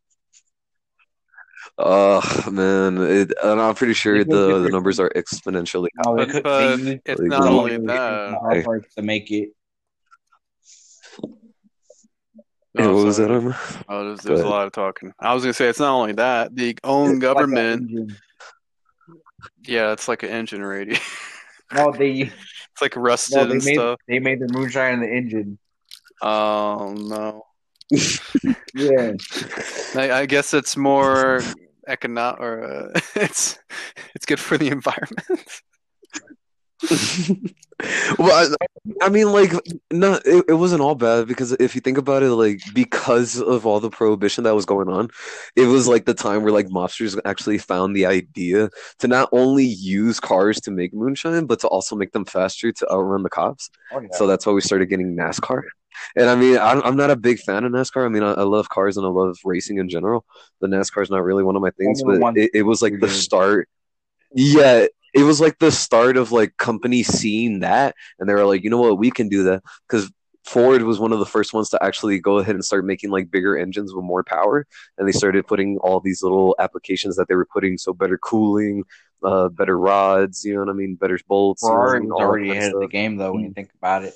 Oh 1.77 2.21
man, 2.51 2.97
it, 2.99 3.33
and 3.43 3.59
I'm 3.59 3.73
pretty 3.75 3.93
sure 3.95 4.23
the, 4.23 4.59
the 4.59 4.69
numbers 4.69 4.99
are 4.99 5.09
exponentially. 5.15 5.87
No, 6.05 6.15
they 6.17 6.25
But- 6.41 6.43
but 6.43 6.79
it's 7.05 7.19
like, 7.19 7.29
not 7.29 7.47
only 7.47 7.77
that. 7.87 8.35
hard 8.39 8.63
parts 8.63 8.93
to 8.95 9.01
make 9.01 9.31
it. 9.31 9.49
Hey, 12.75 12.85
Oh, 12.85 12.95
what 12.95 13.05
was 13.05 13.17
that? 13.17 13.27
sorry. 13.27 13.45
On? 13.45 13.55
Oh, 13.89 14.07
there's, 14.07 14.21
there's 14.21 14.39
a 14.41 14.47
lot 14.47 14.65
of 14.65 14.73
talking. 14.73 15.13
I 15.19 15.33
was 15.33 15.43
gonna 15.43 15.53
say 15.53 15.67
it's 15.67 15.79
not 15.79 15.93
only 15.93 16.13
that 16.13 16.55
the 16.55 16.77
own 16.83 17.11
It's 17.11 17.19
government. 17.19 17.81
engine. 17.83 18.17
yeah, 19.63 19.91
it's 19.91 20.07
like 20.07 20.23
an 20.23 20.29
engine 20.29 20.63
radio. 20.63 20.97
No, 21.73 21.91
they 21.91 22.11
it's 22.71 22.81
like 22.81 22.95
rusted 22.95 23.35
no, 23.37 23.45
they 23.45 23.55
and 23.55 23.65
made 23.65 23.73
stuff. 23.75 23.99
they 24.07 24.19
made 24.19 24.39
the 24.39 24.47
moonshine 24.51 24.95
in 24.95 24.99
the 25.01 25.09
engine. 25.11 25.57
Oh 26.21 26.93
no. 26.97 27.45
Yeah, 28.75 29.11
I, 29.95 30.11
I 30.21 30.25
guess 30.25 30.51
it's 30.55 30.75
more 30.75 31.41
economic, 31.87 32.39
or 32.41 32.63
uh, 32.63 32.99
it's 33.15 33.59
it's 34.15 34.25
good 34.25 34.39
for 34.39 34.57
the 34.57 34.69
environment. 34.69 35.27
well, 38.19 38.55
I, 38.59 38.65
I 39.01 39.09
mean, 39.09 39.31
like, 39.31 39.51
no, 39.91 40.19
it, 40.25 40.45
it 40.49 40.53
wasn't 40.53 40.81
all 40.81 40.95
bad 40.95 41.27
because 41.27 41.51
if 41.53 41.75
you 41.75 41.81
think 41.81 41.97
about 41.97 42.23
it, 42.23 42.31
like, 42.31 42.61
because 42.73 43.41
of 43.41 43.65
all 43.65 43.79
the 43.79 43.89
prohibition 43.89 44.43
that 44.43 44.55
was 44.55 44.65
going 44.65 44.89
on, 44.89 45.09
it 45.55 45.65
was 45.65 45.87
like 45.87 46.05
the 46.05 46.13
time 46.13 46.43
where 46.43 46.51
like 46.51 46.67
mobsters 46.67 47.19
actually 47.25 47.57
found 47.57 47.95
the 47.95 48.05
idea 48.05 48.69
to 48.99 49.07
not 49.07 49.29
only 49.31 49.65
use 49.65 50.19
cars 50.19 50.59
to 50.61 50.71
make 50.71 50.93
moonshine, 50.93 51.45
but 51.45 51.59
to 51.61 51.67
also 51.67 51.95
make 51.95 52.11
them 52.11 52.25
faster 52.25 52.71
to 52.71 52.91
outrun 52.91 53.23
the 53.23 53.29
cops. 53.29 53.69
oh, 53.91 54.01
yeah. 54.01 54.07
So 54.13 54.27
that's 54.27 54.45
why 54.45 54.53
we 54.53 54.61
started 54.61 54.87
getting 54.87 55.15
NASCAR. 55.15 55.61
And 56.15 56.29
I 56.29 56.35
mean, 56.35 56.57
I'm, 56.57 56.81
I'm 56.83 56.97
not 56.97 57.11
a 57.11 57.15
big 57.15 57.39
fan 57.39 57.63
of 57.63 57.71
NASCAR. 57.71 58.05
I 58.05 58.09
mean, 58.09 58.23
I, 58.23 58.33
I 58.33 58.43
love 58.43 58.69
cars 58.69 58.97
and 58.97 59.05
I 59.05 59.09
love 59.09 59.37
racing 59.45 59.77
in 59.77 59.89
general. 59.89 60.25
But 60.59 60.71
NASCAR 60.71 61.03
is 61.03 61.09
not 61.09 61.23
really 61.23 61.43
one 61.43 61.55
of 61.55 61.61
my 61.61 61.71
things. 61.71 62.01
Formula 62.01 62.33
But 62.33 62.41
it, 62.41 62.51
it 62.53 62.63
was 62.63 62.81
like 62.81 62.99
the 62.99 63.09
start. 63.09 63.69
Yeah, 64.33 64.87
it 65.13 65.23
was 65.23 65.39
like 65.39 65.59
the 65.59 65.71
start 65.71 66.17
of 66.17 66.31
like 66.31 66.57
companies 66.57 67.07
seeing 67.07 67.59
that, 67.59 67.95
and 68.19 68.27
they 68.27 68.33
were 68.33 68.45
like, 68.45 68.63
you 68.63 68.69
know 68.69 68.81
what, 68.81 68.97
we 68.97 69.11
can 69.11 69.29
do 69.29 69.43
that. 69.43 69.63
Because 69.87 70.11
Ford 70.45 70.81
was 70.83 70.99
one 70.99 71.13
of 71.13 71.19
the 71.19 71.25
first 71.25 71.53
ones 71.53 71.69
to 71.69 71.83
actually 71.83 72.19
go 72.19 72.39
ahead 72.39 72.55
and 72.55 72.65
start 72.65 72.85
making 72.85 73.11
like 73.11 73.31
bigger 73.31 73.57
engines 73.57 73.93
with 73.93 74.03
more 74.03 74.23
power, 74.23 74.65
and 74.97 75.07
they 75.07 75.11
started 75.11 75.47
putting 75.47 75.77
all 75.77 75.99
these 75.99 76.23
little 76.23 76.55
applications 76.59 77.15
that 77.15 77.27
they 77.27 77.35
were 77.35 77.45
putting, 77.45 77.77
so 77.77 77.93
better 77.93 78.17
cooling, 78.17 78.83
uh, 79.23 79.49
better 79.49 79.77
rods, 79.77 80.43
you 80.43 80.53
know 80.53 80.59
what 80.59 80.69
I 80.69 80.73
mean, 80.73 80.95
better 80.95 81.19
bolts. 81.27 81.63
you 81.63 81.69
know 81.69 81.75
I 81.75 81.99
was 81.99 82.11
all 82.11 82.21
already 82.21 82.51
ahead 82.51 82.73
of 82.73 82.81
the 82.81 82.87
game 82.87 83.17
though 83.17 83.33
when 83.33 83.43
you 83.43 83.53
think 83.53 83.71
about 83.77 84.03
it. 84.03 84.13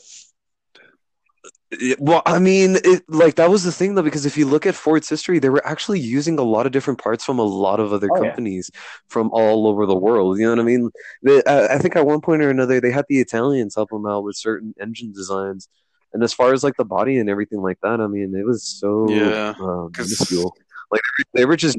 Well, 2.00 2.22
I 2.26 2.40
mean, 2.40 2.78
it 2.86 3.04
like 3.10 3.36
that 3.36 3.50
was 3.50 3.64
the 3.66 3.74
thing 3.74 3.96
though, 3.96 4.02
because 4.02 4.26
if 4.26 4.38
you 4.38 4.48
look 4.48 4.66
at 4.66 4.74
Ford's 4.74 5.10
history, 5.10 5.38
they 5.40 5.50
were 5.50 5.66
actually 5.68 6.00
using 6.00 6.40
a 6.40 6.44
lot 6.44 6.66
of 6.66 6.72
different 6.72 6.98
parts 7.02 7.26
from 7.26 7.40
a 7.40 7.44
lot 7.44 7.82
of 7.82 7.92
other 7.92 8.10
Oh, 8.10 8.22
yeah. 8.24 8.38
companies 8.38 8.72
from 9.10 9.30
all 9.34 9.68
over 9.68 9.86
the 9.86 9.96
world. 9.98 10.40
You 10.40 10.46
know 10.46 10.52
what 10.52 10.60
I 10.60 10.64
mean? 10.64 10.90
They, 11.24 11.44
I, 11.44 11.76
I 11.76 11.78
think 11.80 11.98
at 11.98 12.06
one 12.06 12.22
point 12.22 12.42
or 12.42 12.50
another, 12.50 12.80
they 12.80 12.92
had 12.92 13.04
the 13.10 13.20
Italians 13.20 13.76
help 13.76 13.90
them 13.90 14.06
out 14.06 14.24
with 14.24 14.38
certain 14.38 14.74
engine 14.82 15.12
designs. 15.12 15.68
And 16.14 16.24
as 16.24 16.34
far 16.34 16.54
as 16.54 16.64
like 16.64 16.78
the 16.78 16.86
body 16.86 17.18
and 17.18 17.30
everything 17.30 17.60
like 17.62 17.80
that, 17.84 18.00
I 18.00 18.08
mean, 18.08 18.34
it 18.34 18.46
was 18.46 18.64
so 18.66 19.42
Yeah, 19.42 19.54
um, 19.60 19.94
minuscule. 19.98 20.56
Like 20.90 21.02
they 21.34 21.44
were 21.46 21.58
just 21.58 21.78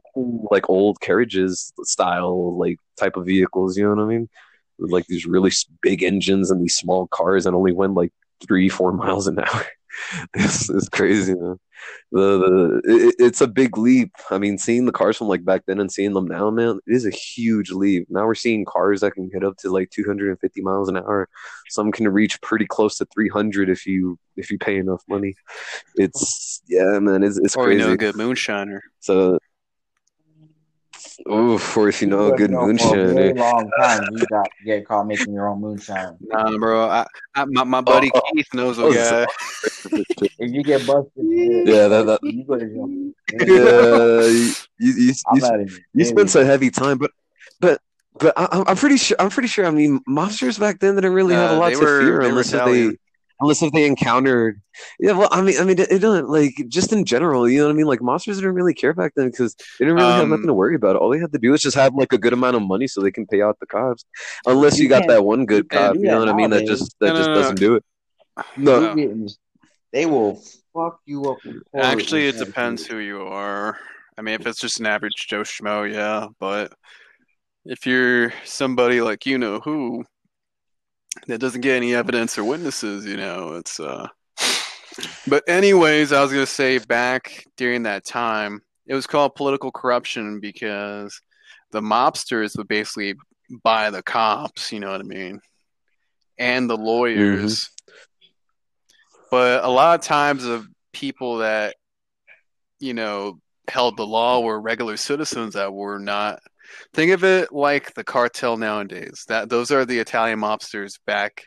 like 0.50 0.68
old 0.68 1.00
carriages 1.00 1.72
style, 1.84 2.58
like 2.58 2.76
type 2.98 3.16
of 3.16 3.24
vehicles. 3.24 3.78
You 3.78 3.84
know 3.84 3.94
what 3.94 4.02
I 4.02 4.06
mean? 4.06 4.28
With 4.78 4.90
like 4.92 5.06
these 5.06 5.24
really 5.24 5.50
big 5.80 6.02
engines 6.02 6.50
and 6.50 6.60
these 6.62 6.76
small 6.76 7.06
cars, 7.08 7.46
and 7.46 7.56
only 7.56 7.72
went 7.72 7.94
like 7.94 8.12
three, 8.46 8.68
four 8.68 8.92
miles 8.92 9.26
an 9.26 9.38
hour. 9.38 9.64
it's, 10.34 10.70
is 10.70 10.88
crazy, 10.88 11.34
man. 11.34 11.58
The 12.10 12.38
the 12.38 12.80
it, 12.84 13.14
it's 13.18 13.40
a 13.40 13.46
big 13.46 13.78
leap. 13.78 14.12
I 14.30 14.38
mean, 14.38 14.58
seeing 14.58 14.84
the 14.84 14.92
cars 14.92 15.16
from 15.16 15.28
like 15.28 15.44
back 15.44 15.64
then 15.66 15.80
and 15.80 15.92
seeing 15.92 16.12
them 16.12 16.26
now, 16.26 16.50
man, 16.50 16.80
it 16.86 16.92
is 16.92 17.06
a 17.06 17.10
huge 17.10 17.70
leap. 17.70 18.06
Now 18.10 18.26
we're 18.26 18.34
seeing 18.34 18.64
cars 18.64 19.00
that 19.00 19.12
can 19.12 19.28
get 19.28 19.44
up 19.44 19.56
to 19.58 19.70
like 19.70 19.90
250 19.90 20.60
miles 20.62 20.88
an 20.88 20.96
hour. 20.96 21.28
Some 21.68 21.92
can 21.92 22.08
reach 22.08 22.40
pretty 22.40 22.66
close 22.66 22.98
to 22.98 23.06
300 23.06 23.68
if 23.68 23.86
you 23.86 24.18
if 24.36 24.50
you 24.50 24.58
pay 24.58 24.78
enough 24.78 25.02
money. 25.08 25.34
It's 25.96 26.62
yeah, 26.68 26.98
man, 26.98 27.22
it's 27.22 27.38
it's 27.38 27.56
or 27.56 27.64
crazy. 27.64 27.80
know 27.80 27.92
a 27.92 27.96
good 27.96 28.14
moonshiner. 28.14 28.80
So, 29.00 29.38
oof, 31.30 31.76
or 31.76 31.88
if 31.88 32.00
you 32.02 32.08
know 32.08 32.32
a 32.32 32.36
good 32.36 32.50
For 32.50 32.56
a 32.58 32.74
very 33.12 33.32
moonshine. 33.32 33.36
long 33.36 33.70
time, 33.80 34.08
you 34.12 34.26
got 34.26 34.44
to 34.44 34.64
get 34.64 34.86
caught 34.86 35.06
making 35.06 35.32
your 35.32 35.48
own 35.48 35.60
moonshine. 35.60 36.16
Nah, 36.20 36.56
bro. 36.58 36.88
I, 36.88 37.06
I, 37.34 37.44
my, 37.46 37.64
my 37.64 37.80
buddy 37.80 38.10
Oh, 38.14 38.20
Keith 38.32 38.46
knows 38.54 38.78
a 38.78 38.82
oh, 38.82 38.92
guy. 38.92 39.26
If 40.40 40.52
you 40.52 40.62
get 40.62 40.86
busted, 40.86 41.12
Yeah, 41.66 41.88
that- 41.88 42.06
that- 42.06 42.20
you 42.22 42.44
go 42.44 42.56
to 42.58 42.66
jail. 42.66 42.88
yeah, 43.32 44.26
you, 44.28 44.52
you, 44.78 44.92
you, 44.94 45.12
not 45.40 45.60
even. 45.60 45.84
you 45.94 46.04
spent 46.04 46.30
some 46.30 46.44
heavy 46.44 46.70
time, 46.70 46.98
but 46.98 47.10
but 47.60 47.80
but 48.18 48.32
I, 48.38 48.44
I'm- 48.52 48.64
I'm 48.66 48.76
pretty 48.76 48.96
sure. 48.96 49.16
I'm 49.20 49.30
pretty 49.30 49.48
sure. 49.48 49.66
I 49.66 49.70
mean, 49.70 50.00
monsters 50.06 50.58
back 50.58 50.80
then 50.80 50.94
didn't 50.96 51.12
really 51.12 51.34
have 51.34 51.52
a 51.52 51.58
lot 51.58 51.70
to 51.72 51.78
were- 51.78 52.00
fear 52.00 52.22
they 52.22 52.28
unless 52.28 52.52
if 52.52 52.64
they 52.64 52.96
unless 53.40 53.62
if 53.62 53.72
they 53.72 53.86
encountered. 53.86 54.60
Yeah, 54.98 55.12
well, 55.12 55.28
I 55.30 55.42
mean, 55.42 55.58
I 55.60 55.64
mean, 55.64 55.78
it, 55.78 55.90
it 55.90 55.98
doesn't 56.00 56.28
like 56.28 56.54
just 56.68 56.92
in 56.92 57.04
general. 57.04 57.48
You 57.48 57.58
know 57.58 57.66
what 57.66 57.72
I 57.72 57.76
mean? 57.76 57.86
Like 57.86 58.02
monsters 58.02 58.36
didn't 58.38 58.54
really 58.54 58.74
care 58.74 58.94
back 58.94 59.12
then 59.16 59.30
because 59.30 59.54
they 59.78 59.84
didn't 59.84 59.94
really 59.96 60.10
have 60.12 60.22
Um, 60.24 60.30
nothing 60.30 60.46
to 60.46 60.54
worry 60.54 60.74
about. 60.74 60.96
All 60.96 61.10
they 61.10 61.18
had 61.18 61.32
to 61.32 61.38
do 61.38 61.52
is 61.54 61.62
just 61.62 61.76
have 61.76 61.94
like 61.94 62.12
a 62.12 62.18
good 62.18 62.32
amount 62.32 62.56
of 62.56 62.62
money 62.62 62.86
so 62.86 63.00
they 63.00 63.10
can 63.10 63.26
pay 63.26 63.42
out 63.42 63.58
the 63.60 63.66
cops. 63.66 64.04
Unless 64.46 64.78
you, 64.78 64.84
You 64.84 64.88
got 64.90 65.06
that 65.08 65.24
one 65.24 65.46
good 65.46 65.68
cop, 65.68 65.94
you 65.96 66.02
know 66.02 66.18
what 66.20 66.28
I 66.28 66.32
mean? 66.32 66.50
That 66.50 66.66
just 66.66 66.94
that 67.00 67.08
No, 67.08 67.12
no, 67.14 67.18
just 67.18 67.28
no, 67.28 67.34
no. 67.34 67.40
doesn't 67.40 67.58
do 67.60 67.74
it. 67.76 67.84
No, 68.56 68.80
No. 68.80 68.94
You 68.96 69.08
get- 69.26 69.32
They 69.92 70.06
will 70.06 70.40
fuck 70.74 71.00
you 71.06 71.24
up. 71.30 71.38
Actually, 71.74 72.28
it 72.28 72.38
depends 72.38 72.86
who 72.86 72.98
you 72.98 73.22
are. 73.22 73.78
I 74.16 74.22
mean, 74.22 74.34
if 74.34 74.46
it's 74.46 74.60
just 74.60 74.80
an 74.80 74.86
average 74.86 75.26
Joe 75.28 75.42
Schmo, 75.42 75.90
yeah. 75.92 76.26
But 76.40 76.72
if 77.64 77.86
you're 77.86 78.32
somebody 78.44 79.00
like 79.00 79.26
you 79.26 79.38
know 79.38 79.60
who 79.60 80.04
that 81.26 81.38
doesn't 81.38 81.60
get 81.60 81.76
any 81.76 81.94
evidence 81.94 82.38
or 82.38 82.44
witnesses, 82.44 83.04
you 83.04 83.16
know, 83.16 83.54
it's 83.54 83.80
uh. 83.80 84.08
But 85.26 85.44
anyways, 85.48 86.12
I 86.12 86.22
was 86.22 86.32
gonna 86.32 86.46
say 86.46 86.78
back 86.78 87.44
during 87.56 87.84
that 87.84 88.04
time, 88.04 88.62
it 88.86 88.94
was 88.94 89.06
called 89.06 89.34
political 89.34 89.70
corruption 89.70 90.40
because 90.40 91.20
the 91.70 91.80
mobsters 91.80 92.56
would 92.56 92.68
basically 92.68 93.14
buy 93.62 93.90
the 93.90 94.02
cops. 94.02 94.72
You 94.72 94.80
know 94.80 94.90
what 94.90 95.00
I 95.00 95.04
mean? 95.04 95.40
and 96.38 96.70
the 96.70 96.76
lawyers. 96.76 97.70
But 99.30 99.64
a 99.64 99.68
lot 99.68 99.98
of 99.98 100.06
times, 100.06 100.44
of 100.44 100.66
people 100.92 101.38
that 101.38 101.76
you 102.80 102.94
know 102.94 103.40
held 103.68 103.96
the 103.96 104.06
law 104.06 104.40
were 104.40 104.60
regular 104.60 104.96
citizens 104.96 105.54
that 105.54 105.72
were 105.72 105.98
not. 105.98 106.40
Think 106.94 107.12
of 107.12 107.24
it 107.24 107.52
like 107.52 107.94
the 107.94 108.04
cartel 108.04 108.56
nowadays. 108.56 109.24
That 109.28 109.48
those 109.48 109.70
are 109.70 109.84
the 109.84 109.98
Italian 109.98 110.40
mobsters 110.40 110.92
back, 111.06 111.44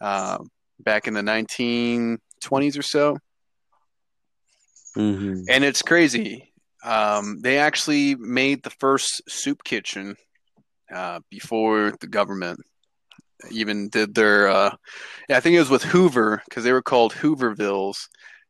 um, 0.00 0.48
back 0.80 1.06
in 1.06 1.14
the 1.14 1.22
1920s 1.22 2.76
or 2.78 2.82
so. 2.82 3.18
hmm 4.94 5.42
and 5.48 5.62
it's 5.64 5.82
crazy. 5.82 6.52
Um, 6.82 7.40
they 7.42 7.58
actually 7.58 8.14
made 8.14 8.62
the 8.62 8.70
first 8.70 9.22
soup 9.28 9.62
kitchen 9.64 10.14
uh, 10.94 11.20
before 11.30 11.92
the 12.00 12.06
government 12.06 12.60
even 13.50 13.88
did 13.88 14.14
their. 14.14 14.48
Uh, 14.48 14.74
yeah, 15.28 15.36
I 15.36 15.40
think 15.40 15.56
it 15.56 15.60
was 15.60 15.70
with 15.70 15.82
Hoover 15.82 16.42
because 16.48 16.64
they 16.64 16.72
were 16.72 16.82
called 16.82 17.12
Hoovervilles. 17.12 17.96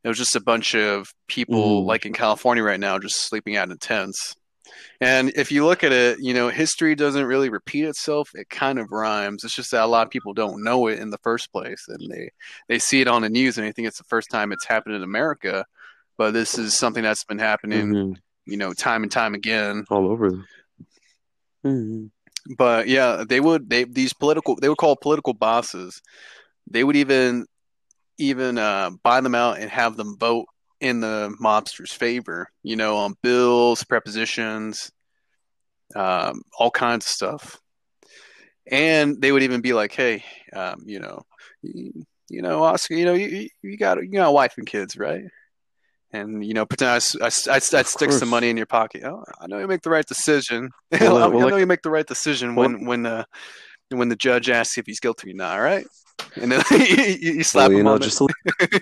It 0.05 0.09
was 0.09 0.19
just 0.19 0.37
a 0.37 0.41
bunch 0.41 0.75
of 0.75 1.09
people, 1.29 1.83
Mhm. 1.83 1.87
like 1.87 2.07
in 2.07 2.13
California 2.13 2.63
right 2.63 2.79
now, 2.79 2.99
just 2.99 3.27
sleeping 3.29 3.57
out 3.57 3.71
in 3.71 3.79
tents. 3.79 4.35
And 5.01 5.31
if 5.37 5.53
you 5.53 5.65
look 5.67 5.85
at 5.85 5.93
it, 5.93 6.19
you 6.21 6.33
know, 6.33 6.49
history 6.49 6.95
doesn't 6.95 7.27
really 7.27 7.49
repeat 7.51 7.85
itself. 7.85 8.31
It 8.35 8.49
kind 8.49 8.79
of 8.79 8.91
rhymes. 8.91 9.45
It's 9.45 9.55
just 9.55 9.71
that 9.73 9.85
a 9.85 9.87
lot 9.87 10.07
of 10.07 10.11
people 10.11 10.33
don't 10.33 10.65
know 10.65 10.87
it 10.87 10.99
in 10.99 11.11
the 11.11 11.19
first 11.19 11.53
place, 11.53 11.85
and 11.89 12.11
they 12.11 12.31
they 12.69 12.79
see 12.79 13.01
it 13.01 13.09
on 13.09 13.23
the 13.23 13.29
news 13.29 13.59
and 13.59 13.67
they 13.67 13.73
think 13.73 13.89
it's 13.89 13.99
the 13.99 14.05
first 14.05 14.31
time 14.31 14.53
it's 14.53 14.67
happened 14.67 14.95
in 14.95 15.03
America. 15.03 15.65
But 16.17 16.33
this 16.33 16.59
is 16.59 16.75
something 16.75 17.03
that's 17.03 17.25
been 17.25 17.39
happening, 17.39 17.93
hmm 17.95 18.13
you 18.49 18.57
know, 18.57 18.73
time 18.73 19.03
and 19.03 19.11
time 19.11 19.35
again. 19.35 19.85
All 19.91 20.07
over. 20.09 20.47
Mhm. 21.65 22.11
But 22.57 22.87
yeah, 22.87 23.25
they 23.29 23.41
would 23.41 23.69
they 23.69 23.85
these 23.85 24.13
political 24.13 24.57
they 24.57 24.69
would 24.69 24.79
call 24.79 24.97
political 24.97 25.35
bosses. 25.35 26.01
They 26.71 26.85
would 26.85 26.97
even 26.97 27.47
even 28.19 28.57
uh, 28.57 28.91
buy 29.03 29.21
them 29.21 29.35
out 29.35 29.59
and 29.59 29.71
have 29.71 29.97
them 29.97 30.17
vote 30.17 30.47
in 30.81 31.01
the 31.01 31.35
mobsters' 31.43 31.93
favor. 31.93 32.49
You 32.63 32.77
know, 32.77 32.97
on 32.97 33.15
bills, 33.23 33.85
prepositions, 33.85 34.91
um, 35.95 36.43
all 36.59 36.71
kinds 36.71 37.07
of 37.07 37.11
stuff. 37.11 37.61
And 38.71 39.21
they 39.21 39.31
would 39.31 39.43
even 39.43 39.61
be 39.61 39.73
like, 39.73 39.93
"Hey, 39.93 40.25
um, 40.53 40.83
you 40.87 40.99
know, 40.99 41.23
you, 41.63 42.05
you 42.29 42.43
know, 42.43 42.65
Oscar, 42.65 42.95
you 42.95 43.05
know, 43.05 43.15
you, 43.15 43.49
you 43.63 43.77
got 43.77 44.03
you 44.03 44.11
got 44.11 44.29
a 44.29 44.33
wife 44.33 44.55
and 44.59 44.67
kids, 44.67 44.97
right?" 44.97 45.23
And 46.13 46.45
you 46.45 46.55
know, 46.55 46.67
pretend 46.67 46.91
I, 46.91 47.27
I, 47.27 47.31
I'd 47.57 47.75
Of 47.75 47.87
stick 47.87 48.11
some 48.13 48.29
money 48.29 48.51
in 48.51 48.57
your 48.57 48.67
pocket. 48.67 49.05
Oh, 49.05 49.23
I 49.41 49.47
know 49.47 49.59
you 49.59 49.69
make 49.69 49.83
the 49.83 49.91
right 49.91 50.07
decision. 50.07 50.71
Well, 50.91 51.17
I 51.19 51.23
uh, 51.23 51.31
well, 51.31 51.51
know 51.51 51.57
you 51.57 51.67
make 51.67 51.83
the 51.83 51.91
right 51.91 52.07
decision 52.07 52.55
well- 52.55 52.69
when 52.69 52.87
when 52.87 53.03
the 53.03 53.27
when 53.91 54.09
the 54.09 54.17
judge 54.17 54.51
asks 54.51 54.79
if 54.79 54.87
he's 54.87 54.99
guilty 55.01 55.31
or 55.31 55.35
not. 55.35 55.59
All 55.59 55.63
right, 55.65 55.87
and 56.37 56.51
then 56.51 56.63
you, 56.73 57.35
you 57.37 57.43
slap 57.45 57.69
Well, 57.69 57.73
you 57.73 57.79
him 57.79 57.85
know, 57.85 57.95
on 57.95 58.01
just 58.01 58.19
to, 58.19 58.29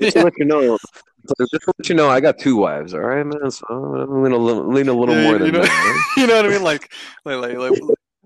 just 0.00 0.16
to 0.16 0.24
let 0.24 0.32
you 0.38 0.46
know, 0.46 0.78
so 1.26 1.34
just 1.40 1.52
to 1.64 1.72
let 1.78 1.88
you 1.88 1.94
know, 1.94 2.08
I 2.10 2.20
got 2.20 2.38
two 2.38 2.56
wives. 2.56 2.94
All 2.94 3.00
right, 3.00 3.24
man. 3.24 3.50
So 3.50 3.64
I'm 3.68 4.22
lean 4.22 4.32
a 4.32 4.36
little, 4.36 4.66
lean 4.66 4.88
a 4.88 4.92
little 4.92 5.14
Yeah, 5.14 5.22
more 5.24 5.32
you 5.32 5.38
than 5.38 5.52
know- 5.54 5.62
that. 5.62 5.68
right? 5.68 6.16
you 6.22 6.26
know 6.26 6.36
what 6.36 6.46
I 6.46 6.48
mean? 6.48 6.62
Like, 6.62 6.92
like, 7.24 7.40
like, 7.40 7.56
like 7.58 7.80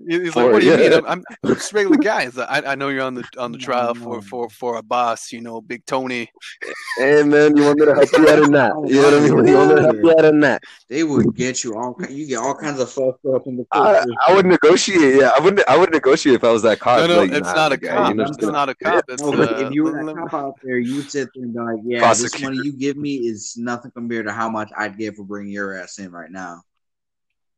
he's 0.07 0.37
like, 0.37 0.47
Or- 0.47 0.53
"What 0.53 0.61
do 0.63 0.67
you 0.67 0.77
mean? 0.77 0.93
I'm, 0.93 1.07
I'm 1.07 1.25
just 1.47 1.73
a 1.73 1.75
regular 1.77 1.97
guy." 1.99 2.25
He's 2.25 2.37
like, 2.37 2.49
I, 2.51 2.73
I 2.73 2.75
know 2.75 2.89
you're 2.89 3.03
on 3.03 3.15
the 3.15 3.25
on 3.39 3.53
the 3.53 3.59
trial 3.59 3.95
for 3.95 4.21
for 4.23 4.49
for 4.51 4.77
a 4.77 4.83
boss. 4.83 5.33
You 5.33 5.41
know, 5.41 5.61
Big 5.61 5.85
Tony. 5.87 6.31
Hey, 6.99 7.23
man, 7.23 7.57
you 7.57 7.65
want 7.65 7.79
me 7.79 7.87
to 7.87 7.95
help 7.95 8.13
you 8.13 8.29
out 8.29 8.39
or 8.39 8.49
not? 8.49 8.73
You 8.89 9.03
know 9.03 9.03
what 9.03 9.15
I 9.15 9.21
mean? 9.21 9.47
You 9.49 9.55
want 9.57 9.69
me 9.71 9.75
to 9.77 9.83
help 9.83 9.97
you 9.97 10.11
out 10.11 10.25
or 10.25 10.33
not? 10.33 10.63
They 10.89 11.05
would 11.05 11.35
get 11.35 11.63
you 11.65 11.77
all. 11.77 11.97
You 12.09 12.27
get 12.27 12.37
all 12.39 12.55
kinds 12.55 12.81
of 12.81 12.91
fucked 12.91 13.25
up 13.27 13.47
in 13.47 13.57
the 13.57 13.65
court. 13.67 13.87
I, 13.87 14.05
I 14.29 14.35
would 14.35 14.47
negotiate. 14.47 15.17
Yeah, 15.17 15.33
I 15.37 15.41
wouldn't. 15.41 15.69
I 15.69 15.77
would 15.77 15.91
negotiate 15.91 16.35
if 16.37 16.45
I 16.45 16.51
was 16.53 16.63
that 16.63 16.79
cop. 16.81 17.01
No, 17.01 17.07
no, 17.07 17.17
like, 17.19 17.33
it's 17.33 17.47
nah, 17.49 17.55
not 17.55 17.73
a 17.73 17.77
guy, 17.77 17.95
cop. 17.95 18.09
you 18.11 18.15
know, 18.15 18.23
It's 18.23 18.31
just 18.31 18.41
gonna- 18.41 18.53
not 18.53 18.69
a 18.69 18.75
cop. 18.75 19.05
It's 19.09 19.23
No, 19.23 19.33
but 19.33 19.53
uh, 19.53 19.67
if 19.67 19.73
you 19.73 19.85
were 19.85 19.93
the- 19.93 20.15
that 20.15 20.17
cop 20.31 20.35
out 20.35 20.55
there, 20.63 20.79
you 20.79 21.03
sit 21.03 21.29
there 21.35 21.45
and 21.45 21.53
be 21.55 21.61
like, 21.61 21.79
"Yeah, 21.85 22.15
this 22.15 22.41
money 22.41 22.59
you 22.63 22.73
give 22.73 22.97
me 22.97 23.17
is 23.17 23.57
nothing 23.57 23.91
compared 23.91 24.27
to 24.27 24.33
how 24.33 24.49
much 24.49 24.71
I'd 24.77 24.97
get 24.99 25.17
for 25.17 25.25
bringing 25.25 25.53
your 25.53 25.75
ass 25.75 25.99
in 25.99 26.11
right 26.11 26.31
now." 26.31 26.63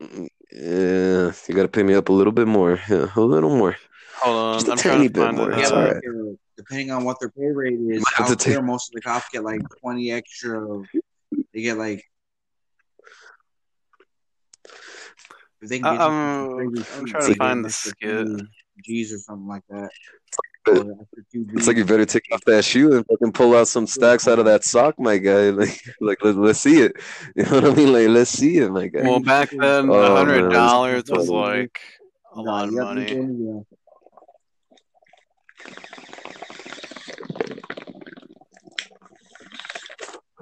Yeah, 0.01 1.33
you 1.49 1.55
got 1.55 1.63
to 1.63 1.69
pay 1.69 1.83
me 1.83 1.95
up 1.95 2.09
a 2.09 2.13
little 2.13 2.33
bit 2.33 2.47
more. 2.49 2.81
Yeah, 2.89 3.07
a 3.17 3.21
little 3.21 3.51
more. 3.57 3.77
Hold 4.17 4.55
Just 4.61 4.67
on, 4.67 4.71
a 4.71 4.73
I'm 4.73 4.79
trying 4.79 4.95
tiny 4.97 5.09
to 5.09 5.13
bit 5.15 5.25
find 5.25 5.37
more. 5.37 5.51
Yeah, 5.51 5.57
That's 5.57 5.71
now. 5.71 5.77
all 5.77 5.83
like, 5.85 5.93
right. 5.95 6.31
uh, 6.33 6.37
depending 6.57 6.91
on 6.91 7.05
what 7.05 7.21
their 7.21 7.31
pay 7.31 7.47
rate 7.47 7.75
is, 7.75 8.01
Might 8.03 8.15
have 8.17 8.27
to 8.27 8.33
out 8.33 8.41
take- 8.41 8.55
there, 8.55 8.63
most 8.63 8.89
of 8.91 8.95
the 8.95 9.01
cops 9.03 9.29
get 9.33 9.45
like 9.45 9.61
twenty 9.81 10.11
extra. 10.13 10.83
They 11.55 11.63
get 11.63 11.79
like. 11.79 12.05
If 15.63 15.69
they 15.69 15.79
can 15.79 15.93
get 15.95 16.01
I- 16.01 16.07
you 16.07 16.11
I'm- 16.13 16.77
some 16.77 16.85
crazy 16.85 16.91
I'm 16.97 17.05
fees, 17.05 17.11
trying 17.13 17.33
to 17.33 17.35
find 17.37 17.65
the 17.65 17.71
skit. 17.71 18.27
20 18.27 18.43
G's 18.85 19.13
or 19.13 19.19
something 19.19 19.47
like 19.47 19.63
that. 19.69 19.91
But- 20.65 20.77
Or 20.87 20.93
extra 21.01 21.23
two 21.33 21.47
It's 21.55 21.67
like 21.67 21.77
you 21.79 21.85
better 21.85 22.05
take 22.05 22.25
off 22.33 22.43
that 22.47 22.65
shoe 22.65 22.95
and 22.97 23.07
fucking 23.07 23.33
pull 23.33 23.57
out 23.57 23.67
some 23.69 23.87
stacks 23.87 24.29
out 24.29 24.39
of 24.39 24.45
that 24.45 24.63
sock, 24.65 24.99
my 24.99 25.17
guy. 25.19 25.51
Like, 25.61 25.81
like 26.01 26.19
let, 26.25 26.37
let's 26.37 26.61
see 26.61 26.83
it. 26.83 26.93
You 27.37 27.45
know 27.45 27.61
what 27.61 27.65
I 27.65 27.75
mean? 27.75 27.93
Like, 27.93 28.09
let's 28.09 28.31
see 28.31 28.59
it, 28.59 28.71
my 28.71 28.89
guy. 28.89 29.03
Well, 29.03 29.21
back 29.21 29.51
then, 29.51 29.89
oh, 29.91 29.95
a 29.95 30.11
Oh, 30.11 30.17
hundred 30.17 30.43
man. 30.43 30.51
dollars 30.53 31.05
was 31.09 31.31
oh, 31.31 31.33
Totally. 31.43 31.61
like 31.63 31.81
a 32.35 32.41
lot 32.43 32.67
of 32.69 32.73
you 32.73 32.79
have 32.81 32.89
to 32.89 32.95
money. 32.95 33.07
be 33.07 33.15
doing, 33.15 33.67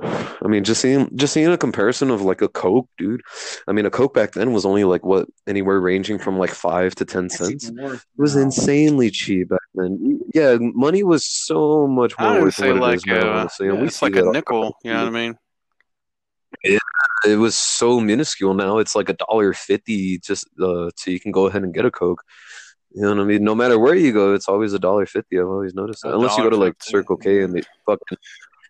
I 0.40 0.46
mean, 0.46 0.62
just 0.64 0.80
seeing 0.80 1.10
just 1.16 1.32
seeing 1.32 1.48
a 1.48 1.58
comparison 1.58 2.10
of 2.10 2.22
like 2.22 2.42
a 2.42 2.48
Coke, 2.48 2.88
dude. 2.98 3.20
I 3.66 3.72
mean, 3.72 3.86
a 3.86 3.90
Coke 3.90 4.14
back 4.14 4.32
then 4.32 4.52
was 4.52 4.64
only 4.64 4.84
like 4.84 5.04
what 5.04 5.26
anywhere 5.46 5.80
ranging 5.80 6.18
from 6.18 6.38
like 6.38 6.50
five 6.50 6.94
to 6.96 7.04
ten 7.04 7.24
That's 7.24 7.38
cents. 7.38 7.68
It 7.70 8.00
was 8.16 8.36
insanely 8.36 9.10
cheap 9.10 9.48
back 9.48 9.60
then. 9.74 10.20
Yeah, 10.34 10.56
money 10.60 11.02
was 11.02 11.24
so 11.26 11.86
much 11.88 12.16
more 12.18 12.34
would 12.34 12.42
worth 12.44 12.54
say 12.54 12.68
than 12.68 12.78
what 12.80 12.86
it 12.86 12.90
like 12.90 12.96
is 12.98 13.06
now. 13.06 13.20
uh, 13.32 13.40
honestly. 13.40 13.66
yeah, 13.66 13.72
And 13.72 13.80
we 13.82 13.86
it's 13.88 14.00
like 14.02 14.12
that 14.14 14.22
a 14.22 14.26
all- 14.26 14.32
nickel. 14.32 14.76
You 14.84 14.92
know 14.92 15.04
what 15.04 15.08
I 15.08 15.10
mean? 15.10 15.38
It 17.26 17.36
was 17.38 17.58
so 17.58 18.00
minuscule. 18.00 18.54
Now 18.54 18.78
it's 18.78 18.94
like 18.94 19.08
a 19.08 19.14
dollar 19.14 19.52
fifty, 19.52 20.18
just 20.18 20.46
uh, 20.60 20.90
so 20.96 21.10
you 21.10 21.18
can 21.20 21.32
go 21.32 21.46
ahead 21.46 21.62
and 21.64 21.74
get 21.74 21.84
a 21.84 21.90
Coke. 21.90 22.22
You 22.94 23.02
know 23.02 23.10
what 23.14 23.20
I 23.20 23.24
mean? 23.24 23.44
No 23.44 23.54
matter 23.54 23.78
where 23.78 23.94
you 23.94 24.12
go, 24.12 24.34
it's 24.34 24.48
always 24.48 24.72
a 24.72 24.78
dollar 24.78 25.04
fifty. 25.06 25.38
I've 25.38 25.46
always 25.46 25.74
noticed 25.74 26.02
that. 26.02 26.14
Unless 26.14 26.36
you 26.38 26.44
go 26.44 26.50
to 26.50 26.56
like 26.56 26.74
Circle 26.80 27.16
K 27.16 27.42
and 27.42 27.52
they 27.54 27.62
fucking 27.86 28.18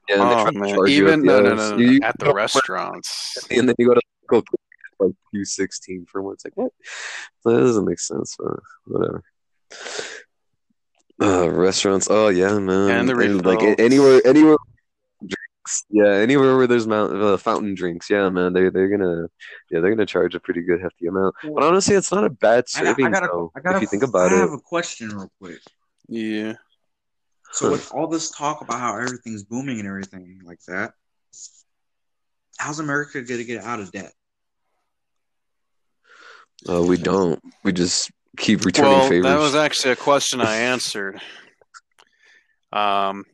yeah, 0.09 0.21
and 0.21 0.23
they 0.23 0.35
Oh 0.35 0.43
try 0.43 0.51
to 0.53 0.59
man, 0.59 0.75
charge 0.75 0.91
even 0.91 1.21
up 1.21 1.27
no, 1.27 1.37
the 1.37 1.43
no, 1.43 1.55
no, 1.55 1.71
no, 1.71 1.77
You- 1.77 1.91
you 1.93 2.01
at 2.03 2.19
the 2.19 2.33
restaurants. 2.33 3.39
and 3.51 3.69
then 3.69 3.75
you 3.79 3.87
go 3.89 3.95
to 3.95 4.01
Circle 4.23 4.43
K 4.43 4.49
it's 4.91 5.01
like 5.01 5.13
two 5.35 5.45
sixteen 5.45 6.07
for 6.11 6.23
one. 6.23 6.35
It's 6.35 6.45
like 6.45 6.57
what? 6.57 6.73
That 7.45 7.59
doesn't 7.59 7.85
make 7.85 8.01
sense. 8.01 8.37
Uh, 8.43 8.57
whatever. 8.87 9.23
Uh, 11.21 11.51
restaurants. 11.51 12.09
Oh 12.11 12.29
yeah, 12.29 12.59
man. 12.59 12.91
And 12.91 13.09
the 13.09 13.15
like 13.45 13.79
anywhere, 13.79 14.21
anywhere. 14.25 14.57
Drinks. 15.21 15.85
Yeah, 15.91 16.13
anywhere 16.15 16.57
where 16.57 16.67
there's 16.67 16.87
mount, 16.87 17.13
uh, 17.15 17.37
fountain 17.37 17.75
drinks. 17.75 18.09
Yeah, 18.09 18.29
man. 18.29 18.53
They 18.53 18.69
they're 18.71 18.89
gonna 18.89 19.27
yeah 19.71 19.81
they're 19.81 19.91
gonna 19.91 20.07
charge 20.07 20.35
a 20.35 20.41
pretty 20.41 20.63
good 20.63 20.81
hefty 20.81 21.07
amount. 21.09 21.35
But 21.43 21.63
honestly, 21.65 21.97
it's 21.97 22.13
not 22.13 22.25
a 22.25 22.31
bad 22.31 22.65
I 22.77 22.85
got, 22.85 23.01
I 23.01 23.11
got, 23.11 23.25
a, 23.25 23.27
though. 23.33 23.53
I 23.57 23.61
got 23.61 23.75
if 23.75 23.79
a, 23.79 23.81
you 23.83 23.87
think 23.89 24.05
about 24.05 24.33
I 24.33 24.37
it. 24.37 24.39
have 24.39 24.53
a 24.53 24.59
question 24.59 25.09
real 25.11 25.31
quick. 25.41 25.61
Yeah. 26.09 26.55
So 27.53 27.71
with 27.71 27.91
all 27.93 28.07
this 28.07 28.31
talk 28.31 28.61
about 28.61 28.79
how 28.79 28.97
everything's 28.99 29.43
booming 29.43 29.79
and 29.79 29.89
everything 29.89 30.41
like 30.45 30.61
that, 30.69 30.93
how's 32.59 32.79
America 32.79 33.23
gonna 33.23 33.45
get 33.45 33.63
out 33.63 33.81
of 33.81 33.91
debt? 33.91 34.13
Uh, 36.69 36.83
we 36.83 36.97
don't. 36.97 37.41
We 37.65 37.73
just 37.73 38.11
keep 38.37 38.65
returning 38.65 38.99
Well, 38.99 39.09
favors. 39.09 39.25
that 39.25 39.39
was 39.39 39.55
actually 39.55 39.93
a 39.93 39.97
question 39.97 40.41
I 40.41 40.57
answered. 40.57 41.21
Um, 42.73 43.25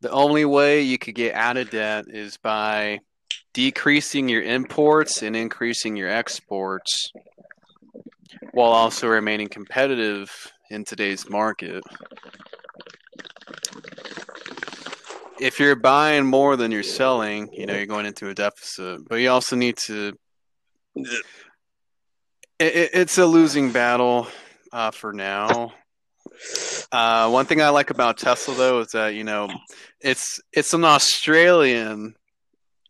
the 0.00 0.10
only 0.10 0.44
way 0.44 0.82
you 0.82 0.98
could 0.98 1.14
get 1.14 1.34
out 1.34 1.56
of 1.56 1.70
debt 1.70 2.04
is 2.08 2.36
by 2.36 3.00
decreasing 3.54 4.28
your 4.28 4.42
imports 4.42 5.22
and 5.22 5.34
increasing 5.34 5.96
your 5.96 6.08
exports, 6.10 7.10
while 8.52 8.70
also 8.70 9.08
remaining 9.08 9.48
competitive 9.48 10.30
in 10.70 10.84
today's 10.84 11.28
market. 11.28 11.82
If 15.38 15.60
you're 15.60 15.76
buying 15.76 16.26
more 16.26 16.56
than 16.56 16.72
you're 16.72 16.82
selling, 16.82 17.52
you 17.52 17.66
know 17.66 17.74
you're 17.74 17.86
going 17.86 18.06
into 18.06 18.28
a 18.28 18.34
deficit. 18.34 19.06
But 19.08 19.16
you 19.16 19.30
also 19.30 19.56
need 19.56 19.76
to. 19.86 20.14
It, 20.94 21.24
it, 22.58 22.90
it's 22.94 23.18
a 23.18 23.26
losing 23.26 23.70
battle 23.70 24.28
uh, 24.72 24.90
for 24.90 25.12
now. 25.12 25.74
Uh, 26.90 27.28
one 27.30 27.46
thing 27.46 27.60
I 27.60 27.68
like 27.70 27.90
about 27.90 28.18
Tesla 28.18 28.54
though 28.54 28.80
is 28.80 28.88
that 28.92 29.14
you 29.14 29.24
know 29.24 29.50
it's 30.00 30.40
it's 30.52 30.74
an 30.74 30.84
Australian 30.84 32.14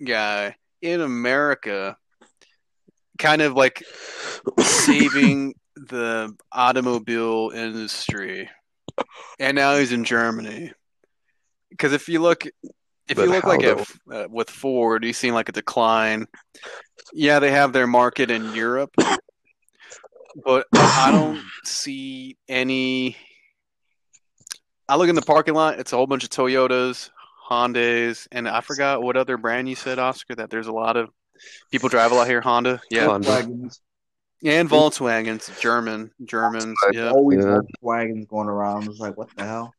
guy 0.05 0.57
in 0.83 1.01
America, 1.01 1.97
kind 3.19 3.43
of 3.43 3.55
like 3.55 3.83
saving 4.61 5.55
the 5.89 6.35
automobile 6.53 7.51
industry, 7.55 8.49
and 9.39 9.55
now 9.55 9.77
he's 9.77 9.93
in 9.93 10.05
Germany. 10.05 10.73
Because 11.71 11.93
if 11.93 12.09
you 12.09 12.21
look, 12.21 12.47
if 12.47 13.17
But 13.17 13.23
you 13.25 13.31
look 13.31 13.45
like 13.45 13.61
though? 13.61 13.85
at, 14.11 14.25
uh, 14.25 14.29
with 14.31 14.51
Ford, 14.51 15.05
you 15.05 15.13
see 15.13 15.31
like 15.33 15.49
a 15.49 15.53
decline. 15.53 16.27
Yeah, 17.13 17.39
they 17.39 17.51
have 17.51 17.73
their 17.73 17.87
market 17.87 18.31
in 18.31 18.55
Europe, 18.55 18.95
but 20.45 20.67
I 20.73 21.11
don't 21.13 21.43
see 21.65 22.37
any 22.49 23.17
I 24.89 24.97
look 24.97 25.09
in 25.09 25.15
the 25.17 25.23
parking 25.23 25.55
lot. 25.55 25.79
It's 25.79 25.93
a 25.93 25.97
whole 25.97 26.07
bunch 26.07 26.25
of 26.25 26.31
Toyotas, 26.31 27.11
Hondas, 27.49 28.29
and 28.31 28.49
I 28.49 28.61
forgot 28.61 29.03
what 29.03 29.17
other 29.17 29.37
brand 29.37 29.69
you 29.69 29.75
said, 29.75 29.99
Oscar. 29.99 30.37
That 30.37 30.51
there's 30.51 30.69
a 30.69 30.73
lot 30.73 30.97
of 30.97 31.11
people 31.71 31.89
drive 31.89 32.13
a 32.13 32.15
lot 32.15 32.29
here. 32.29 32.41
Honda, 32.41 32.81
yeah, 32.91 33.07
Honda. 33.07 33.49
Wagons. 34.43 34.61
and 34.61 34.71
Volkswagens, 34.71 35.61
German, 35.61 36.11
Germans, 36.25 36.77
yeah. 36.93 37.11
Always 37.11 37.45
Yeah. 37.45 37.61
wagons 37.81 38.27
going 38.27 38.49
around. 38.49 38.89
It's 38.89 38.99
like 39.01 39.17
what 39.17 39.35
the 39.37 39.45
hell? 39.45 39.75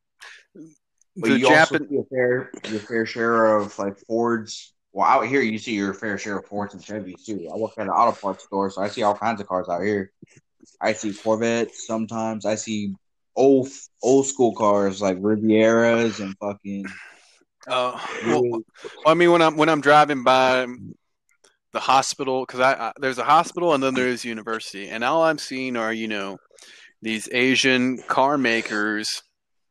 But 1.19 1.29
The 1.29 1.37
you 1.39 1.47
also 1.47 1.77
see 1.79 1.97
a 1.97 2.03
fair 2.03 2.51
your 2.69 2.79
fair 2.81 3.05
share 3.05 3.57
of 3.57 3.77
like 3.79 3.97
Fords. 4.07 4.73
Well, 4.93 5.07
out 5.07 5.27
here 5.27 5.41
you 5.41 5.57
see 5.57 5.73
your 5.73 5.93
fair 5.93 6.17
share 6.17 6.39
of 6.39 6.45
Fords 6.47 6.73
and 6.73 6.83
Chevys 6.83 7.23
too. 7.25 7.49
I 7.53 7.57
work 7.57 7.71
at 7.77 7.83
an 7.83 7.89
auto 7.89 8.17
parts 8.19 8.43
store, 8.43 8.69
so 8.69 8.81
I 8.81 8.87
see 8.87 9.03
all 9.03 9.15
kinds 9.15 9.41
of 9.41 9.47
cars 9.47 9.67
out 9.69 9.81
here. 9.83 10.11
I 10.81 10.93
see 10.93 11.13
Corvettes 11.13 11.85
sometimes. 11.87 12.45
I 12.45 12.55
see 12.55 12.93
old 13.35 13.69
old 14.01 14.25
school 14.25 14.53
cars 14.55 15.01
like 15.01 15.17
Rivieras 15.17 16.19
and 16.19 16.35
fucking. 16.39 16.85
uh, 17.67 17.99
well, 18.25 18.61
I 19.05 19.13
mean, 19.13 19.31
when 19.31 19.41
I'm 19.41 19.57
when 19.57 19.69
I'm 19.69 19.81
driving 19.81 20.23
by 20.23 20.65
the 21.73 21.79
hospital, 21.79 22.45
because 22.45 22.59
I, 22.59 22.73
I 22.73 22.91
there's 22.99 23.17
a 23.17 23.23
hospital 23.23 23.73
and 23.73 23.83
then 23.83 23.93
there's 23.93 24.25
university, 24.25 24.89
and 24.89 25.03
all 25.03 25.23
I'm 25.23 25.37
seeing 25.37 25.75
are 25.77 25.93
you 25.93 26.07
know 26.07 26.37
these 27.01 27.29
Asian 27.31 27.97
car 28.07 28.37
makers 28.37 29.21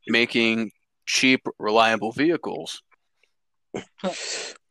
making 0.08 0.70
cheap, 1.06 1.40
reliable 1.58 2.12
vehicles. 2.12 2.82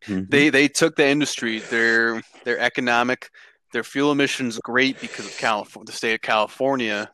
Mhm. 0.08 0.30
They 0.30 0.50
they 0.52 0.68
took 0.68 0.96
the 0.96 1.08
industry. 1.08 1.60
Their 1.60 2.22
their 2.44 2.60
economic, 2.60 3.30
their 3.74 3.84
fuel 3.84 4.12
emissions 4.12 4.60
great 4.60 5.02
because 5.02 5.26
of 5.26 5.36
California, 5.38 5.86
the 5.88 5.92
state 5.98 6.14
of 6.14 6.22
California, 6.22 7.10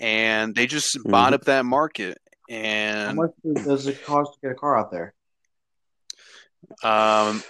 and 0.00 0.54
they 0.54 0.66
just 0.66 0.98
bought 1.06 1.32
Mhm. 1.32 1.36
up 1.36 1.44
that 1.44 1.64
market. 1.64 2.18
And 2.50 3.08
how 3.08 3.14
much 3.14 3.30
does 3.64 3.86
it 3.86 4.04
cost 4.04 4.34
to 4.34 4.40
get 4.42 4.52
a 4.52 4.54
car 4.54 4.78
out 4.78 4.90
there? 4.90 5.14
um, 6.82 7.42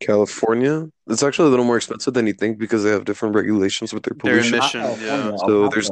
California, 0.00 0.88
it's 1.08 1.22
actually 1.22 1.48
a 1.48 1.50
little 1.50 1.64
more 1.64 1.76
expensive 1.76 2.14
than 2.14 2.26
you 2.26 2.32
think 2.32 2.58
because 2.58 2.82
they 2.84 2.90
have 2.90 3.04
different 3.04 3.34
regulations 3.34 3.92
with 3.92 4.02
their 4.04 4.14
Their 4.22 4.40
pollution. 4.40 4.54
emission- 4.54 5.06
yeah. 5.06 5.36
So 5.36 5.68
there's- 5.68 5.90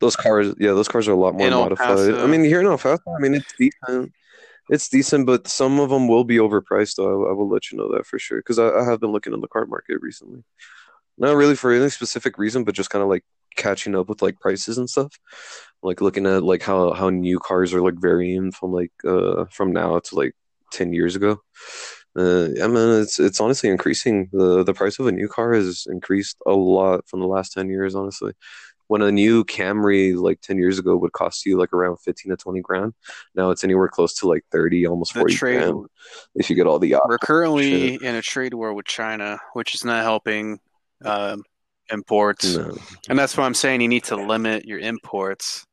Those 0.00 0.16
cars, 0.16 0.48
yeah, 0.58 0.72
those 0.72 0.88
cars 0.88 1.06
are 1.08 1.12
a 1.12 1.16
lot 1.16 1.34
more 1.34 1.46
In 1.46 1.52
modified. 1.52 2.14
I 2.14 2.26
mean, 2.26 2.42
here 2.44 2.60
in 2.60 2.66
El 2.66 2.76
Paso, 2.78 2.98
I 3.16 3.20
mean, 3.20 3.34
it's 3.34 3.52
decent. 3.58 4.12
It's 4.68 4.88
decent, 4.88 5.24
but 5.26 5.46
some 5.46 5.78
of 5.78 5.90
them 5.90 6.08
will 6.08 6.24
be 6.24 6.38
overpriced, 6.38 6.96
though. 6.96 7.26
I, 7.26 7.30
I 7.30 7.32
will 7.32 7.48
let 7.48 7.70
you 7.70 7.78
know 7.78 7.92
that 7.92 8.04
for 8.06 8.18
sure 8.18 8.38
because 8.38 8.58
I, 8.58 8.70
I 8.70 8.84
have 8.84 8.98
been 9.00 9.12
looking 9.12 9.32
in 9.34 9.40
the 9.40 9.46
car 9.48 9.66
market 9.66 9.98
recently. 10.00 10.42
Not 11.16 11.36
really 11.36 11.54
for 11.54 11.70
any 11.70 11.88
specific 11.90 12.38
reason, 12.38 12.64
but 12.64 12.74
just 12.74 12.90
kind 12.90 13.02
of 13.04 13.08
like 13.08 13.24
catching 13.56 13.94
up 13.94 14.08
with 14.08 14.20
like 14.20 14.40
prices 14.40 14.78
and 14.78 14.90
stuff. 14.90 15.16
Like 15.82 16.00
looking 16.00 16.26
at 16.26 16.42
like 16.42 16.62
how 16.62 16.92
how 16.92 17.08
new 17.10 17.38
cars 17.38 17.72
are 17.72 17.80
like 17.82 17.94
varying 18.00 18.50
from 18.50 18.72
like 18.72 18.90
uh 19.06 19.44
from 19.52 19.72
now 19.72 20.00
to 20.00 20.14
like 20.16 20.34
10 20.72 20.92
years 20.92 21.14
ago. 21.14 21.40
Uh, 22.16 22.44
I 22.62 22.68
mean, 22.68 23.00
it's 23.02 23.18
it's 23.18 23.40
honestly 23.40 23.68
increasing. 23.70 24.28
the 24.32 24.62
The 24.64 24.74
price 24.74 24.98
of 24.98 25.06
a 25.06 25.12
new 25.12 25.28
car 25.28 25.52
has 25.54 25.86
increased 25.88 26.36
a 26.46 26.52
lot 26.52 27.08
from 27.08 27.20
the 27.20 27.26
last 27.26 27.52
10 27.52 27.68
years, 27.68 27.94
honestly 27.94 28.32
when 28.86 29.02
a 29.02 29.10
new 29.10 29.44
Camry 29.44 30.14
like 30.14 30.40
10 30.42 30.58
years 30.58 30.78
ago 30.78 30.96
would 30.96 31.12
cost 31.12 31.46
you 31.46 31.58
like 31.58 31.72
around 31.72 31.96
15 31.96 32.30
to 32.30 32.36
20 32.36 32.60
grand. 32.60 32.92
Now 33.34 33.50
it's 33.50 33.64
anywhere 33.64 33.88
close 33.88 34.14
to 34.18 34.28
like 34.28 34.44
30, 34.52 34.86
almost 34.86 35.14
the 35.14 35.20
40 35.20 35.34
trade 35.34 35.62
grand 35.62 35.86
if 36.34 36.50
you 36.50 36.56
get 36.56 36.66
all 36.66 36.78
the 36.78 36.94
options. 36.94 37.08
We're 37.08 37.18
currently 37.18 37.94
in 37.94 38.14
a 38.14 38.22
trade 38.22 38.54
war 38.54 38.74
with 38.74 38.86
China, 38.86 39.38
which 39.54 39.74
is 39.74 39.84
not 39.84 40.02
helping 40.02 40.60
um, 41.04 41.42
imports, 41.90 42.54
No. 42.56 42.76
and 43.08 43.18
that's 43.18 43.36
why 43.36 43.44
I'm 43.44 43.54
saying 43.54 43.80
you 43.80 43.88
need 43.88 44.04
to 44.04 44.16
limit 44.16 44.66
your 44.66 44.78
imports. 44.78 45.64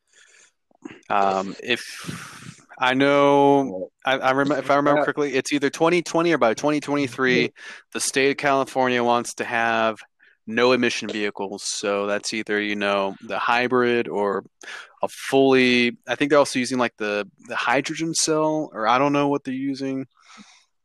Um, 1.09 1.55
if 1.61 2.50
I 2.81 2.95
know, 2.95 3.91
I, 4.03 4.17
I 4.17 4.31
remember 4.31 4.57
if 4.57 4.71
I 4.71 4.75
remember 4.75 5.03
correctly, 5.03 5.35
it's 5.35 5.53
either 5.53 5.69
2020 5.69 6.33
or 6.33 6.37
by 6.39 6.55
2023, 6.55 7.53
the 7.93 7.99
state 7.99 8.31
of 8.31 8.37
California 8.37 9.03
wants 9.03 9.35
to 9.35 9.43
have 9.43 9.99
no 10.47 10.71
emission 10.71 11.07
vehicles. 11.07 11.63
So 11.63 12.07
that's 12.07 12.33
either 12.33 12.59
you 12.59 12.75
know 12.75 13.15
the 13.21 13.37
hybrid 13.37 14.07
or 14.07 14.43
a 15.03 15.07
fully. 15.07 15.97
I 16.07 16.15
think 16.15 16.29
they're 16.29 16.39
also 16.39 16.57
using 16.57 16.79
like 16.79 16.97
the 16.97 17.29
the 17.47 17.55
hydrogen 17.55 18.15
cell, 18.15 18.71
or 18.73 18.87
I 18.87 18.97
don't 18.97 19.13
know 19.13 19.27
what 19.27 19.43
they're 19.43 19.53
using 19.53 20.07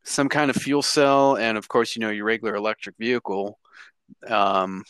some 0.03 0.29
kind 0.29 0.49
of 0.49 0.55
fuel 0.55 0.83
cell, 0.83 1.35
and 1.35 1.57
of 1.57 1.67
course, 1.67 1.95
you 1.95 2.01
know 2.01 2.09
your 2.09 2.25
regular 2.25 2.55
electric 2.55 2.95
vehicle. 2.97 3.57
Um, 4.27 4.83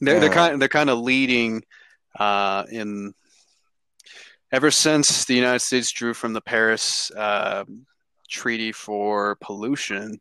they're 0.00 0.20
they're 0.20 0.30
kind 0.30 0.62
they're 0.62 0.68
kind 0.68 0.90
of 0.90 1.00
leading 1.00 1.62
uh, 2.18 2.64
in. 2.70 3.14
Ever 4.50 4.70
since 4.70 5.24
the 5.26 5.34
United 5.34 5.60
States 5.60 5.92
drew 5.92 6.14
from 6.14 6.32
the 6.32 6.40
Paris 6.40 7.10
uh, 7.16 7.64
Treaty 8.28 8.72
for 8.72 9.36
pollution, 9.40 10.20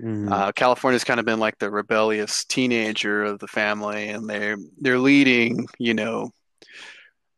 Mm. 0.00 0.32
uh, 0.32 0.50
California's 0.52 1.04
kind 1.04 1.20
of 1.20 1.26
been 1.26 1.40
like 1.40 1.58
the 1.58 1.70
rebellious 1.70 2.44
teenager 2.46 3.22
of 3.22 3.38
the 3.38 3.46
family, 3.46 4.08
and 4.08 4.26
they're 4.30 4.56
they're 4.78 4.98
leading. 4.98 5.66
You 5.78 5.92
know, 5.92 6.30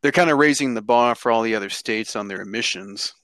they're 0.01 0.13
kind 0.13 0.31
of 0.31 0.39
raising 0.39 0.75
the 0.75 0.81
bar 0.83 1.17
for 1.17 1.33
all 1.33 1.43
the 1.43 1.57
other 1.57 1.71
states 1.71 2.15
on 2.15 2.29
their 2.29 2.41
emissions, 2.41 3.15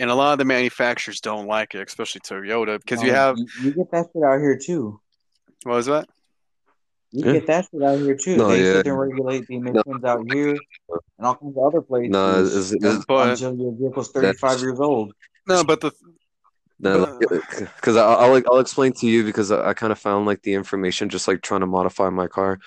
and 0.00 0.10
a 0.10 0.14
lot 0.16 0.32
of 0.32 0.38
the 0.38 0.44
manufacturers 0.44 1.20
don't 1.20 1.46
like 1.46 1.76
it, 1.76 1.86
especially 1.86 2.22
Toyota, 2.22 2.78
because 2.80 3.00
you 3.00 3.10
um, 3.10 3.14
have 3.14 3.36
you 3.62 3.70
get 3.74 3.92
that 3.92 4.06
shit 4.12 4.24
out 4.24 4.40
here 4.40 4.58
too. 4.60 4.98
what 5.62 5.76
was 5.76 5.86
that? 5.86 6.08
You 7.16 7.26
Yeah. 7.26 7.32
get 7.34 7.46
that 7.46 7.68
shit 7.70 7.82
out 7.82 7.98
here 8.00 8.16
too. 8.16 8.36
No, 8.36 8.48
they 8.48 8.64
yeah. 8.64 8.72
sit 8.74 8.86
and 8.88 8.98
regulate 8.98 9.46
the 9.46 9.54
emissions 9.56 10.04
out 10.04 10.24
here 10.32 10.50
and 10.50 11.26
all 11.26 11.36
kinds 11.36 11.56
of 11.56 11.64
other 11.64 11.80
places 11.80 12.10
No, 12.10 12.30
is- 12.40 12.72
is- 12.72 13.04
But- 13.06 13.30
until 13.30 13.54
your 13.56 13.72
vehicle's 13.72 14.10
35 14.10 14.60
years 14.60 14.80
old. 14.80 15.12
No, 15.46 15.62
but 15.62 15.80
the 15.80 15.92
No, 16.80 17.18
because 17.20 17.96
I'll 17.96 18.42
I'll 18.50 18.58
explain 18.58 18.92
to 18.94 19.06
you 19.06 19.22
because 19.24 19.52
I, 19.52 19.68
I 19.70 19.74
kind 19.74 19.92
of 19.92 19.98
found 19.98 20.26
like 20.26 20.42
the 20.42 20.54
information 20.54 21.08
just 21.08 21.28
like 21.28 21.40
trying 21.40 21.60
to 21.60 21.66
modify 21.66 22.10
my 22.10 22.26
car. 22.26 22.58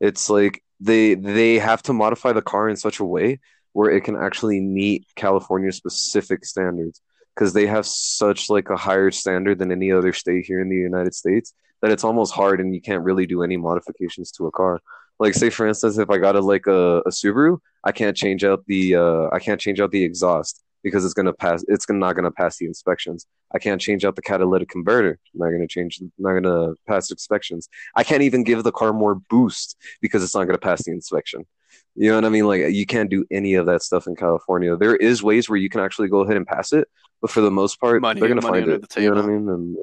It's 0.00 0.30
like 0.30 0.62
they 0.80 1.14
they 1.14 1.58
have 1.58 1.82
to 1.84 1.92
modify 1.92 2.32
the 2.32 2.42
car 2.42 2.68
in 2.68 2.76
such 2.76 3.00
a 3.00 3.04
way 3.04 3.40
where 3.72 3.90
it 3.90 4.04
can 4.04 4.14
actually 4.16 4.60
meet 4.60 5.04
California 5.16 5.72
specific 5.72 6.44
standards 6.44 7.00
because 7.34 7.52
they 7.54 7.66
have 7.66 7.86
such 7.86 8.48
like 8.48 8.70
a 8.70 8.76
higher 8.76 9.10
standard 9.10 9.58
than 9.58 9.72
any 9.72 9.90
other 9.90 10.12
state 10.12 10.46
here 10.46 10.60
in 10.60 10.68
the 10.68 10.76
United 10.76 11.14
States 11.14 11.52
that 11.86 11.92
it's 11.92 12.04
almost 12.04 12.32
hard 12.32 12.60
and 12.60 12.74
you 12.74 12.80
can't 12.80 13.04
really 13.04 13.26
do 13.26 13.42
any 13.44 13.56
modifications 13.56 14.32
to 14.32 14.46
a 14.46 14.50
car. 14.50 14.80
Like 15.20 15.34
say 15.34 15.50
for 15.50 15.66
instance, 15.66 15.98
if 15.98 16.10
I 16.10 16.18
got 16.18 16.34
a 16.36 16.40
like 16.40 16.66
a, 16.66 16.98
a 17.06 17.10
Subaru, 17.10 17.58
I 17.84 17.92
can't 17.92 18.16
change 18.16 18.44
out 18.44 18.64
the 18.66 18.96
uh 18.96 19.28
I 19.32 19.38
can't 19.38 19.60
change 19.60 19.80
out 19.80 19.92
the 19.92 20.02
exhaust 20.02 20.62
because 20.82 21.04
it's 21.04 21.14
gonna 21.14 21.32
pass 21.32 21.64
it's 21.68 21.88
not 21.88 22.14
gonna 22.14 22.32
pass 22.32 22.58
the 22.58 22.66
inspections. 22.66 23.26
I 23.54 23.58
can't 23.58 23.80
change 23.80 24.04
out 24.04 24.16
the 24.16 24.22
catalytic 24.22 24.68
converter. 24.68 25.18
I'm 25.32 25.40
not 25.40 25.50
gonna 25.50 25.68
change 25.68 26.02
not 26.18 26.34
gonna 26.34 26.74
pass 26.88 27.10
inspections. 27.10 27.68
I 27.94 28.02
can't 28.02 28.22
even 28.22 28.42
give 28.42 28.64
the 28.64 28.72
car 28.72 28.92
more 28.92 29.14
boost 29.14 29.76
because 30.02 30.24
it's 30.24 30.34
not 30.34 30.44
gonna 30.44 30.58
pass 30.58 30.84
the 30.84 30.90
inspection. 30.90 31.46
You 31.94 32.10
know 32.10 32.16
what 32.16 32.24
I 32.24 32.30
mean? 32.30 32.46
Like 32.46 32.72
you 32.72 32.84
can't 32.84 33.08
do 33.08 33.24
any 33.30 33.54
of 33.54 33.66
that 33.66 33.82
stuff 33.82 34.06
in 34.08 34.16
California. 34.16 34.76
There 34.76 34.96
is 34.96 35.22
ways 35.22 35.48
where 35.48 35.56
you 35.56 35.70
can 35.70 35.80
actually 35.80 36.08
go 36.08 36.20
ahead 36.20 36.36
and 36.36 36.46
pass 36.46 36.72
it, 36.72 36.88
but 37.22 37.30
for 37.30 37.40
the 37.40 37.50
most 37.50 37.80
part, 37.80 38.02
Money- 38.02 38.20
they're 38.20 38.28
gonna 38.28 38.42
find 38.42 38.68
it. 38.68 38.88
the 38.88 39.02
You 39.02 39.10
know 39.10 39.16
what 39.16 39.24
I 39.24 39.28
mean? 39.28 39.48
And 39.48 39.76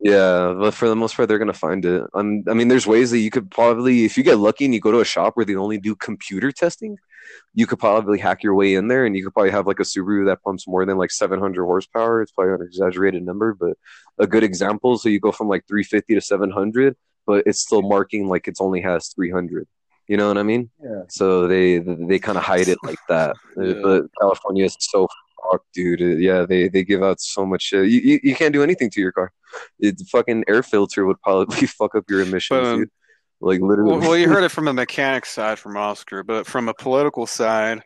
yeah, 0.00 0.54
but 0.58 0.74
for 0.74 0.88
the 0.88 0.96
most 0.96 1.16
part, 1.16 1.28
they're 1.28 1.38
gonna 1.38 1.52
find 1.52 1.84
it. 1.84 2.02
Um, 2.14 2.44
I 2.48 2.54
mean, 2.54 2.68
there's 2.68 2.86
ways 2.86 3.10
that 3.12 3.18
you 3.18 3.30
could 3.30 3.50
probably, 3.50 4.04
if 4.04 4.16
you 4.16 4.22
get 4.22 4.38
lucky 4.38 4.64
and 4.64 4.74
you 4.74 4.80
go 4.80 4.92
to 4.92 5.00
a 5.00 5.04
shop 5.04 5.36
where 5.36 5.46
they 5.46 5.56
only 5.56 5.78
do 5.78 5.94
computer 5.94 6.52
testing, 6.52 6.98
you 7.54 7.66
could 7.66 7.78
probably 7.78 8.18
hack 8.18 8.42
your 8.42 8.54
way 8.54 8.74
in 8.74 8.88
there, 8.88 9.06
and 9.06 9.16
you 9.16 9.24
could 9.24 9.32
probably 9.32 9.50
have 9.50 9.66
like 9.66 9.80
a 9.80 9.84
Subaru 9.84 10.26
that 10.26 10.42
pumps 10.42 10.68
more 10.68 10.84
than 10.84 10.98
like 10.98 11.10
700 11.10 11.64
horsepower. 11.64 12.22
It's 12.22 12.32
probably 12.32 12.54
an 12.54 12.62
exaggerated 12.62 13.24
number, 13.24 13.54
but 13.54 13.76
a 14.18 14.26
good 14.26 14.44
example. 14.44 14.98
So 14.98 15.08
you 15.08 15.18
go 15.18 15.32
from 15.32 15.48
like 15.48 15.66
350 15.66 16.14
to 16.14 16.20
700, 16.20 16.96
but 17.26 17.44
it's 17.46 17.60
still 17.60 17.82
marking 17.82 18.28
like 18.28 18.48
it's 18.48 18.60
only 18.60 18.82
has 18.82 19.08
300. 19.08 19.66
You 20.08 20.16
know 20.16 20.28
what 20.28 20.38
I 20.38 20.44
mean? 20.44 20.70
Yeah. 20.82 21.02
So 21.08 21.48
they 21.48 21.78
they 21.78 22.18
kind 22.18 22.38
of 22.38 22.44
hide 22.44 22.68
it 22.68 22.78
like 22.84 22.98
that. 23.08 23.34
Yeah. 23.56 23.74
But 23.82 24.04
California 24.20 24.66
is 24.66 24.76
so 24.78 25.08
fucked, 25.42 25.72
dude. 25.72 26.02
Uh, 26.02 26.16
Yeah, 26.16 26.46
they 26.46 26.68
they 26.68 26.84
give 26.84 27.02
out 27.02 27.20
so 27.20 27.44
much 27.46 27.62
shit. 27.62 27.88
You, 27.88 28.00
you, 28.00 28.20
you 28.22 28.34
can't 28.34 28.52
do 28.52 28.62
anything 28.62 28.90
to 28.90 29.00
your 29.00 29.12
car. 29.12 29.32
It 29.78 30.00
fucking 30.10 30.44
air 30.48 30.62
filter 30.62 31.06
would 31.06 31.20
probably 31.22 31.66
fuck 31.78 31.94
up 31.94 32.04
your 32.08 32.22
emissions, 32.22 32.60
But, 32.60 32.64
um, 32.64 32.78
dude. 32.80 32.90
Like 33.40 33.60
literally. 33.60 33.92
well, 33.92 34.00
well, 34.00 34.16
you 34.16 34.28
heard 34.28 34.44
it 34.44 34.50
from 34.50 34.66
a 34.66 34.72
mechanic 34.72 35.26
side 35.26 35.58
from 35.58 35.76
Oscar, 35.76 36.22
but 36.22 36.46
from 36.46 36.68
a 36.70 36.74
political 36.74 37.26
side 37.26 37.82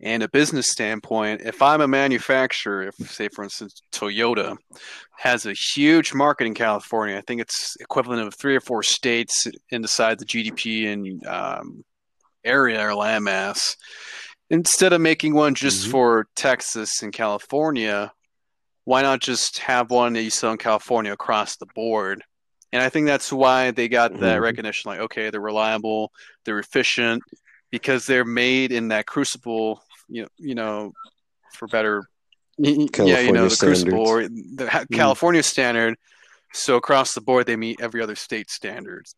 and 0.00 0.22
a 0.22 0.28
business 0.30 0.70
standpoint, 0.70 1.42
if 1.44 1.60
I'm 1.60 1.82
a 1.82 1.88
manufacturer, 1.88 2.84
if 2.88 2.94
say 3.10 3.28
for 3.28 3.44
instance 3.44 3.80
Toyota 3.92 4.56
has 5.18 5.44
a 5.44 5.52
huge 5.52 6.14
market 6.14 6.46
in 6.46 6.54
California, 6.54 7.18
I 7.18 7.22
think 7.26 7.42
it's 7.42 7.76
equivalent 7.80 8.26
of 8.26 8.34
three 8.34 8.56
or 8.56 8.60
four 8.60 8.82
states 8.82 9.46
inside 9.70 10.18
the 10.18 10.24
GDP 10.24 10.88
and 10.90 11.26
um, 11.26 11.84
area 12.44 12.80
or 12.80 12.92
landmass. 12.92 13.76
Instead 14.50 14.92
of 14.92 15.00
making 15.00 15.34
one 15.34 15.54
just 15.54 15.86
Mhm. 15.86 15.90
for 15.90 16.28
Texas 16.36 17.02
and 17.02 17.12
California, 17.12 18.12
why 18.84 19.02
not 19.02 19.20
just 19.20 19.58
have 19.58 19.90
one 19.90 20.12
that 20.12 20.22
you 20.22 20.30
sell 20.30 20.52
in 20.52 20.58
California 20.58 21.12
across 21.12 21.56
the 21.56 21.66
board? 21.74 22.22
And 22.72 22.82
I 22.82 22.88
think 22.88 23.06
that's 23.06 23.32
why 23.32 23.70
they 23.70 23.88
got 23.88 24.18
that 24.20 24.38
Mhm. 24.38 24.42
recognition. 24.42 24.90
Like, 24.90 25.00
okay, 25.00 25.30
they're 25.30 25.40
reliable, 25.40 26.12
they're 26.44 26.58
efficient, 26.58 27.22
because 27.70 28.06
they're 28.06 28.24
made 28.24 28.70
in 28.70 28.88
that 28.88 29.06
crucible, 29.06 29.82
you 30.08 30.22
know, 30.22 30.28
you 30.36 30.54
know, 30.54 30.92
for 31.54 31.66
better, 31.66 32.04
yeah, 32.58 32.70
you 32.70 32.78
know, 32.78 32.86
California 32.88 33.48
the 33.48 33.56
crucible 33.56 33.98
or 34.00 34.22
standards. 34.24 34.56
the 34.56 34.70
ha- 34.70 34.84
California 34.92 35.42
standard. 35.42 35.96
So 36.52 36.76
across 36.76 37.14
the 37.14 37.20
board, 37.20 37.46
they 37.46 37.56
meet 37.56 37.80
every 37.80 38.00
other 38.02 38.14
state 38.14 38.50
standards. 38.50 39.14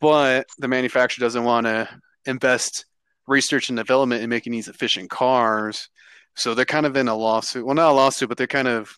But 0.00 0.46
the 0.58 0.68
manufacturer 0.68 1.24
doesn't 1.24 1.44
want 1.44 1.66
to 1.66 1.88
invest 2.26 2.84
research 3.26 3.68
and 3.68 3.76
development 3.76 4.22
in 4.22 4.30
making 4.30 4.52
these 4.52 4.68
efficient 4.68 5.10
cars. 5.10 5.88
So 6.36 6.54
they're 6.54 6.64
kind 6.64 6.86
of 6.86 6.96
in 6.96 7.08
a 7.08 7.16
lawsuit. 7.16 7.64
Well, 7.64 7.74
not 7.74 7.90
a 7.90 7.94
lawsuit, 7.94 8.28
but 8.28 8.38
they're 8.38 8.46
kind 8.46 8.68
of, 8.68 8.96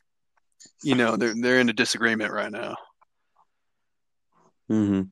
you 0.83 0.95
know, 0.95 1.17
they're 1.17 1.35
they're 1.41 1.61
in 1.61 1.69
a 1.69 1.73
disagreement 1.73 2.33
right 2.33 2.51
now. 2.51 2.77
hmm 4.69 5.03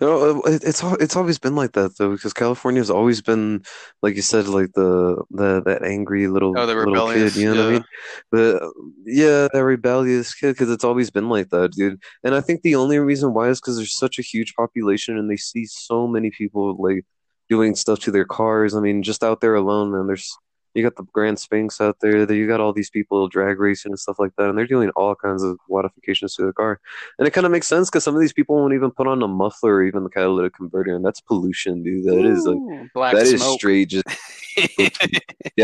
No, 0.00 0.42
it's 0.44 0.82
it's 0.84 1.16
always 1.16 1.38
been 1.38 1.56
like 1.56 1.72
that 1.72 1.96
though, 1.96 2.10
because 2.10 2.34
California's 2.34 2.90
always 2.90 3.22
been, 3.22 3.62
like 4.02 4.16
you 4.16 4.22
said, 4.22 4.48
like 4.48 4.72
the 4.74 5.22
the 5.30 5.62
that 5.62 5.82
angry 5.82 6.26
little 6.26 6.54
Oh, 6.56 6.66
the 6.66 6.74
little 6.76 6.92
rebellious, 6.92 7.34
kid. 7.34 7.42
You 7.42 7.54
know 7.54 7.64
what 7.64 7.70
I 7.70 7.72
yeah. 7.72 8.48
mean? 8.50 8.60
Uh, 8.62 8.68
yeah, 9.06 9.48
that 9.52 9.64
rebellious 9.64 10.34
kid, 10.34 10.52
because 10.52 10.70
it's 10.70 10.84
always 10.84 11.10
been 11.10 11.28
like 11.28 11.48
that, 11.50 11.72
dude. 11.72 12.00
And 12.22 12.34
I 12.34 12.40
think 12.42 12.62
the 12.62 12.74
only 12.74 12.98
reason 12.98 13.32
why 13.32 13.48
is 13.48 13.60
because 13.60 13.76
there's 13.76 13.96
such 13.96 14.18
a 14.18 14.22
huge 14.22 14.54
population, 14.54 15.16
and 15.16 15.30
they 15.30 15.36
see 15.36 15.64
so 15.64 16.06
many 16.06 16.30
people 16.30 16.76
like 16.78 17.04
doing 17.48 17.74
stuff 17.74 18.00
to 18.00 18.10
their 18.10 18.24
cars. 18.24 18.74
I 18.74 18.80
mean, 18.80 19.02
just 19.02 19.22
out 19.24 19.40
there 19.40 19.54
alone, 19.54 19.92
man. 19.92 20.06
There's 20.06 20.36
you 20.74 20.82
got 20.84 20.96
the 20.96 21.02
Grand 21.12 21.38
Sphinx 21.38 21.80
out 21.80 21.96
there. 22.00 22.24
that 22.26 22.34
You 22.36 22.46
got 22.46 22.60
all 22.60 22.72
these 22.72 22.90
people 22.90 23.26
drag 23.26 23.58
racing 23.58 23.90
and 23.90 23.98
stuff 23.98 24.18
like 24.18 24.32
that, 24.36 24.48
and 24.48 24.56
they're 24.56 24.66
doing 24.66 24.90
all 24.90 25.14
kinds 25.16 25.42
of 25.42 25.58
modifications 25.68 26.34
to 26.36 26.44
the 26.46 26.52
car. 26.52 26.78
And 27.18 27.26
it 27.26 27.32
kind 27.32 27.46
of 27.46 27.50
makes 27.50 27.66
sense 27.66 27.88
because 27.88 28.04
some 28.04 28.14
of 28.14 28.20
these 28.20 28.34
people 28.34 28.54
won't 28.56 28.74
even 28.74 28.90
put 28.92 29.06
on 29.08 29.22
a 29.22 29.26
muffler 29.28 29.74
or 29.76 29.82
even 29.84 30.04
the 30.04 30.10
catalytic 30.10 30.54
converter, 30.54 30.94
and 30.94 31.04
that's 31.04 31.20
pollution, 31.20 31.82
dude. 31.82 32.04
That 32.04 32.24
is 32.24 32.46
like 32.46 32.56
Ooh, 32.56 32.88
black 32.94 33.14
that 33.14 33.26
is 33.26 33.40
smoke. 33.40 33.58
straight. 33.58 33.88
Just 33.88 34.04
yeah, 34.78 34.88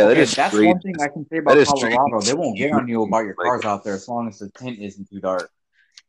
that 0.06 0.10
Okay, 0.12 0.20
is 0.22 0.34
that's 0.34 0.52
straight. 0.54 0.68
one 0.68 0.80
thing 0.80 0.94
I 1.00 1.08
can 1.08 1.26
say 1.28 1.38
about 1.38 1.54
that 1.54 1.60
is 1.60 1.68
straight- 1.68 1.94
Colorado. 1.96 2.20
They 2.26 2.34
won't 2.34 2.56
get 2.56 2.72
on 2.78 2.88
you 2.88 3.02
about 3.02 3.24
your 3.24 3.34
cars 3.34 3.64
out 3.64 3.84
there 3.84 3.94
as 3.94 4.08
long 4.08 4.26
as 4.28 4.38
the 4.38 4.48
tint 4.50 4.78
isn't 4.80 5.08
too 5.10 5.20
dark. 5.20 5.50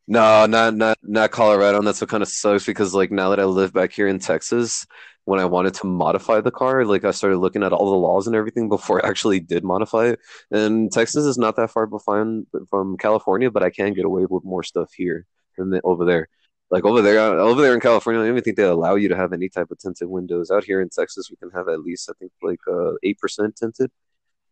No, 0.08 0.46
not 0.46 0.74
not 0.74 0.98
not 1.02 1.30
Colorado, 1.32 1.78
and 1.78 1.86
that's 1.86 2.00
what 2.00 2.10
kind 2.10 2.22
of 2.22 2.28
sucks 2.28 2.64
because 2.64 2.94
like 2.94 3.10
now 3.10 3.30
that 3.30 3.40
I 3.40 3.44
live 3.44 3.72
back 3.72 3.92
here 3.92 4.06
in 4.08 4.18
Texas, 4.20 4.86
when 5.26 5.40
I 5.40 5.44
wanted 5.44 5.74
to 5.74 5.86
modify 5.86 6.40
the 6.40 6.52
car, 6.52 6.84
like 6.84 7.04
I 7.04 7.10
started 7.10 7.38
looking 7.38 7.64
at 7.64 7.72
all 7.72 7.90
the 7.90 7.96
laws 7.96 8.28
and 8.28 8.36
everything 8.36 8.68
before 8.68 8.98
I 9.04 9.08
actually 9.08 9.40
did 9.40 9.64
modify 9.64 10.06
it. 10.06 10.20
And 10.50 10.90
Texas 10.90 11.24
is 11.26 11.36
not 11.36 11.56
that 11.56 11.72
far 11.72 11.86
behind 11.86 12.46
from 12.70 12.96
California, 12.96 13.50
but 13.50 13.64
I 13.64 13.70
can 13.70 13.92
get 13.92 14.04
away 14.04 14.24
with 14.24 14.44
more 14.44 14.62
stuff 14.62 14.92
here 14.94 15.26
than 15.58 15.80
over 15.84 16.04
there. 16.04 16.28
Like 16.70 16.84
over 16.84 17.02
there, 17.02 17.18
over 17.20 17.60
there 17.60 17.74
in 17.74 17.80
California, 17.80 18.20
I 18.20 18.24
don't 18.24 18.34
even 18.34 18.44
think 18.44 18.56
they 18.56 18.62
allow 18.64 18.94
you 18.94 19.08
to 19.08 19.16
have 19.16 19.32
any 19.32 19.48
type 19.48 19.70
of 19.70 19.78
tinted 19.78 20.08
windows. 20.08 20.50
Out 20.50 20.64
here 20.64 20.80
in 20.80 20.90
Texas, 20.90 21.28
we 21.30 21.36
can 21.36 21.50
have 21.50 21.68
at 21.68 21.80
least 21.80 22.08
I 22.08 22.14
think 22.18 22.32
like 22.42 22.60
uh 22.68 22.92
eight 23.02 23.18
percent 23.18 23.56
tinted, 23.56 23.90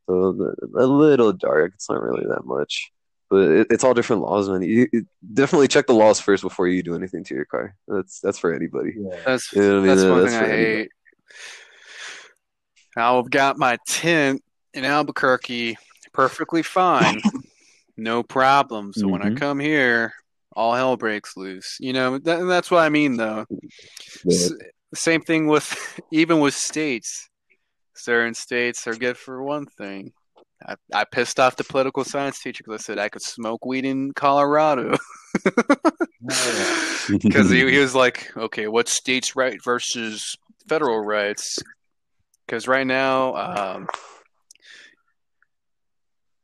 so 0.06 0.54
a 0.76 0.86
little 0.86 1.32
dark. 1.32 1.72
It's 1.74 1.88
not 1.90 2.02
really 2.02 2.26
that 2.26 2.44
much 2.44 2.92
but 3.34 3.50
it, 3.50 3.66
it's 3.70 3.82
all 3.84 3.94
different 3.94 4.22
laws, 4.22 4.48
man. 4.48 4.62
You, 4.62 4.86
you 4.92 5.06
definitely 5.32 5.68
check 5.68 5.86
the 5.86 5.94
laws 5.94 6.20
first 6.20 6.42
before 6.42 6.68
you 6.68 6.82
do 6.82 6.94
anything 6.94 7.24
to 7.24 7.34
your 7.34 7.44
car. 7.46 7.74
That's 7.88 8.20
that's 8.20 8.38
for 8.38 8.54
anybody. 8.54 8.92
Yeah. 8.96 9.16
That's 9.26 9.52
You 9.52 9.62
know 9.62 9.68
what 9.68 9.74
I 9.74 9.80
mean? 9.80 9.96
that's 9.96 10.10
one 10.10 10.22
that's 10.22 10.32
thing 10.34 10.42
I 10.42 10.48
anybody. 10.48 10.76
hate. 10.76 10.90
I've 12.96 13.30
got 13.30 13.58
my 13.58 13.78
tent 13.88 14.42
in 14.72 14.84
Albuquerque 14.84 15.76
perfectly 16.12 16.62
fine, 16.62 17.20
no 17.96 18.22
problem. 18.22 18.92
So 18.92 19.08
when 19.08 19.22
I 19.22 19.30
Mhm. 19.30 19.36
come 19.36 19.58
here, 19.58 20.12
all 20.54 20.74
hell 20.74 20.96
breaks 20.96 21.36
loose. 21.36 21.76
You 21.80 21.92
know, 21.92 22.18
that, 22.18 22.44
that's 22.44 22.70
what 22.70 22.84
I 22.84 22.88
mean, 22.88 23.16
though. 23.16 23.46
S- 24.30 24.52
same 24.94 25.22
thing 25.22 25.48
with 25.48 25.66
even 26.12 26.38
with 26.38 26.54
states. 26.54 27.28
Certain 27.96 28.34
states 28.34 28.86
are 28.86 28.94
good 28.94 29.16
for 29.16 29.42
one 29.42 29.66
thing. 29.66 30.12
I, 30.66 30.76
I 30.92 31.04
pissed 31.04 31.40
off 31.40 31.56
the 31.56 31.64
political 31.64 32.04
science 32.04 32.40
teacher 32.40 32.62
because 32.64 32.80
I 32.80 32.82
said 32.82 32.98
I 32.98 33.08
could 33.08 33.22
smoke 33.22 33.64
weed 33.64 33.84
in 33.84 34.12
Colorado. 34.12 34.96
because 37.08 37.50
he, 37.50 37.70
he 37.70 37.78
was 37.80 37.94
like, 37.94 38.30
okay, 38.36 38.66
what 38.66 38.88
states' 38.88 39.36
right 39.36 39.58
versus 39.62 40.36
federal 40.68 41.00
rights? 41.00 41.58
Because 42.46 42.68
right 42.68 42.86
now, 42.86 43.34
um, 43.36 43.88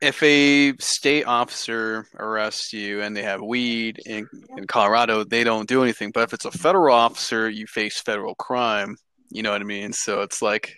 if 0.01 0.23
a 0.23 0.75
state 0.79 1.25
officer 1.25 2.07
arrests 2.19 2.73
you 2.73 3.03
and 3.03 3.15
they 3.15 3.23
have 3.23 3.43
weed 3.43 4.01
in, 4.07 4.27
in 4.57 4.67
Colorado, 4.67 5.25
they 5.25 5.45
don't 5.45 5.69
do 5.69 5.83
anything. 5.83 6.11
But 6.11 6.25
if 6.25 6.33
it's 6.33 6.47
a 6.47 6.51
federal 6.51 6.95
officer, 6.95 7.49
you 7.51 7.67
face 7.67 8.01
federal 8.01 8.35
crime. 8.35 8.97
You 9.31 9.43
know 9.43 9.53
what 9.53 9.61
I 9.61 9.65
mean? 9.65 9.93
So 9.93 10.23
it's 10.23 10.41
like 10.41 10.75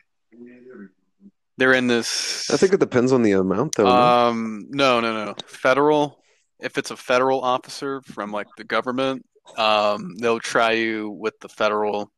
they're 1.58 1.74
in 1.74 1.86
this. 1.86 2.50
I 2.50 2.56
think 2.56 2.72
it 2.72 2.80
depends 2.80 3.12
on 3.12 3.22
the 3.22 3.32
amount, 3.32 3.74
though. 3.76 3.84
no? 3.84 3.90
Um, 3.90 4.66
no, 4.70 5.00
no, 5.00 5.24
no. 5.24 5.34
Federal. 5.46 6.22
If 6.60 6.78
it's 6.78 6.90
a 6.90 6.96
federal 6.96 7.40
officer 7.40 8.00
from 8.02 8.30
like 8.30 8.46
the 8.56 8.64
government, 8.64 9.24
um, 9.56 10.14
they'll 10.18 10.40
try 10.40 10.72
you 10.72 11.10
with 11.10 11.38
the 11.40 11.48
federal, 11.48 12.10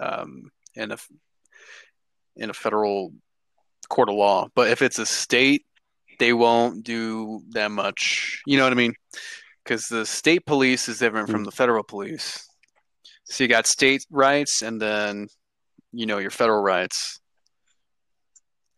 um, 0.00 0.50
in 0.74 0.90
a 0.90 0.98
in 2.36 2.50
a 2.50 2.54
federal 2.54 3.12
court 3.88 4.08
of 4.08 4.16
law. 4.16 4.48
But 4.54 4.70
if 4.70 4.82
it's 4.82 4.98
a 4.98 5.06
state, 5.06 5.64
they 6.18 6.32
won't 6.32 6.84
do 6.84 7.42
that 7.50 7.70
much. 7.70 8.42
You 8.46 8.56
know 8.58 8.64
what 8.64 8.72
I 8.72 8.76
mean? 8.76 8.94
Because 9.64 9.86
the 9.86 10.04
state 10.04 10.44
police 10.46 10.88
is 10.88 10.98
different 10.98 11.30
from 11.30 11.44
the 11.44 11.52
federal 11.52 11.84
police. 11.84 12.46
So 13.24 13.44
you 13.44 13.48
got 13.48 13.66
state 13.66 14.04
rights, 14.10 14.62
and 14.62 14.80
then 14.82 15.28
you 15.92 16.06
know 16.06 16.18
your 16.18 16.30
federal 16.30 16.62
rights 16.62 17.19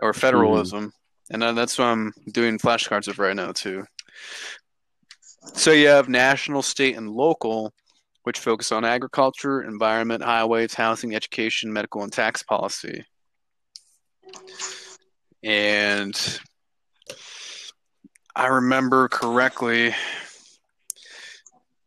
or 0.03 0.13
federalism, 0.13 0.93
and 1.31 1.41
then 1.41 1.55
that's 1.55 1.79
what 1.79 1.87
I'm 1.87 2.13
doing 2.33 2.59
flashcards 2.59 3.09
of 3.09 3.19
right 3.19 3.37
now 3.37 3.53
too. 3.53 3.85
So 5.55 5.71
you 5.73 5.89
have 5.89 6.09
national, 6.09 6.63
state, 6.63 6.97
and 6.97 7.11
local, 7.11 7.73
which 8.25 8.39
focus 8.39 8.71
on 8.73 8.85
agriculture, 8.85 9.63
environment, 9.63 10.23
highways, 10.23 10.75
housing, 10.75 11.15
education, 11.15 11.73
medical, 11.73 12.03
and 12.03 12.13
tax 12.13 12.43
policy. 12.43 13.05
And 15.43 16.39
I 18.35 18.47
remember 18.47 19.09
correctly, 19.09 19.95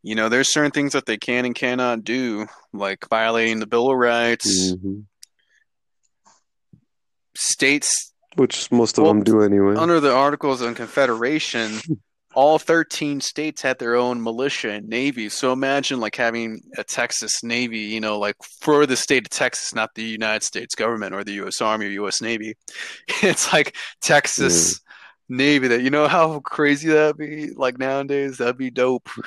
you 0.03 0.15
know, 0.15 0.29
there's 0.29 0.51
certain 0.51 0.71
things 0.71 0.93
that 0.93 1.05
they 1.05 1.17
can 1.17 1.45
and 1.45 1.55
cannot 1.55 2.03
do, 2.03 2.47
like 2.73 3.07
violating 3.09 3.59
the 3.59 3.67
Bill 3.67 3.89
of 3.89 3.97
Rights. 3.97 4.73
Mhm. 4.73 5.05
States 7.35 8.13
Which 8.35 8.71
most 8.71 8.97
of 8.97 9.03
Well, 9.03 9.13
them 9.13 9.23
do 9.23 9.41
anyway. 9.41 9.75
under 9.75 9.99
the 9.99 10.13
Articles 10.13 10.61
of 10.61 10.75
Confederation, 10.75 11.79
all 12.35 12.59
13 12.59 13.21
states 13.21 13.61
had 13.61 13.79
their 13.79 13.95
own 13.95 14.21
militia 14.21 14.71
and 14.71 14.87
navy. 14.89 15.29
So 15.29 15.53
imagine 15.53 15.99
like 16.01 16.15
having 16.17 16.61
a 16.77 16.83
Texas 16.83 17.41
Navy, 17.43 17.79
you 17.79 18.01
know, 18.01 18.19
like 18.19 18.35
for 18.59 18.85
the 18.85 18.97
state 18.97 19.25
of 19.25 19.29
Texas, 19.29 19.73
not 19.73 19.95
the 19.95 20.03
United 20.03 20.43
States 20.43 20.75
government 20.75 21.15
or 21.15 21.23
the 21.23 21.33
U.S. 21.33 21.61
Army 21.61 21.85
or 21.87 21.89
U.S. 21.89 22.21
Navy. 22.21 22.55
It's 23.23 23.53
like 23.53 23.75
Texas 24.01 24.81
hmm. 25.29 25.37
Navy. 25.37 25.67
That 25.69 25.81
you 25.81 25.89
know 25.89 26.07
how 26.07 26.41
crazy 26.41 26.89
that'd 26.89 27.17
be. 27.17 27.51
Like 27.51 27.79
nowadays, 27.79 28.37
that'd 28.37 28.57
be 28.57 28.69
dope. 28.69 29.09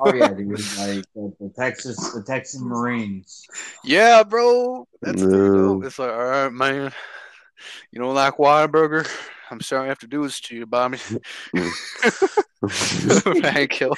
Oh 0.00 0.12
yeah, 0.12 0.28
dude. 0.34 0.50
Like 0.50 1.04
the, 1.14 1.32
the 1.40 1.52
Texas, 1.56 1.96
the 2.12 2.22
Texas 2.22 2.60
Marines. 2.60 3.46
Yeah, 3.84 4.22
bro, 4.22 4.86
that's 5.00 5.22
No. 5.22 5.56
dope. 5.80 5.84
It's 5.84 5.98
like, 5.98 6.10
all 6.10 6.24
right, 6.24 6.52
man. 6.52 6.92
You 7.90 8.00
don't 8.00 8.14
like 8.14 8.34
Whataburger? 8.36 9.08
I'm 9.50 9.60
sorry 9.60 9.84
I 9.84 9.88
have 9.88 9.98
to 10.00 10.06
do 10.06 10.22
this 10.24 10.40
to 10.40 10.56
you, 10.56 10.66
Bobby. 10.66 10.98
Thank 12.68 13.80
you. 13.80 13.92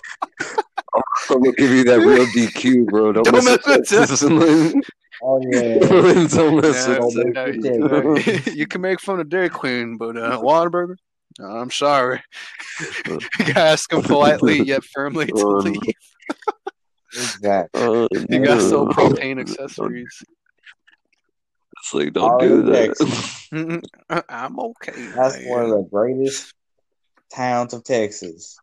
I'm 1.31 1.43
gonna 1.43 1.53
give 1.53 1.71
you 1.71 1.85
that 1.85 2.01
real 2.01 2.25
DQ, 2.27 2.87
bro. 2.87 3.13
Don't, 3.13 3.25
Don't 3.25 3.45
mess 3.45 3.67
with 3.67 3.91
mess 3.91 4.23
with 4.23 4.75
Oh 5.23 5.41
yeah. 5.51 5.79
Don't 5.89 6.63
mess 6.63 6.87
Yeah, 6.87 6.99
with 6.99 7.15
it's 7.17 7.35
Texas. 7.35 8.37
like, 8.37 8.47
uh, 8.47 8.51
you 8.53 8.67
can 8.67 8.81
make 8.81 9.01
fun 9.01 9.21
of 9.21 9.29
Dairy 9.29 9.49
Queen, 9.49 9.97
but 9.97 10.17
uh, 10.17 10.39
Whataburger? 10.41 10.97
No, 11.39 11.47
I'm 11.47 11.71
sorry. 11.71 12.21
you 13.07 13.19
gotta 13.39 13.61
ask 13.61 13.93
him 13.93 14.03
politely 14.03 14.61
yet 14.67 14.85
firmly 14.85 15.27
to 15.27 15.47
Um, 15.47 15.59
leave. 15.65 15.81
Exactly. 17.15 17.81
Uh, 17.83 18.09
You 18.29 18.45
gotta 18.45 18.61
sell 18.61 18.87
propane 18.89 19.41
accessories. 19.41 20.23
It's 21.79 21.95
like, 21.95 22.13
don't 22.13 22.31
All 22.33 22.39
do 22.39 22.63
that. 22.63 24.25
I'm 24.29 24.59
okay. 24.59 25.07
That's 25.15 25.37
man. 25.39 25.49
one 25.49 25.63
of 25.65 25.71
the 25.71 25.89
greatest 25.91 26.53
towns 27.35 27.73
of 27.73 27.85
Texas. 27.85 28.59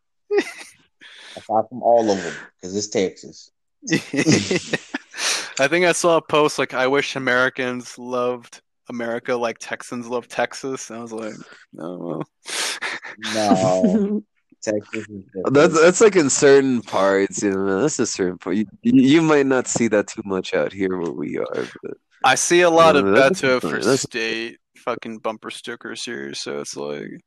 Aside 1.37 1.63
from 1.69 1.81
all 1.81 2.09
of 2.11 2.21
them, 2.21 2.33
because 2.61 2.75
it's 2.75 2.87
Texas. 2.87 3.51
I 5.59 5.67
think 5.67 5.85
I 5.85 5.91
saw 5.93 6.17
a 6.17 6.21
post 6.21 6.59
like, 6.59 6.73
"I 6.73 6.87
wish 6.87 7.15
Americans 7.15 7.97
loved 7.97 8.61
America 8.89 9.35
like 9.35 9.57
Texans 9.59 10.07
love 10.07 10.27
Texas." 10.27 10.89
And 10.89 10.99
I 10.99 11.01
was 11.01 11.11
like, 11.13 11.33
"No, 11.73 11.97
well." 11.97 12.23
No, 13.33 14.23
Texas 14.61 15.07
is 15.09 15.23
That's 15.51 15.79
that's 15.81 16.01
like 16.01 16.15
in 16.15 16.29
certain 16.29 16.81
parts, 16.81 17.43
you 17.43 17.51
know. 17.51 17.81
That's 17.81 17.99
a 17.99 18.05
certain 18.07 18.37
part. 18.37 18.55
You, 18.55 18.65
you 18.81 19.21
might 19.21 19.45
not 19.45 19.67
see 19.67 19.87
that 19.89 20.07
too 20.07 20.21
much 20.25 20.53
out 20.53 20.73
here 20.73 20.97
where 20.97 21.11
we 21.11 21.37
are, 21.37 21.67
but 21.83 21.97
I 22.23 22.35
see 22.35 22.61
a 22.61 22.69
lot 22.69 22.95
of 22.95 23.05
Yeah, 23.05 23.11
that's 23.13 23.41
Beto 23.41 23.61
for. 23.61 23.67
That's- 23.79 24.01
state 24.01 24.57
fucking 24.77 25.17
bumper 25.19 25.49
stickers 25.49 26.03
here, 26.03 26.33
so 26.35 26.59
it's 26.59 26.75
like 26.77 27.21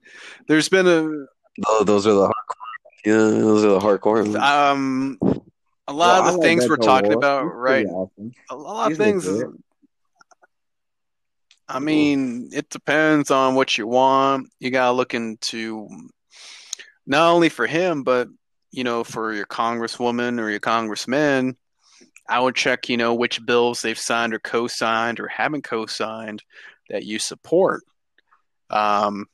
there's 0.46 0.68
been 0.68 0.86
a 0.86 1.02
Tho- 1.66 1.84
those 1.84 2.06
are 2.06 2.12
the 2.14 2.26
hardcore. 2.26 3.04
Yeah, 3.04 3.14
those 3.16 3.64
are 3.64 3.70
the 3.70 3.80
hardcore. 3.80 4.22
ones. 4.24 4.36
um 4.36 5.18
a 5.88 5.92
lot 5.92 6.20
Well, 6.20 6.20
of 6.20 6.26
I 6.26 6.30
the 6.32 6.36
like 6.38 6.46
things 6.46 6.68
we're 6.68 6.76
talking 6.76 7.12
O'Rourke. 7.14 7.18
about 7.24 7.54
right 7.56 7.86
awesome. 7.86 8.32
a 8.50 8.56
lot 8.56 8.88
He's 8.90 8.98
of 8.98 9.04
things 9.04 9.26
legit. 9.26 9.48
I 11.68 11.80
mean, 11.80 12.48
it 12.52 12.70
depends 12.70 13.30
on 13.30 13.54
what 13.54 13.76
you 13.76 13.86
want. 13.86 14.48
You 14.58 14.70
gotta 14.70 14.92
look 14.92 15.14
into 15.14 15.88
not 17.06 17.30
only 17.30 17.48
for 17.48 17.66
him, 17.66 18.02
but 18.02 18.28
you 18.70 18.84
know, 18.84 19.04
for 19.04 19.32
your 19.32 19.46
congresswoman 19.46 20.40
or 20.40 20.50
your 20.50 20.60
congressman. 20.60 21.56
I 22.28 22.40
would 22.40 22.54
check, 22.54 22.88
you 22.88 22.98
know, 22.98 23.14
which 23.14 23.44
bills 23.44 23.80
they've 23.80 23.98
signed 23.98 24.34
or 24.34 24.38
co-signed 24.38 25.18
or 25.18 25.28
haven't 25.28 25.64
co-signed 25.64 26.42
that 26.90 27.04
you 27.04 27.18
support. 27.18 27.82
Um, 28.68 29.26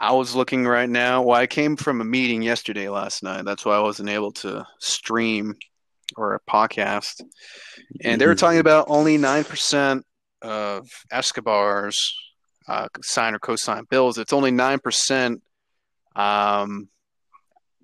I 0.00 0.12
was 0.12 0.34
looking 0.34 0.66
right 0.66 0.88
now. 0.88 1.22
Well, 1.22 1.38
I 1.38 1.46
came 1.46 1.76
from 1.76 2.00
a 2.00 2.04
meeting 2.04 2.42
yesterday 2.42 2.88
last 2.88 3.22
night. 3.22 3.44
That's 3.44 3.64
why 3.64 3.76
I 3.76 3.80
wasn't 3.80 4.08
able 4.08 4.32
to 4.32 4.66
stream 4.80 5.54
or 6.16 6.34
a 6.34 6.50
podcast. 6.50 7.22
And 8.02 8.20
they 8.20 8.26
were 8.26 8.34
talking 8.34 8.58
about 8.58 8.86
only 8.88 9.18
9% 9.18 10.02
of 10.42 10.88
Escobar's 11.10 11.98
uh, 12.68 12.88
sign 13.02 13.34
or 13.34 13.38
co-sign 13.38 13.84
bills. 13.90 14.18
It's 14.18 14.32
only 14.32 14.50
9% 14.50 15.40
um, 16.16 16.88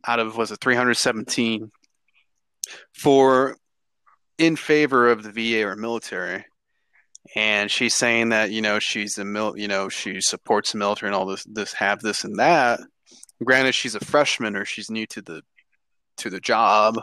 out 0.07 0.19
of, 0.21 0.37
was 0.37 0.53
it 0.53 0.61
317 0.61 1.71
for 2.93 3.57
in 4.37 4.57
favor 4.57 5.11
of 5.11 5.23
the 5.23 5.33
VA 5.33 5.67
or 5.67 5.77
military. 5.77 6.45
And 7.35 7.71
she's 7.71 7.95
saying 7.97 8.31
that, 8.31 8.51
you 8.53 8.63
know, 8.63 8.79
she's 8.79 9.19
a 9.19 9.25
mil, 9.25 9.57
you 9.57 9.69
know, 9.69 9.89
she 9.89 10.21
supports 10.21 10.73
the 10.73 10.79
military 10.79 11.09
and 11.09 11.17
all 11.17 11.27
this, 11.27 11.45
this, 11.45 11.73
have 11.75 12.01
this 12.01 12.25
and 12.25 12.39
that. 12.39 12.81
Granted, 13.45 13.75
she's 13.75 13.95
a 13.95 14.01
freshman 14.01 14.57
or 14.57 14.65
she's 14.65 14.91
new 14.91 15.07
to 15.09 15.23
the, 15.23 15.43
to 16.19 16.31
the 16.31 16.41
job 16.41 17.01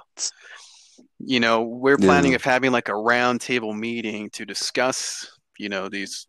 you 1.19 1.40
know 1.40 1.61
we're 1.64 1.98
Yeah. 1.99 2.06
planning 2.07 2.36
of 2.36 2.44
having 2.44 2.72
like 2.73 2.90
a 2.90 2.95
round 2.95 3.40
table 3.40 3.73
meeting 3.73 4.30
to 4.32 4.45
discuss 4.45 5.30
you 5.57 5.69
know 5.69 5.90
these 5.90 6.27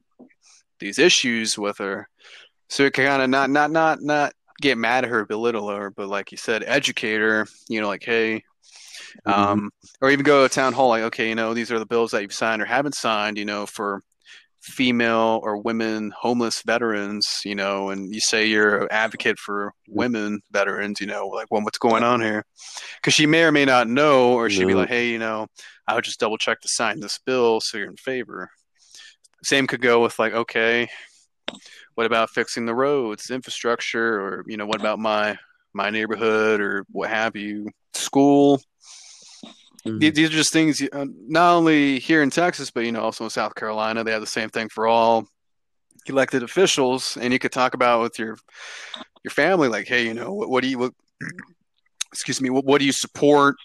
these 0.79 0.99
issues 0.99 1.59
with 1.59 1.79
her. 1.79 2.09
So 2.69 2.85
it 2.85 2.93
can 2.93 3.07
kind 3.07 3.23
of 3.23 3.31
not 3.31 3.51
not 3.51 3.71
not 3.71 4.03
not 4.03 4.33
get 4.61 4.79
mad 4.79 5.05
at 5.05 5.11
her 5.11 5.25
belittle 5.25 5.69
her 5.69 5.91
but 5.91 6.09
like 6.09 6.33
you 6.33 6.39
said 6.39 6.65
educate 6.67 7.19
her 7.19 7.47
you 7.69 7.81
know 7.81 7.89
like 7.89 8.03
hey 8.03 8.43
um 9.27 9.71
or 10.01 10.11
even 10.11 10.25
go 10.25 10.47
to 10.47 10.55
town 10.55 10.73
hall 10.73 10.89
like 10.89 11.03
okay 11.03 11.29
you 11.29 11.35
know 11.35 11.55
these 11.55 11.71
are 11.71 11.79
the 11.79 11.87
bills 11.87 12.11
that 12.11 12.23
you've 12.23 12.33
signed 12.33 12.63
or 12.63 12.65
haven't 12.65 12.95
signed 12.95 13.37
you 13.37 13.45
know 13.45 13.67
for 13.67 14.01
female 14.63 15.41
or 15.45 15.59
women 15.59 16.13
homeless 16.19 16.63
veterans 16.63 17.41
you 17.45 17.55
know 17.55 17.91
and 17.91 18.13
you 18.13 18.21
say 18.21 18.47
you're 18.47 18.83
an 18.83 18.89
advocate 18.91 19.39
for 19.39 19.73
women 19.89 20.41
veterans 20.51 21.01
you 21.01 21.07
know 21.07 21.29
like 21.29 21.47
well 21.51 21.63
what's 21.63 21.79
going 21.79 22.03
on 22.03 22.21
here? 22.21 22.45
Because 22.97 23.15
she 23.15 23.27
may 23.27 23.45
or 23.45 23.53
may 23.53 23.65
not 23.65 23.89
know 23.89 24.33
or 24.33 24.51
she'd 24.51 24.67
be 24.67 24.75
like 24.75 24.89
hey 24.89 25.09
you 25.09 25.19
know 25.19 25.47
i 25.87 25.95
would 25.95 26.03
just 26.03 26.19
double 26.19 26.37
check 26.37 26.61
to 26.61 26.69
sign 26.69 26.99
this 26.99 27.21
bill 27.25 27.61
so 27.61 27.79
you're 27.79 27.89
in 27.89 27.97
favor 27.97 28.51
same 29.47 29.67
could 29.67 29.81
go 29.81 30.03
with 30.03 30.19
like 30.19 30.33
okay 30.33 30.89
what 31.95 32.07
about 32.07 32.31
fixing 32.31 32.67
the 32.67 32.75
roads 32.75 33.31
infrastructure 33.31 34.21
or 34.21 34.45
you 34.47 34.57
know 34.57 34.67
what 34.67 34.81
about 34.81 34.99
my 34.99 35.37
my 35.73 35.91
neighborhood 35.91 36.61
or 36.61 36.85
what 36.91 37.09
have 37.09 37.37
you 37.37 37.69
school 37.95 38.61
Mhm. 39.87 40.15
These 40.15 40.31
are 40.31 40.33
just 40.33 40.53
things 40.53 40.83
uh, 40.83 41.07
not 41.29 41.55
only 41.55 42.01
here 42.01 42.23
in 42.23 42.31
Texas, 42.31 42.71
but 42.71 42.85
you 42.85 42.93
know 42.93 43.03
also 43.03 43.25
in 43.25 43.31
South 43.31 43.55
Carolina. 43.55 44.03
They 44.03 44.11
have 44.11 44.21
the 44.21 44.27
same 44.27 44.49
thing 44.49 44.69
for 44.69 44.87
all 44.87 45.29
elected 46.07 46.43
officials, 46.43 47.17
and 47.21 47.33
you 47.33 47.39
could 47.39 47.53
talk 47.53 47.75
about 47.75 48.03
with 48.03 48.19
your 48.19 48.37
your 49.25 49.31
family, 49.31 49.69
like, 49.69 49.87
hey, 49.87 50.05
you 50.05 50.15
know, 50.15 50.33
what, 50.33 50.49
what 50.49 50.63
do 50.63 50.69
you, 50.69 50.79
what, 50.79 50.93
excuse 52.13 52.41
me, 52.41 52.51
what, 52.51 52.65
what 52.65 52.79
do 52.79 52.85
you 52.85 52.93
support? 52.93 53.57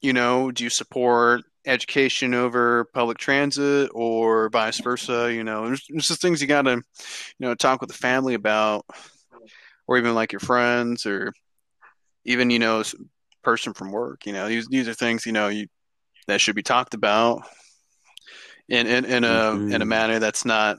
You 0.00 0.12
know, 0.12 0.50
do 0.50 0.64
you 0.64 0.70
support 0.70 1.42
education 1.64 2.34
over 2.34 2.84
public 2.92 3.18
transit 3.18 3.90
or 3.94 4.48
vice 4.50 4.80
versa? 4.80 5.32
You 5.32 5.44
know, 5.44 5.66
there's, 5.66 5.86
there's 5.88 6.08
just 6.08 6.20
things 6.22 6.40
you 6.40 6.48
got 6.48 6.62
to, 6.62 6.72
you 6.72 6.82
know, 7.38 7.54
talk 7.54 7.80
with 7.80 7.88
the 7.90 7.96
family 7.96 8.34
about, 8.34 8.86
or 9.86 9.98
even 9.98 10.14
like 10.14 10.32
your 10.32 10.40
friends, 10.40 11.06
or 11.06 11.32
even 12.24 12.50
you 12.50 12.58
know, 12.58 12.82
person 13.42 13.74
from 13.74 13.90
work. 13.90 14.26
You 14.26 14.32
know, 14.32 14.48
these 14.48 14.68
these 14.68 14.88
are 14.88 14.94
things 14.94 15.26
you 15.26 15.32
know 15.32 15.48
you 15.48 15.66
that 16.28 16.40
should 16.40 16.54
be 16.54 16.62
talked 16.62 16.94
about 16.94 17.42
in 18.68 18.86
in, 18.86 19.04
in 19.04 19.24
a 19.24 19.52
in 19.52 19.82
a 19.82 19.84
Mhm. 19.84 19.88
manner 19.88 20.18
that's 20.18 20.44
not 20.44 20.78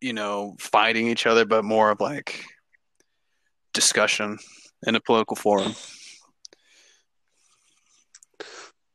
you 0.00 0.12
know 0.12 0.56
fighting 0.58 1.06
each 1.06 1.26
other, 1.26 1.44
but 1.44 1.64
more 1.64 1.90
of 1.90 2.00
like 2.00 2.44
discussion 3.72 4.38
in 4.86 4.94
a 4.94 5.00
political 5.00 5.36
forum. 5.36 5.74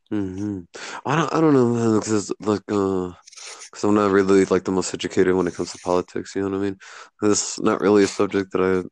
Hmm 0.09 0.61
I 1.05 1.15
don't. 1.15 1.34
I 1.34 1.41
don't 1.41 1.53
know. 1.53 1.99
Because 1.99 2.31
like, 2.39 2.63
uh, 2.71 3.11
because 3.65 3.84
I'm 3.84 3.95
not 3.95 4.11
really 4.11 4.45
like 4.45 4.63
the 4.63 4.71
most 4.71 4.93
educated 4.93 5.35
when 5.35 5.47
it 5.47 5.55
comes 5.55 5.71
to 5.71 5.79
politics. 5.79 6.35
You 6.35 6.43
know 6.43 6.49
what 6.49 6.57
I 6.57 6.61
mean? 6.61 6.77
It's 7.23 7.59
not 7.59 7.81
really 7.81 8.03
a 8.03 8.07
subject 8.07 8.51
that 8.51 8.61
I 8.61 8.84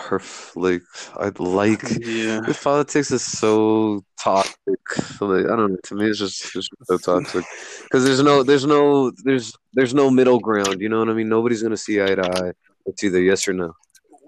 perf 0.00 0.54
like. 0.56 0.82
I 1.16 1.32
like. 1.38 1.82
Yeah. 2.00 2.40
Politics 2.62 3.10
is 3.10 3.22
so 3.22 4.04
toxic. 4.22 4.56
Like, 5.20 5.46
I 5.46 5.56
don't 5.56 5.72
know. 5.72 5.78
To 5.84 5.94
me, 5.94 6.06
it's 6.06 6.18
just, 6.18 6.52
just 6.52 6.70
so 6.84 6.98
toxic. 6.98 7.44
Because 7.84 8.04
there's 8.04 8.22
no, 8.22 8.42
there's 8.42 8.66
no, 8.66 9.12
there's, 9.24 9.52
there's 9.72 9.94
no 9.94 10.10
middle 10.10 10.40
ground. 10.40 10.80
You 10.80 10.88
know 10.88 11.00
what 11.00 11.08
I 11.10 11.14
mean? 11.14 11.28
Nobody's 11.28 11.62
gonna 11.62 11.76
see 11.76 12.00
eye 12.02 12.14
to 12.14 12.22
eye. 12.22 12.52
It's 12.86 13.04
either 13.04 13.20
yes 13.20 13.46
or 13.48 13.52
no. 13.52 13.74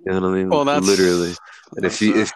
You 0.04 0.12
know 0.12 0.20
what 0.20 0.28
I 0.28 0.34
mean? 0.34 0.48
Well, 0.48 0.64
that's 0.64 0.86
literally. 0.86 1.34
And 1.76 1.86
if 1.86 2.02
you 2.02 2.14
uh, 2.14 2.18
if 2.18 2.32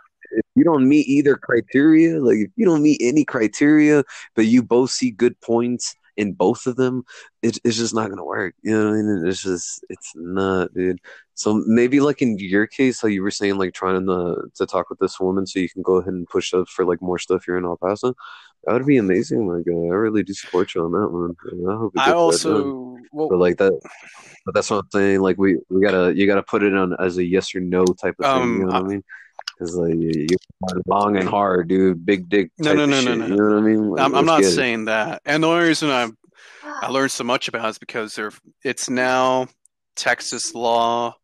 you 0.57 0.65
don't 0.65 0.89
meet 0.89 1.07
either 1.07 1.37
criteria, 1.37 2.20
like 2.20 2.39
if 2.39 2.51
you 2.57 2.65
don't 2.65 2.83
meet 2.83 3.01
any 3.01 3.24
criteria, 3.24 4.03
but 4.35 4.47
you 4.47 4.62
both 4.62 4.91
see 4.91 5.11
good 5.11 5.41
points 5.41 5.95
in 6.16 6.33
both 6.33 6.66
of 6.66 6.77
them, 6.77 7.05
it, 7.43 7.59
it's 7.62 7.77
just 7.77 7.95
not 7.95 8.09
gonna 8.09 8.24
work. 8.24 8.55
You 8.62 8.73
know 8.73 8.91
what 8.91 8.99
I 8.99 9.03
mean? 9.03 9.27
It's 9.27 9.43
just 9.43 9.85
it's 9.89 10.12
not, 10.15 10.73
dude. 10.74 11.01
So 11.35 11.62
maybe 11.66 12.01
like 12.01 12.23
in 12.23 12.39
your 12.39 12.66
case, 12.66 13.01
how 13.01 13.09
you 13.09 13.23
were 13.23 13.31
saying, 13.31 13.59
like 13.59 13.74
trying 13.74 14.07
to 14.07 14.51
to 14.55 14.66
talk 14.66 14.89
with 14.89 14.99
this 14.99 15.20
woman 15.20 15.47
so 15.47 15.61
you 15.61 15.69
can 15.69 15.83
go 15.83 15.97
ahead 15.97 16.15
and 16.15 16.27
push 16.27 16.55
up 16.55 16.69
for 16.69 16.85
like 16.85 17.03
more 17.03 17.19
stuff 17.19 17.45
here 17.45 17.59
in 17.59 17.65
El 17.65 17.77
Paso. 17.77 18.15
That 18.65 18.73
would 18.73 18.87
be 18.87 18.97
amazing. 18.97 19.47
Like 19.47 19.66
uh, 19.69 19.93
I 19.93 19.95
really 19.95 20.23
do 20.23 20.33
support 20.33 20.74
you 20.74 20.85
on 20.85 20.93
that 20.93 21.09
one. 21.09 21.37
And 21.53 21.70
I 21.70 21.77
hope 21.77 21.93
I 21.97 22.12
also 22.12 22.99
well, 23.12 23.28
But 23.28 23.39
like 23.39 23.59
that, 23.59 23.78
but 24.45 24.55
that's 24.55 24.70
what 24.70 24.78
I'm 24.78 24.91
saying. 24.91 25.20
Like 25.20 25.37
we 25.39 25.59
we 25.69 25.83
gotta 25.83 26.16
you 26.16 26.27
gotta 26.27 26.43
put 26.43 26.62
it 26.62 26.74
on 26.74 26.97
as 26.99 27.19
a 27.19 27.24
yes 27.24 27.55
or 27.55 27.61
no 27.61 27.85
type 27.85 28.16
of 28.19 28.24
thing. 28.24 28.43
Um, 28.43 28.59
you 28.59 28.66
know 28.66 28.73
what 28.73 28.85
I 28.85 28.89
mean? 28.89 29.05
Because 29.57 29.74
like 29.74 29.95
you, 29.95 30.27
you 30.31 30.37
long 30.87 31.16
and 31.16 31.28
hard, 31.28 31.69
dude. 31.69 32.05
Big 32.05 32.28
dick. 32.28 32.51
No, 32.59 32.74
no, 32.74 32.85
no, 32.85 33.01
no, 33.01 33.07
shit, 33.07 33.19
no. 33.19 33.27
You 33.27 33.37
know 33.37 33.45
what 33.45 33.57
I 33.57 33.61
mean? 33.61 33.91
Like, 33.91 34.01
I'm, 34.03 34.15
I'm 34.15 34.27
not 34.27 34.43
get 34.43 34.51
it. 34.51 34.55
saying 34.55 34.85
that. 34.87 35.23
And 35.24 35.43
the 35.43 35.49
only 35.49 35.69
reason 35.69 35.91
I 35.91 36.11
I 36.83 36.89
learned 36.89 37.11
so 37.11 37.24
much 37.24 37.49
about 37.49 37.65
it 37.65 37.70
is 37.70 37.78
because 37.78 38.15
there 38.15 38.33
it's 38.62 38.91
now 38.91 39.49
Texas 39.95 40.55
law 40.55 41.15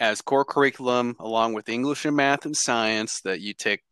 as 0.00 0.20
core 0.20 0.44
curriculum 0.44 1.14
along 1.20 1.52
with 1.54 1.68
English 1.68 2.04
and 2.04 2.16
math 2.16 2.44
and 2.44 2.56
science 2.56 3.20
that 3.20 3.40
you 3.40 3.54
take 3.54 3.82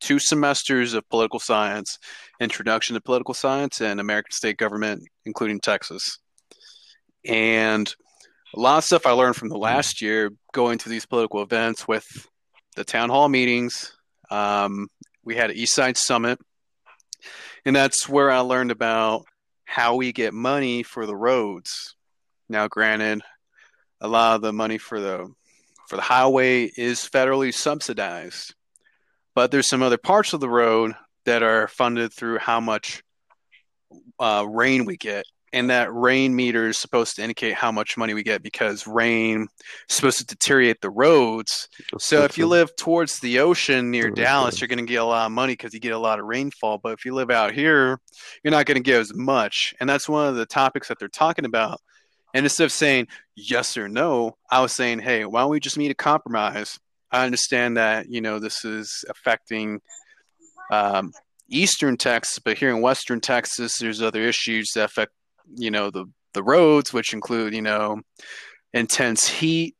two 0.00 0.18
semesters 0.18 0.94
of 0.94 1.08
political 1.08 1.40
science, 1.40 1.98
introduction 2.40 2.94
to 2.94 3.00
political 3.00 3.34
science 3.34 3.80
and 3.80 4.00
American 4.00 4.32
state 4.32 4.56
government, 4.56 5.02
including 5.24 5.60
Texas. 5.60 6.18
And 7.26 7.92
a 8.54 8.60
lot 8.60 8.78
of 8.78 8.84
stuff 8.84 9.06
I 9.06 9.12
learned 9.12 9.36
from 9.36 9.48
the 9.48 9.56
hmm. 9.56 9.62
last 9.62 10.02
year 10.02 10.30
going 10.54 10.78
to 10.78 10.88
these 10.88 11.04
political 11.04 11.42
events 11.42 11.86
with 11.86 12.26
the 12.76 12.84
town 12.84 13.10
hall 13.10 13.28
meetings. 13.28 13.94
Um, 14.30 14.88
we 15.22 15.36
had 15.36 15.50
an 15.50 15.56
East 15.56 15.74
Side 15.74 15.98
Summit, 15.98 16.38
and 17.66 17.76
that's 17.76 18.08
where 18.08 18.30
I 18.30 18.38
learned 18.38 18.70
about 18.70 19.26
how 19.64 19.96
we 19.96 20.12
get 20.12 20.32
money 20.32 20.82
for 20.82 21.04
the 21.04 21.16
roads. 21.16 21.96
Now, 22.48 22.68
granted, 22.68 23.20
a 24.00 24.08
lot 24.08 24.36
of 24.36 24.42
the 24.42 24.52
money 24.52 24.78
for 24.78 25.00
the 25.00 25.28
for 25.88 25.96
the 25.96 26.02
highway 26.02 26.64
is 26.64 27.00
federally 27.00 27.52
subsidized, 27.52 28.54
but 29.34 29.50
there's 29.50 29.68
some 29.68 29.82
other 29.82 29.98
parts 29.98 30.32
of 30.32 30.40
the 30.40 30.48
road 30.48 30.94
that 31.24 31.42
are 31.42 31.68
funded 31.68 32.12
through 32.12 32.38
how 32.38 32.60
much 32.60 33.02
uh, 34.18 34.46
rain 34.48 34.84
we 34.84 34.96
get, 34.96 35.24
and 35.54 35.70
that 35.70 35.94
rain 35.94 36.34
meter 36.34 36.66
is 36.66 36.78
supposed 36.78 37.14
to 37.16 37.22
indicate 37.22 37.54
how 37.54 37.70
much 37.70 37.96
money 37.96 38.12
we 38.12 38.24
get 38.24 38.42
because 38.42 38.88
rain 38.88 39.46
is 39.88 39.96
supposed 39.96 40.18
to 40.18 40.26
deteriorate 40.26 40.80
the 40.80 40.90
roads. 40.90 41.68
So 41.98 42.24
if 42.24 42.36
you 42.36 42.48
live 42.48 42.74
towards 42.76 43.20
the 43.20 43.38
ocean 43.38 43.92
near 43.92 44.10
Dallas, 44.10 44.60
you're 44.60 44.68
going 44.68 44.84
to 44.84 44.84
get 44.84 45.00
a 45.00 45.04
lot 45.04 45.26
of 45.26 45.32
money 45.32 45.52
because 45.52 45.72
you 45.72 45.78
get 45.78 45.92
a 45.92 45.98
lot 45.98 46.18
of 46.18 46.26
rainfall. 46.26 46.78
But 46.82 46.94
if 46.94 47.04
you 47.04 47.14
live 47.14 47.30
out 47.30 47.54
here, 47.54 48.00
you're 48.42 48.50
not 48.50 48.66
going 48.66 48.76
to 48.76 48.82
get 48.82 49.00
as 49.00 49.14
much. 49.14 49.72
And 49.78 49.88
that's 49.88 50.08
one 50.08 50.26
of 50.28 50.34
the 50.34 50.44
topics 50.44 50.88
that 50.88 50.98
they're 50.98 51.08
talking 51.08 51.44
about. 51.44 51.80
And 52.34 52.44
instead 52.44 52.64
of 52.64 52.72
saying 52.72 53.06
yes 53.36 53.76
or 53.76 53.88
no, 53.88 54.36
I 54.50 54.60
was 54.60 54.72
saying, 54.72 54.98
hey, 54.98 55.24
why 55.24 55.42
don't 55.42 55.50
we 55.50 55.60
just 55.60 55.78
meet 55.78 55.92
a 55.92 55.94
compromise? 55.94 56.76
I 57.12 57.24
understand 57.24 57.76
that 57.76 58.10
you 58.10 58.20
know 58.20 58.40
this 58.40 58.64
is 58.64 59.04
affecting 59.08 59.80
um, 60.72 61.12
eastern 61.48 61.96
Texas, 61.96 62.40
but 62.40 62.58
here 62.58 62.70
in 62.70 62.82
western 62.82 63.20
Texas, 63.20 63.78
there's 63.78 64.02
other 64.02 64.22
issues 64.22 64.72
that 64.74 64.86
affect, 64.86 65.12
you 65.56 65.70
know, 65.70 65.90
the 65.90 66.06
the 66.32 66.42
roads, 66.42 66.92
which 66.92 67.12
include, 67.12 67.54
you 67.54 67.62
know, 67.62 68.00
intense 68.72 69.26
heat, 69.26 69.76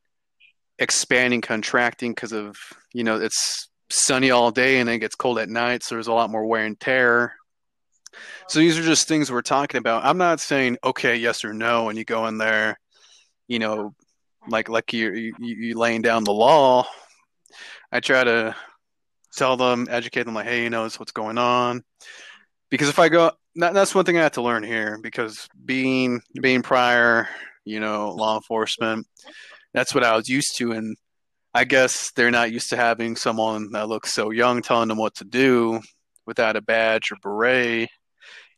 expanding, 0.78 1.40
contracting 1.40 2.12
because 2.12 2.32
of, 2.32 2.56
you 2.92 3.04
know, 3.04 3.20
it's 3.20 3.68
sunny 3.90 4.30
all 4.30 4.50
day 4.50 4.78
and 4.78 4.88
then 4.88 4.96
it 4.96 5.00
gets 5.00 5.16
cold 5.16 5.38
at 5.38 5.48
night, 5.48 5.82
so 5.82 5.94
there's 5.94 6.06
a 6.06 6.12
lot 6.12 6.30
more 6.30 6.46
wear 6.46 6.64
and 6.64 6.78
tear. 6.78 7.34
So 8.48 8.60
these 8.60 8.78
are 8.78 8.82
just 8.82 9.08
things 9.08 9.30
we're 9.30 9.42
talking 9.42 9.78
about. 9.78 10.04
I'm 10.04 10.18
not 10.18 10.40
saying 10.40 10.78
okay, 10.84 11.16
yes 11.16 11.44
or 11.44 11.52
no, 11.52 11.88
and 11.88 11.98
you 11.98 12.04
go 12.04 12.26
in 12.26 12.38
there, 12.38 12.78
you 13.48 13.58
know, 13.58 13.94
like 14.48 14.68
like 14.68 14.92
you 14.92 15.34
you 15.38 15.78
laying 15.78 16.02
down 16.02 16.24
the 16.24 16.32
law. 16.32 16.86
I 17.90 18.00
try 18.00 18.24
to 18.24 18.54
tell 19.36 19.56
them, 19.56 19.86
educate 19.90 20.24
them, 20.24 20.34
like, 20.34 20.46
hey, 20.46 20.62
you 20.62 20.70
know, 20.70 20.84
is 20.84 20.98
what's 20.98 21.12
going 21.12 21.38
on. 21.38 21.82
Because 22.70 22.88
if 22.88 22.98
I 22.98 23.08
go, 23.08 23.32
that, 23.56 23.74
that's 23.74 23.94
one 23.94 24.04
thing 24.04 24.18
I 24.18 24.22
have 24.22 24.32
to 24.32 24.42
learn 24.42 24.62
here. 24.62 24.98
Because 25.02 25.48
being 25.64 26.20
being 26.40 26.62
prior, 26.62 27.28
you 27.64 27.80
know, 27.80 28.10
law 28.10 28.36
enforcement, 28.36 29.06
that's 29.72 29.94
what 29.94 30.04
I 30.04 30.16
was 30.16 30.28
used 30.28 30.56
to, 30.58 30.72
and 30.72 30.96
I 31.54 31.64
guess 31.64 32.12
they're 32.12 32.30
not 32.30 32.52
used 32.52 32.70
to 32.70 32.76
having 32.76 33.16
someone 33.16 33.70
that 33.72 33.88
looks 33.88 34.12
so 34.12 34.30
young 34.30 34.62
telling 34.62 34.88
them 34.88 34.98
what 34.98 35.14
to 35.16 35.24
do 35.24 35.80
without 36.26 36.56
a 36.56 36.62
badge 36.62 37.12
or 37.12 37.16
beret, 37.22 37.88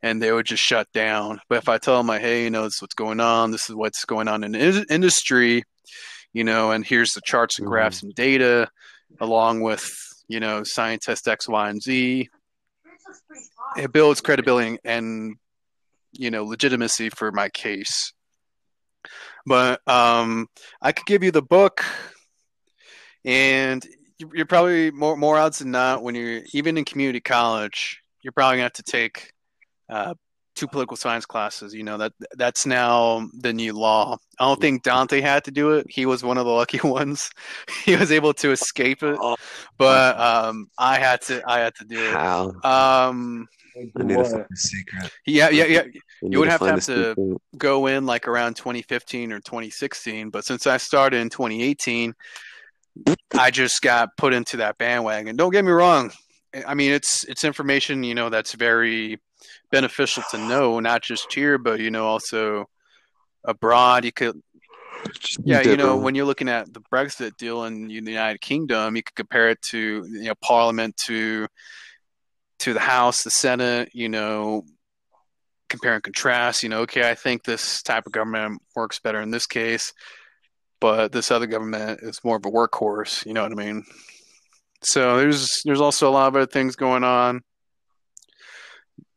and 0.02 0.22
they 0.22 0.32
would 0.32 0.46
just 0.46 0.62
shut 0.62 0.86
down. 0.92 1.40
But 1.48 1.58
if 1.58 1.68
I 1.68 1.78
tell 1.78 1.98
them, 1.98 2.06
like, 2.06 2.22
hey, 2.22 2.44
you 2.44 2.50
know, 2.50 2.64
this 2.64 2.76
is 2.76 2.82
what's 2.82 2.94
going 2.94 3.20
on, 3.20 3.50
this 3.50 3.68
is 3.68 3.74
what's 3.74 4.04
going 4.04 4.28
on 4.28 4.44
in 4.44 4.52
the 4.52 4.86
industry, 4.90 5.62
you 6.32 6.44
know, 6.44 6.70
and 6.70 6.84
here's 6.86 7.12
the 7.12 7.20
charts 7.24 7.58
and 7.58 7.68
graphs 7.68 7.98
mm-hmm. 7.98 8.06
and 8.06 8.14
data, 8.14 8.68
along 9.20 9.60
with 9.60 9.90
you 10.28 10.40
know, 10.40 10.62
scientist 10.64 11.28
X, 11.28 11.48
Y, 11.48 11.70
and 11.70 11.82
Z. 11.82 12.28
It 13.76 13.92
builds 13.92 14.20
credibility 14.20 14.78
and 14.84 15.36
you 16.12 16.30
know 16.30 16.44
legitimacy 16.44 17.10
for 17.10 17.32
my 17.32 17.48
case. 17.48 18.12
But 19.44 19.80
um, 19.86 20.48
I 20.82 20.92
could 20.92 21.06
give 21.06 21.22
you 21.22 21.30
the 21.30 21.42
book, 21.42 21.84
and 23.24 23.86
you're 24.18 24.46
probably 24.46 24.90
more 24.90 25.16
more 25.16 25.38
odds 25.38 25.58
than 25.58 25.70
not 25.70 26.02
when 26.02 26.14
you're 26.14 26.42
even 26.52 26.78
in 26.78 26.84
community 26.84 27.20
college, 27.20 28.00
you're 28.22 28.32
probably 28.32 28.56
gonna 28.56 28.64
have 28.64 28.72
to 28.74 28.82
take 28.82 29.30
uh, 29.88 30.14
two 30.56 30.66
political 30.66 30.96
science 30.96 31.24
classes. 31.26 31.72
You 31.74 31.84
know 31.84 31.98
that 31.98 32.12
that's 32.36 32.66
now 32.66 33.28
the 33.34 33.52
new 33.52 33.72
law. 33.72 34.16
I 34.40 34.44
don't 34.46 34.60
think 34.60 34.82
Dante 34.82 35.20
had 35.20 35.44
to 35.44 35.50
do 35.52 35.72
it. 35.72 35.86
He 35.88 36.06
was 36.06 36.24
one 36.24 36.38
of 36.38 36.44
the 36.46 36.50
lucky 36.52 36.80
ones. 36.84 37.30
he 37.84 37.94
was 37.94 38.10
able 38.10 38.34
to 38.34 38.50
escape 38.50 39.02
it, 39.04 39.16
Oh. 39.20 39.36
but 39.78 40.18
um, 40.18 40.68
I 40.78 40.98
had 40.98 41.20
to. 41.22 41.42
I 41.46 41.60
had 41.60 41.74
to 41.76 41.84
do 41.84 41.98
it. 42.02 42.12
How? 42.12 42.48
Um, 42.64 43.46
I 43.76 44.02
need 44.02 44.16
to 44.16 44.24
find 44.24 44.40
a 44.50 44.56
secret. 44.56 45.10
yeah, 45.26 45.50
yeah, 45.50 45.64
yeah. 45.66 45.82
You 46.22 46.30
need 46.30 46.36
would 46.38 46.48
have 46.48 46.60
to 46.60 46.66
have 46.66 46.84
to- 46.86 47.10
secret. 47.14 47.38
Go 47.58 47.86
in 47.86 48.06
like 48.06 48.26
around 48.26 48.56
2015 48.56 49.32
or 49.32 49.40
2016, 49.40 50.30
but 50.30 50.44
since 50.44 50.66
I 50.66 50.78
started 50.78 51.20
in 51.20 51.28
2018, 51.30 52.14
I 53.38 53.50
just 53.50 53.82
got 53.82 54.08
put 54.16 54.32
into 54.32 54.56
that 54.58 54.78
bandwagon. 54.78 55.36
Don't 55.36 55.52
get 55.52 55.64
me 55.64 55.72
wrong. 55.72 56.10
I 56.66 56.72
mean, 56.74 56.92
it's 56.92 57.24
it's 57.24 57.44
information 57.44 58.02
you 58.02 58.14
know 58.14 58.30
that's 58.30 58.54
very 58.54 59.18
beneficial 59.70 60.22
to 60.30 60.38
know, 60.38 60.80
not 60.80 61.02
just 61.02 61.32
here, 61.32 61.58
but 61.58 61.80
you 61.80 61.90
know 61.90 62.06
also 62.06 62.66
abroad. 63.44 64.04
You 64.04 64.12
could 64.12 64.40
Yeah, 65.44 65.62
you 65.62 65.76
know, 65.76 65.96
when 65.96 66.14
you're 66.14 66.26
looking 66.26 66.48
at 66.48 66.72
the 66.72 66.80
Brexit 66.92 67.36
deal 67.36 67.64
in 67.64 67.86
the 67.88 67.94
United 67.94 68.40
Kingdom, 68.40 68.96
you 68.96 69.02
could 69.02 69.14
compare 69.14 69.50
it 69.50 69.60
to 69.70 70.06
you 70.08 70.24
know 70.24 70.34
Parliament 70.42 70.96
to 71.06 71.46
to 72.60 72.72
the 72.72 72.80
House, 72.80 73.22
the 73.22 73.30
Senate. 73.30 73.90
You 73.92 74.08
know, 74.08 74.64
compare 75.68 75.94
and 75.94 76.02
contrast. 76.02 76.62
You 76.62 76.68
know, 76.68 76.80
okay, 76.82 77.08
I 77.08 77.14
think 77.14 77.44
this 77.44 77.82
type 77.82 78.06
of 78.06 78.12
government 78.12 78.62
works 78.74 79.00
better 79.00 79.20
in 79.20 79.30
this 79.30 79.46
case, 79.46 79.92
but 80.80 81.12
this 81.12 81.30
other 81.30 81.46
government 81.46 82.00
is 82.02 82.24
more 82.24 82.36
of 82.36 82.46
a 82.46 82.50
workhorse. 82.50 83.24
You 83.26 83.34
know 83.34 83.42
what 83.42 83.52
I 83.52 83.56
mean? 83.56 83.84
So 84.82 85.16
there's 85.18 85.62
there's 85.64 85.80
also 85.80 86.08
a 86.08 86.12
lot 86.12 86.28
of 86.28 86.36
other 86.36 86.46
things 86.46 86.76
going 86.76 87.04
on 87.04 87.42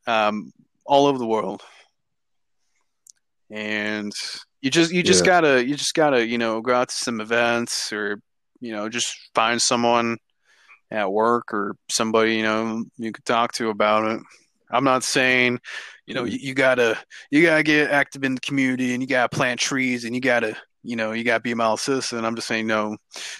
um, 0.10 0.52
all 0.86 1.06
over 1.06 1.18
the 1.20 1.26
world, 1.28 1.62
and 3.50 4.12
you 4.62 4.70
just 4.70 4.92
you 4.92 5.04
just 5.04 5.22
Yeah. 5.22 5.26
gotta 5.42 5.66
you 5.66 5.76
just 5.76 5.94
gotta 5.94 6.26
you 6.26 6.38
know 6.38 6.62
go 6.62 6.74
out 6.74 6.90
to 6.90 6.96
some 6.96 7.22
events 7.22 7.92
or 7.94 8.20
you 8.60 8.72
know 8.72 8.90
just 8.90 9.16
find 9.34 9.62
someone 9.62 10.18
at 10.92 11.12
work 11.12 11.54
or 11.54 11.76
somebody 11.90 12.36
you 12.36 12.44
know 12.44 12.84
you 12.98 13.12
could 13.12 13.26
talk 13.26 13.52
to 13.54 13.70
about 13.70 14.10
it. 14.12 14.22
I'm 14.72 14.84
not 14.84 15.04
saying 15.04 15.60
you 16.08 16.14
know 16.14 16.24
you, 16.26 16.38
you 16.42 16.54
gotta 16.54 16.98
you 17.32 17.44
gotta 17.44 17.64
get 17.64 17.92
active 17.92 18.24
in 18.24 18.36
the 18.36 18.42
community 18.42 18.94
and 18.94 19.02
you 19.02 19.08
gotta 19.08 19.30
plant 19.30 19.60
trees 19.60 20.04
and 20.06 20.14
you 20.16 20.22
gotta 20.22 20.56
you 20.84 20.96
know 20.96 21.12
you 21.12 21.24
gotta 21.24 21.42
be 21.42 21.52
a 21.52 21.56
model 21.56 21.78
citizen. 21.78 22.26
I'm 22.26 22.36
just 22.36 22.48
saying 22.48 22.68
no. 22.68 22.98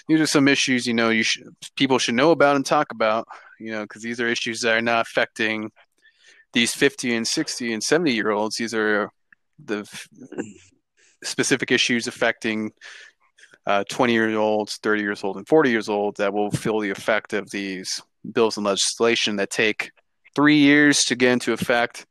These 0.08 0.20
are 0.20 0.26
some 0.26 0.48
issues 0.48 0.86
you 0.86 0.94
know 0.94 1.10
you 1.10 1.22
should 1.22 1.48
people 1.76 1.98
should 1.98 2.14
know 2.14 2.30
about 2.30 2.56
and 2.56 2.64
talk 2.64 2.92
about. 2.92 3.26
You 3.58 3.72
know 3.72 3.82
because 3.82 4.02
these 4.02 4.20
are 4.20 4.28
issues 4.28 4.60
that 4.62 4.76
are 4.76 4.80
not 4.82 5.06
affecting 5.06 5.70
these 6.52 6.74
50 6.74 7.14
and 7.14 7.26
60 7.26 7.72
and 7.72 7.82
70 7.82 8.12
year 8.12 8.30
olds. 8.30 8.56
These 8.56 8.74
are 8.74 9.10
the 9.64 9.80
f- 9.80 10.08
specific 11.22 11.70
issues 11.70 12.06
affecting 12.06 12.72
uh, 13.66 13.84
20 13.88 14.12
years 14.12 14.36
olds, 14.36 14.78
30 14.82 15.02
years 15.02 15.22
old, 15.22 15.36
and 15.36 15.46
40 15.46 15.70
years 15.70 15.88
old 15.88 16.16
that 16.16 16.32
will 16.32 16.50
feel 16.50 16.80
the 16.80 16.90
effect 16.90 17.32
of 17.32 17.50
these 17.50 18.00
bills 18.32 18.56
and 18.56 18.66
legislation 18.66 19.36
that 19.36 19.50
take 19.50 19.90
three 20.34 20.58
years 20.58 21.04
to 21.04 21.16
get 21.16 21.32
into 21.32 21.52
effect. 21.52 22.06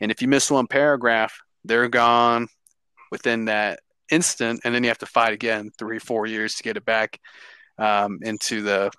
And 0.00 0.10
if 0.10 0.22
you 0.22 0.28
miss 0.28 0.50
one 0.50 0.66
paragraph, 0.66 1.38
they're 1.64 1.88
gone 1.88 2.48
within 3.10 3.46
that 3.46 3.80
instant, 4.10 4.60
and 4.64 4.74
then 4.74 4.82
you 4.82 4.90
have 4.90 4.98
to 4.98 5.06
fight 5.06 5.32
again 5.32 5.70
three, 5.78 5.98
four 5.98 6.26
years 6.26 6.54
to 6.54 6.62
get 6.62 6.76
it 6.76 6.84
back 6.84 7.18
um, 7.78 8.18
into 8.22 8.62
the 8.62 8.90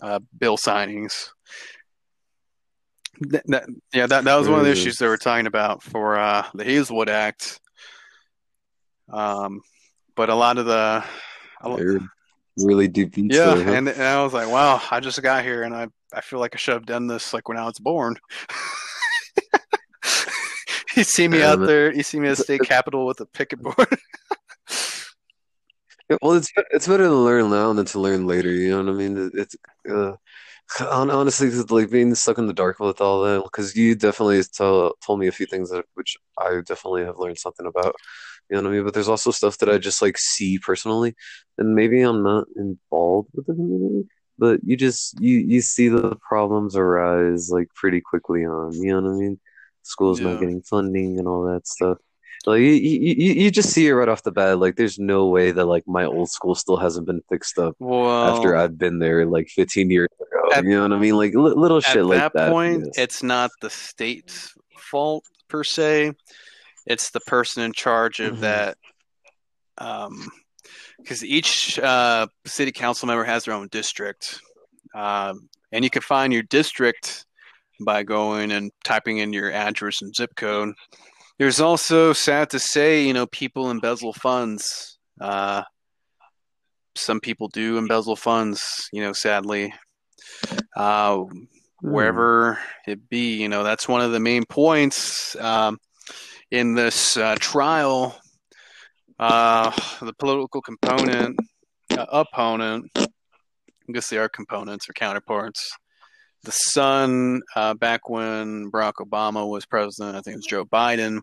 uh, 0.00 0.20
bill 0.38 0.56
signings. 0.56 1.28
That, 3.20 3.42
that, 3.46 3.64
yeah, 3.92 4.06
that, 4.06 4.24
that 4.24 4.36
was 4.36 4.48
one 4.48 4.58
of 4.58 4.64
the 4.64 4.72
issues 4.72 4.98
they 4.98 5.06
were 5.06 5.18
talking 5.18 5.46
about 5.46 5.82
for 5.82 6.18
uh, 6.18 6.46
the 6.54 6.64
Hazlewood 6.64 7.08
Act. 7.08 7.60
Um, 9.10 9.60
but 10.16 10.30
a 10.30 10.34
lot 10.34 10.58
of 10.58 10.66
the, 10.66 11.04
really 12.58 12.88
deep 12.88 13.16
into 13.18 13.36
yeah, 13.36 13.56
it, 13.56 13.64
huh? 13.64 13.72
and, 13.72 13.88
and 13.88 14.02
I 14.02 14.22
was 14.22 14.32
like, 14.32 14.48
wow, 14.48 14.80
I 14.90 15.00
just 15.00 15.20
got 15.22 15.44
here, 15.44 15.62
and 15.62 15.74
I 15.74 15.88
I 16.12 16.20
feel 16.20 16.38
like 16.38 16.54
I 16.54 16.58
should 16.58 16.74
have 16.74 16.86
done 16.86 17.06
this 17.06 17.32
like 17.32 17.48
when 17.48 17.58
I 17.58 17.64
was 17.64 17.78
born. 17.78 18.16
you 20.96 21.04
see 21.04 21.28
me 21.28 21.42
out 21.42 21.60
there, 21.60 21.92
you 21.92 22.02
see 22.02 22.20
me 22.20 22.28
at 22.28 22.36
the 22.36 22.42
state 22.42 22.62
capitol 22.62 23.06
with 23.06 23.20
a 23.20 23.26
picket 23.26 23.60
board. 23.60 23.76
Well, 26.20 26.34
it's 26.34 26.52
it's 26.72 26.86
better 26.86 27.04
to 27.04 27.14
learn 27.14 27.48
now 27.48 27.72
than 27.72 27.86
to 27.86 28.00
learn 28.00 28.26
later. 28.26 28.50
You 28.50 28.70
know 28.70 28.84
what 28.84 28.90
I 28.90 28.92
mean? 28.92 29.30
It's 29.32 29.56
uh, 29.90 30.12
honestly 30.80 31.50
like 31.50 31.90
being 31.90 32.14
stuck 32.14 32.38
in 32.38 32.46
the 32.46 32.52
dark 32.52 32.80
with 32.80 33.00
all 33.00 33.22
that. 33.22 33.42
Because 33.44 33.76
you 33.76 33.94
definitely 33.94 34.42
tell, 34.44 34.94
told 35.04 35.20
me 35.20 35.26
a 35.28 35.32
few 35.32 35.46
things 35.46 35.70
that 35.70 35.84
which 35.94 36.16
I 36.38 36.60
definitely 36.66 37.04
have 37.04 37.18
learned 37.18 37.38
something 37.38 37.66
about. 37.66 37.94
You 38.50 38.56
know 38.56 38.62
what 38.64 38.70
I 38.70 38.72
mean? 38.76 38.84
But 38.84 38.94
there's 38.94 39.08
also 39.08 39.30
stuff 39.30 39.58
that 39.58 39.68
I 39.70 39.78
just 39.78 40.02
like 40.02 40.18
see 40.18 40.58
personally, 40.58 41.14
and 41.58 41.74
maybe 41.74 42.00
I'm 42.02 42.22
not 42.22 42.46
involved 42.56 43.30
with 43.34 43.46
the 43.46 43.54
community, 43.54 44.08
but 44.38 44.60
you 44.64 44.76
just 44.76 45.18
you 45.20 45.38
you 45.38 45.60
see 45.62 45.88
the 45.88 46.16
problems 46.16 46.76
arise 46.76 47.50
like 47.50 47.68
pretty 47.74 48.00
quickly 48.00 48.44
on. 48.44 48.72
You 48.74 48.92
know 48.92 49.02
what 49.02 49.10
I 49.12 49.14
mean? 49.18 49.40
Schools 49.84 50.20
Yeah. 50.20 50.28
not 50.28 50.40
getting 50.40 50.62
funding 50.62 51.18
and 51.18 51.28
all 51.28 51.44
that 51.44 51.66
stuff. 51.66 51.98
Like 52.46 52.60
you, 52.60 52.66
you, 52.72 53.32
you 53.34 53.50
just 53.50 53.70
see 53.70 53.86
it 53.86 53.92
right 53.92 54.08
off 54.08 54.22
the 54.22 54.32
bat. 54.32 54.58
Like 54.58 54.76
there's 54.76 54.98
no 54.98 55.26
way 55.26 55.52
that 55.52 55.66
like 55.66 55.86
my 55.86 56.04
old 56.04 56.28
school 56.30 56.54
still 56.54 56.76
hasn't 56.76 57.06
been 57.06 57.22
fixed 57.28 57.58
up 57.58 57.76
well, 57.78 58.36
after 58.36 58.56
I've 58.56 58.76
been 58.78 58.98
there 58.98 59.24
like 59.26 59.48
15 59.48 59.90
years 59.90 60.08
ago. 60.20 60.50
At- 60.54 60.64
you 60.64 60.70
know 60.70 60.82
what 60.82 60.92
I 60.92 60.98
mean? 60.98 61.16
Like 61.16 61.34
li- 61.34 61.54
little 61.54 61.80
shit 61.80 62.04
like 62.04 62.18
that 62.18 62.32
that. 62.34 62.50
point, 62.50 62.84
yes. 62.86 62.98
it's 62.98 63.22
not 63.22 63.50
the 63.60 63.70
state's 63.70 64.52
fault 64.76 65.24
per 65.48 65.62
se. 65.64 66.12
It's 66.86 67.10
the 67.10 67.20
person 67.20 67.62
in 67.62 67.72
charge 67.72 68.18
of 68.20 68.36
Mhm. 68.38 68.40
that. 68.40 68.76
Um, 69.78 70.28
because 70.98 71.24
each 71.24 71.78
uh, 71.80 72.26
city 72.46 72.70
council 72.70 73.06
member 73.08 73.24
has 73.24 73.44
their 73.44 73.54
own 73.54 73.68
district, 73.72 74.40
um, 74.94 75.48
and 75.72 75.82
you 75.82 75.90
can 75.90 76.02
find 76.02 76.32
your 76.32 76.42
district 76.44 77.26
by 77.84 78.02
going 78.04 78.52
and 78.52 78.70
typing 78.84 79.18
in 79.18 79.32
your 79.32 79.50
address 79.50 80.00
and 80.02 80.14
zip 80.14 80.30
code. 80.36 80.72
There's 81.38 81.60
also, 81.60 82.12
sad 82.12 82.50
to 82.50 82.58
say, 82.58 83.04
you 83.04 83.12
know, 83.12 83.26
people 83.26 83.70
embezzle 83.70 84.12
funds. 84.12 84.98
Uh, 85.20 85.62
some 86.94 87.20
people 87.20 87.48
do 87.48 87.78
embezzle 87.78 88.16
funds, 88.16 88.88
you 88.92 89.02
know, 89.02 89.12
sadly. 89.12 89.72
Uh, 90.76 91.24
wherever 91.82 92.58
it 92.86 93.08
be. 93.08 93.34
You 93.36 93.48
know, 93.48 93.62
that's 93.62 93.88
one 93.88 94.00
of 94.00 94.12
the 94.12 94.20
main 94.20 94.44
points 94.46 95.36
um, 95.36 95.78
in 96.50 96.74
this 96.74 97.16
uh, 97.16 97.36
trial. 97.38 98.18
Uh, 99.18 99.70
the 100.00 100.14
political 100.14 100.62
component, 100.62 101.38
uh, 101.90 102.06
opponent, 102.10 102.90
I 102.96 103.92
guess 103.92 104.08
they 104.08 104.18
are 104.18 104.28
components 104.28 104.88
or 104.88 104.94
counterparts, 104.94 105.76
the 106.44 106.52
son 106.52 107.42
uh, 107.54 107.74
back 107.74 108.08
when 108.08 108.70
Barack 108.70 108.94
Obama 108.94 109.48
was 109.48 109.66
president. 109.66 110.16
I 110.16 110.20
think 110.20 110.34
it 110.34 110.38
was 110.38 110.46
Joe 110.46 110.64
Biden. 110.64 111.20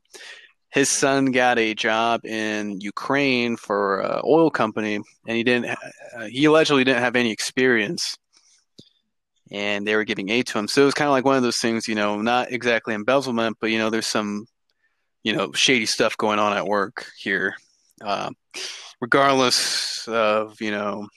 His 0.69 0.89
son 0.89 1.31
got 1.31 1.57
a 1.57 1.73
job 1.73 2.25
in 2.25 2.79
Ukraine 2.79 3.57
for 3.57 4.01
an 4.01 4.21
oil 4.23 4.51
company, 4.51 4.95
and 4.95 5.37
he 5.37 5.43
didn't. 5.43 5.65
Uh, 5.65 6.25
he 6.29 6.45
allegedly 6.45 6.83
didn't 6.83 7.01
have 7.01 7.15
any 7.15 7.31
experience, 7.31 8.15
and 9.51 9.85
they 9.85 9.95
were 9.95 10.03
giving 10.03 10.29
aid 10.29 10.47
to 10.47 10.59
him. 10.59 10.67
So 10.67 10.83
it 10.83 10.85
was 10.85 10.93
kind 10.93 11.07
of 11.07 11.13
like 11.13 11.25
one 11.25 11.37
of 11.37 11.43
those 11.43 11.57
things, 11.57 11.87
you 11.87 11.95
know, 11.95 12.21
not 12.21 12.51
exactly 12.51 12.93
embezzlement, 12.93 13.57
but 13.59 13.71
you 13.71 13.79
know, 13.79 13.89
there's 13.89 14.07
some, 14.07 14.45
you 15.23 15.35
know, 15.35 15.51
shady 15.53 15.87
stuff 15.87 16.15
going 16.17 16.39
on 16.39 16.55
at 16.55 16.67
work 16.67 17.07
here. 17.17 17.55
Uh, 18.05 18.29
regardless 19.01 20.07
of 20.07 20.59
you 20.61 20.71
know 20.71 21.07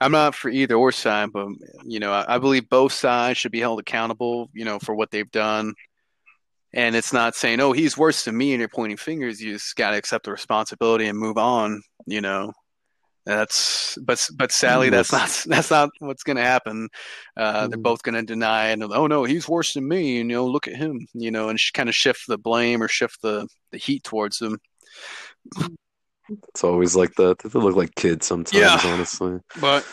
I'm 0.00 0.12
not 0.12 0.34
for 0.34 0.48
either 0.48 0.74
or 0.74 0.92
side, 0.92 1.30
but 1.32 1.48
you 1.84 2.00
know, 2.00 2.12
I, 2.12 2.36
I, 2.36 2.38
believe 2.38 2.68
both 2.68 2.92
sides 2.92 3.38
should 3.38 3.52
be 3.52 3.60
held 3.60 3.80
accountable, 3.80 4.50
you 4.52 4.64
know, 4.64 4.78
for 4.78 4.94
what 4.94 5.10
they've 5.10 5.30
done. 5.30 5.74
And 6.72 6.94
it's 6.94 7.12
not 7.12 7.34
saying, 7.34 7.60
"Oh, 7.60 7.72
he's 7.72 7.96
worse 7.96 8.24
than 8.24 8.36
me," 8.36 8.52
and 8.52 8.60
you're 8.60 8.68
pointing 8.68 8.96
fingers. 8.96 9.40
You 9.40 9.54
just 9.54 9.76
got 9.76 9.92
to 9.92 9.96
accept 9.96 10.24
the 10.24 10.32
responsibility 10.32 11.06
and 11.06 11.18
move 11.18 11.38
on. 11.38 11.82
You 12.06 12.20
know, 12.20 12.52
that's 13.26 13.98
but 14.02 14.24
but 14.36 14.52
sadly, 14.52 14.88
that's 14.90 15.12
not 15.12 15.42
that's 15.46 15.70
not 15.70 15.90
what's 15.98 16.22
going 16.22 16.36
to 16.36 16.44
happen. 16.44 16.88
Uh, 17.36 17.62
mm-hmm. 17.62 17.70
They're 17.70 17.78
both 17.78 18.02
going 18.02 18.14
to 18.14 18.22
deny 18.22 18.68
and 18.68 18.84
oh 18.84 19.06
no, 19.06 19.24
he's 19.24 19.48
worse 19.48 19.74
than 19.74 19.86
me, 19.88 20.20
and 20.20 20.30
you 20.30 20.36
know, 20.36 20.46
look 20.46 20.68
at 20.68 20.76
him, 20.76 21.06
you 21.12 21.30
know, 21.30 21.48
and 21.48 21.58
kind 21.74 21.88
of 21.88 21.94
shift 21.94 22.22
the 22.28 22.38
blame 22.38 22.82
or 22.82 22.88
shift 22.88 23.20
the 23.22 23.48
the 23.72 23.78
heat 23.78 24.04
towards 24.04 24.38
them. 24.38 24.58
It's 26.28 26.64
always 26.64 26.96
like 26.96 27.14
that. 27.14 27.38
They 27.38 27.58
look 27.58 27.76
like 27.76 27.94
kids 27.94 28.26
sometimes, 28.26 28.60
yeah. 28.60 28.80
honestly. 28.84 29.38
But 29.60 29.86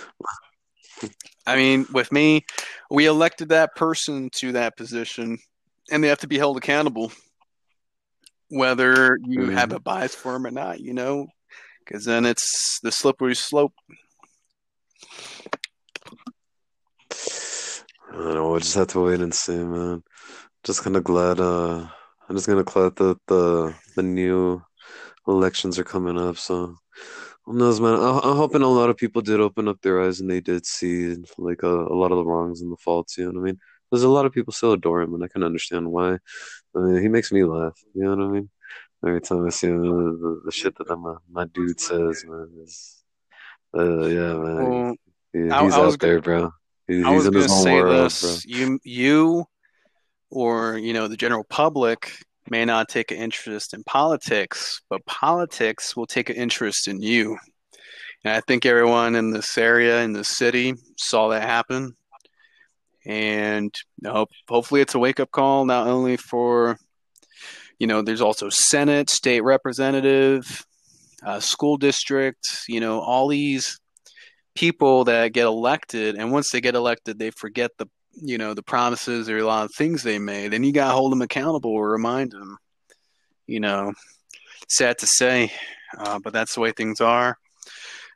I 1.46 1.56
mean, 1.56 1.86
with 1.94 2.12
me, 2.12 2.46
we 2.90 3.06
elected 3.06 3.50
that 3.50 3.76
person 3.76 4.30
to 4.38 4.54
that 4.54 4.78
position, 4.78 5.38
and 5.92 6.04
they 6.04 6.08
have 6.08 6.20
to 6.20 6.28
be 6.28 6.38
held 6.38 6.58
accountable, 6.58 7.12
whether 8.50 9.18
you 9.24 9.42
mm. 9.42 9.54
have 9.54 9.74
a 9.74 9.80
bias 9.80 10.16
for 10.16 10.34
them 10.34 10.48
or 10.48 10.52
not. 10.52 10.80
You 10.80 10.94
know, 10.94 11.28
because 11.80 12.06
then 12.06 12.26
it's 12.26 12.80
the 12.82 12.92
slippery 12.92 13.36
slope. 13.36 13.74
I 17.12 18.18
don't 18.18 18.34
know. 18.36 18.52
We'll 18.52 18.60
just 18.60 18.76
have 18.76 18.88
to 18.90 19.02
wait 19.02 19.22
and 19.22 19.34
see, 19.34 19.58
man. 19.58 20.04
Just 20.64 20.84
kind 20.84 20.96
of 20.96 21.04
glad. 21.04 21.40
Uh, 21.40 21.88
I'm 22.30 22.36
just 22.36 22.48
gonna 22.48 22.64
glad 22.64 22.96
that 22.96 23.20
the 23.28 23.76
the 23.96 24.04
new 24.04 24.62
elections 25.28 25.80
are 25.80 25.84
coming 25.84 26.18
up, 26.18 26.38
so 26.38 26.76
who 27.46 27.54
knows, 27.54 27.80
man. 27.80 27.94
I, 27.94 28.20
I'm 28.24 28.38
hoping 28.38 28.62
a 28.62 28.68
lot 28.68 28.90
of 28.90 28.98
people 28.98 29.22
did 29.22 29.40
open 29.40 29.68
up 29.68 29.82
their 29.82 30.02
eyes 30.02 30.20
and 30.20 30.30
they 30.30 30.42
did 30.42 30.66
see 30.66 31.16
like 31.38 31.64
a, 31.64 31.68
a 31.68 31.96
lot 31.96 32.12
of 32.12 32.18
the 32.18 32.26
wrongs 32.26 32.62
and 32.62 32.72
the 32.72 32.78
faults. 32.78 33.18
You 33.18 33.26
know 33.26 33.32
what 33.32 33.40
I 33.40 33.44
mean? 33.44 33.60
There's 33.92 34.04
a 34.04 34.10
lot 34.10 34.26
of 34.26 34.34
people 34.34 34.54
still 34.54 34.72
adore 34.74 35.02
him, 35.02 35.14
and 35.14 35.24
I 35.24 35.28
can 35.28 35.44
understand 35.44 35.92
why. 35.92 36.18
I 36.76 36.80
mean, 36.80 37.02
he 37.02 37.10
makes 37.10 37.32
me 37.32 37.44
laugh. 37.44 37.80
You 37.94 38.04
know 38.04 38.16
what 38.16 38.26
I 38.26 38.28
mean? 38.28 38.50
Every 39.06 39.22
time 39.22 39.46
I 39.46 39.50
see 39.50 39.68
him, 39.68 39.82
the, 39.82 40.42
the 40.46 40.52
shit 40.52 40.76
that 40.78 40.96
my 40.96 41.16
my 41.30 41.46
dude 41.46 41.80
says, 41.80 42.24
man, 42.26 42.50
is 42.64 43.04
uh, 43.78 44.06
yeah, 44.06 44.34
man. 44.34 44.56
Well, 44.56 44.96
he, 45.34 45.40
he's 45.44 45.52
I, 45.52 45.66
I 45.66 45.86
out 45.86 46.00
there, 46.00 46.22
bro. 46.22 46.52
He, 46.88 47.04
I 47.04 47.12
was 47.12 47.30
gonna 47.30 47.50
say 47.50 47.74
world, 47.74 48.06
this: 48.06 48.46
bro. 48.46 48.58
you, 48.58 48.80
you, 48.84 49.46
or 50.30 50.78
you 50.78 50.94
know, 50.94 51.08
the 51.08 51.18
general 51.18 51.44
public 51.44 52.18
may 52.50 52.66
not 52.66 52.90
take 52.90 53.12
an 53.12 53.18
interest 53.18 53.74
in 53.74 53.84
politics, 53.84 54.82
but 54.90 55.06
politics 55.06 55.96
will 55.96 56.06
take 56.06 56.30
an 56.30 56.36
interest 56.36 56.88
in 56.88 57.02
you. 57.02 57.38
And 58.24 58.34
I 58.34 58.42
think 58.42 58.66
everyone 58.66 59.16
in 59.16 59.32
this 59.32 59.58
area, 59.58 60.02
in 60.02 60.14
this 60.14 60.30
city, 60.30 60.76
saw 60.98 61.30
that 61.30 61.44
happen. 61.44 61.96
And 63.06 63.74
hope, 64.06 64.30
hopefully, 64.48 64.82
it's 64.82 64.96
a 64.96 65.00
wake 65.00 65.20
up 65.20 65.32
call 65.32 65.66
not 65.66 65.88
only 65.88 66.16
for, 66.16 66.78
you 67.80 67.88
know, 67.88 68.02
there's 68.02 68.22
also 68.22 68.48
Senate, 68.50 69.10
state 69.10 69.42
representative, 69.42 70.66
uh, 71.26 71.42
school 71.42 71.78
district, 71.78 72.64
you 72.70 72.80
know, 72.80 73.00
all 73.02 73.28
these 73.28 73.80
people 74.56 75.04
that 75.06 75.34
get 75.34 75.46
elected. 75.46 76.16
And 76.16 76.32
once 76.32 76.52
they 76.52 76.62
get 76.62 76.76
elected, 76.76 77.20
they 77.20 77.32
forget 77.32 77.72
the 77.78 77.88
you 78.16 78.38
know 78.38 78.54
the 78.54 78.64
promises 78.64 79.30
or 79.30 79.38
a 79.38 79.46
lot 79.46 79.66
of 79.66 79.74
things 79.74 80.04
they 80.04 80.20
made, 80.20 80.54
and 80.54 80.66
you 80.66 80.72
got 80.72 80.90
to 80.90 80.94
hold 80.94 81.12
them 81.12 81.22
accountable 81.22 81.72
or 81.72 81.90
remind 81.90 82.32
them. 82.32 82.58
You 83.48 83.60
know, 83.60 83.94
sad 84.68 84.98
to 85.00 85.08
say, 85.08 85.52
uh, 85.98 86.20
but 86.24 86.34
that's 86.34 86.56
the 86.56 86.62
way 86.62 86.72
things 86.72 87.02
are. 87.02 87.38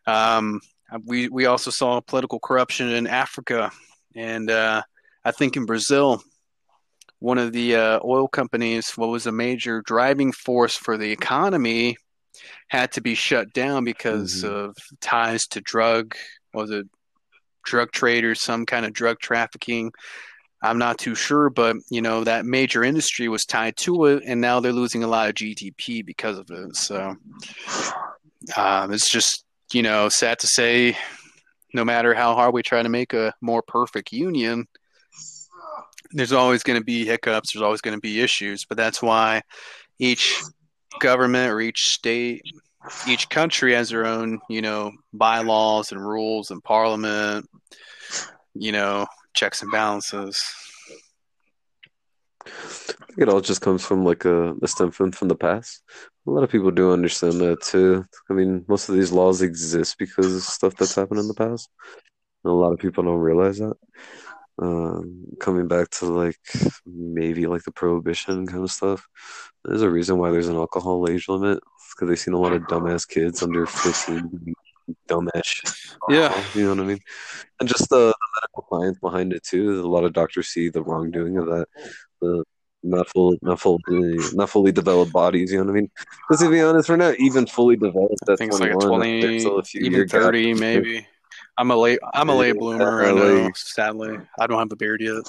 Um, 0.06 0.62
we 1.06 1.30
we 1.30 1.46
also 1.46 1.72
saw 1.72 2.00
political 2.02 2.40
corruption 2.40 2.90
in 2.90 3.08
Africa, 3.08 3.72
and 4.16 4.50
uh, 4.50 4.82
I 5.26 5.32
think 5.32 5.58
in 5.58 5.66
Brazil, 5.66 6.22
one 7.20 7.38
of 7.38 7.52
the 7.52 7.76
uh, 7.76 8.00
oil 8.04 8.28
companies, 8.28 8.92
what 8.96 9.10
was 9.10 9.28
a 9.28 9.32
major 9.32 9.82
driving 9.82 10.32
force 10.32 10.76
for 10.76 10.98
the 10.98 11.12
economy, 11.12 11.98
had 12.68 12.92
to 12.94 13.02
be 13.02 13.16
shut 13.16 13.54
down 13.54 13.84
because 13.84 14.44
mm-hmm. 14.44 14.70
of 14.70 14.78
ties 15.02 15.48
to 15.48 15.62
drug. 15.62 16.16
Was 16.54 16.72
it 16.72 16.88
drug 17.68 17.92
trade 17.92 18.24
or 18.24 18.34
some 18.34 18.66
kind 18.66 18.86
of 18.86 18.94
drug 18.94 19.20
trafficking. 19.20 19.92
I'm 20.64 20.80
not 20.80 20.98
too 20.98 21.14
sure, 21.14 21.52
but 21.52 21.76
you 21.92 22.02
know 22.02 22.24
that 22.24 22.46
major 22.46 22.84
industry 22.84 23.28
was 23.28 23.46
tied 23.46 23.78
to 23.78 24.06
it, 24.06 24.24
and 24.26 24.42
now 24.42 24.60
they're 24.60 24.74
losing 24.74 25.04
a 25.04 25.08
lot 25.08 25.30
of 25.30 25.36
GDP 25.36 26.04
because 26.04 26.40
of 26.40 26.50
it. 26.50 26.76
So 26.76 27.16
um, 28.56 28.92
it's 28.92 29.10
just 29.10 29.46
you 29.72 29.84
know 29.84 30.10
sad 30.10 30.40
to 30.40 30.48
say. 30.48 30.98
No 31.74 31.84
matter 31.84 32.14
how 32.14 32.34
hard 32.34 32.54
we 32.54 32.64
try 32.64 32.82
to 32.82 32.90
make 32.90 33.14
a 33.14 33.34
more 33.42 33.62
perfect 33.62 34.14
union, 34.14 34.68
there's 36.12 36.32
always 36.32 36.64
going 36.64 36.80
to 36.80 36.84
be 36.84 37.06
hiccups. 37.06 37.54
There's 37.54 37.62
always 37.62 37.82
going 37.82 37.96
to 37.96 38.02
be 38.02 38.22
issues, 38.22 38.66
but 38.66 38.78
that's 38.78 39.02
why 39.02 39.42
each 40.00 40.42
government 41.00 41.52
or 41.52 41.60
each 41.60 41.90
state 41.90 42.42
each 43.08 43.30
country 43.30 43.74
has 43.74 43.90
their 43.90 44.06
own, 44.06 44.40
you 44.50 44.62
know, 44.62 44.92
bylaws 45.14 45.92
and 45.92 46.02
rules 46.02 46.52
and 46.52 46.64
parliament, 46.64 47.48
you 48.54 48.72
know, 48.72 49.06
checks 49.34 49.62
and 49.62 49.72
balances. 49.72 50.42
it 53.18 53.30
all 53.30 53.42
just 53.42 53.62
comes 53.62 53.84
from 53.84 54.06
like 54.06 54.26
a, 54.26 54.54
a 54.62 54.68
stem 54.68 54.92
from 54.92 55.12
from 55.12 55.28
the 55.28 55.36
past. 55.36 55.84
A 56.28 56.32
lot 56.32 56.44
of 56.44 56.52
people 56.52 56.72
do 56.72 56.92
understand 56.92 57.40
that 57.42 57.62
too. 57.62 58.06
I 58.30 58.34
mean, 58.34 58.66
most 58.68 58.90
of 58.90 58.96
these 58.96 59.12
laws 59.12 59.42
exist 59.42 59.98
because 59.98 60.36
of 60.36 60.44
stuff 60.44 60.76
that's 60.76 60.96
happened 60.96 61.20
in 61.20 61.28
the 61.28 61.34
past. 61.34 61.70
And 62.44 62.52
a 62.52 62.56
lot 62.56 62.74
of 62.74 62.80
people 62.80 63.04
don't 63.04 63.20
realize 63.20 63.60
that. 63.60 63.76
Um, 64.60 65.26
coming 65.40 65.68
back 65.68 65.90
to 65.92 66.06
like 66.06 66.40
maybe 66.86 67.46
like 67.46 67.64
the 67.64 67.72
prohibition 67.72 68.48
kind 68.48 68.64
of 68.64 68.72
stuff, 68.72 69.08
there's 69.64 69.84
a 69.84 69.90
reason 69.90 70.18
why 70.18 70.32
there's 70.32 70.48
an 70.48 70.56
alcohol 70.56 71.08
age 71.10 71.28
limit 71.30 71.60
because 71.98 72.10
they've 72.10 72.20
seen 72.20 72.34
a 72.34 72.40
lot 72.40 72.54
of 72.54 72.64
dumbass 72.64 73.08
kids 73.08 73.42
under 73.42 73.66
15 73.66 74.54
dumbass. 75.10 75.96
Yeah. 76.10 76.44
You 76.54 76.64
know 76.64 76.70
what 76.70 76.80
I 76.80 76.84
mean? 76.84 77.00
And 77.60 77.68
just 77.68 77.90
the, 77.90 78.08
the, 78.08 78.16
medical 78.42 78.68
science 78.70 79.00
behind 79.00 79.34
it 79.34 79.44
too. 79.44 79.82
A 79.82 79.88
lot 79.88 80.04
of 80.04 80.14
doctors 80.14 80.48
see 80.48 80.70
the 80.70 80.84
wrongdoing 80.84 81.38
of 81.38 81.48
that. 81.48 81.68
The 82.22 82.44
not 82.84 83.10
fully 83.10 83.40
not 83.42 83.60
fully 83.60 83.82
not 84.34 84.50
fully 84.50 84.72
developed 84.72 85.12
bodies, 85.12 85.52
you 85.52 85.58
know 85.58 85.66
what 85.66 85.72
I 85.72 85.76
mean? 85.76 85.90
Because 86.28 86.42
to 86.42 86.50
be 86.50 86.62
honest, 86.62 86.90
we're 86.90 86.96
not 86.96 87.20
even 87.20 87.48
fully 87.48 87.76
developed 87.76 88.22
at 88.22 88.34
I 88.34 88.36
think 88.36 88.52
it's 88.52 88.62
like 88.62 88.72
a 88.72 88.76
twenty 88.76 89.44
a 89.44 89.64
even 89.74 90.08
thirty 90.08 90.54
gap. 90.54 90.60
maybe. 90.60 91.08
I'm 91.58 91.72
a 91.72 91.76
late 91.76 92.00
I'm 92.14 92.30
a 92.30 92.36
late 92.36 92.58
bloomer, 92.58 93.04
I 93.04 93.12
know, 93.12 93.52
sadly. 93.56 94.20
I 94.40 94.46
don't 94.46 94.60
have 94.60 94.72
a 94.72 94.76
beard 94.76 95.02
yet. 95.02 95.24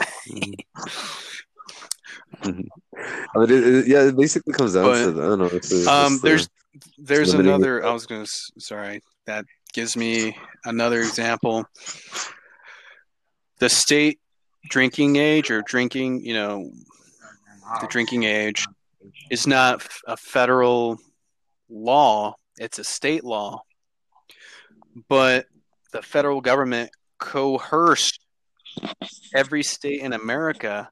Mm-hmm. 2.43 2.61
I 3.35 3.39
mean, 3.39 3.51
it, 3.51 3.51
it, 3.51 3.86
yeah, 3.86 4.03
it 4.03 4.16
basically 4.16 4.53
comes 4.53 4.74
down 4.74 4.85
but, 4.85 5.05
to 5.05 5.12
that. 5.12 5.24
I 5.24 5.36
don't 5.36 5.86
know. 5.86 5.90
Um, 5.90 6.20
there's 6.23 6.49
there's 6.98 7.34
another. 7.34 7.84
I 7.84 7.92
was 7.92 8.06
gonna. 8.06 8.26
Sorry, 8.59 9.00
that 9.26 9.44
gives 9.72 9.96
me 9.96 10.36
another 10.64 11.00
example. 11.00 11.64
The 13.59 13.68
state 13.68 14.20
drinking 14.68 15.16
age 15.16 15.50
or 15.50 15.62
drinking, 15.62 16.24
you 16.24 16.34
know, 16.34 16.70
the 17.80 17.86
drinking 17.88 18.24
age 18.24 18.66
is 19.30 19.46
not 19.46 19.86
a 20.06 20.16
federal 20.16 20.98
law; 21.68 22.34
it's 22.59 22.78
a 22.78 22.84
state 22.84 23.24
law. 23.24 23.62
But 25.09 25.46
the 25.92 26.02
federal 26.02 26.40
government 26.40 26.90
coerced 27.18 28.20
every 29.34 29.62
state 29.62 30.00
in 30.00 30.12
America 30.12 30.90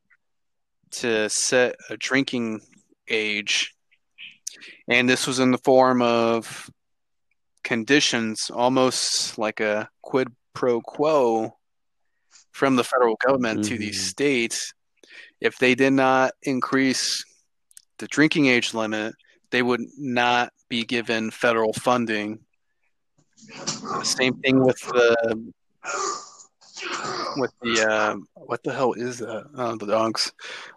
to 0.90 1.28
set 1.28 1.76
a 1.90 1.96
drinking 1.96 2.60
age, 3.08 3.74
and 4.88 5.08
this 5.08 5.26
was 5.26 5.38
in 5.38 5.50
the 5.50 5.58
form 5.58 6.02
of 6.02 6.70
conditions, 7.64 8.50
almost 8.52 9.38
like 9.38 9.60
a 9.60 9.88
quid 10.02 10.28
pro 10.54 10.80
quo 10.80 11.56
from 12.52 12.76
the 12.76 12.84
federal 12.84 13.16
government 13.26 13.60
mm-hmm. 13.60 13.74
to 13.74 13.78
these 13.78 13.98
mm-hmm. 13.98 14.08
states. 14.08 14.72
If 15.40 15.58
they 15.58 15.74
did 15.74 15.92
not 15.92 16.32
increase 16.42 17.24
the 17.98 18.06
drinking 18.06 18.46
age 18.46 18.72
limit, 18.72 19.14
they 19.50 19.62
would 19.62 19.82
not 19.98 20.52
be 20.68 20.84
given 20.84 21.30
federal 21.30 21.72
funding. 21.72 22.40
Same 24.02 24.34
thing 24.38 24.64
with 24.64 24.80
the 24.80 25.52
with 27.36 27.52
the 27.62 27.86
uh, 27.86 28.16
what 28.34 28.62
the 28.62 28.72
hell 28.72 28.92
is 28.94 29.18
that? 29.18 29.44
Oh, 29.56 29.76
the 29.76 29.86
dogs, 29.86 30.32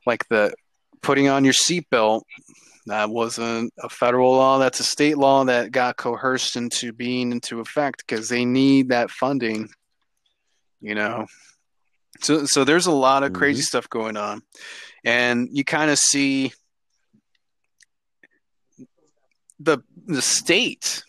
like 0.06 0.28
the 0.28 0.54
putting 1.02 1.30
on 1.30 1.44
your 1.44 1.54
seatbelt. 1.54 2.22
That 2.90 3.10
wasn't 3.10 3.72
a 3.80 3.88
federal 3.88 4.32
law. 4.32 4.58
That's 4.58 4.80
a 4.80 4.84
state 4.84 5.18
law 5.18 5.44
that 5.46 5.72
got 5.72 5.96
coerced 5.98 6.56
into 6.56 6.92
being 6.92 7.32
into 7.32 7.60
effect 7.60 8.04
because 8.06 8.30
they 8.30 8.46
need 8.46 8.90
that 8.90 9.12
funding. 9.12 9.70
You 10.82 10.96
know, 10.96 11.26
so 12.22 12.46
so 12.46 12.64
there's 12.64 12.88
a 12.88 12.92
lot 12.92 13.24
of 13.24 13.34
crazy 13.34 13.62
Mhm. 13.62 13.66
stuff 13.66 13.90
going 13.90 14.18
on, 14.18 14.42
and 15.04 15.50
you 15.52 15.64
kind 15.64 15.92
of 15.92 16.00
see 16.00 16.54
the 19.60 19.80
the 20.08 20.22
state 20.22 21.04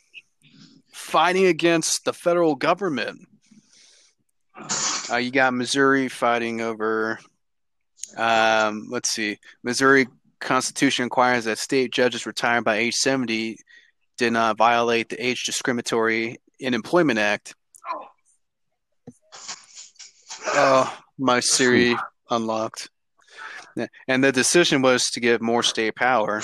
fighting 0.92 1.46
against 1.46 2.04
the 2.04 2.12
federal 2.12 2.56
government. 2.56 3.26
Uh, 5.10 5.16
you 5.16 5.30
got 5.30 5.54
Missouri 5.54 6.08
fighting 6.08 6.60
over. 6.60 7.18
Um, 8.16 8.88
let's 8.90 9.08
see. 9.08 9.38
Missouri 9.62 10.06
Constitution 10.40 11.04
requires 11.04 11.44
that 11.44 11.58
state 11.58 11.92
judges 11.92 12.26
retired 12.26 12.64
by 12.64 12.76
age 12.76 12.94
70 12.94 13.58
did 14.20 14.32
not 14.34 14.58
violate 14.58 15.08
the 15.08 15.24
Age 15.24 15.44
Discriminatory 15.44 16.36
in 16.58 16.74
Employment 16.74 17.18
Act. 17.18 17.54
Oh, 20.46 20.98
my 21.18 21.40
Siri 21.40 21.96
unlocked. 22.28 22.90
And 24.08 24.22
the 24.22 24.30
decision 24.30 24.82
was 24.82 25.10
to 25.12 25.20
give 25.20 25.40
more 25.40 25.62
state 25.62 25.94
power. 25.96 26.42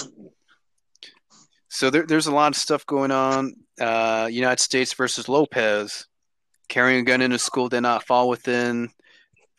So 1.69 1.91
there, 1.91 2.07
there's 2.07 2.29
a 2.29 2.35
lot 2.35 2.53
of 2.53 2.57
stuff 2.57 2.87
going 2.87 3.11
on. 3.11 3.53
Uh, 3.79 4.29
United 4.31 4.63
States 4.63 4.95
versus 4.95 5.29
Lopez. 5.29 6.07
Carrying 6.69 7.01
a 7.01 7.05
gun 7.05 7.21
into 7.21 7.39
school 7.39 7.69
did 7.69 7.83
not 7.83 8.05
fall 8.05 8.31
within 8.31 8.89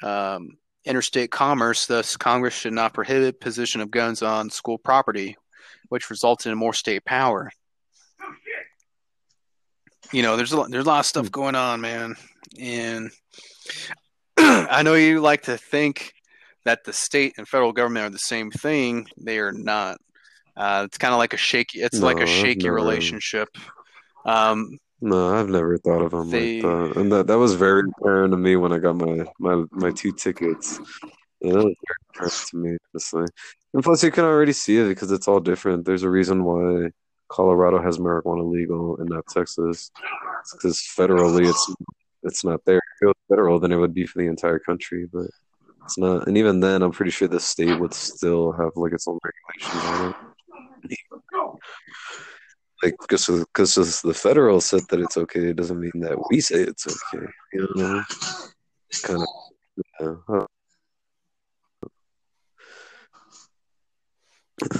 um, 0.01 0.57
interstate 0.87 1.31
commerce. 1.31 1.85
Thus, 1.85 2.17
Congress 2.17 2.53
should 2.55 2.73
not 2.73 2.93
prohibit 2.93 3.39
possession 3.39 3.81
of 3.81 3.91
guns 3.91 4.21
on 4.21 4.49
school 4.49 4.77
property, 4.77 5.35
which 5.89 6.09
resulted 6.09 6.51
in 6.51 6.57
more 6.57 6.73
state 6.73 7.05
power. 7.05 7.51
You 10.13 10.21
know, 10.21 10.37
there's 10.37 10.53
a 10.53 10.57
lot, 10.57 10.71
there's 10.71 10.85
a 10.85 10.87
lot 10.89 10.99
of 11.01 11.05
stuff 11.05 11.29
going 11.31 11.55
on, 11.55 11.81
man, 11.81 12.15
and 12.59 13.11
I 14.37 14.81
know 14.83 14.93
you 14.93 15.19
like 15.19 15.43
to 15.43 15.57
think 15.57 16.13
that 16.63 16.85
the 16.85 16.93
state 16.93 17.33
and 17.37 17.47
federal 17.47 17.73
government 17.73 18.05
are 18.05 18.09
the 18.09 18.17
same 18.19 18.49
thing. 18.51 19.07
They 19.17 19.39
are 19.39 19.51
not. 19.51 19.97
Uh, 20.55 20.83
it's 20.85 20.97
kind 20.97 21.13
of 21.13 21.17
like 21.17 21.33
a 21.33 21.37
shaky. 21.37 21.81
It's 21.81 21.99
like 21.99 22.17
No, 22.17 22.23
a 22.23 22.25
I've 22.25 22.29
shaky 22.29 22.63
never- 22.65 22.75
relationship. 22.75 23.49
Um, 24.25 24.77
No, 24.99 25.35
I've 25.35 25.49
never 25.49 25.77
thought 25.77 26.01
of 26.01 26.11
them 26.11 26.29
They- 26.29 26.61
like 26.61 26.63
that, 26.63 26.99
and 26.99 27.11
that 27.11 27.27
that 27.27 27.37
was 27.37 27.53
very 27.53 27.83
apparent 27.99 28.31
to 28.31 28.37
me 28.37 28.55
when 28.55 28.71
I 28.71 28.79
got 28.79 28.95
my 28.95 29.25
my 29.39 29.63
my 29.71 29.91
two 29.91 30.11
tickets. 30.11 30.79
Yeah, 31.41 31.53
that 31.53 31.65
was 31.65 31.75
very 31.87 31.97
apparent 32.09 32.33
to 32.49 32.57
me, 32.57 32.77
honestly. 32.93 33.25
And 33.73 33.83
plus, 33.83 34.03
you 34.03 34.09
can 34.11 34.25
already 34.25 34.53
see 34.53 34.77
it 34.77 34.87
because 34.87 35.11
it's 35.11 35.27
all 35.27 35.39
different. 35.39 35.85
There's 35.85 36.01
a 36.01 36.09
reason 36.09 36.43
why 36.43 36.89
Colorado 37.29 37.79
has 37.79 37.99
marijuana 37.99 38.49
legal 38.49 38.97
and 38.97 39.07
not 39.09 39.27
Texas. 39.27 39.91
It's 40.41 40.53
because 40.53 40.77
federally, 40.79 41.47
it's 41.47 41.75
it's 42.23 42.43
not 42.43 42.61
there. 42.65 42.77
If 42.77 43.01
it 43.03 43.05
was 43.05 43.15
federal, 43.29 43.59
then 43.59 43.71
it 43.71 43.77
would 43.77 43.93
be 43.93 44.07
for 44.07 44.17
the 44.17 44.27
entire 44.27 44.57
country, 44.57 45.07
but 45.13 45.27
it's 45.83 45.97
not. 45.99 46.27
And 46.27 46.37
even 46.39 46.59
then, 46.59 46.81
I'm 46.81 46.91
pretty 46.91 47.11
sure 47.11 47.27
the 47.27 47.39
state 47.39 47.79
would 47.79 47.93
still 47.93 48.51
have 48.53 48.71
like 48.75 48.93
its 48.93 49.07
own 49.07 49.19
regulations 49.23 49.83
on 49.85 50.09
it. 50.09 50.15
Like 52.83 52.95
just 53.09 53.27
because 53.27 53.73
the 54.03 54.13
federal 54.13 54.61
said 54.61 54.81
that 54.89 54.99
it's 54.99 55.17
okay, 55.17 55.49
it 55.49 55.55
doesn't 55.55 55.79
mean 55.79 55.91
that 56.01 56.17
we 56.29 56.41
say 56.41 56.61
it's 56.61 56.85
okay. 56.87 57.25
You 57.53 57.67
know, 57.75 58.03
kind 59.03 59.21
of. 59.21 59.27
Yeah. 59.99 60.15
Huh. 60.27 60.45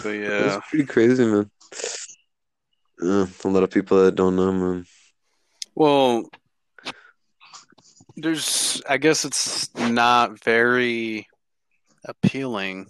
but 0.04 0.10
yeah, 0.10 0.58
It's 0.58 0.70
pretty 0.70 0.86
crazy, 0.86 1.26
man. 1.26 1.50
Yeah, 3.02 3.26
a 3.44 3.48
lot 3.48 3.64
of 3.64 3.70
people 3.70 4.04
that 4.04 4.16
don't 4.16 4.36
know, 4.36 4.52
man. 4.52 4.86
well, 5.76 6.30
there's. 8.16 8.82
I 8.90 8.98
guess 8.98 9.26
it's 9.26 9.74
not 9.76 10.44
very 10.44 11.28
appealing. 12.06 12.88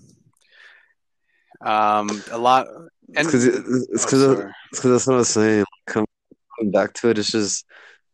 Um, 1.61 2.23
a 2.31 2.37
lot. 2.37 2.67
And 2.67 2.89
It's 3.09 3.27
because 3.27 3.45
it's 3.45 3.65
oh, 3.67 3.87
because 3.89 4.23
it's 4.23 4.79
because 4.79 4.91
that's 4.91 5.07
what 5.07 5.13
I 5.13 5.17
was 5.17 5.29
saying. 5.29 5.65
Come- 5.85 6.05
back 6.71 6.93
to 6.93 7.09
it, 7.09 7.17
it's 7.17 7.31
just 7.31 7.65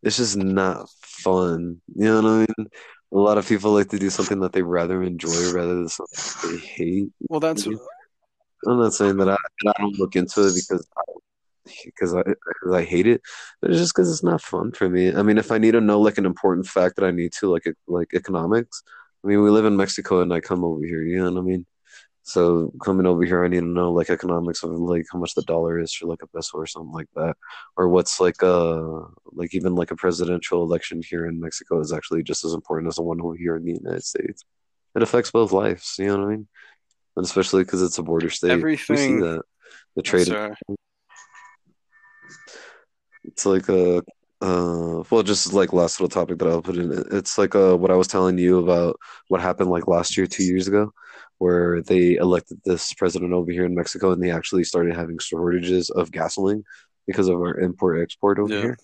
it's 0.02 0.18
just 0.18 0.38
not 0.38 0.90
fun. 1.02 1.82
You 1.96 2.06
know 2.06 2.22
what 2.22 2.26
I 2.26 2.38
mean? 2.40 2.68
A 3.14 3.18
lot 3.18 3.38
of 3.38 3.48
people 3.48 3.72
like 3.72 3.90
to 3.90 4.00
do 4.00 4.10
something 4.10 4.40
that 4.42 4.54
they 4.54 4.62
rather 4.62 5.04
enjoy 5.04 5.52
rather 5.54 5.76
than 5.76 5.88
something 5.88 6.52
they 6.52 6.58
hate. 6.58 7.10
well, 7.22 7.40
that's 7.40 7.66
I'm 7.66 8.80
not 8.80 8.94
saying 8.94 9.18
that 9.18 9.30
I, 9.30 9.38
I 9.68 9.74
don't 9.78 10.00
look 10.00 10.16
into 10.16 10.48
it 10.48 10.56
because 10.56 10.88
I 10.98 11.02
because 11.86 12.14
I 12.16 12.24
because 12.24 12.74
I 12.74 12.84
hate 12.84 13.08
it, 13.08 13.22
but 13.62 13.72
it's 13.72 13.80
just 13.80 13.94
because 13.94 14.12
it's 14.12 14.24
not 14.24 14.42
fun 14.42 14.72
for 14.72 14.90
me. 14.90 15.14
I 15.14 15.22
mean, 15.22 15.38
if 15.38 15.52
I 15.52 15.58
need 15.58 15.72
to 15.72 15.82
know 15.82 16.00
like 16.02 16.18
an 16.18 16.26
important 16.26 16.68
fact 16.68 16.96
that 16.96 17.06
I 17.06 17.12
need 17.12 17.34
to 17.40 17.52
like 17.52 17.66
like 17.88 18.14
economics. 18.14 18.84
I 19.24 19.30
mean, 19.30 19.42
we 19.42 19.50
live 19.50 19.64
in 19.64 19.78
Mexico 19.78 20.22
and 20.22 20.34
I 20.34 20.42
come 20.42 20.66
over 20.66 20.84
here. 20.84 21.02
You 21.02 21.24
know 21.24 21.32
what 21.32 21.40
I 21.40 21.44
mean? 21.44 21.66
So 22.26 22.72
coming 22.82 23.06
over 23.06 23.24
here, 23.26 23.44
I 23.44 23.50
need 23.50 23.60
to 23.60 23.66
know 23.66 23.92
like 23.92 24.10
economics 24.10 24.64
of 24.64 24.72
like 24.72 25.06
how 25.12 25.20
much 25.20 25.36
the 25.36 25.42
dollar 25.44 25.78
is 25.78 25.94
for 25.94 26.08
like 26.08 26.22
a 26.24 26.28
peso 26.28 26.58
or 26.58 26.66
something 26.66 26.94
like 26.94 27.10
that, 27.16 27.36
or 27.76 27.90
what's 27.90 28.22
like 28.22 28.42
uh 28.42 29.02
like 29.34 29.54
even 29.54 29.76
like 29.76 29.92
a 29.92 29.96
presidential 29.98 30.64
election 30.64 31.02
here 31.08 31.26
in 31.26 31.42
Mexico 31.42 31.82
is 31.82 31.92
actually 31.92 32.24
just 32.24 32.46
as 32.46 32.54
important 32.54 32.88
as 32.88 32.96
the 32.96 33.04
one 33.04 33.20
over 33.22 33.36
here 33.36 33.58
in 33.58 33.66
the 33.66 33.74
United 33.74 34.04
States. 34.04 34.44
It 34.96 35.04
affects 35.04 35.32
both 35.32 35.52
lives. 35.52 35.96
You 36.00 36.08
know 36.08 36.20
what 36.20 36.26
I 36.28 36.30
mean? 36.30 36.48
And 37.18 37.26
especially 37.26 37.64
because 37.64 37.82
it's 37.82 37.98
a 37.98 38.04
border 38.04 38.30
state. 38.30 38.64
We 38.64 38.78
see 38.78 38.94
Everything- 38.94 39.20
that 39.20 39.42
the 39.98 40.02
trade. 40.02 40.28
sorry. 40.28 40.56
It's 43.26 43.46
like 43.46 43.68
a 43.70 44.02
uh 44.42 45.04
well 45.10 45.24
just 45.24 45.54
like 45.54 45.72
last 45.74 46.00
little 46.00 46.10
topic 46.10 46.38
that 46.40 46.48
I'll 46.50 46.62
put 46.62 46.76
in 46.76 46.92
it's 47.12 47.38
like 47.38 47.56
uh 47.56 47.78
what 47.78 47.92
I 47.92 47.96
was 47.96 48.08
telling 48.08 48.38
you 48.38 48.60
about 48.60 48.98
what 49.30 49.40
happened 49.42 49.70
like 49.70 49.88
last 49.88 50.18
year, 50.18 50.28
two 50.28 50.44
years 50.44 50.68
ago, 50.68 50.92
where 51.44 51.82
they 51.82 52.16
elected 52.16 52.58
this 52.64 52.94
president 52.94 53.34
over 53.34 53.52
here 53.52 53.66
in 53.66 53.76
Mexico 53.76 54.12
and 54.14 54.24
they 54.24 54.32
actually 54.32 54.64
started 54.64 54.96
having 54.96 55.18
shortages 55.20 55.90
of 55.90 56.10
gasoline 56.20 56.64
because 57.06 57.28
of 57.28 57.36
our 57.36 57.56
import 57.60 58.00
export 58.02 58.40
over 58.40 58.54
Yeah. 58.54 58.62
here. 58.62 58.78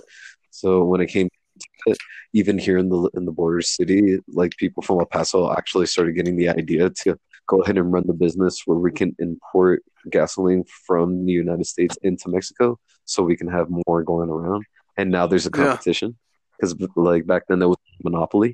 So 0.52 0.84
when 0.84 0.99
it 0.99 1.07
came 1.07 1.27
to 1.30 1.91
it, 1.91 1.98
even 2.34 2.57
here 2.57 2.77
in 2.77 2.90
the 2.90 3.02
in 3.18 3.23
the 3.26 3.31
border 3.31 3.61
city, 3.61 4.19
like 4.27 4.52
people 4.64 4.84
from 4.84 4.99
El 4.99 5.06
Paso 5.06 5.40
actually 5.60 5.86
started 5.94 6.14
getting 6.18 6.36
the 6.36 6.49
idea 6.61 6.90
to 7.02 7.10
go 7.52 7.61
ahead 7.61 7.77
and 7.77 7.94
run 7.94 8.06
the 8.06 8.19
business 8.26 8.53
where 8.65 8.77
we 8.86 8.91
can 8.91 9.15
import 9.19 9.81
gasoline 10.18 10.64
from 10.88 11.26
the 11.26 11.31
United 11.44 11.68
States 11.73 11.95
into 12.07 12.27
Mexico 12.36 12.77
so 13.06 13.23
we 13.23 13.38
can 13.40 13.48
have 13.48 13.68
more 13.88 14.03
going 14.03 14.30
around. 14.30 14.64
And 14.98 15.07
now 15.18 15.26
there's 15.27 15.48
a 15.52 15.56
competition 15.61 16.10
because 16.52 16.72
like 16.95 17.26
back 17.31 17.44
then 17.48 17.60
there 17.60 17.69
was 17.73 17.77
a 17.99 18.10
monopoly. 18.10 18.52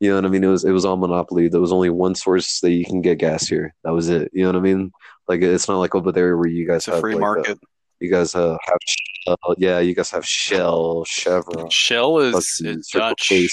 You 0.00 0.10
know 0.10 0.16
what 0.16 0.26
I 0.26 0.28
mean? 0.28 0.44
It 0.44 0.48
was 0.48 0.64
it 0.64 0.70
was 0.70 0.84
all 0.84 0.96
monopoly. 0.96 1.48
There 1.48 1.60
was 1.60 1.72
only 1.72 1.90
one 1.90 2.14
source 2.14 2.60
that 2.60 2.70
you 2.70 2.84
can 2.84 3.02
get 3.02 3.18
gas 3.18 3.48
here. 3.48 3.74
That 3.82 3.92
was 3.92 4.08
it. 4.08 4.30
You 4.32 4.42
know 4.44 4.50
what 4.50 4.56
I 4.56 4.60
mean? 4.60 4.92
Like 5.26 5.42
it's 5.42 5.66
not 5.68 5.78
like 5.78 5.94
over 5.94 6.12
there 6.12 6.36
where 6.36 6.48
you 6.48 6.66
guys 6.66 6.78
It's 6.82 6.88
a 6.88 6.92
have 6.92 7.00
free 7.00 7.14
like, 7.14 7.22
uh, 7.22 7.26
market. 7.26 7.58
you 8.00 8.10
guys 8.10 8.34
uh, 8.36 8.56
have 8.62 8.78
Shell. 8.86 9.54
Yeah, 9.58 9.80
you 9.80 9.94
guys 9.96 10.10
have 10.12 10.24
Shell, 10.24 11.04
Chevron, 11.04 11.68
Shell 11.70 12.18
is, 12.20 12.32
fucking 12.60 12.78
is 12.78 12.88
Dutch. 12.88 13.28
K, 13.28 13.48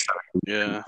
Yeah. 0.48 0.84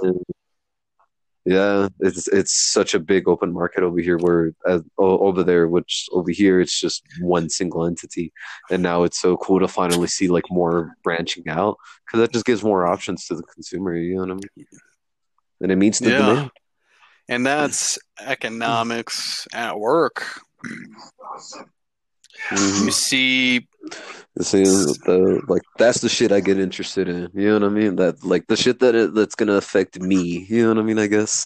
yeah, 1.45 1.87
it's 2.01 2.27
it's 2.27 2.71
such 2.71 2.93
a 2.93 2.99
big 2.99 3.27
open 3.27 3.51
market 3.51 3.81
over 3.83 3.99
here. 3.99 4.17
Where 4.17 4.51
uh, 4.65 4.79
over 4.97 5.43
there, 5.43 5.67
which 5.67 6.07
over 6.11 6.29
here, 6.29 6.59
it's 6.61 6.79
just 6.79 7.03
one 7.19 7.49
single 7.49 7.85
entity, 7.85 8.31
and 8.69 8.83
now 8.83 9.03
it's 9.03 9.19
so 9.19 9.37
cool 9.37 9.59
to 9.61 9.67
finally 9.67 10.07
see 10.07 10.27
like 10.27 10.45
more 10.51 10.93
branching 11.03 11.47
out 11.49 11.77
because 12.05 12.19
that 12.19 12.31
just 12.33 12.45
gives 12.45 12.63
more 12.63 12.85
options 12.85 13.25
to 13.27 13.35
the 13.35 13.43
consumer. 13.43 13.95
You 13.95 14.15
know 14.15 14.21
what 14.21 14.31
I 14.31 14.33
mean? 14.55 14.67
And 15.61 15.71
it 15.71 15.75
meets 15.75 15.99
the 15.99 16.09
Yeah. 16.09 16.17
demand. 16.17 16.51
And 17.29 17.45
that's 17.45 17.97
economics 18.19 19.47
at 19.53 19.77
work. 19.79 20.23
Mhm. 22.49 22.85
You 22.85 22.91
see, 22.91 23.67
See, 24.41 24.63
the, 24.63 25.41
like 25.47 25.63
that's 25.79 26.01
the 26.01 26.09
shit 26.09 26.31
I 26.31 26.41
get 26.41 26.59
interested 26.59 27.09
in. 27.09 27.29
You 27.33 27.47
know 27.47 27.53
what 27.55 27.63
I 27.63 27.69
mean? 27.69 27.95
That 27.95 28.23
like 28.23 28.45
the 28.47 28.55
shit 28.55 28.79
that 28.81 28.93
it, 28.93 29.15
that's 29.15 29.33
gonna 29.33 29.53
affect 29.55 29.99
me. 29.99 30.45
You 30.47 30.63
know 30.63 30.69
what 30.75 30.77
I 30.77 30.83
mean? 30.83 30.99
I 30.99 31.07
guess. 31.07 31.45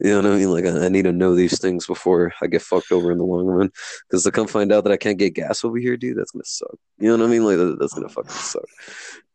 You 0.00 0.10
know 0.10 0.16
what 0.22 0.26
I 0.32 0.36
mean? 0.38 0.50
Like 0.50 0.64
I, 0.64 0.86
I 0.86 0.88
need 0.88 1.02
to 1.02 1.12
know 1.12 1.34
these 1.34 1.60
things 1.60 1.86
before 1.86 2.32
I 2.40 2.46
get 2.46 2.62
fucked 2.62 2.90
over 2.90 3.12
in 3.12 3.18
the 3.18 3.24
long 3.24 3.44
run. 3.44 3.70
Because 4.08 4.22
to 4.22 4.30
come 4.30 4.46
find 4.46 4.72
out 4.72 4.84
that 4.84 4.92
I 4.92 4.96
can't 4.96 5.18
get 5.18 5.34
gas 5.34 5.62
over 5.64 5.76
here, 5.76 5.96
dude, 5.98 6.16
that's 6.16 6.30
gonna 6.30 6.44
suck. 6.46 6.74
You 6.98 7.08
know 7.08 7.18
what 7.18 7.28
I 7.28 7.30
mean? 7.30 7.44
Like 7.44 7.58
that, 7.58 7.76
that's 7.78 7.92
gonna 7.92 8.08
fucking 8.08 8.30
suck. 8.30 8.64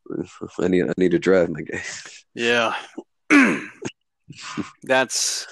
I 0.60 0.68
need 0.68 0.90
I 0.90 0.94
need 0.98 1.12
to 1.12 1.20
drive 1.20 1.50
my 1.50 1.62
guy. 1.62 1.84
yeah. 2.34 2.74
that's 4.84 5.48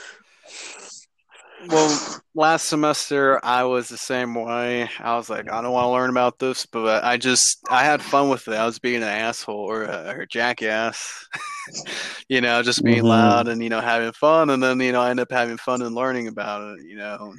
Well, 1.70 2.22
last 2.36 2.68
semester 2.68 3.44
I 3.44 3.64
was 3.64 3.88
the 3.88 3.98
same 3.98 4.36
way. 4.36 4.90
I 5.00 5.16
was 5.16 5.30
like, 5.30 5.52
I 5.52 5.62
don't 5.62 5.72
want 5.72 5.86
to 5.86 5.92
learn 5.92 6.10
about 6.10 6.38
this, 6.40 6.66
but 6.66 7.04
I 7.04 7.18
just 7.18 7.60
I 7.70 7.84
had 7.84 8.02
fun 8.02 8.30
with 8.30 8.48
it. 8.48 8.54
I 8.54 8.66
was 8.66 8.80
being 8.80 8.98
an 8.98 9.04
asshole 9.04 9.56
or 9.56 9.84
a, 9.84 10.14
or 10.16 10.22
a 10.22 10.28
jackass, 10.28 11.28
you 12.30 12.42
know, 12.42 12.62
just 12.62 12.84
being 12.84 13.04
Mhm. 13.04 13.08
loud 13.08 13.48
and 13.48 13.64
you 13.64 13.70
know 13.70 13.82
having 13.82 14.12
fun, 14.14 14.50
and 14.50 14.62
then 14.62 14.80
you 14.80 14.92
know 14.92 15.02
I 15.02 15.10
end 15.10 15.20
up 15.20 15.32
having 15.32 15.58
fun 15.58 15.82
and 15.82 15.96
learning 15.96 16.28
about 16.28 16.78
it, 16.78 16.86
you 16.86 16.98
know. 16.98 17.34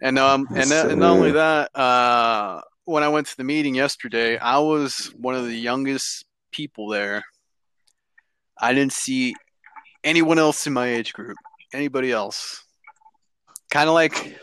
And 0.00 0.18
um 0.18 0.48
and 0.54 0.70
Yes, 0.70 0.84
and 0.84 1.00
not 1.00 1.12
only 1.12 1.32
that, 1.32 1.70
uh, 1.76 2.60
when 2.84 3.02
I 3.02 3.08
went 3.08 3.26
to 3.28 3.36
the 3.36 3.44
meeting 3.44 3.74
yesterday, 3.74 4.38
I 4.38 4.58
was 4.58 5.12
one 5.16 5.34
of 5.34 5.44
the 5.44 5.56
youngest 5.56 6.24
people 6.52 6.88
there. 6.88 7.22
I 8.60 8.72
didn't 8.74 8.92
see 8.92 9.34
anyone 10.08 10.38
else 10.38 10.66
in 10.66 10.72
my 10.72 10.88
age 10.88 11.12
group, 11.12 11.36
anybody 11.72 12.10
else. 12.10 12.64
Kind 13.70 13.88
of 13.88 13.94
like, 13.94 14.38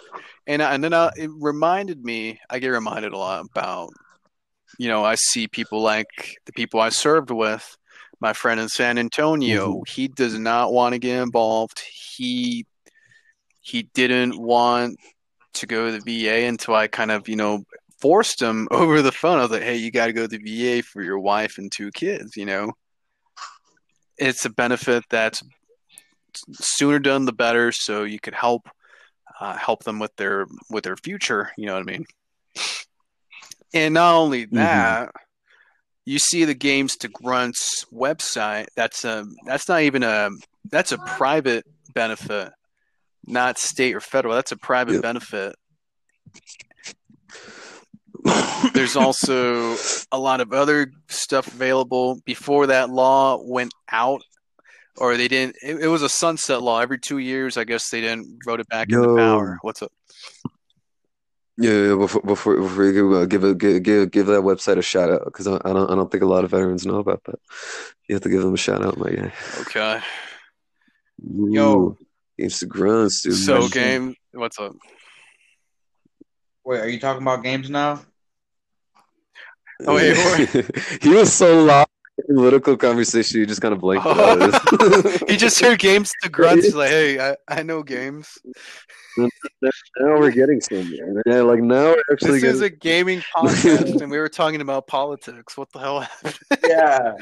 and 0.46 0.62
and 0.62 0.84
then 0.84 0.94
uh, 0.94 1.12
it 1.18 1.30
reminded 1.40 2.04
me. 2.04 2.40
I 2.50 2.60
get 2.60 2.70
reminded 2.70 3.14
a 3.14 3.18
lot 3.18 3.46
about, 3.50 3.90
you 4.78 4.88
know, 4.88 5.04
I 5.04 5.16
see 5.16 5.48
people 5.48 5.82
like 5.82 6.38
the 6.46 6.54
people 6.54 6.80
I 6.80 6.90
served 6.90 7.32
with. 7.32 7.78
My 8.22 8.34
friend 8.34 8.60
in 8.60 8.70
San 8.70 8.98
Antonio, 8.98 9.82
he 9.88 10.08
does 10.08 10.38
not 10.40 10.72
want 10.72 10.94
to 10.94 11.00
get 11.00 11.22
involved. 11.22 11.80
He 11.80 12.66
he 13.62 13.90
didn't 13.94 14.40
want 14.40 15.00
to 15.56 15.66
go 15.66 15.90
to 15.90 16.00
the 16.00 16.24
VA 16.24 16.46
until 16.46 16.76
I 16.76 16.88
kind 16.88 17.12
of, 17.12 17.28
you 17.28 17.36
know, 17.36 17.64
forced 18.00 18.42
him 18.42 18.68
over 18.72 19.02
the 19.02 19.12
phone. 19.12 19.40
I 19.40 19.42
was 19.42 19.52
like, 19.52 19.64
hey, 19.64 19.78
you 19.78 19.92
got 19.92 20.08
to 20.08 20.14
go 20.14 20.28
to 20.28 20.38
the 20.38 20.38
VA 20.38 20.84
for 20.84 21.02
your 21.02 21.20
wife 21.20 21.58
and 21.58 21.72
two 21.72 21.92
kids, 21.92 22.38
you 22.38 22.46
know. 22.46 22.72
It's 24.18 24.46
a 24.46 24.50
benefit 24.50 25.04
that's 25.10 25.42
sooner 26.52 27.00
done 27.00 27.26
the 27.26 27.34
better 27.34 27.72
so 27.72 28.04
you 28.04 28.20
could 28.20 28.34
help 28.34 28.70
uh, 29.40 29.58
help 29.58 29.84
them 29.84 30.00
with 30.00 30.16
their 30.16 30.46
with 30.70 30.84
their 30.84 30.98
future, 30.98 31.52
you 31.58 31.66
know 31.66 31.74
what 31.74 31.82
I 31.82 31.92
mean? 31.92 32.06
And 33.74 33.94
not 33.94 34.16
only 34.16 34.46
that, 34.46 35.12
you 36.06 36.20
see 36.20 36.46
the 36.46 36.54
Games 36.54 36.96
to 36.98 37.10
Grunts 37.10 37.86
website. 37.94 38.68
That's 38.76 39.04
a 39.04 39.26
that's 39.46 39.68
not 39.68 39.82
even 39.82 40.04
a 40.04 40.30
that's 40.72 40.92
a 40.92 40.98
private 41.00 41.66
benefit, 41.94 42.52
not 43.26 43.58
state 43.58 43.96
or 43.96 44.00
federal. 44.00 44.36
That's 44.36 44.52
a 44.52 44.58
private 44.58 44.94
Yep. 44.94 45.02
benefit. 45.02 45.56
There's 48.74 48.96
also 48.96 49.78
a 50.12 50.20
lot 50.20 50.42
of 50.42 50.52
other 50.54 50.92
stuff 51.08 51.48
available. 51.48 52.20
Before 52.26 52.68
that 52.68 52.90
law 52.90 53.40
went 53.42 53.74
out, 53.92 54.22
or 54.98 55.18
they 55.18 55.28
didn't, 55.28 55.58
it, 55.62 55.84
it 55.84 55.88
was 55.88 56.02
a 56.02 56.10
sunset 56.10 56.62
law. 56.62 56.80
Every 56.80 57.00
two 57.00 57.20
years, 57.20 57.58
I 57.58 57.64
guess 57.64 57.90
they 57.90 58.02
didn't 58.02 58.40
vote 58.46 58.60
it 58.60 58.68
back 58.70 58.90
into 58.90 59.04
Yo. 59.04 59.16
power. 59.16 59.60
What's 59.62 59.82
up? 59.82 59.92
Yeah, 61.58 61.72
yeah, 61.72 61.96
before 61.96 62.22
before 62.22 62.58
before 62.58 62.84
you 62.84 62.94
give 62.94 63.14
uh, 63.14 63.26
give, 63.26 63.44
a, 63.46 63.56
give 63.56 63.84
give 63.84 64.12
give 64.12 64.26
that 64.28 64.42
website 64.42 64.78
a 64.78 64.82
shout 64.82 65.10
out 65.10 65.24
because 65.24 65.48
I, 65.48 65.56
I 65.64 65.72
don't 65.72 65.90
I 65.90 65.96
don't 65.96 66.12
think 66.12 66.24
a 66.24 66.28
lot 66.28 66.44
of 66.44 66.52
veterans 66.52 66.86
know 66.86 66.98
about 66.98 67.24
that. 67.26 67.40
You 68.10 68.16
have 68.16 68.24
to 68.24 68.30
give 68.30 68.42
them 68.42 68.54
a 68.54 68.58
shout 68.58 68.84
out, 68.84 68.98
my 68.98 69.10
guy. 69.10 69.32
Okay. 69.62 70.02
Yo. 71.24 71.72
Ooh, 71.72 71.98
Games 72.38 72.60
to 72.60 72.66
grunts, 72.66 73.22
dude. 73.22 73.36
So, 73.36 73.60
question. 73.60 73.82
game, 73.82 74.16
what's 74.34 74.60
up? 74.60 74.76
Wait, 76.66 76.82
are 76.82 76.90
you 76.90 77.00
talking 77.00 77.22
about 77.22 77.44
games 77.44 77.70
now? 77.70 78.02
Oh, 79.86 79.96
wait, 79.96 80.16
he 81.02 81.10
was 81.10 81.34
so 81.34 81.64
loud 81.64 81.88
in 82.28 82.36
political 82.36 82.78
conversation. 82.78 83.40
You 83.40 83.46
just 83.46 83.62
kind 83.62 83.74
of 83.74 83.82
blanked 83.82 84.06
it 84.08 84.18
out. 84.18 85.30
He 85.30 85.36
just 85.36 85.60
heard 85.60 85.80
games 85.80 86.12
to 86.24 86.30
grunts. 86.30 86.74
Like, 86.74 86.90
hey, 86.90 87.20
I, 87.20 87.36
I 87.48 87.64
know 87.64 87.84
games. 87.84 88.38
now 89.18 89.30
we're 90.00 90.32
getting 90.32 90.62
somewhere. 90.62 91.22
Yeah, 91.26 91.42
like 91.42 91.62
now 91.62 91.94
we're 91.94 92.04
actually 92.12 92.40
This 92.40 92.56
is 92.56 92.62
a 92.62 92.70
gaming 92.70 93.20
podcast, 93.36 94.02
and 94.02 94.12
we 94.12 94.18
were 94.18 94.30
talking 94.30 94.62
about 94.62 94.88
politics. 94.88 95.58
What 95.58 95.72
the 95.72 95.80
hell 95.80 96.02
happened? 96.02 96.40
Yeah. 96.68 97.14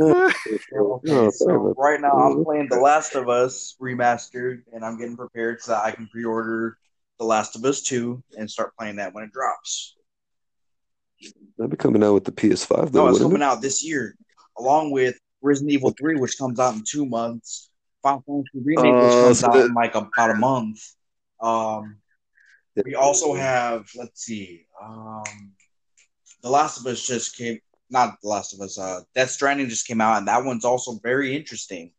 Oh, 0.00 0.32
Okay, 0.74 1.30
so 1.30 1.74
right 1.76 2.00
now 2.00 2.12
I'm 2.12 2.44
playing 2.44 2.68
The 2.70 2.80
Last 2.80 3.14
of 3.14 3.28
Us 3.28 3.76
remastered, 3.80 4.62
and 4.72 4.84
I'm 4.84 4.98
getting 4.98 5.16
prepared 5.16 5.60
so 5.60 5.72
that 5.72 5.84
I 5.84 5.90
can 5.92 6.08
pre-order 6.08 6.76
The 7.18 7.24
Last 7.24 7.54
of 7.54 7.64
Us 7.64 7.82
2 7.82 8.22
and 8.38 8.50
start 8.50 8.72
playing 8.78 8.96
that 8.96 9.14
when 9.14 9.24
it 9.24 9.32
drops. 9.32 9.94
That'd 11.58 11.70
be 11.70 11.76
coming 11.76 12.02
out 12.02 12.14
with 12.14 12.24
the 12.24 12.32
PS5 12.32 12.92
though, 12.92 13.04
No, 13.06 13.10
it's 13.10 13.18
coming 13.20 13.36
it? 13.36 13.42
out 13.42 13.60
this 13.62 13.84
year, 13.84 14.16
along 14.58 14.90
with 14.90 15.18
Resident 15.42 15.72
Evil 15.72 15.90
3, 15.98 16.16
which 16.16 16.38
comes 16.38 16.58
out 16.58 16.74
in 16.74 16.82
two 16.86 17.06
months. 17.06 17.70
Final 18.02 18.22
Fantasy 18.26 18.58
Remake, 18.64 18.94
which 18.94 19.12
Oh, 19.12 19.24
comes 19.26 19.38
so 19.40 19.46
out 19.48 19.52
that- 19.54 19.66
in 19.66 19.74
like 19.74 19.94
about 19.94 20.30
a 20.30 20.34
month. 20.34 20.80
Um, 21.40 21.98
we 22.84 22.94
also 22.94 23.34
have, 23.34 23.88
let's 23.96 24.22
see, 24.24 24.66
um, 24.82 25.22
The 26.42 26.50
Last 26.50 26.78
of 26.80 26.86
Us 26.86 27.06
just 27.06 27.36
came. 27.36 27.60
Not 27.90 28.20
The 28.22 28.28
Last 28.28 28.54
of 28.54 28.60
Us. 28.60 28.78
Uh, 28.78 29.02
Death 29.14 29.30
Stranding 29.30 29.68
just 29.68 29.86
came 29.86 30.00
out, 30.00 30.16
and 30.18 30.26
that 30.28 30.44
one's 30.44 30.64
also 30.64 30.98
very 31.02 31.36
interesting. 31.36 31.92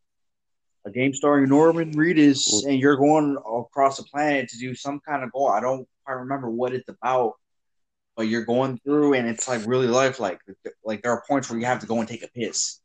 A 0.84 0.90
game 0.90 1.14
starring 1.14 1.48
Norman 1.48 1.92
Reedus, 1.94 2.66
and 2.66 2.78
you're 2.78 2.96
going 2.96 3.36
across 3.36 3.96
the 3.98 4.02
planet 4.02 4.48
to 4.50 4.58
do 4.58 4.74
some 4.74 5.00
kind 5.00 5.22
of 5.22 5.32
goal. 5.32 5.48
I 5.48 5.60
don't 5.60 5.88
quite 6.04 6.14
remember 6.14 6.50
what 6.50 6.74
it's 6.74 6.88
about, 6.88 7.34
but 8.16 8.28
you're 8.28 8.44
going 8.44 8.78
through, 8.78 9.14
and 9.14 9.28
it's 9.28 9.48
like 9.48 9.62
really 9.66 9.86
lifelike. 9.86 10.40
Like 10.84 11.02
there 11.02 11.12
are 11.12 11.24
points 11.28 11.50
where 11.50 11.58
you 11.58 11.66
have 11.66 11.80
to 11.80 11.86
go 11.86 11.98
and 12.00 12.08
take 12.08 12.24
a 12.24 12.28
piss, 12.28 12.80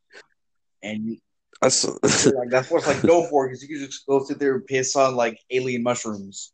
and 0.81 1.05
you, 1.05 1.17
I 1.61 1.65
like 2.03 2.49
that's 2.49 2.71
what's 2.71 2.87
like 2.87 3.01
go 3.01 3.27
for 3.27 3.47
because 3.47 3.61
you 3.61 3.67
can 3.67 3.85
just 3.85 4.05
go 4.05 4.23
sit 4.23 4.39
there 4.39 4.55
and 4.55 4.65
piss 4.65 4.95
on 4.95 5.15
like 5.15 5.39
alien 5.51 5.83
mushrooms. 5.83 6.53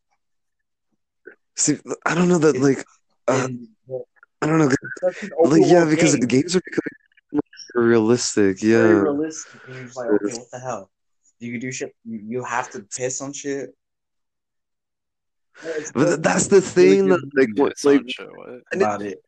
see, 1.56 1.78
I 2.06 2.16
don't 2.16 2.28
know 2.28 2.40
that 2.40 2.58
like 2.58 2.84
uh, 3.28 3.48
I 4.42 4.48
don't 4.48 4.60
know, 4.60 4.66
it's 4.66 4.78
such 5.02 5.24
an 5.24 5.32
like 5.44 5.62
yeah, 5.66 5.86
because 5.86 6.12
game. 6.12 6.22
the 6.22 6.28
games 6.28 6.56
are 6.56 6.62
becoming 6.62 7.42
realistic. 7.76 8.62
very 8.62 8.72
Yeah, 8.72 9.02
realistic. 9.02 9.62
And 9.68 9.76
you're 9.76 9.86
like, 9.96 10.22
okay, 10.22 10.34
what 10.34 10.52
the 10.52 10.60
hell? 10.60 10.90
You 11.40 11.52
can 11.52 11.60
do 11.60 11.72
shit. 11.72 11.94
You, 12.04 12.22
you 12.26 12.44
have 12.44 12.70
to 12.72 12.82
piss 12.96 13.22
on 13.22 13.34
shit. 13.34 13.76
But 15.94 16.24
that's 16.24 16.48
the 16.48 16.62
thing. 16.62 17.10
That, 17.10 17.22
like, 17.36 17.50
what, 17.56 17.72
It's 17.72 17.86
like 17.86 18.02
on. 18.20 18.28
What? 18.36 18.62
about 18.74 19.02
it. 19.02 19.20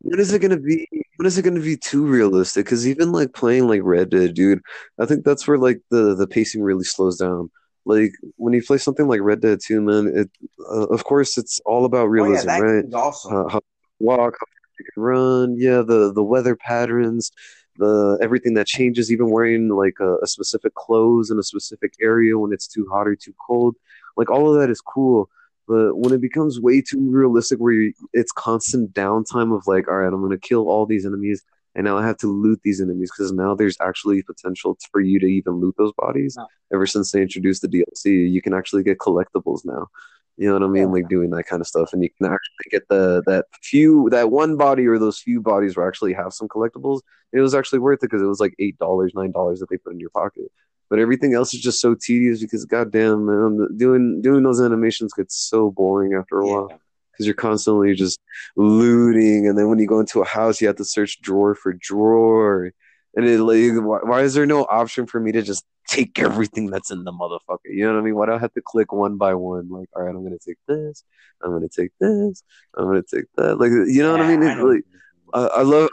when 0.00 0.20
is 0.20 0.32
it 0.32 0.40
gonna 0.40 0.58
be? 0.58 0.86
When 1.16 1.26
is 1.26 1.38
it 1.38 1.42
gonna 1.42 1.60
be 1.60 1.76
too 1.76 2.04
realistic? 2.06 2.66
Because 2.66 2.86
even 2.88 3.12
like 3.12 3.32
playing 3.34 3.68
like 3.68 3.80
Red 3.84 4.10
Dead, 4.10 4.34
dude, 4.34 4.60
I 4.98 5.06
think 5.06 5.24
that's 5.24 5.46
where 5.46 5.58
like 5.58 5.80
the 5.90 6.14
the 6.14 6.26
pacing 6.26 6.62
really 6.62 6.84
slows 6.84 7.18
down. 7.18 7.50
Like 7.84 8.12
when 8.36 8.52
you 8.54 8.62
play 8.62 8.78
something 8.78 9.08
like 9.08 9.20
Red 9.20 9.40
Dead 9.40 9.58
2, 9.64 9.80
man, 9.80 10.06
it 10.14 10.30
uh, 10.70 10.86
of 10.86 11.04
course 11.04 11.36
it's 11.38 11.60
all 11.66 11.84
about 11.84 12.02
Oh 12.04 12.06
yeah, 12.06 12.10
realism, 12.10 12.46
that 12.48 12.60
right? 12.60 12.82
game's 12.82 12.94
awesome. 12.94 13.34
Uh, 13.34 13.48
how 13.48 13.60
you 14.00 14.06
walk, 14.06 14.36
how 14.40 14.46
you 14.78 14.84
can 14.92 15.02
run, 15.02 15.56
yeah, 15.58 15.82
the 15.82 16.12
the 16.12 16.22
weather 16.22 16.56
patterns, 16.56 17.32
the 17.76 18.18
everything 18.22 18.54
that 18.54 18.66
changes, 18.66 19.10
even 19.10 19.30
wearing 19.30 19.68
like 19.68 19.96
a, 20.00 20.16
a 20.22 20.26
specific 20.26 20.74
clothes 20.74 21.30
in 21.30 21.38
a 21.38 21.42
specific 21.42 21.94
area 22.00 22.38
when 22.38 22.52
it's 22.52 22.66
too 22.68 22.86
hot 22.90 23.08
or 23.08 23.16
too 23.16 23.34
cold, 23.44 23.76
like 24.16 24.30
all 24.30 24.52
of 24.52 24.60
that 24.60 24.70
is 24.70 24.80
cool. 24.80 25.28
But 25.68 25.96
when 25.96 26.12
it 26.12 26.20
becomes 26.20 26.60
way 26.60 26.80
too 26.80 27.00
realistic, 27.00 27.58
where 27.58 27.72
you, 27.72 27.92
it's 28.12 28.32
constant 28.32 28.92
downtime 28.92 29.56
of 29.56 29.66
like, 29.66 29.88
all 29.88 29.96
right, 29.96 30.12
I'm 30.12 30.20
gonna 30.20 30.38
kill 30.38 30.68
all 30.68 30.86
these 30.86 31.06
enemies, 31.06 31.42
and 31.74 31.84
now 31.84 31.96
I 31.96 32.06
have 32.06 32.18
to 32.18 32.26
loot 32.26 32.60
these 32.64 32.80
enemies 32.80 33.10
because 33.10 33.32
now 33.32 33.54
there's 33.54 33.76
actually 33.80 34.22
potential 34.22 34.76
for 34.90 35.00
you 35.00 35.18
to 35.20 35.26
even 35.26 35.54
loot 35.54 35.74
those 35.78 35.92
bodies. 35.96 36.36
No. 36.36 36.46
Ever 36.72 36.86
since 36.86 37.12
they 37.12 37.22
introduced 37.22 37.62
the 37.62 37.68
DLC, 37.68 38.30
you 38.30 38.42
can 38.42 38.54
actually 38.54 38.82
get 38.82 38.98
collectibles 38.98 39.64
now. 39.64 39.88
You 40.36 40.48
know 40.48 40.54
what 40.54 40.62
I 40.62 40.68
mean? 40.68 40.82
Yeah. 40.84 40.88
Like 40.88 41.08
doing 41.08 41.30
that 41.30 41.44
kind 41.44 41.60
of 41.60 41.66
stuff, 41.66 41.92
and 41.92 42.02
you 42.02 42.10
can 42.10 42.26
actually 42.26 42.70
get 42.70 42.88
the 42.88 43.22
that 43.26 43.46
few 43.62 44.08
that 44.10 44.30
one 44.30 44.56
body 44.56 44.86
or 44.86 44.98
those 44.98 45.18
few 45.18 45.40
bodies 45.40 45.76
will 45.76 45.86
actually 45.86 46.14
have 46.14 46.32
some 46.32 46.48
collectibles. 46.48 47.00
It 47.32 47.40
was 47.40 47.54
actually 47.54 47.80
worth 47.80 48.02
it 48.02 48.10
because 48.10 48.22
it 48.22 48.26
was 48.26 48.40
like 48.40 48.54
eight 48.58 48.78
dollars, 48.78 49.12
nine 49.14 49.30
dollars 49.30 49.60
that 49.60 49.68
they 49.70 49.76
put 49.76 49.92
in 49.92 50.00
your 50.00 50.10
pocket. 50.10 50.50
But 50.92 50.98
everything 50.98 51.32
else 51.32 51.54
is 51.54 51.62
just 51.62 51.80
so 51.80 51.94
tedious 51.94 52.42
because 52.42 52.66
goddamn 52.66 53.24
man, 53.24 53.66
doing 53.78 54.20
doing 54.20 54.42
those 54.42 54.60
animations 54.60 55.14
gets 55.14 55.34
so 55.34 55.70
boring 55.70 56.12
after 56.12 56.40
a 56.40 56.46
while 56.46 56.68
because 57.10 57.24
you're 57.24 57.34
constantly 57.34 57.94
just 57.94 58.20
looting, 58.56 59.48
and 59.48 59.56
then 59.56 59.70
when 59.70 59.78
you 59.78 59.86
go 59.86 60.00
into 60.00 60.20
a 60.20 60.26
house, 60.26 60.60
you 60.60 60.66
have 60.66 60.76
to 60.76 60.84
search 60.84 61.22
drawer 61.22 61.54
for 61.54 61.72
drawer, 61.72 62.72
and 63.14 63.26
it 63.26 63.40
like 63.40 63.82
why, 63.82 64.00
why 64.02 64.20
is 64.20 64.34
there 64.34 64.44
no 64.44 64.64
option 64.64 65.06
for 65.06 65.18
me 65.18 65.32
to 65.32 65.40
just 65.40 65.64
take 65.88 66.18
everything 66.18 66.68
that's 66.68 66.90
in 66.90 67.04
the 67.04 67.12
motherfucker? 67.12 67.72
You 67.72 67.86
know 67.86 67.94
what 67.94 68.00
I 68.00 68.02
mean? 68.02 68.14
Why 68.14 68.26
do 68.26 68.32
I 68.32 68.38
have 68.38 68.52
to 68.52 68.60
click 68.62 68.92
one 68.92 69.16
by 69.16 69.32
one? 69.32 69.70
Like, 69.70 69.88
all 69.96 70.02
right, 70.02 70.14
I'm 70.14 70.22
gonna 70.22 70.36
take 70.46 70.58
this, 70.68 71.04
I'm 71.42 71.52
gonna 71.52 71.70
take 71.70 71.92
this, 72.00 72.42
I'm 72.76 72.84
gonna 72.84 73.02
take 73.02 73.24
that. 73.38 73.58
Like, 73.58 73.70
you 73.70 74.02
know 74.02 74.12
what 74.12 74.20
I 74.20 74.28
mean? 74.28 74.42
Yeah, 74.42 74.60
It, 74.60 74.62
like, 74.62 74.84
I, 75.32 75.60
I 75.60 75.62
love 75.62 75.88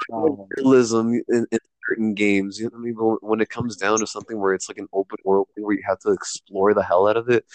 realism 0.58 1.14
in, 1.30 1.48
in 1.54 1.60
certain 1.90 2.14
games. 2.14 2.60
You 2.60 2.70
know 2.70 2.78
I 2.78 2.80
mean? 2.80 2.94
When 3.22 3.42
it 3.42 3.50
comes 3.50 3.76
down 3.76 4.00
to 4.00 4.08
something 4.08 4.40
where 4.40 4.54
it's 4.54 4.70
like 4.70 4.78
an 4.78 4.88
open 4.94 5.18
world 5.26 5.48
where 5.56 5.76
you 5.76 5.84
have 5.88 6.00
to 6.00 6.12
explore 6.12 6.74
the 6.74 6.84
hell 6.84 7.08
out 7.08 7.18
of 7.18 7.30
it, 7.30 7.46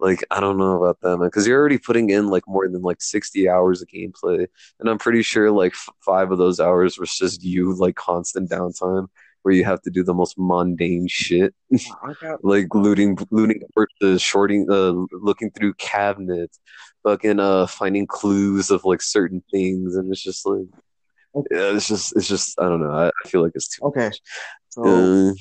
like 0.00 0.24
I 0.30 0.40
don't 0.40 0.58
know 0.58 0.82
about 0.82 1.00
that, 1.02 1.18
man. 1.18 1.28
Because 1.28 1.46
you're 1.46 1.60
already 1.60 1.78
putting 1.78 2.10
in 2.10 2.28
like 2.28 2.46
more 2.46 2.68
than 2.68 2.82
like 2.82 3.02
sixty 3.02 3.48
hours 3.48 3.82
of 3.82 3.88
gameplay, 3.88 4.46
and 4.80 4.88
I'm 4.88 4.98
pretty 4.98 5.22
sure 5.22 5.50
like 5.50 5.72
f- 5.72 5.94
five 6.00 6.30
of 6.32 6.38
those 6.38 6.60
hours 6.60 6.98
was 6.98 7.16
just 7.16 7.42
you 7.42 7.74
like 7.74 7.96
constant 7.96 8.50
downtime. 8.50 9.08
where 9.42 9.54
you 9.54 9.64
have 9.64 9.82
to 9.82 9.90
do 9.90 10.04
the 10.04 10.14
most 10.14 10.34
mundane 10.38 11.08
shit, 11.08 11.54
like 12.42 12.68
looting, 12.74 13.18
looting 13.30 13.60
purses, 13.74 14.22
shorting, 14.22 14.66
uh, 14.70 14.92
looking 15.12 15.50
through 15.50 15.74
cabinets, 15.74 16.60
fucking 17.02 17.40
uh, 17.40 17.66
finding 17.66 18.06
clues 18.06 18.70
of 18.70 18.84
like 18.84 19.02
certain 19.02 19.42
things, 19.50 19.96
and 19.96 20.10
it's 20.12 20.22
just 20.22 20.46
like, 20.46 20.66
yeah, 21.34 21.74
it's 21.74 21.88
just, 21.88 22.16
it's 22.16 22.28
just, 22.28 22.60
I 22.60 22.64
don't 22.64 22.80
know. 22.80 22.92
I, 22.92 23.08
I 23.08 23.28
feel 23.28 23.42
like 23.42 23.52
it's 23.54 23.68
too. 23.68 23.84
okay. 23.86 24.10
So 24.70 24.84
Uh, 24.84 25.34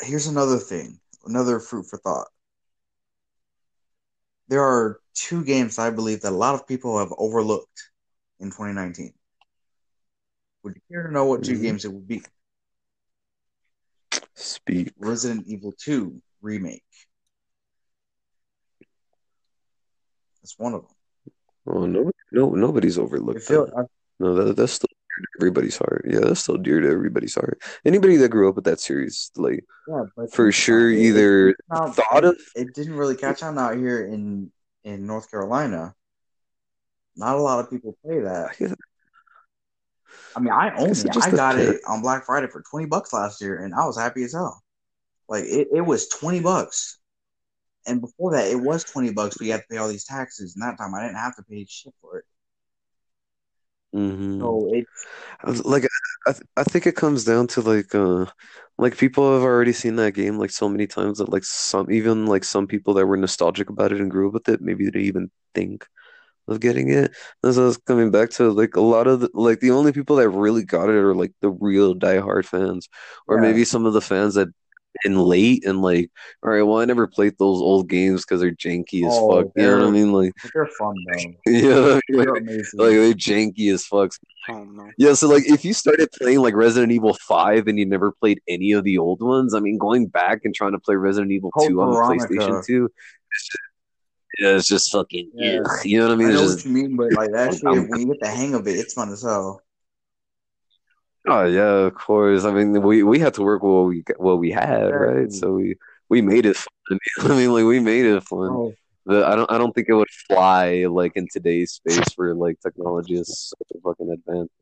here's 0.00 0.26
another 0.26 0.58
thing, 0.58 0.98
another 1.26 1.60
fruit 1.60 1.86
for 1.88 1.98
thought. 1.98 2.28
There 4.48 4.62
are 4.62 5.00
two 5.14 5.44
games 5.44 5.78
I 5.78 5.90
believe 5.90 6.20
that 6.22 6.32
a 6.32 6.36
lot 6.36 6.54
of 6.54 6.66
people 6.66 6.98
have 6.98 7.12
overlooked 7.16 7.90
in 8.40 8.50
2019. 8.50 9.12
Would 10.62 10.74
you 10.76 10.82
care 10.90 11.06
to 11.06 11.12
know 11.12 11.24
what 11.26 11.44
2 11.44 11.54
Mhm. 11.54 11.62
games 11.62 11.84
it 11.84 11.92
would 11.92 12.06
be? 12.08 12.22
speak. 14.34 14.92
Resident 14.98 15.46
Evil 15.46 15.72
2 15.72 16.20
remake. 16.42 16.82
That's 20.42 20.58
one 20.58 20.74
of 20.74 20.82
them. 20.82 20.90
Oh 21.66 21.86
no, 21.86 22.10
no, 22.32 22.50
nobody's 22.50 22.98
I 22.98 23.02
overlooked 23.02 23.40
feel 23.40 23.66
that. 23.66 23.88
No, 24.24 24.34
that, 24.34 24.56
that's 24.56 24.72
still 24.72 24.88
dear 24.88 25.22
to 25.24 25.28
everybody's 25.40 25.76
heart. 25.76 26.06
Yeah, 26.08 26.20
that's 26.20 26.40
still 26.40 26.56
dear 26.56 26.80
to 26.80 26.88
everybody's 26.88 27.34
heart. 27.34 27.62
Anybody 27.84 28.16
that 28.16 28.30
grew 28.30 28.48
up 28.48 28.54
with 28.54 28.64
that 28.64 28.80
series, 28.80 29.30
like 29.36 29.64
yeah, 29.86 30.04
for 30.32 30.50
sure, 30.50 30.90
it- 30.90 30.96
it- 30.98 31.02
either 31.02 31.48
it's 31.50 31.60
not- 31.68 31.94
thought 31.94 32.24
of. 32.24 32.36
it 32.56 32.74
didn't 32.74 32.94
really 32.94 33.16
catch 33.16 33.42
on 33.42 33.58
out 33.58 33.76
here 33.76 34.06
in 34.06 34.50
in 34.84 35.06
North 35.06 35.30
Carolina. 35.30 35.94
Not 37.16 37.36
a 37.36 37.40
lot 37.42 37.60
of 37.60 37.70
people 37.70 37.96
play 38.04 38.20
that. 38.20 38.56
I 38.60 38.74
I 40.36 40.40
mean, 40.40 40.52
I 40.52 40.74
own 40.76 40.90
it. 40.90 41.04
it 41.04 41.16
I 41.16 41.30
got 41.30 41.58
it 41.58 41.80
on 41.86 42.00
Black 42.02 42.24
Friday 42.24 42.48
for 42.48 42.62
twenty 42.62 42.86
bucks 42.86 43.12
last 43.12 43.40
year, 43.40 43.56
and 43.62 43.74
I 43.74 43.84
was 43.84 43.98
happy 43.98 44.24
as 44.24 44.32
hell. 44.32 44.62
Like 45.28 45.44
it, 45.44 45.68
it 45.72 45.80
was 45.82 46.08
twenty 46.08 46.40
bucks, 46.40 46.98
and 47.86 48.00
before 48.00 48.32
that, 48.32 48.46
it 48.50 48.56
was 48.60 48.84
twenty 48.84 49.12
bucks, 49.12 49.36
but 49.36 49.44
you 49.46 49.52
had 49.52 49.60
to 49.62 49.66
pay 49.70 49.76
all 49.76 49.88
these 49.88 50.04
taxes. 50.04 50.54
And 50.56 50.62
that 50.62 50.76
time, 50.78 50.94
I 50.94 51.02
didn't 51.02 51.16
have 51.18 51.36
to 51.36 51.42
pay 51.42 51.64
shit 51.68 51.94
for 52.00 52.18
it. 52.18 52.24
Mhm. 53.94 54.38
So 54.40 54.70
it, 54.74 54.86
I 55.44 55.50
was- 55.50 55.64
Like 55.64 55.86
I, 56.26 56.32
th- 56.32 56.44
I 56.56 56.64
think 56.64 56.86
it 56.86 56.96
comes 56.96 57.24
down 57.24 57.46
to 57.48 57.60
like 57.62 57.94
uh 57.94 58.26
like 58.78 58.96
people 58.98 59.32
have 59.34 59.42
already 59.42 59.72
seen 59.72 59.96
that 59.96 60.14
game 60.14 60.38
like 60.38 60.50
so 60.50 60.68
many 60.68 60.86
times 60.86 61.18
that 61.18 61.30
like 61.30 61.44
some 61.44 61.90
even 61.92 62.26
like 62.26 62.44
some 62.44 62.66
people 62.66 62.94
that 62.94 63.06
were 63.06 63.16
nostalgic 63.16 63.70
about 63.70 63.92
it 63.92 64.00
and 64.00 64.10
grew 64.10 64.28
up 64.28 64.34
with 64.34 64.48
it 64.48 64.60
maybe 64.62 64.90
they 64.90 65.00
even 65.00 65.30
think 65.54 65.86
of 66.48 66.60
getting 66.60 66.90
it. 66.90 67.12
As 67.44 67.58
I 67.58 67.62
was 67.64 67.78
coming 67.78 68.10
back 68.10 68.30
to 68.32 68.50
like 68.52 68.76
a 68.76 68.80
lot 68.80 69.06
of 69.06 69.20
the, 69.20 69.30
like 69.34 69.60
the 69.60 69.70
only 69.72 69.92
people 69.92 70.16
that 70.16 70.28
really 70.30 70.64
got 70.64 70.90
it 70.90 70.96
are 70.96 71.14
like 71.14 71.32
the 71.40 71.50
real 71.50 71.94
diehard 71.94 72.46
fans 72.46 72.88
or 73.28 73.38
Yeah. 73.38 73.42
maybe 73.42 73.64
some 73.64 73.86
of 73.86 73.94
the 73.94 74.00
fans 74.02 74.34
that 74.34 74.48
in 75.04 75.18
late 75.18 75.66
and 75.66 75.82
like 75.82 76.10
all 76.42 76.50
right 76.50 76.62
well 76.62 76.78
I 76.80 76.84
never 76.84 77.06
played 77.06 77.34
those 77.38 77.60
old 77.60 77.88
games 77.88 78.22
because 78.24 78.40
they're 78.40 78.52
janky 78.52 79.04
as 79.06 79.12
Oh, 79.14 79.42
fuck. 79.42 79.52
You 79.56 79.62
know 79.64 79.78
what 79.80 79.88
I 79.88 79.90
mean? 79.90 80.12
Like 80.12 80.32
they're 80.54 80.68
fun 80.78 80.94
though. 81.12 81.50
yeah, 81.50 81.74
like, 81.94 82.02
They're 82.26 82.34
amazing. 82.36 82.78
like 82.80 82.90
they're 82.90 83.12
janky 83.14 83.72
as 83.72 83.84
fuck. 83.84 84.12
Oh 84.48 84.62
no. 84.64 84.90
Yeah, 84.98 85.14
so 85.14 85.26
like 85.28 85.44
if 85.48 85.64
you 85.64 85.72
started 85.72 86.10
playing 86.12 86.40
like 86.40 86.54
Resident 86.54 86.92
Evil 86.92 87.14
5 87.14 87.66
and 87.66 87.78
you 87.78 87.86
never 87.86 88.12
played 88.12 88.40
any 88.46 88.72
of 88.72 88.84
the 88.84 88.98
old 88.98 89.20
ones, 89.22 89.54
I 89.54 89.60
mean 89.60 89.78
going 89.78 90.06
back 90.06 90.40
and 90.44 90.54
trying 90.54 90.72
to 90.72 90.78
play 90.78 90.94
Resident 90.96 91.32
Evil 91.32 91.50
Code 91.50 91.68
2 91.70 91.80
on 91.80 91.90
the 91.90 91.98
PlayStation 91.98 92.64
2, 92.66 92.84
it's 93.30 93.48
just, 93.48 93.58
yeah, 94.38 94.56
it's 94.56 94.68
just 94.68 94.92
fucking 94.92 95.30
Yeah. 95.34 95.60
ugh, 95.64 95.84
you 95.86 95.98
know 95.98 96.08
what 96.08 96.12
I 96.12 96.16
mean? 96.16 96.28
I 96.28 96.30
It's 96.32 96.40
know 96.40 96.46
just 96.46 96.66
what 96.66 96.66
you 96.66 96.82
mean, 96.82 96.96
but 96.96 97.12
like 97.12 97.30
that 97.32 97.60
when 97.88 98.00
you 98.00 98.06
get 98.06 98.20
the 98.20 98.28
hang 98.28 98.54
of 98.54 98.66
it, 98.68 98.76
it's 98.76 98.92
fun 98.94 99.10
as 99.12 99.22
hell. 99.22 99.60
Oh 101.28 101.44
yeah, 101.44 101.86
of 101.86 101.94
course. 101.94 102.44
I 102.44 102.52
mean 102.52 102.82
we 102.82 103.02
we 103.02 103.18
had 103.18 103.34
to 103.34 103.42
work 103.42 103.62
with 103.62 103.72
what 103.72 103.86
we 103.86 104.04
what 104.18 104.38
we 104.38 104.50
had, 104.50 104.88
right? 104.90 105.32
So 105.32 105.52
we 105.54 105.76
we 106.08 106.22
made 106.22 106.46
it 106.46 106.56
fun. 106.56 106.98
I 107.20 107.28
mean 107.28 107.52
like 107.52 107.64
we 107.64 107.80
made 107.80 108.04
it 108.06 108.22
fun. 108.24 108.58
Oh, 108.58 108.74
But 109.06 109.24
I 109.24 109.36
don't 109.36 109.50
I 109.50 109.58
don't 109.58 109.74
think 109.74 109.88
it 109.88 109.94
would 109.94 110.10
fly 110.28 110.86
like 110.88 111.12
in 111.16 111.28
today's 111.28 111.72
space 111.72 112.12
where 112.16 112.34
like 112.34 112.60
technology 112.60 113.14
is 113.16 113.52
so 113.52 113.80
fucking 113.82 114.10
advanced. 114.10 114.54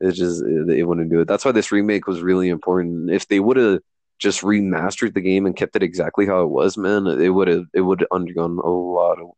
It 0.00 0.12
just 0.12 0.42
it, 0.44 0.70
it 0.70 0.84
wouldn't 0.84 1.10
do 1.10 1.20
it. 1.20 1.28
That's 1.28 1.44
why 1.44 1.52
this 1.52 1.72
remake 1.72 2.06
was 2.06 2.22
really 2.22 2.48
important. 2.48 3.10
If 3.10 3.28
they 3.28 3.40
would 3.40 3.56
have 3.58 3.80
just 4.18 4.42
remastered 4.42 5.14
the 5.14 5.20
game 5.22 5.46
and 5.46 5.56
kept 5.56 5.76
it 5.76 5.82
exactly 5.82 6.26
how 6.26 6.42
it 6.42 6.48
was, 6.50 6.76
man, 6.78 7.06
it 7.06 7.30
would 7.30 7.48
have 7.48 7.66
it 7.74 7.82
would 7.82 8.00
have 8.00 8.08
undergone 8.12 8.58
a 8.58 8.68
lot 8.70 9.18
of 9.20 9.30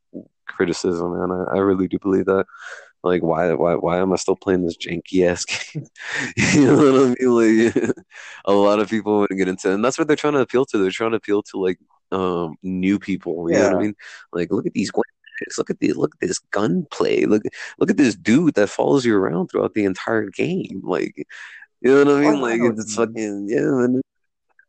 criticism, 0.48 1.12
and 1.20 1.32
I, 1.32 1.56
I 1.56 1.59
really 1.59 1.89
do 1.89 1.98
believe 1.98 2.26
that. 2.26 2.47
Like 3.05 3.23
why 3.23 3.53
why 3.55 3.74
why 3.74 3.99
am 3.99 4.12
I 4.12 4.16
still 4.16 4.37
playing 4.37 4.65
this 4.65 4.77
janky 4.77 5.27
ass 5.29 5.45
game? 5.74 5.87
you 6.37 6.66
know 6.66 6.77
what 6.77 7.03
I 7.03 7.15
mean? 7.19 7.74
Like 7.74 7.97
a 8.45 8.53
lot 8.53 8.79
of 8.81 8.89
people 8.89 9.20
wouldn't 9.20 9.39
get 9.39 9.49
into 9.49 9.70
it. 9.70 9.74
And 9.74 9.85
that's 9.85 9.99
what 9.99 10.07
they're 10.07 10.16
trying 10.16 10.35
to 10.35 10.41
appeal 10.41 10.65
to. 10.66 10.79
They're 10.79 10.91
trying 10.91 11.11
to 11.11 11.16
appeal 11.16 11.43
to 11.45 11.59
like 11.59 11.79
um 12.12 12.57
new 12.62 12.99
people. 12.99 13.51
You 13.51 13.59
know 13.59 13.65
what 13.65 13.74
I 13.77 13.83
mean? 13.83 13.95
Like 14.33 14.53
look 14.53 14.66
at 14.66 14.74
these 14.74 14.93
graphics, 14.93 15.59
look 15.59 15.70
at 15.70 15.81
the 15.81 15.93
look 15.95 16.15
at 16.23 16.29
this 16.29 16.39
gunplay, 16.51 17.24
look 17.24 17.43
look 17.79 17.91
at 17.91 17.97
this 17.97 18.15
dude 18.15 18.55
that 18.55 18.69
follows 18.69 19.05
you 19.05 19.16
around 19.16 19.49
throughout 19.49 19.74
the 19.74 19.85
entire 19.85 20.29
game. 20.31 20.81
Like 20.85 21.15
you 21.81 21.91
know 21.93 22.05
what 22.05 22.16
I 22.16 22.20
mean? 22.20 22.35
Oh, 22.37 22.43
Like 22.43 22.61
it's 22.79 22.95
fucking 22.95 23.49
yeah, 23.49 23.62
man. 23.62 24.03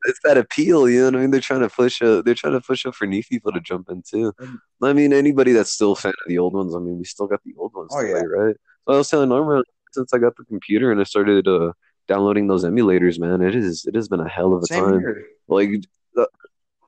It's 0.05 0.19
that 0.23 0.37
appeal, 0.37 0.89
you 0.89 0.99
know 0.99 1.05
what 1.05 1.15
I 1.15 1.19
mean? 1.19 1.31
They're 1.31 1.39
trying 1.41 1.61
to 1.61 1.69
push 1.69 2.01
a, 2.01 2.21
they're 2.23 2.35
trying 2.35 2.53
to 2.53 2.61
push 2.61 2.85
up 2.85 2.95
for 2.95 3.05
new 3.07 3.23
people 3.23 3.51
to 3.51 3.59
jump 3.61 3.89
into. 3.89 4.33
Mhm. 4.39 4.57
I 4.81 4.93
mean, 4.93 5.13
anybody 5.13 5.53
that's 5.53 5.71
still 5.71 5.93
a 5.93 5.95
fan 5.95 6.11
of 6.11 6.27
the 6.27 6.37
old 6.39 6.53
ones, 6.53 6.75
I 6.75 6.79
mean, 6.79 6.97
we 6.97 7.05
still 7.05 7.27
got 7.27 7.41
the 7.45 7.53
old 7.57 7.73
ones 7.73 7.91
Oh, 7.95 8.01
yeah. 8.01 8.11
play, 8.13 8.23
right? 8.25 8.55
So 8.87 8.93
I 8.93 8.97
was 8.97 9.09
telling 9.09 9.29
Norma 9.29 9.63
since 9.93 10.13
I 10.13 10.17
got 10.17 10.35
the 10.35 10.43
computer 10.45 10.91
and 10.91 10.99
I 10.99 11.03
started 11.03 11.47
uh, 11.47 11.71
downloading 12.07 12.47
those 12.47 12.65
emulators, 12.65 13.17
man, 13.19 13.41
it 13.41 13.55
is 13.55 13.85
it 13.85 13.95
has 13.95 14.07
been 14.09 14.19
a 14.19 14.27
hell 14.27 14.53
of 14.53 14.63
a 14.63 14.67
same 14.67 14.83
time. 14.83 14.99
here. 14.99 15.25
Like 15.47 15.69
a, 16.17 16.25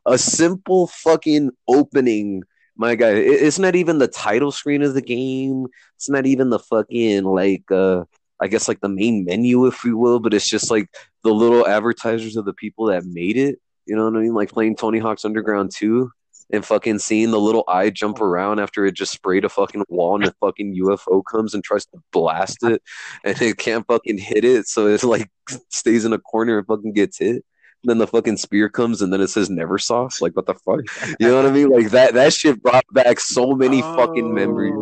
a 0.06 0.18
simple 0.18 0.88
fucking 0.88 1.52
opening, 1.68 2.44
my 2.76 2.96
guy. 2.96 3.12
It, 3.12 3.44
it's 3.44 3.60
not 3.60 3.76
even 3.76 4.00
the 4.00 4.08
title 4.10 4.52
screen 4.52 4.82
of 4.82 4.94
the 4.94 5.02
game. 5.02 5.68
It's 5.96 6.10
not 6.10 6.26
even 6.26 6.50
the 6.50 6.60
fucking 6.60 7.24
like 7.24 7.64
uh 7.72 8.04
I 8.42 8.48
guess 8.48 8.68
like 8.68 8.82
the 8.82 8.90
main 8.90 9.26
menu, 9.26 9.66
if 9.66 9.84
we 9.84 9.94
will, 9.94 10.20
but 10.20 10.34
it's 10.34 10.50
just 10.50 10.70
like 10.70 10.90
the 11.24 11.34
little 11.34 11.66
advertisers 11.66 12.36
of 12.36 12.46
the 12.46 12.54
people 12.54 12.88
that 12.88 13.06
made 13.06 13.38
it. 13.38 13.60
You 13.86 13.96
know 13.96 14.06
what 14.06 14.18
I 14.18 14.22
mean? 14.22 14.34
Like 14.34 14.52
playing 14.52 14.76
Tony 14.76 15.00
Hawk's 15.00 15.26
Underground 15.26 15.72
2 15.76 16.10
and 16.52 16.66
fucking 16.66 17.00
seeing 17.00 17.32
the 17.32 17.40
little 17.40 17.64
eye 17.68 17.90
jump 17.90 18.22
around 18.22 18.60
after 18.60 18.86
it 18.86 18.94
just 18.94 19.14
sprayed 19.14 19.46
a 19.46 19.50
fucking 19.50 19.84
wall 19.90 20.16
and 20.16 20.26
a 20.26 20.34
fucking 20.40 20.76
UFO 20.76 21.24
comes 21.30 21.54
and 21.54 21.64
tries 21.64 21.86
to 21.88 21.98
blast 22.12 22.64
it 22.64 22.82
and 23.24 23.42
it 23.42 23.58
can't 23.58 23.86
fucking 23.88 24.18
hit 24.18 24.44
it. 24.44 24.68
So 24.68 24.88
it 24.88 25.04
like 25.04 25.30
stays 25.70 26.06
in 26.06 26.14
a 26.14 26.20
corner 26.20 26.60
and 26.60 26.68
fucking 26.68 26.94
gets 26.94 27.20
hit. 27.20 27.44
And 27.84 27.90
then 27.90 27.98
the 28.00 28.08
fucking 28.08 28.38
spear 28.38 28.68
comes 28.70 29.02
and 29.02 29.14
then 29.14 29.22
it 29.22 29.28
says 29.28 29.50
Neversoft. 29.50 30.22
Like 30.22 30.36
what 30.36 30.46
the 30.46 30.56
fuck? 30.56 30.82
You 31.20 31.28
know 31.28 31.36
what 31.36 31.46
I 31.46 31.52
mean? 31.52 31.70
Like 31.70 31.92
that 31.92 32.14
that 32.16 32.34
shit 32.34 32.62
brought 32.62 32.86
back 32.92 33.20
so 33.20 33.54
many 33.54 33.82
fucking 33.82 34.34
memories. 34.34 34.74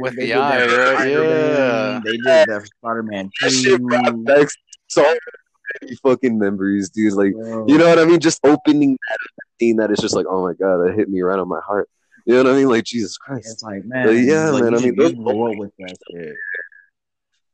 With 0.00 0.16
they 0.16 0.26
the 0.26 0.34
eye, 0.34 0.94
right? 0.94 1.10
Yeah. 1.10 2.00
They 2.04 2.12
did 2.16 2.24
that 2.24 2.60
for 2.60 2.66
Spider-Man 2.66 3.30
That 3.40 3.50
shit 3.50 3.80
brought 3.82 4.24
back 4.24 4.48
so 4.88 5.02
many 5.82 5.96
fucking 5.96 6.38
memories, 6.38 6.90
dude. 6.90 7.14
Like 7.14 7.32
Bro. 7.32 7.66
You 7.68 7.78
know 7.78 7.88
what 7.88 7.98
I 7.98 8.04
mean? 8.04 8.20
Just 8.20 8.40
opening 8.44 8.98
that 9.08 9.18
scene 9.60 9.76
that 9.76 9.90
is 9.90 9.98
just 9.98 10.14
like, 10.14 10.26
oh 10.28 10.42
my 10.42 10.54
god, 10.54 10.78
that 10.78 10.94
hit 10.94 11.08
me 11.08 11.22
right 11.22 11.38
on 11.38 11.48
my 11.48 11.60
heart. 11.66 11.88
You 12.24 12.34
know 12.34 12.44
what 12.44 12.52
I 12.52 12.56
mean? 12.56 12.68
Like 12.68 12.84
Jesus 12.84 13.16
Christ. 13.16 13.48
It's 13.52 13.62
like, 13.62 13.84
man, 13.84 14.26
yeah, 14.26 14.50
like, 14.50 14.64
man, 14.64 14.74
I 14.74 14.78
mean, 14.78 14.96
those- 14.96 15.12
up 15.12 15.58
with 15.58 15.72
that 15.78 15.96
shit. 16.10 16.34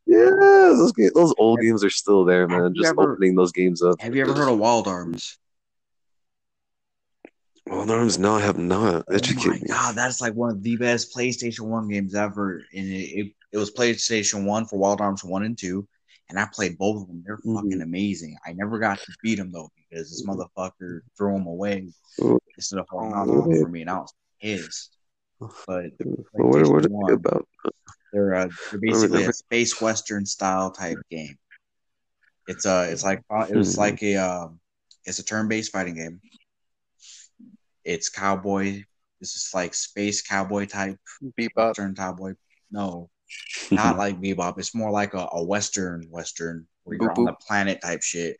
Yeah, 0.06 0.28
those 0.28 0.92
ga- 0.92 1.10
those 1.14 1.34
old 1.38 1.60
games 1.60 1.84
are 1.84 1.90
still 1.90 2.24
there, 2.24 2.46
man. 2.48 2.74
Just 2.74 2.90
ever- 2.90 3.12
opening 3.12 3.34
those 3.34 3.52
games 3.52 3.82
up. 3.82 4.00
Have 4.00 4.14
you 4.14 4.22
ever 4.22 4.34
heard 4.34 4.48
of 4.50 4.58
Wild 4.58 4.88
Arms? 4.88 5.38
Well, 7.66 7.90
Arms, 7.90 8.18
no, 8.18 8.34
I 8.34 8.40
have 8.40 8.58
not. 8.58 9.04
Oh 9.08 9.18
my 9.46 9.58
me. 9.58 9.60
god, 9.68 9.94
that's 9.94 10.20
like 10.20 10.34
one 10.34 10.50
of 10.50 10.62
the 10.62 10.76
best 10.76 11.14
PlayStation 11.14 11.68
One 11.68 11.88
games 11.88 12.14
ever, 12.14 12.64
and 12.74 12.86
it, 12.86 13.18
it, 13.18 13.32
it 13.52 13.58
was 13.58 13.70
PlayStation 13.70 14.44
One 14.44 14.66
for 14.66 14.78
Wild 14.78 15.00
Arms 15.00 15.24
One 15.24 15.44
and 15.44 15.56
Two, 15.56 15.86
and 16.28 16.38
I 16.38 16.46
played 16.52 16.76
both 16.76 17.02
of 17.02 17.08
them. 17.08 17.22
They're 17.24 17.38
Mhm. 17.38 17.54
fucking 17.54 17.82
amazing. 17.82 18.36
I 18.44 18.52
never 18.52 18.78
got 18.78 18.98
to 18.98 19.12
beat 19.22 19.36
them 19.36 19.52
though 19.52 19.70
because 19.76 20.10
this 20.10 20.26
motherfucker 20.26 21.00
threw 21.16 21.32
them 21.34 21.46
away 21.46 21.88
instead 22.56 22.78
of 22.78 22.86
holding 22.90 23.14
on 23.14 23.28
to 23.28 23.32
them 23.32 23.60
for 23.62 23.68
me, 23.68 23.82
and 23.82 23.90
I 23.90 23.98
was 23.98 24.12
pissed. 24.40 24.96
But 25.66 25.86
what, 26.32 26.68
what 26.68 26.84
are 26.84 27.06
they 27.06 27.12
about? 27.12 27.48
they're 28.12 28.34
uh, 28.34 28.48
they're 28.70 28.80
basically 28.80 29.22
a 29.24 29.32
space 29.32 29.80
western 29.80 30.26
style 30.26 30.70
type 30.70 30.98
game. 31.10 31.38
It's 32.48 32.66
uh 32.66 32.88
it's 32.90 33.04
like 33.04 33.22
uh, 33.30 33.46
it 33.48 33.56
was 33.56 33.76
Hmm. 33.76 33.80
like 33.80 34.02
a 34.02 34.16
um 34.16 34.60
it's 35.04 35.18
a 35.20 35.24
turn 35.24 35.48
based 35.48 35.72
fighting 35.72 35.94
game. 35.94 36.20
It's 37.84 38.08
cowboy. 38.08 38.84
This 39.20 39.34
is 39.36 39.50
like 39.54 39.74
space 39.74 40.22
cowboy 40.22 40.66
type 40.66 40.98
Bebop. 41.38 41.68
western 41.68 41.94
cowboy. 41.94 42.34
No, 42.70 43.10
not 43.70 43.96
like 43.98 44.20
bebop. 44.20 44.58
It's 44.58 44.74
more 44.74 44.90
like 44.90 45.14
a, 45.14 45.28
a 45.32 45.42
western 45.44 46.06
western 46.10 46.66
where 46.84 46.96
you're 47.00 47.10
Boop, 47.10 47.18
on 47.18 47.24
the 47.26 47.32
planet 47.34 47.80
type 47.82 48.02
shit, 48.02 48.38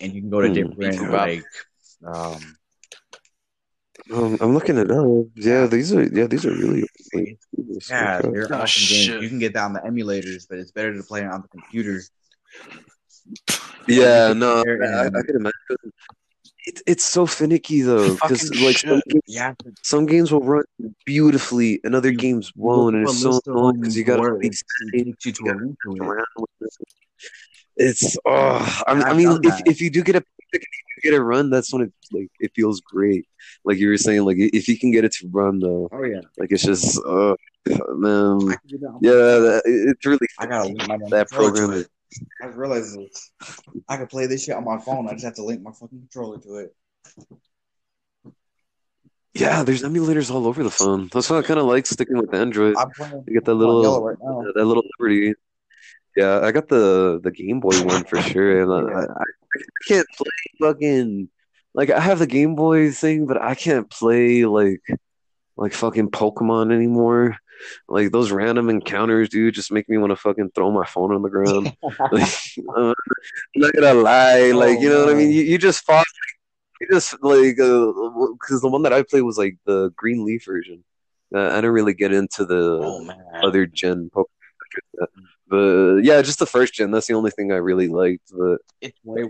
and 0.00 0.12
you 0.12 0.20
can 0.20 0.30
go 0.30 0.40
to 0.40 0.48
Hmm. 0.48 0.54
different 0.54 0.78
Bebop. 0.98 1.10
like 1.12 1.44
um. 2.06 2.56
Um, 4.12 4.36
I'm 4.40 4.54
looking 4.54 4.76
it 4.78 4.88
up. 4.90 5.04
Yeah, 5.34 5.66
these 5.66 5.92
are 5.92 6.04
yeah, 6.04 6.26
these 6.28 6.46
are 6.46 6.52
really 6.52 6.86
Yeah, 7.90 8.20
they're 8.22 8.46
Oh, 8.52 8.58
awesome 8.62 8.86
games. 8.86 9.04
shit. 9.06 9.22
You 9.22 9.28
can 9.28 9.40
get 9.40 9.54
that 9.54 9.64
on 9.64 9.72
the 9.72 9.80
emulators, 9.80 10.46
but 10.48 10.58
it's 10.58 10.70
better 10.70 10.94
to 10.94 11.02
play 11.02 11.22
it 11.22 11.26
on 11.26 11.42
the 11.42 11.48
computer 11.48 12.00
Yeah, 13.88 14.32
no, 14.32 14.62
share 14.62 14.82
I, 14.84 14.86
I 15.02 15.06
and- 15.06 15.14
could 15.26 15.34
imagine. 15.36 15.52
It, 16.66 16.82
it's 16.84 17.04
so 17.04 17.26
finicky 17.26 17.82
though, 17.82 18.14
because 18.14 18.50
like 18.60 18.76
some 18.76 19.00
games, 19.08 19.22
Yeah, 19.26 19.54
some 19.82 20.04
games 20.04 20.32
will 20.32 20.40
run 20.40 20.64
beautifully, 21.04 21.80
and 21.84 21.94
other 21.94 22.10
You 22.10 22.18
games 22.18 22.52
won't, 22.56 22.96
and 22.96 23.08
it's 23.08 23.20
so 23.20 23.40
annoying 23.46 23.80
because 23.80 23.96
you 23.96 24.02
gotta 24.02 24.22
where 24.22 24.36
be 24.36 24.48
it 24.48 24.56
to 25.20 25.30
a 25.48 25.54
link 25.54 25.76
to 25.84 25.92
it. 25.92 26.00
around 26.00 26.26
with 26.36 26.50
it. 26.60 26.88
It's 27.76 28.16
oh, 28.26 28.82
I, 28.86 28.92
And 28.92 29.04
I 29.04 29.12
mean, 29.12 29.38
if, 29.44 29.54
if 29.66 29.80
you 29.80 29.90
do 29.90 30.02
get 30.02 30.16
a 30.16 30.24
if 30.52 30.62
you 30.96 31.10
get 31.10 31.14
a 31.14 31.22
run, 31.22 31.50
that's 31.50 31.72
when 31.72 31.82
it 31.82 31.92
like 32.10 32.30
it 32.40 32.50
feels 32.56 32.80
great. 32.80 33.26
Like 33.64 33.78
you 33.78 33.88
were 33.88 33.96
saying, 33.96 34.24
like 34.24 34.38
if 34.38 34.66
you 34.66 34.76
can 34.78 34.90
get 34.90 35.04
it 35.04 35.12
to 35.12 35.28
run 35.30 35.60
though, 35.60 35.88
Oh 35.92 36.02
yeah, 36.02 36.22
like 36.36 36.50
it's 36.50 36.64
just 36.64 36.98
uh, 37.06 37.36
man, 37.94 38.38
I 38.48 38.56
can 38.56 38.60
do 38.66 38.78
that. 38.78 38.88
on 38.88 38.98
yeah, 39.02 39.12
that, 39.12 39.62
it's 39.66 40.04
really 40.04 40.26
I 40.38 40.46
gotta 40.46 40.64
link 40.64 40.88
my 40.88 40.96
damn 40.96 41.10
that 41.10 41.30
program. 41.30 41.84
I 42.42 42.46
realized 42.46 42.98
this. 42.98 43.30
I 43.88 43.96
can 43.96 44.06
play 44.06 44.26
this 44.26 44.44
shit 44.44 44.54
on 44.56 44.64
my 44.64 44.78
phone. 44.78 45.08
I 45.08 45.12
just 45.12 45.24
have 45.24 45.34
to 45.34 45.44
link 45.44 45.62
my 45.62 45.72
fucking 45.72 45.98
controller 45.98 46.38
to 46.38 46.56
it. 46.56 46.76
yeah. 49.34 49.62
There's 49.62 49.82
emulators 49.82 50.30
all 50.30 50.46
over 50.46 50.62
the 50.62 50.70
phone. 50.70 51.08
That's 51.12 51.28
why 51.30 51.38
I 51.38 51.42
kind 51.42 51.60
of 51.60 51.66
like 51.66 51.86
sticking 51.86 52.16
with 52.18 52.34
Android. 52.34 52.76
I'm 52.76 52.90
playing 52.90 53.24
You 53.26 53.34
get 53.34 53.44
that 53.44 53.54
little 53.54 54.02
right 54.04 54.16
now. 54.22 54.44
that 54.54 54.64
little 54.64 54.84
Liberty. 54.98 55.34
Yeah, 56.16 56.40
I 56.40 56.50
got 56.52 56.68
the 56.68 57.20
the 57.22 57.30
Game 57.30 57.60
Boy 57.60 57.78
one 57.84 58.04
for 58.04 58.20
sure, 58.22 58.62
and 58.62 58.72
I, 58.72 59.00
I, 59.00 59.02
I 59.04 59.24
can't 59.86 60.06
play 60.16 60.30
fucking 60.60 61.28
like 61.74 61.90
I 61.90 62.00
have 62.00 62.18
the 62.18 62.26
Game 62.26 62.54
Boy 62.54 62.90
thing, 62.90 63.26
but 63.26 63.40
I 63.40 63.54
can't 63.54 63.90
play 63.90 64.46
like 64.46 64.80
like 65.58 65.74
fucking 65.74 66.10
Pokemon 66.10 66.72
anymore. 66.72 67.36
Like 67.88 68.12
those 68.12 68.30
random 68.30 68.68
encounters, 68.70 69.28
dude, 69.28 69.54
just 69.54 69.72
make 69.72 69.88
me 69.88 69.96
want 69.98 70.10
to 70.10 70.16
fucking 70.16 70.50
throw 70.54 70.70
my 70.70 70.84
phone 70.84 71.14
on 71.14 71.22
the 71.22 71.30
ground. 71.30 71.74
Like, 72.12 72.28
uh, 72.76 72.92
I'm 72.92 72.94
not 73.56 73.72
gonna 73.74 73.94
lie, 73.94 74.50
like 74.52 74.80
you 74.80 74.88
know 74.88 75.04
what 75.04 75.14
I 75.14 75.14
mean. 75.14 75.28
Oh, 75.28 75.32
You, 75.32 75.42
you 75.42 75.58
just 75.58 75.84
fought, 75.84 76.06
you 76.80 76.88
just 76.90 77.12
like 77.22 77.56
because 77.56 78.60
the 78.60 78.68
one 78.68 78.82
that 78.82 78.92
I 78.92 79.02
played 79.02 79.22
was 79.22 79.38
like 79.38 79.56
the 79.64 79.92
Green 79.96 80.24
Leaf 80.24 80.44
version. 80.44 80.84
Uh, 81.34 81.48
I 81.48 81.56
didn't 81.56 81.72
really 81.72 81.94
get 81.94 82.12
into 82.12 82.44
the 82.44 82.80
Oh 82.82 83.10
other 83.42 83.66
gen 83.66 84.10
Pokemon. 84.14 84.26
But 85.48 85.98
yeah, 86.02 86.22
just 86.22 86.40
the 86.40 86.46
first 86.46 86.74
gen. 86.74 86.90
That's 86.90 87.06
the 87.06 87.14
only 87.14 87.30
thing 87.30 87.52
I 87.52 87.56
really 87.56 87.86
liked. 87.86 88.32
But 88.36 88.58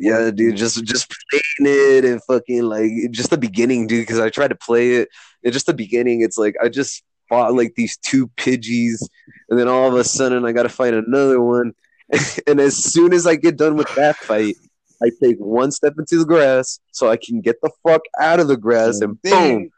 yeah, 0.00 0.30
dude, 0.30 0.56
just 0.56 0.82
just 0.84 1.12
playing 1.30 1.74
it 1.74 2.04
and 2.06 2.22
fucking 2.24 2.62
like 2.64 2.90
just 3.10 3.30
the 3.30 3.36
beginning, 3.36 3.86
dude. 3.86 4.02
Because 4.02 4.18
I 4.18 4.30
tried 4.30 4.48
to 4.48 4.54
play 4.56 4.94
it, 4.96 5.08
and 5.44 5.52
just 5.52 5.66
the 5.66 5.74
beginning, 5.74 6.22
it's 6.22 6.38
like 6.38 6.56
I 6.62 6.68
just 6.70 7.02
fought 7.28 7.54
like 7.54 7.74
these 7.74 7.96
two 7.96 8.28
Pidgeys, 8.36 9.02
and 9.48 9.58
then 9.58 9.68
all 9.68 9.88
of 9.88 9.94
a 9.94 10.04
sudden 10.04 10.44
I 10.44 10.52
got 10.52 10.64
to 10.64 10.68
fight 10.68 10.94
another 10.94 11.40
one. 11.40 11.72
and 12.46 12.60
as 12.60 12.76
soon 12.76 13.12
as 13.12 13.26
I 13.26 13.36
get 13.36 13.56
done 13.56 13.76
with 13.76 13.92
that 13.96 14.16
fight, 14.16 14.56
I 15.02 15.10
take 15.22 15.36
one 15.38 15.72
step 15.72 15.94
into 15.98 16.18
the 16.18 16.24
grass 16.24 16.80
so 16.92 17.08
I 17.10 17.16
can 17.16 17.40
get 17.40 17.60
the 17.60 17.70
fuck 17.86 18.02
out 18.18 18.40
of 18.40 18.48
the 18.48 18.56
grass, 18.56 19.00
and 19.00 19.20
boom, 19.22 19.70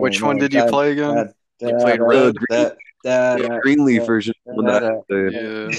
Which 0.00 0.22
one 0.22 0.38
did 0.38 0.52
you 0.52 0.64
play 0.66 0.92
again? 0.92 1.32
You 1.60 1.76
played 1.78 2.00
red. 2.00 2.36
That, 3.04 3.60
Green 3.62 3.84
Leaf 3.84 4.04
version. 4.06 4.34
When 4.44 4.66
that, 4.66 5.04
Yeah. 5.08 5.78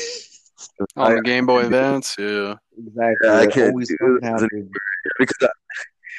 On 0.95 1.16
the 1.16 1.22
Game 1.22 1.45
Boy 1.45 1.66
Advance, 1.66 2.16
yeah. 2.18 2.56
Exactly. 2.78 3.28
Yeah, 3.28 3.40
I 3.40 3.48
can't 3.48 3.72
always 3.72 3.90
do 3.90 4.20
it. 4.22 4.70
because 5.20 5.36
I, 5.41 5.48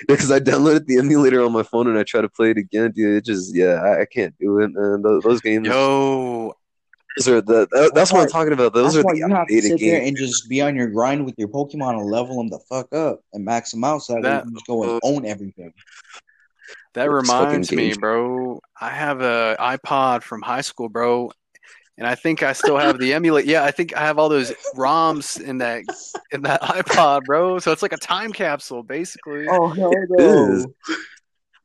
because 0.09 0.31
I 0.31 0.41
downloaded 0.41 0.87
the 0.87 0.99
emulator 0.99 1.43
on 1.45 1.53
my 1.53 1.63
phone 1.63 1.87
and 1.89 1.99
I 1.99 2.03
try 2.05 2.21
to 2.21 2.29
play 2.29 2.51
it 2.51 2.59
again, 2.59 2.93
dude. 2.93 3.17
It 3.17 3.25
just 3.25 3.55
yeah, 3.55 3.75
I, 3.75 4.03
I 4.03 4.05
can't 4.07 4.35
do 4.39 4.59
it, 4.61 4.73
man. 4.73 5.03
Those, 5.03 5.23
those 5.23 5.41
games, 5.41 5.67
Yo, 5.69 6.55
those 7.17 7.29
are 7.29 7.41
the 7.41 7.69
that- 7.73 7.93
that's 7.95 8.13
what 8.13 8.23
I'm 8.23 8.29
talking 8.29 8.53
about. 8.53 8.73
Those 8.73 8.95
That's 8.95 8.97
are 8.97 9.03
why 9.05 9.13
the 9.13 9.19
you 9.19 9.23
have 9.25 9.31
to 9.31 9.55
outdated 9.55 9.79
sit 9.79 9.81
there 9.81 10.03
and 10.03 10.17
just 10.17 10.49
be 10.49 10.61
on 10.63 10.77
your 10.77 10.89
grind 10.89 11.25
with 11.25 11.35
your 11.39 11.49
Pokemon 11.49 11.99
and 11.99 12.07
level 12.07 12.37
them 12.39 12.49
the 12.49 12.59
fuck 12.69 12.93
up 12.95 13.21
and 13.33 13.45
max 13.45 13.73
them 13.73 13.85
out 13.85 14.03
so 14.03 14.15
that, 14.15 14.23
That- 14.23 14.37
you 14.37 14.43
can 14.43 14.55
just 14.55 14.67
go 14.67 14.83
and 14.85 14.93
uh, 14.93 15.01
own 15.03 15.27
everything. 15.27 15.73
that 16.95 17.11
reminds 17.11 17.71
me, 17.73 17.95
bro. 17.95 18.61
I 18.81 18.91
have 18.91 19.21
a 19.21 19.57
iPod 19.61 20.23
from 20.23 20.43
high 20.43 20.63
school, 20.63 20.89
bro, 20.89 21.31
and 22.01 22.09
I 22.09 22.15
think 22.17 22.43
I 22.43 22.53
still 22.55 22.79
have 22.79 22.99
the 22.99 23.13
emulate. 23.19 23.45
Yeah, 23.47 23.63
I 23.63 23.71
think 23.71 23.95
I 23.97 24.01
have 24.01 24.19
all 24.19 24.29
those 24.29 24.51
ROMs 24.75 25.41
in 25.41 25.59
that 25.59 25.85
in 26.33 26.43
that 26.43 26.61
iPod, 26.79 27.25
bro. 27.27 27.59
So 27.61 27.71
it's 27.71 27.83
like 27.83 27.93
a 27.93 27.99
time 27.99 28.33
capsule, 28.33 28.83
basically. 28.83 29.47
Oh 29.49 29.69
hell 29.69 29.93
It 29.93 30.21
is. 30.21 30.67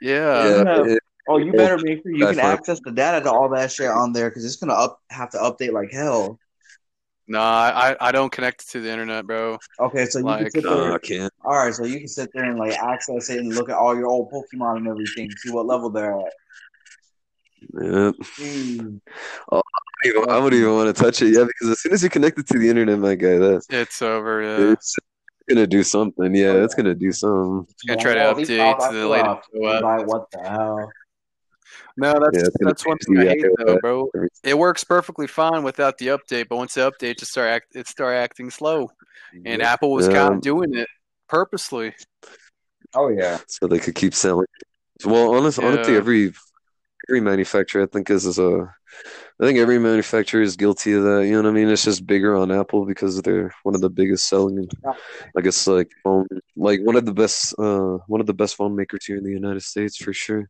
Yeah. 0.02 0.64
Yeah, 0.64 0.84
it- 0.94 1.00
Oh, 1.28 1.38
you 1.40 1.52
better 1.54 1.80
make 1.80 2.04
sure 2.04 2.12
you 2.12 2.20
can 2.20 2.36
Definitely. 2.36 2.52
access 2.52 2.80
the 2.86 2.92
data 2.92 3.24
to 3.24 3.32
all 3.32 3.50
that 3.50 3.72
shit 3.72 3.90
on 3.90 4.14
there 4.14 4.30
because 4.30 4.46
it's 4.46 4.58
gonna 4.58 4.74
up 4.76 5.00
have 5.10 5.32
to 5.32 5.38
update 5.40 5.72
like 5.72 5.92
hell. 5.92 6.38
No, 7.28 7.40
I 7.40 7.96
I 8.00 8.12
don't 8.12 8.32
connect 8.32 8.70
to 8.74 8.80
the 8.80 8.92
internet, 8.92 9.26
bro. 9.26 9.58
Okay, 9.80 10.06
so 10.06 10.20
you 10.20 10.26
Like, 10.26 10.42
can 10.42 10.52
sit 10.52 10.64
no, 10.66 10.82
there. 10.84 10.94
I 10.94 11.00
can't. 11.00 11.34
All 11.44 11.54
right, 11.54 11.74
so 11.74 11.84
you 11.84 11.98
can 11.98 12.08
sit 12.08 12.30
there 12.36 12.44
and 12.44 12.60
like 12.60 12.74
access 12.78 13.32
it 13.32 13.40
and 13.40 13.56
look 13.56 13.70
at 13.70 13.76
all 13.76 13.96
your 13.96 14.06
old 14.06 14.32
Pokemon 14.32 14.78
and 14.78 14.88
everything, 14.88 15.32
see 15.38 15.50
what 15.50 15.66
level 15.66 15.90
they're 15.90 16.16
at. 16.16 16.34
Yeah. 17.74 18.12
Jeez. 18.38 19.02
I 19.52 19.56
don't 19.56 19.64
even- 20.06 20.30
I 20.30 20.40
wouldn't 20.40 20.60
even 20.62 20.74
want 20.74 20.96
to 20.96 21.02
touch 21.04 21.22
it, 21.22 21.34
yeah, 21.34 21.44
because 21.46 21.70
as 21.72 21.82
soon 21.82 21.94
as 21.94 22.04
you 22.04 22.10
connect 22.10 22.40
it 22.40 22.48
to 22.48 22.60
the 22.60 22.70
internet, 22.70 23.00
my 23.00 23.16
guy, 23.16 23.38
that's 23.38 23.68
It's 23.70 24.02
over. 24.02 24.42
Yeah. 24.42 24.72
it's 24.74 24.96
gonna 25.50 25.68
do 25.68 25.84
something. 25.84 26.34
Yeah, 26.34 26.48
oh, 26.48 26.64
it's 26.64 26.74
gonna 26.76 26.96
do 26.96 27.12
something. 27.12 27.68
It's 27.70 27.84
gonna 27.84 28.02
try 28.02 28.14
to 28.16 28.20
update 28.22 28.48
to 28.48 28.96
the 28.96 29.08
latest. 29.08 29.50
fill 29.52 29.66
out, 29.66 29.84
OS. 29.84 29.84
like, 29.84 30.08
what 30.08 30.32
the 30.32 30.40
hell? 30.48 30.92
No, 31.98 32.14
that's 32.20 32.38
Yeah, 32.38 32.50
that's 32.62 32.86
one 32.86 32.98
thing 32.98 33.18
I 33.20 33.26
hate 33.26 33.46
though, 33.58 33.76
iOS. 33.76 33.82
bro. 33.82 34.10
It 34.44 34.58
works 34.58 34.84
perfectly 34.84 35.28
fine 35.28 35.64
without 35.64 35.98
the 35.98 36.08
update, 36.08 36.48
but 36.50 36.58
once 36.58 36.74
the 36.74 36.92
update 36.92 37.20
just 37.20 37.32
start 37.32 37.50
act, 37.50 37.76
it 37.76 37.88
start 37.88 38.16
acting 38.16 38.50
slow, 38.50 38.90
and 39.46 39.62
Apple 39.62 39.92
was 39.92 40.08
kind 40.08 40.34
of 40.36 40.42
doing 40.42 40.74
it 40.76 40.88
purposely. 41.30 41.94
Oh 42.94 43.10
yeah. 43.10 43.40
so 43.48 43.68
they 43.68 43.80
could 43.80 43.96
keep 43.96 44.14
selling. 44.14 44.48
Well, 45.06 45.36
honest, 45.36 45.60
honestly, 45.60 45.94
Yeah. 45.94 46.00
every 46.00 46.34
every 47.10 47.22
manufacturer, 47.22 47.84
I 47.84 47.86
think, 47.88 48.10
is, 48.10 48.26
is 48.26 48.40
a. 48.40 48.74
I 49.42 49.46
think 49.46 49.60
every 49.60 49.78
manufacturer 49.80 50.42
is 50.42 50.56
guilty 50.56 50.94
of 50.94 51.04
that. 51.04 51.26
You 51.26 51.34
know 51.34 51.42
what 51.44 51.50
I 51.50 51.52
mean? 51.52 51.68
It's 51.70 51.84
just 51.84 52.06
bigger 52.08 52.36
on 52.36 52.52
Apple 52.52 52.86
because 52.86 53.22
they're 53.22 53.54
one 53.64 53.76
of 53.76 53.82
the 53.82 53.90
biggest 53.90 54.30
selling. 54.30 54.70
I 55.38 55.42
guess 55.42 55.68
like 55.68 55.92
phone, 56.04 56.28
like 56.56 56.80
one 56.82 56.96
of 56.96 57.06
the 57.06 57.14
best, 57.14 57.54
uh, 57.60 57.98
one 58.08 58.22
of 58.22 58.28
the 58.28 58.34
best 58.34 58.56
phone 58.56 58.76
makers 58.76 59.06
here 59.06 59.18
in 59.18 59.24
the 59.26 59.32
United 59.32 59.62
States 59.64 59.98
for 59.98 60.14
sure. 60.14 60.50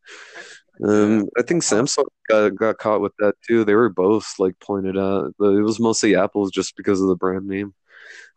Um, 0.83 1.27
I 1.37 1.41
think 1.41 1.63
Samsung 1.63 2.05
got 2.29 2.53
got 2.55 2.77
caught 2.77 3.01
with 3.01 3.13
that 3.19 3.33
too. 3.47 3.63
They 3.63 3.73
were 3.75 3.89
both 3.89 4.35
like 4.37 4.59
pointed 4.59 4.97
out, 4.97 5.33
but 5.39 5.53
it 5.55 5.61
was 5.61 5.79
mostly 5.79 6.15
Apple's 6.15 6.51
just 6.51 6.75
because 6.75 7.01
of 7.01 7.07
the 7.07 7.15
brand 7.15 7.47
name. 7.47 7.73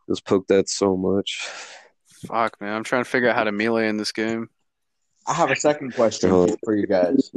It 0.07 0.11
was 0.11 0.20
poked 0.20 0.51
at 0.53 0.69
so 0.70 0.97
much. 0.97 1.47
Fuck, 2.27 2.61
man, 2.61 2.74
I'm 2.74 2.85
trying 2.85 3.05
to 3.05 3.11
figure 3.11 3.28
out 3.28 3.36
how 3.36 3.45
to 3.45 3.53
melee 3.53 3.89
in 3.89 3.97
this 3.99 4.12
game. 4.12 4.49
I 5.27 5.35
have 5.35 5.51
a 5.51 5.57
second 5.57 5.95
question 5.95 6.31
Oh. 6.31 6.49
for 6.65 6.74
you 6.74 6.86
guys. 6.86 7.31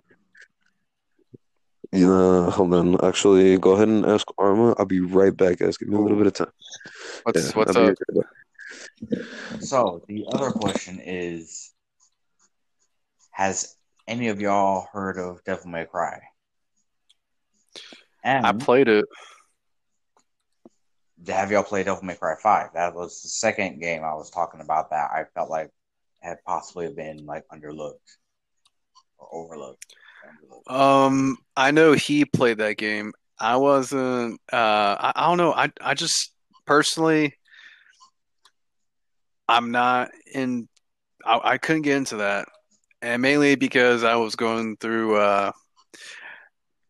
Yeah, 1.94 2.50
hold 2.50 2.74
on. 2.74 3.04
Actually, 3.04 3.58
go 3.58 3.74
ahead 3.74 3.90
and 3.90 4.06
ask 4.06 4.26
Arma. 4.38 4.74
I'll 4.78 4.86
be 4.86 5.02
right 5.02 5.36
back, 5.36 5.58
guys. 5.60 5.78
Give 5.78 5.90
me 5.90 5.98
a 5.98 6.00
little 6.00 6.18
bit 6.18 6.28
of 6.28 6.34
time. 6.34 6.52
What's 7.24 7.44
Yeah, 7.44 7.52
what's 7.58 7.76
I'll 7.76 7.88
up? 7.88 7.96
right. 8.16 8.26
So 9.60 10.04
the 10.08 10.26
other 10.32 10.52
question 10.52 11.02
is, 11.04 11.74
has 13.32 13.76
any 14.08 14.30
of 14.30 14.40
y'all 14.40 14.88
heard 14.94 15.18
of 15.18 15.44
Devil 15.44 15.68
May 15.70 15.86
Cry? 15.86 16.22
And 18.24 18.46
I 18.46 18.54
played 18.54 18.88
it. 18.88 19.06
have 21.28 21.52
y'all 21.52 21.64
played 21.64 21.88
Devil 21.88 22.04
May 22.04 22.16
Cry 22.16 22.36
Five? 22.42 22.70
That 22.74 22.96
was 22.96 23.22
the 23.22 23.30
second 23.30 23.82
game 23.82 24.04
I 24.04 24.14
was 24.14 24.30
talking 24.30 24.62
about 24.62 24.92
that 24.92 25.12
I 25.12 25.26
felt 25.34 25.50
like 25.50 25.72
had 26.22 26.38
possibly 26.46 26.94
been 26.94 27.26
like 27.26 27.44
underlooked 27.52 28.18
or 29.18 29.28
overlooked. 29.34 29.86
Um, 30.68 31.38
I 31.56 31.72
know 31.72 31.94
he 31.94 32.26
played 32.26 32.60
that 32.60 32.78
game. 32.78 33.14
I 33.40 33.58
wasn't. 33.58 34.40
Uh, 34.52 34.56
I, 34.56 35.14
I 35.16 35.28
don't 35.28 35.38
know. 35.38 35.54
I 35.54 35.72
I 35.82 35.94
just 35.96 36.32
personally, 36.66 37.36
I'm 39.50 39.72
not 39.72 40.12
in. 40.34 40.70
I, 41.26 41.40
I 41.44 41.58
couldn't 41.58 41.82
get 41.82 41.98
into 41.98 42.18
that, 42.18 42.48
and 43.02 43.22
mainly 43.22 43.56
because 43.56 44.04
I 44.04 44.16
was 44.16 44.36
going 44.36 44.78
through. 44.78 45.16
Uh, 45.18 45.52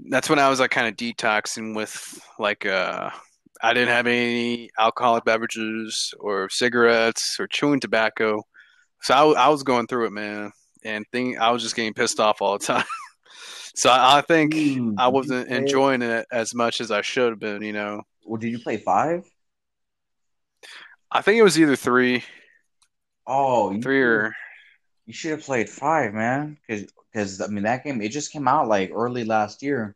that's 0.10 0.30
when 0.30 0.40
I 0.40 0.50
was 0.50 0.60
like 0.60 0.72
kind 0.72 0.88
of 0.88 0.96
detoxing 0.96 1.76
with 1.76 2.20
like. 2.38 2.66
Uh, 2.66 3.10
I 3.64 3.74
didn't 3.74 3.90
have 3.90 4.08
any 4.08 4.72
alcoholic 4.80 5.24
beverages 5.24 6.16
or 6.20 6.50
cigarettes 6.50 7.38
or 7.40 7.48
chewing 7.48 7.80
tobacco, 7.80 8.42
so 9.02 9.14
I, 9.14 9.46
I 9.46 9.50
was 9.50 9.64
going 9.64 9.88
through 9.88 10.08
it, 10.08 10.12
man, 10.12 10.52
and 10.84 11.06
think 11.12 11.38
I 11.38 11.52
was 11.52 11.62
just 11.64 11.76
getting 11.76 11.94
pissed 11.94 12.20
off 12.20 12.42
all 12.42 12.58
the 12.58 12.66
time. 12.66 12.86
So 13.76 13.90
I, 13.90 14.18
I 14.20 14.22
think 14.22 14.54
Hmm, 14.54 14.96
I 14.98 15.08
wasn't 15.08 15.50
enjoying 15.50 16.02
it 16.02 16.26
as 16.32 16.54
much 16.54 16.82
as 16.82 16.92
I 16.92 17.02
should 17.02 17.30
have 17.30 17.40
been. 17.40 17.62
You 17.62 17.74
know, 17.74 18.02
Well, 18.26 18.38
did 18.40 18.50
you 18.50 18.60
play 18.60 18.78
Five? 18.78 19.24
I 21.12 21.22
think 21.22 21.38
it 21.38 21.44
was 21.44 21.60
either 21.60 21.76
three, 21.76 22.24
Oh, 23.28 23.72
you 23.72 23.82
three 23.82 24.00
should- 24.02 24.08
or 24.08 24.36
You 25.06 25.14
should 25.14 25.32
have 25.32 25.42
played 25.42 25.70
five, 25.70 26.14
man. 26.14 26.58
Because 26.68 27.42
I 27.42 27.48
mean, 27.48 27.64
that 27.64 27.84
game 27.84 28.02
it 28.02 28.10
just 28.10 28.32
came 28.32 28.48
out 28.48 28.68
like 28.68 28.92
early 28.94 29.26
last 29.26 29.62
year, 29.62 29.96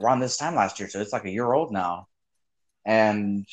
around 0.00 0.20
this 0.20 0.36
time 0.36 0.54
last 0.56 0.80
year. 0.80 0.88
So 0.88 1.00
it's 1.00 1.12
like 1.12 1.24
a 1.24 1.30
year 1.30 1.52
old 1.52 1.70
now, 1.72 2.08
and 2.84 3.46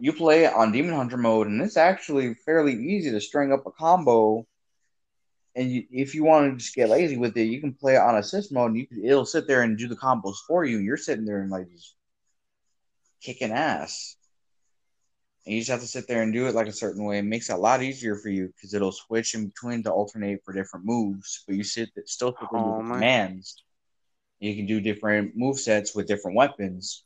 you 0.00 0.12
play 0.12 0.46
on 0.46 0.72
Demon 0.72 0.94
Hunter 0.94 1.16
mode, 1.18 1.46
and 1.46 1.60
it's 1.62 1.76
actually 1.76 2.34
fairly 2.34 2.72
easy 2.74 3.10
to 3.12 3.20
string 3.20 3.52
up 3.52 3.66
a 3.66 3.70
combo. 3.70 4.44
And 5.54 5.70
you, 5.70 5.84
if 5.90 6.14
you 6.14 6.24
want 6.24 6.50
to 6.50 6.56
just 6.56 6.74
get 6.74 6.88
lazy 6.88 7.18
with 7.18 7.36
it, 7.36 7.44
you 7.44 7.60
can 7.60 7.74
play 7.74 7.94
it 7.94 8.00
on 8.00 8.16
assist 8.16 8.52
mode, 8.52 8.70
and 8.70 8.78
you 8.78 8.86
can, 8.86 9.04
it'll 9.04 9.26
sit 9.26 9.46
there 9.46 9.62
and 9.62 9.76
do 9.76 9.88
the 9.88 9.96
combos 9.96 10.36
for 10.46 10.64
you. 10.64 10.78
And 10.78 10.86
you're 10.86 10.96
sitting 10.96 11.26
there 11.26 11.42
and 11.42 11.50
like 11.50 11.70
just 11.70 11.94
kicking 13.20 13.52
ass. 13.52 14.16
And 15.44 15.54
you 15.54 15.60
just 15.60 15.70
have 15.70 15.80
to 15.80 15.86
sit 15.86 16.06
there 16.06 16.22
and 16.22 16.32
do 16.32 16.46
it 16.46 16.54
like 16.54 16.68
a 16.68 16.72
certain 16.72 17.04
way. 17.04 17.18
It 17.18 17.24
makes 17.24 17.50
it 17.50 17.54
a 17.54 17.56
lot 17.56 17.82
easier 17.82 18.14
for 18.16 18.28
you 18.28 18.46
because 18.46 18.74
it'll 18.74 18.92
switch 18.92 19.34
in 19.34 19.48
between 19.48 19.82
to 19.82 19.90
alternate 19.90 20.44
for 20.44 20.54
different 20.54 20.86
moves. 20.86 21.44
But 21.46 21.56
you 21.56 21.64
sit 21.64 21.90
still 22.06 22.30
sit 22.30 22.48
there 22.52 22.60
Oh, 22.60 22.84
commands. 22.88 23.62
You 24.38 24.54
can 24.54 24.66
do 24.66 24.80
different 24.80 25.36
move 25.36 25.58
sets 25.58 25.94
with 25.94 26.06
different 26.06 26.36
weapons. 26.36 27.04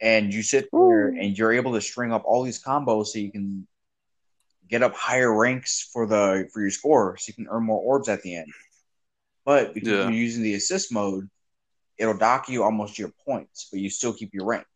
And 0.00 0.32
you 0.32 0.42
sit 0.42 0.68
there 0.72 1.08
and 1.08 1.36
you're 1.36 1.52
able 1.52 1.72
to 1.74 1.80
string 1.80 2.12
up 2.12 2.24
all 2.24 2.42
these 2.42 2.62
combos 2.62 3.06
so 3.06 3.18
you 3.18 3.32
can 3.32 3.66
get 4.68 4.82
up 4.82 4.94
higher 4.94 5.32
ranks 5.32 5.88
for 5.92 6.06
the 6.06 6.48
for 6.52 6.60
your 6.60 6.70
score 6.70 7.16
so 7.16 7.24
you 7.28 7.34
can 7.34 7.48
earn 7.50 7.64
more 7.64 7.80
orbs 7.80 8.08
at 8.08 8.22
the 8.22 8.36
end. 8.36 8.52
But 9.44 9.74
because 9.74 9.88
Yeah. 9.90 10.04
you're 10.04 10.12
using 10.12 10.42
the 10.42 10.54
assist 10.54 10.92
mode, 10.92 11.28
it'll 11.98 12.16
dock 12.16 12.48
you 12.48 12.62
almost 12.62 12.98
your 12.98 13.12
points, 13.26 13.68
but 13.70 13.80
you 13.80 13.90
still 13.90 14.12
keep 14.12 14.32
your 14.32 14.46
rank. 14.46 14.66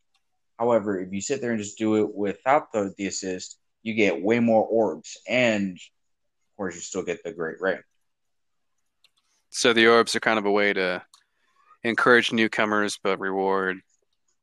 However, 0.59 1.01
if 1.01 1.13
you 1.13 1.21
sit 1.21 1.41
there 1.41 1.53
and 1.53 1.59
just 1.61 1.79
do 1.79 1.97
it 1.97 2.15
without 2.15 2.73
the, 2.73 2.93
the 2.99 3.07
assist, 3.07 3.59
you 3.83 3.95
get 3.95 4.21
way 4.21 4.41
more 4.41 4.67
orbs, 4.67 5.17
and 5.29 5.73
of 5.77 6.57
course, 6.57 6.75
you 6.75 6.81
still 6.81 7.03
get 7.03 7.23
the 7.25 7.33
great 7.33 7.61
rank. 7.61 7.81
So 9.51 9.73
the 9.73 9.87
orbs 9.87 10.15
are 10.15 10.21
kind 10.21 10.39
of 10.39 10.45
a 10.47 10.51
way 10.51 10.73
to 10.73 11.03
encourage 11.85 12.33
newcomers, 12.33 12.99
but 13.03 13.19
reward 13.19 13.79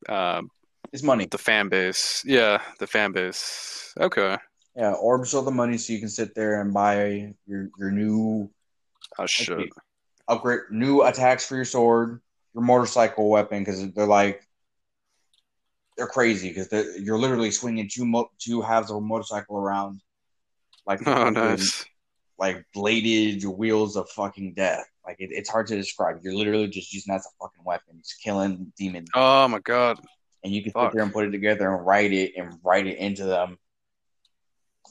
um, 0.09 0.49
It's 0.91 1.03
money. 1.03 1.27
the 1.29 1.37
fan 1.37 1.69
base. 1.69 2.23
Yeah, 2.25 2.61
the 2.79 2.87
fan 2.87 3.11
base. 3.11 3.93
Okay. 3.99 4.37
Yeah, 4.75 4.91
orbs 4.93 5.33
are 5.33 5.43
the 5.43 5.51
money, 5.51 5.77
so 5.77 5.93
you 5.93 5.99
can 5.99 6.09
sit 6.09 6.35
there 6.35 6.61
and 6.61 6.73
buy 6.73 7.33
your 7.47 7.69
your 7.79 7.91
new 7.91 8.49
Oh 9.17 9.25
shit. 9.25 9.69
upgrade, 10.27 10.61
new 10.71 11.03
attacks 11.03 11.45
for 11.45 11.55
your 11.55 11.63
sword, 11.65 12.19
your 12.53 12.63
motorcycle 12.63 13.29
weapon, 13.29 13.59
because 13.63 13.91
they're 13.93 14.05
like 14.05 14.41
they're 15.97 16.07
crazy 16.07 16.49
because 16.49 16.69
you're 16.99 17.17
literally 17.17 17.51
swinging 17.51 17.89
two 17.91 18.05
mo- 18.05 18.29
two 18.39 18.61
halves 18.61 18.89
of 18.91 18.97
a 18.97 19.01
motorcycle 19.01 19.57
around 19.57 20.01
like 20.85 20.99
Oh, 21.07 21.13
fucking- 21.13 21.33
nice. 21.33 21.85
like 22.37 22.65
bladed 22.73 23.45
wheels 23.45 23.95
of 23.95 24.09
fucking 24.09 24.53
death. 24.55 24.85
Like 25.05 25.17
it, 25.19 25.29
it's 25.31 25.49
hard 25.49 25.67
to 25.67 25.75
describe. 25.77 26.19
You're 26.23 26.33
literally 26.35 26.67
just 26.67 26.91
using 26.93 27.11
that 27.13 27.19
as 27.19 27.27
a 27.27 27.43
fucking 27.43 27.63
weapon, 27.63 27.99
just 27.99 28.21
killing 28.21 28.73
demons, 28.77 29.07
Oh 29.13 29.47
my 29.47 29.59
god. 29.59 29.99
and 30.43 30.51
you 30.51 30.63
can 30.63 30.73
fuck. 30.73 30.91
sit 30.91 30.95
there 30.97 31.03
and 31.05 31.13
put 31.13 31.25
it 31.25 31.31
together 31.31 31.73
and 31.73 31.85
write 31.85 32.11
it 32.11 32.33
and 32.35 32.57
write 32.63 32.87
it 32.87 32.97
into 32.97 33.23
them 33.23 33.57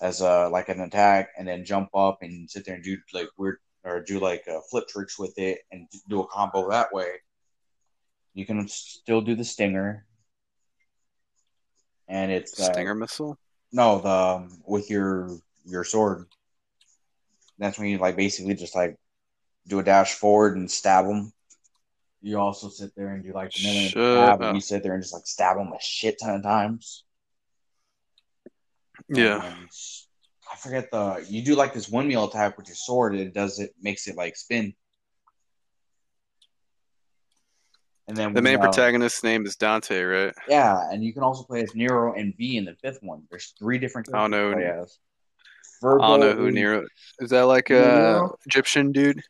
as 0.05 0.21
a 0.21 0.49
like 0.51 0.69
an 0.69 0.83
attack, 0.83 1.31
and 1.39 1.49
then 1.49 1.65
jump 1.65 1.89
up 1.95 2.19
and 2.21 2.49
sit 2.51 2.67
there 2.67 2.75
and 2.75 2.85
do 2.85 2.99
like 3.15 3.29
weird 3.39 3.57
or 3.85 4.03
do 4.03 4.21
like 4.21 4.45
uh, 4.47 4.61
flip 4.71 4.87
tricks 4.87 5.19
with 5.19 5.37
it 5.39 5.61
and 5.73 5.89
do 6.09 6.21
a 6.21 6.27
combo 6.27 6.71
that 6.71 6.93
way. 6.93 7.09
You 8.35 8.45
can 8.45 8.69
still 8.69 9.23
do 9.23 9.35
the 9.35 9.45
stinger, 9.45 10.05
and 12.07 12.31
it's 12.31 12.61
uh, 12.61 12.73
Stinger 12.73 12.95
missile. 12.95 13.39
no, 13.73 14.01
the 14.01 14.09
um, 14.09 14.63
with 14.67 14.91
your 14.91 15.31
your 15.65 15.85
sword. 15.85 16.27
That's 17.59 17.79
when 17.79 17.89
you 17.89 17.99
like 17.99 18.17
basically 18.17 18.55
just 18.55 18.75
like 18.75 18.99
do 19.67 19.79
a 19.79 19.83
dash 19.83 20.15
forward 20.15 20.57
and 20.57 20.71
stab 20.71 21.07
them. 21.07 21.33
You 22.21 22.39
also 22.41 22.69
sit 22.69 22.95
there 22.95 23.09
and 23.09 23.25
do 23.25 23.33
like 23.33 23.53
the 23.53 23.63
million 23.63 23.89
stab, 23.89 24.43
and 24.43 24.57
you 24.57 24.61
sit 24.61 24.83
there 24.83 24.93
and 24.95 25.03
just 25.03 25.15
like 25.15 25.27
stab 25.27 25.57
them 25.57 25.73
a 25.73 25.81
shit 25.81 26.19
ton 26.21 26.35
of 26.35 26.43
times. 26.43 27.05
Yeah. 29.09 29.45
And 29.45 29.69
I 30.53 30.57
forget 30.57 30.91
the 30.91 31.25
you 31.29 31.43
do 31.43 31.55
like 31.55 31.75
this 31.75 31.89
windmill 31.89 32.29
attack 32.29 32.57
with 32.57 32.69
your 32.69 32.77
sword. 32.77 33.13
And 33.15 33.23
it 33.23 33.35
does 33.35 33.59
it 33.59 33.75
makes 33.81 34.07
it 34.07 34.17
like 34.17 34.37
spin. 34.37 34.75
And 38.07 38.17
then 38.17 38.35
The 38.35 38.43
main 38.43 38.59
uh, 38.59 38.61
protagonist's 38.61 39.23
name 39.23 39.47
is 39.47 39.57
Dante, 39.57 40.03
right? 40.03 40.35
Yeah, 40.47 40.91
and 40.91 41.03
you 41.03 41.15
can 41.15 41.23
also 41.23 41.43
play 41.45 41.63
as 41.63 41.75
Nero 41.75 42.13
and 42.15 42.37
V 42.37 42.59
in 42.59 42.67
the 42.67 42.75
fifth 42.83 42.99
one. 43.01 43.23
There's 43.31 43.55
three 43.59 43.79
different. 43.79 44.09
I 44.13 44.19
don't 44.19 44.31
know. 44.31 44.53
to. 44.53 44.87
I 45.83 45.89
don't 46.09 46.21
know 46.21 46.35
who 46.35 46.51
Nero 46.51 46.85
is. 47.21 47.31
That 47.31 47.43
like 47.43 47.71
a 47.71 47.75
Nero? 47.75 48.37
Egyptian 48.47 48.93
dude? 48.93 49.23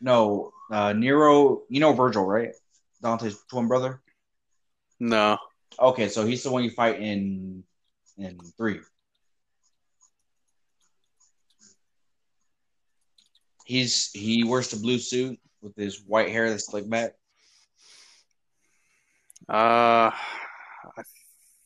No, 0.00 0.52
uh, 0.70 0.92
Nero. 0.92 1.62
You 1.68 1.80
know 1.80 1.92
Vergil, 1.92 2.26
right? 2.26 2.50
Dante's 3.02 3.38
twin 3.50 3.66
brother. 3.66 4.00
No. 5.00 5.38
Okay, 5.78 6.08
so 6.08 6.24
he's 6.24 6.42
the 6.42 6.50
one 6.50 6.62
you 6.62 6.70
fight 6.70 7.00
in 7.00 7.64
in 8.18 8.38
three. 8.56 8.80
He's 13.70 14.10
he 14.10 14.42
wears 14.42 14.68
the 14.68 14.80
blue 14.80 14.98
suit 14.98 15.38
with 15.62 15.76
his 15.76 16.02
white 16.04 16.30
hair 16.30 16.50
that's 16.50 16.66
slicked 16.66 16.90
back. 16.90 17.12
Uh, 19.48 20.10
I 20.10 21.02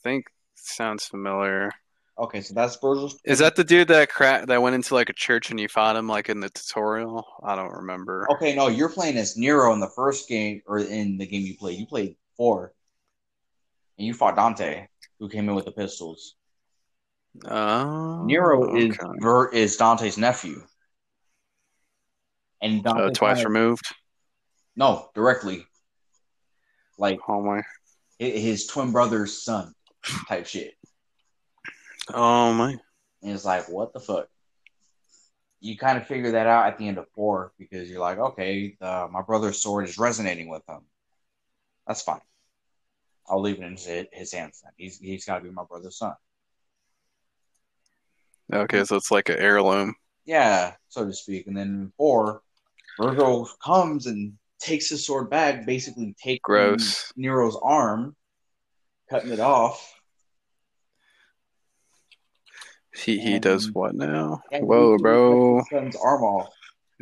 think 0.02 0.26
sounds 0.54 1.06
familiar. 1.06 1.70
Okay, 2.18 2.42
so 2.42 2.52
that's 2.52 2.76
Vergil's. 2.76 3.18
Is 3.24 3.38
that 3.38 3.56
the 3.56 3.64
dude 3.64 3.88
that 3.88 4.10
cra- 4.10 4.44
that 4.46 4.60
went 4.60 4.74
into 4.74 4.92
like 4.92 5.08
a 5.08 5.14
church 5.14 5.50
and 5.50 5.58
you 5.58 5.66
fought 5.66 5.96
him 5.96 6.06
like 6.06 6.28
in 6.28 6.40
the 6.40 6.50
tutorial? 6.50 7.26
I 7.42 7.56
don't 7.56 7.72
remember. 7.72 8.30
Okay, 8.32 8.54
no, 8.54 8.68
you're 8.68 8.90
playing 8.90 9.16
as 9.16 9.38
Nero 9.38 9.72
in 9.72 9.80
the 9.80 9.88
first 9.88 10.28
game 10.28 10.60
or 10.66 10.80
in 10.80 11.16
the 11.16 11.26
game 11.26 11.40
you 11.40 11.56
played. 11.56 11.78
You 11.78 11.86
played 11.86 12.16
four, 12.36 12.74
and 13.96 14.06
you 14.06 14.12
fought 14.12 14.36
Dante, 14.36 14.88
who 15.18 15.30
came 15.30 15.48
in 15.48 15.54
with 15.54 15.64
the 15.64 15.72
pistols. 15.72 16.34
Oh, 17.46 18.24
Nero 18.26 18.76
is 18.76 18.94
okay. 18.94 19.08
Ver, 19.20 19.48
is 19.48 19.78
Dante's 19.78 20.18
nephew, 20.18 20.62
and 22.64 23.14
twice 23.14 23.36
kinda- 23.38 23.48
removed. 23.48 23.84
No, 24.76 25.08
directly, 25.14 25.66
like 26.98 27.20
Oh 27.28 27.40
my. 27.42 27.62
his 28.18 28.66
twin 28.66 28.90
brother's 28.92 29.42
son, 29.44 29.72
type 30.28 30.46
shit. 30.46 30.74
Oh 32.12 32.52
my. 32.52 32.76
And 33.22 33.32
it's 33.32 33.44
like, 33.44 33.68
what 33.68 33.92
the 33.92 34.00
fuck? 34.00 34.28
You 35.60 35.78
kind 35.78 35.96
of 35.96 36.06
figure 36.06 36.32
that 36.32 36.46
out 36.46 36.66
at 36.66 36.76
the 36.78 36.88
end 36.88 36.98
of 36.98 37.06
four 37.14 37.52
because 37.58 37.88
you're 37.88 38.00
like, 38.00 38.18
okay, 38.18 38.76
uh, 38.80 39.06
my 39.10 39.22
brother's 39.22 39.62
sword 39.62 39.88
is 39.88 39.96
resonating 39.96 40.48
with 40.48 40.62
him. 40.68 40.80
That's 41.86 42.02
fine. 42.02 42.20
I'll 43.26 43.40
leave 43.40 43.58
it 43.58 43.64
in 43.64 43.72
his, 43.72 44.06
his 44.12 44.32
hands 44.34 44.60
then. 44.62 44.72
He's 44.76 44.98
he's 44.98 45.24
got 45.24 45.38
to 45.38 45.44
be 45.44 45.50
my 45.50 45.64
brother's 45.64 45.96
son. 45.96 46.14
Okay, 48.52 48.84
so 48.84 48.96
it's 48.96 49.10
like 49.10 49.28
an 49.30 49.38
heirloom. 49.38 49.94
Yeah, 50.26 50.74
so 50.88 51.06
to 51.06 51.12
speak. 51.12 51.46
And 51.46 51.56
then 51.56 51.92
four, 51.96 52.42
Vergil 52.98 53.48
comes 53.64 54.06
and 54.06 54.34
takes 54.60 54.88
his 54.88 55.04
sword 55.06 55.30
back, 55.30 55.66
basically 55.66 56.14
taking 56.22 56.40
Gross. 56.42 57.12
Nero's 57.16 57.58
arm, 57.62 58.14
cutting 59.10 59.32
it 59.32 59.40
off. 59.40 59.92
He 62.96 63.18
he 63.18 63.34
Um, 63.34 63.40
does 63.40 63.72
what 63.72 63.94
now? 63.94 64.42
And 64.52 64.66
Whoa, 64.66 64.96
bro. 64.98 65.62
son's 65.70 65.96
arm 65.96 66.22
off. 66.22 66.52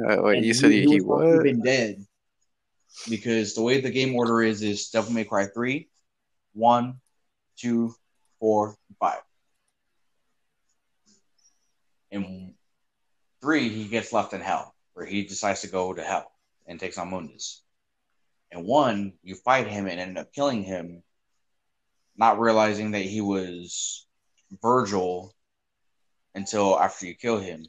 Uh, 0.02 0.16
wait, 0.22 0.38
And 0.38 0.46
you 0.46 0.54
said 0.54 0.70
he, 0.70 0.80
he 0.80 0.86
was 0.86 1.02
supposed 1.02 1.22
to 1.24 1.28
have 1.28 1.36
what? 1.36 1.44
been 1.44 1.60
dead 1.60 2.06
because 3.10 3.54
the 3.54 3.62
way 3.62 3.80
the 3.80 3.90
game 3.90 4.14
order 4.16 4.42
is 4.42 4.62
is 4.62 4.88
Devil 4.88 5.12
May 5.12 5.24
Cry 5.24 5.46
3, 5.46 5.86
1, 6.54 7.00
2, 7.58 7.94
4, 8.40 8.76
5. 8.98 9.18
In 12.10 12.54
3, 13.42 13.68
he 13.68 13.84
gets 13.88 14.12
left 14.12 14.32
in 14.32 14.40
hell, 14.40 14.71
where 14.94 15.06
he 15.06 15.24
decides 15.24 15.62
to 15.62 15.68
go 15.68 15.92
to 15.92 16.02
hell 16.02 16.30
and 16.66 16.78
takes 16.78 16.98
on 16.98 17.10
Mundus. 17.10 17.60
And 18.50 18.64
1, 18.66 19.14
you 19.22 19.34
fight 19.34 19.66
him 19.66 19.86
and 19.86 19.98
end 19.98 20.18
up 20.18 20.32
killing 20.32 20.62
him, 20.62 21.02
not 22.16 22.38
realizing 22.38 22.90
that 22.92 23.02
he 23.02 23.20
was 23.20 24.06
Vergil 24.62 25.30
until 26.34 26.78
after 26.78 27.06
you 27.06 27.14
kill 27.14 27.38
him 27.38 27.64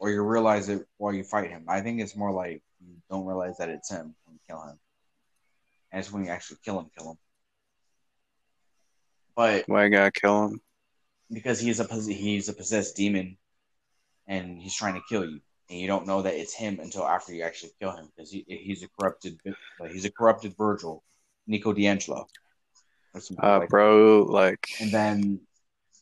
or 0.00 0.10
you 0.10 0.22
realize 0.22 0.68
it 0.68 0.86
while 0.96 1.12
you 1.12 1.22
fight 1.22 1.50
him. 1.50 1.64
I 1.68 1.80
think 1.80 2.00
it's 2.00 2.16
more 2.16 2.32
like 2.32 2.62
you 2.80 2.96
don't 3.10 3.26
realize 3.26 3.58
that 3.58 3.68
it's 3.68 3.90
him 3.90 4.14
when 4.24 4.34
you 4.34 4.40
kill 4.48 4.62
him. 4.62 4.78
And 5.92 6.00
it's 6.00 6.12
when 6.12 6.24
you 6.24 6.30
actually 6.30 6.58
kill 6.64 6.80
him, 6.80 6.90
kill 6.96 7.10
him. 7.12 7.18
But 9.36 9.64
Why 9.68 9.84
I 9.84 9.88
gotta 9.88 10.10
kill 10.10 10.46
him? 10.46 10.60
because 11.32 11.60
he's 11.60 11.80
a 11.80 11.84
he's 11.94 12.48
a 12.48 12.52
possessed 12.52 12.96
demon, 12.96 13.36
and 14.26 14.60
he's 14.60 14.74
trying 14.74 14.94
to 14.94 15.02
kill 15.08 15.24
you, 15.24 15.40
and 15.70 15.78
you 15.78 15.86
don't 15.86 16.06
know 16.06 16.20
that 16.22 16.34
it's 16.34 16.52
him 16.52 16.80
until 16.80 17.06
after 17.06 17.32
you 17.32 17.42
actually 17.42 17.70
kill 17.80 17.92
him 17.92 18.08
because 18.14 18.30
he, 18.30 18.44
he's 18.46 18.82
a 18.82 18.88
corrupted 18.98 19.38
he's 19.90 20.04
a 20.04 20.10
corrupted 20.10 20.56
Vergil, 20.56 21.00
Nelo 21.48 21.84
Angelo, 21.86 22.26
Uh, 23.14 23.58
like 23.60 23.68
bro, 23.68 24.24
like, 24.24 24.68
And 24.80 24.90
then 24.90 25.40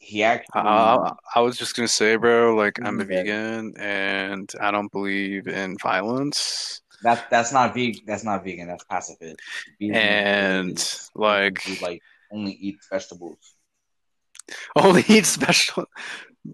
he 0.01 0.23
actually 0.23 0.49
I, 0.55 1.13
I 1.35 1.41
was 1.41 1.57
just 1.59 1.77
gonna 1.77 1.87
say, 1.89 2.17
bro, 2.17 2.55
like, 2.57 2.79
I'm 2.83 2.99
a 3.01 3.05
vegan 3.05 3.75
and 3.79 4.51
I 4.61 4.71
don't 4.71 4.91
believe 4.91 5.47
in 5.49 5.77
violence. 5.79 6.81
That 7.03 7.29
that's 7.31 7.53
not 7.53 7.75
vegan. 7.75 8.03
That's 8.07 8.25
not 8.25 8.43
vegan. 8.45 8.67
That's 8.69 8.85
pacifist. 8.85 9.37
Vegan 9.79 9.95
And, 9.97 10.79
is 10.79 11.11
like- 11.15 11.81
like 11.83 12.03
only 12.33 12.53
eats 12.53 12.89
vegetables. 12.91 13.39
Only 14.77 15.05
eats 15.09 15.29
special. 15.29 15.85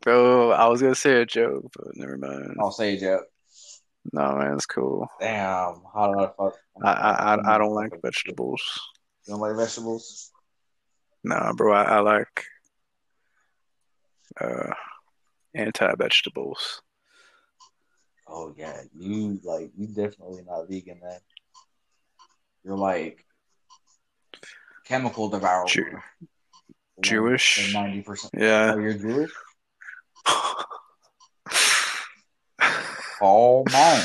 Bro, 0.00 0.50
I 0.52 0.66
was 0.68 0.82
gonna 0.82 0.94
say 0.94 1.20
a 1.20 1.26
joke, 1.26 1.70
but 1.76 1.96
never 1.96 2.16
mind. 2.16 2.56
I'll 2.60 2.72
say 2.72 2.96
a 2.96 3.00
joke. 3.00 3.26
No, 4.12 4.36
man, 4.36 4.54
it's 4.54 4.66
cool. 4.66 5.08
Damn, 5.20 5.82
how 5.94 6.12
do 6.12 6.20
I 6.20 6.26
fuck? 6.36 6.54
I 6.82 6.90
I 6.92 7.10
I, 7.34 7.54
I 7.54 7.58
don't 7.58 7.74
like 7.74 7.92
vegetables. 8.02 8.62
You 9.26 9.32
don't 9.32 9.40
like 9.40 9.56
vegetables? 9.56 10.30
Nah, 11.22 11.52
bro, 11.52 11.72
I, 11.72 11.82
I 11.84 12.00
like 12.00 12.44
uh 14.40 14.72
anti 15.54 15.94
vegetables. 15.96 16.82
Oh 18.26 18.52
yeah, 18.56 18.82
you 18.98 19.40
like 19.44 19.70
you 19.76 19.86
definitely 19.86 20.42
not 20.46 20.68
vegan 20.68 21.00
then. 21.02 21.20
You're 22.64 22.76
like 22.76 23.24
chemical 24.84 25.28
devourer. 25.28 25.66
Jew- 25.66 26.00
Jewish? 27.00 27.72
Ninety 27.72 28.02
percent. 28.02 28.32
Yeah. 28.36 28.72
Oh, 28.74 28.78
you're 28.78 28.94
Jewish. 28.94 29.30
Oh 33.20 33.64
man. 33.72 34.04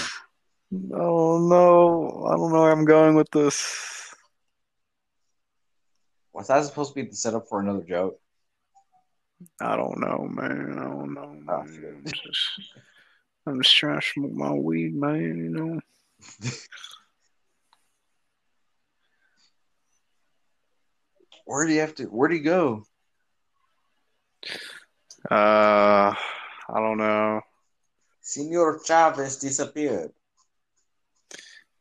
Oh 0.94 1.40
no, 1.40 2.26
I 2.28 2.36
don't 2.38 2.52
know 2.54 2.62
where 2.62 2.72
I'm 2.72 2.86
going 2.86 3.16
with 3.16 3.30
this. 3.32 4.14
Was 6.32 6.48
that 6.48 6.64
supposed 6.64 6.92
to 6.92 6.96
be 6.96 7.10
the 7.10 7.16
setup 7.16 7.50
for 7.50 7.60
another 7.60 7.84
joke? 7.84 8.20
I 9.60 9.76
don't 9.76 10.00
know, 10.00 10.28
man. 10.30 10.78
I 10.78 10.84
don't 10.84 11.14
know. 11.14 11.36
Oh, 11.50 11.64
Man. 11.64 11.96
I'm 11.98 12.06
just, 12.06 12.50
I'm 13.46 13.62
just 13.62 13.76
trying 13.76 14.00
to 14.00 14.06
smoke 14.06 14.32
my 14.32 14.52
weed, 14.54 14.96
man. 14.96 15.38
You 15.38 15.50
know. 15.50 15.80
Where 21.46 21.66
do 21.66 21.74
you 21.74 21.80
have 21.82 21.96
to? 21.96 22.06
Where 22.06 22.30
do 22.30 22.36
you 22.36 22.44
go? 22.44 22.86
Uh, 25.30 26.14
I 26.14 26.80
don't 26.80 26.98
know. 26.98 27.42
Senor 28.22 28.80
Chavez 28.86 29.38
disappeared. 29.38 30.12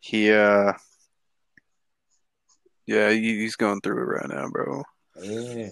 He 0.00 0.32
uh, 0.32 0.72
yeah, 2.86 3.10
he, 3.10 3.38
he's 3.40 3.56
going 3.56 3.80
through 3.80 4.02
it 4.02 4.06
right 4.06 4.28
now, 4.28 4.48
bro. 4.48 4.82
Yeah. 5.20 5.68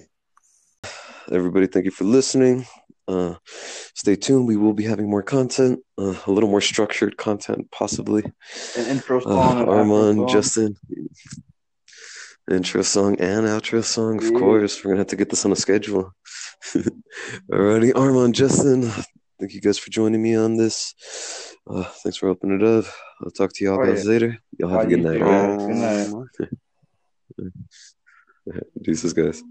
Everybody, 1.31 1.67
thank 1.67 1.87
you 1.87 1.91
for 1.91 2.05
listening. 2.05 2.67
Uh, 3.09 3.35
stay 3.95 4.17
tuned. 4.17 4.47
We 4.49 4.57
will 4.57 4.75
be 4.75 4.85
having 4.85 5.09
more 5.09 5.23
content, 5.23 5.81
uh, 5.97 6.15
a 6.27 6.31
little 6.31 6.51
more 6.51 6.61
structured 6.61 7.17
content, 7.17 7.71
possibly. 7.71 8.23
An 8.77 8.87
intro 8.87 9.19
Uh, 9.19 9.23
song. 9.23 9.59
an 9.61 9.67
outro 9.67 9.79
Armand, 9.79 10.17
song. 10.19 10.29
Justin, 10.29 10.77
intro 12.51 12.83
song 12.83 13.17
and 13.21 13.47
outro 13.47 13.83
song. 13.83 14.19
Of 14.19 14.31
Yeah. 14.33 14.39
course, 14.39 14.85
we're 14.85 14.91
gonna 14.93 15.01
have 15.01 15.09
to 15.09 15.17
get 15.17 15.31
this 15.31 15.45
on 15.45 15.53
a 15.53 15.57
schedule. 15.57 16.13
Alrighty, 17.53 17.93
Armand, 17.95 18.35
Justin. 18.35 18.91
Thank 19.39 19.53
you 19.53 19.61
guys 19.61 19.79
for 19.79 19.91
joining 19.91 20.23
me 20.23 20.35
on 20.37 20.57
this. 20.57 20.95
Uh, 21.69 21.85
thanks 22.03 22.17
for 22.19 22.29
opening 22.29 22.61
it 22.61 22.67
up. 22.67 22.85
I'll 23.23 23.31
talk 23.31 23.53
to 23.55 23.65
y'all 23.65 23.81
Oh, 23.81 23.85
guys 23.85 24.07
later. 24.07 24.39
Y'all 24.59 24.71
have 24.71 24.83
a 24.83 24.87
good 24.87 25.03
night. 25.03 25.19
too. 25.19 25.25
alright? 25.25 25.59
Good 27.37 27.53
night. 28.47 28.63
Deuces, 28.83 29.13
guys. 29.13 29.43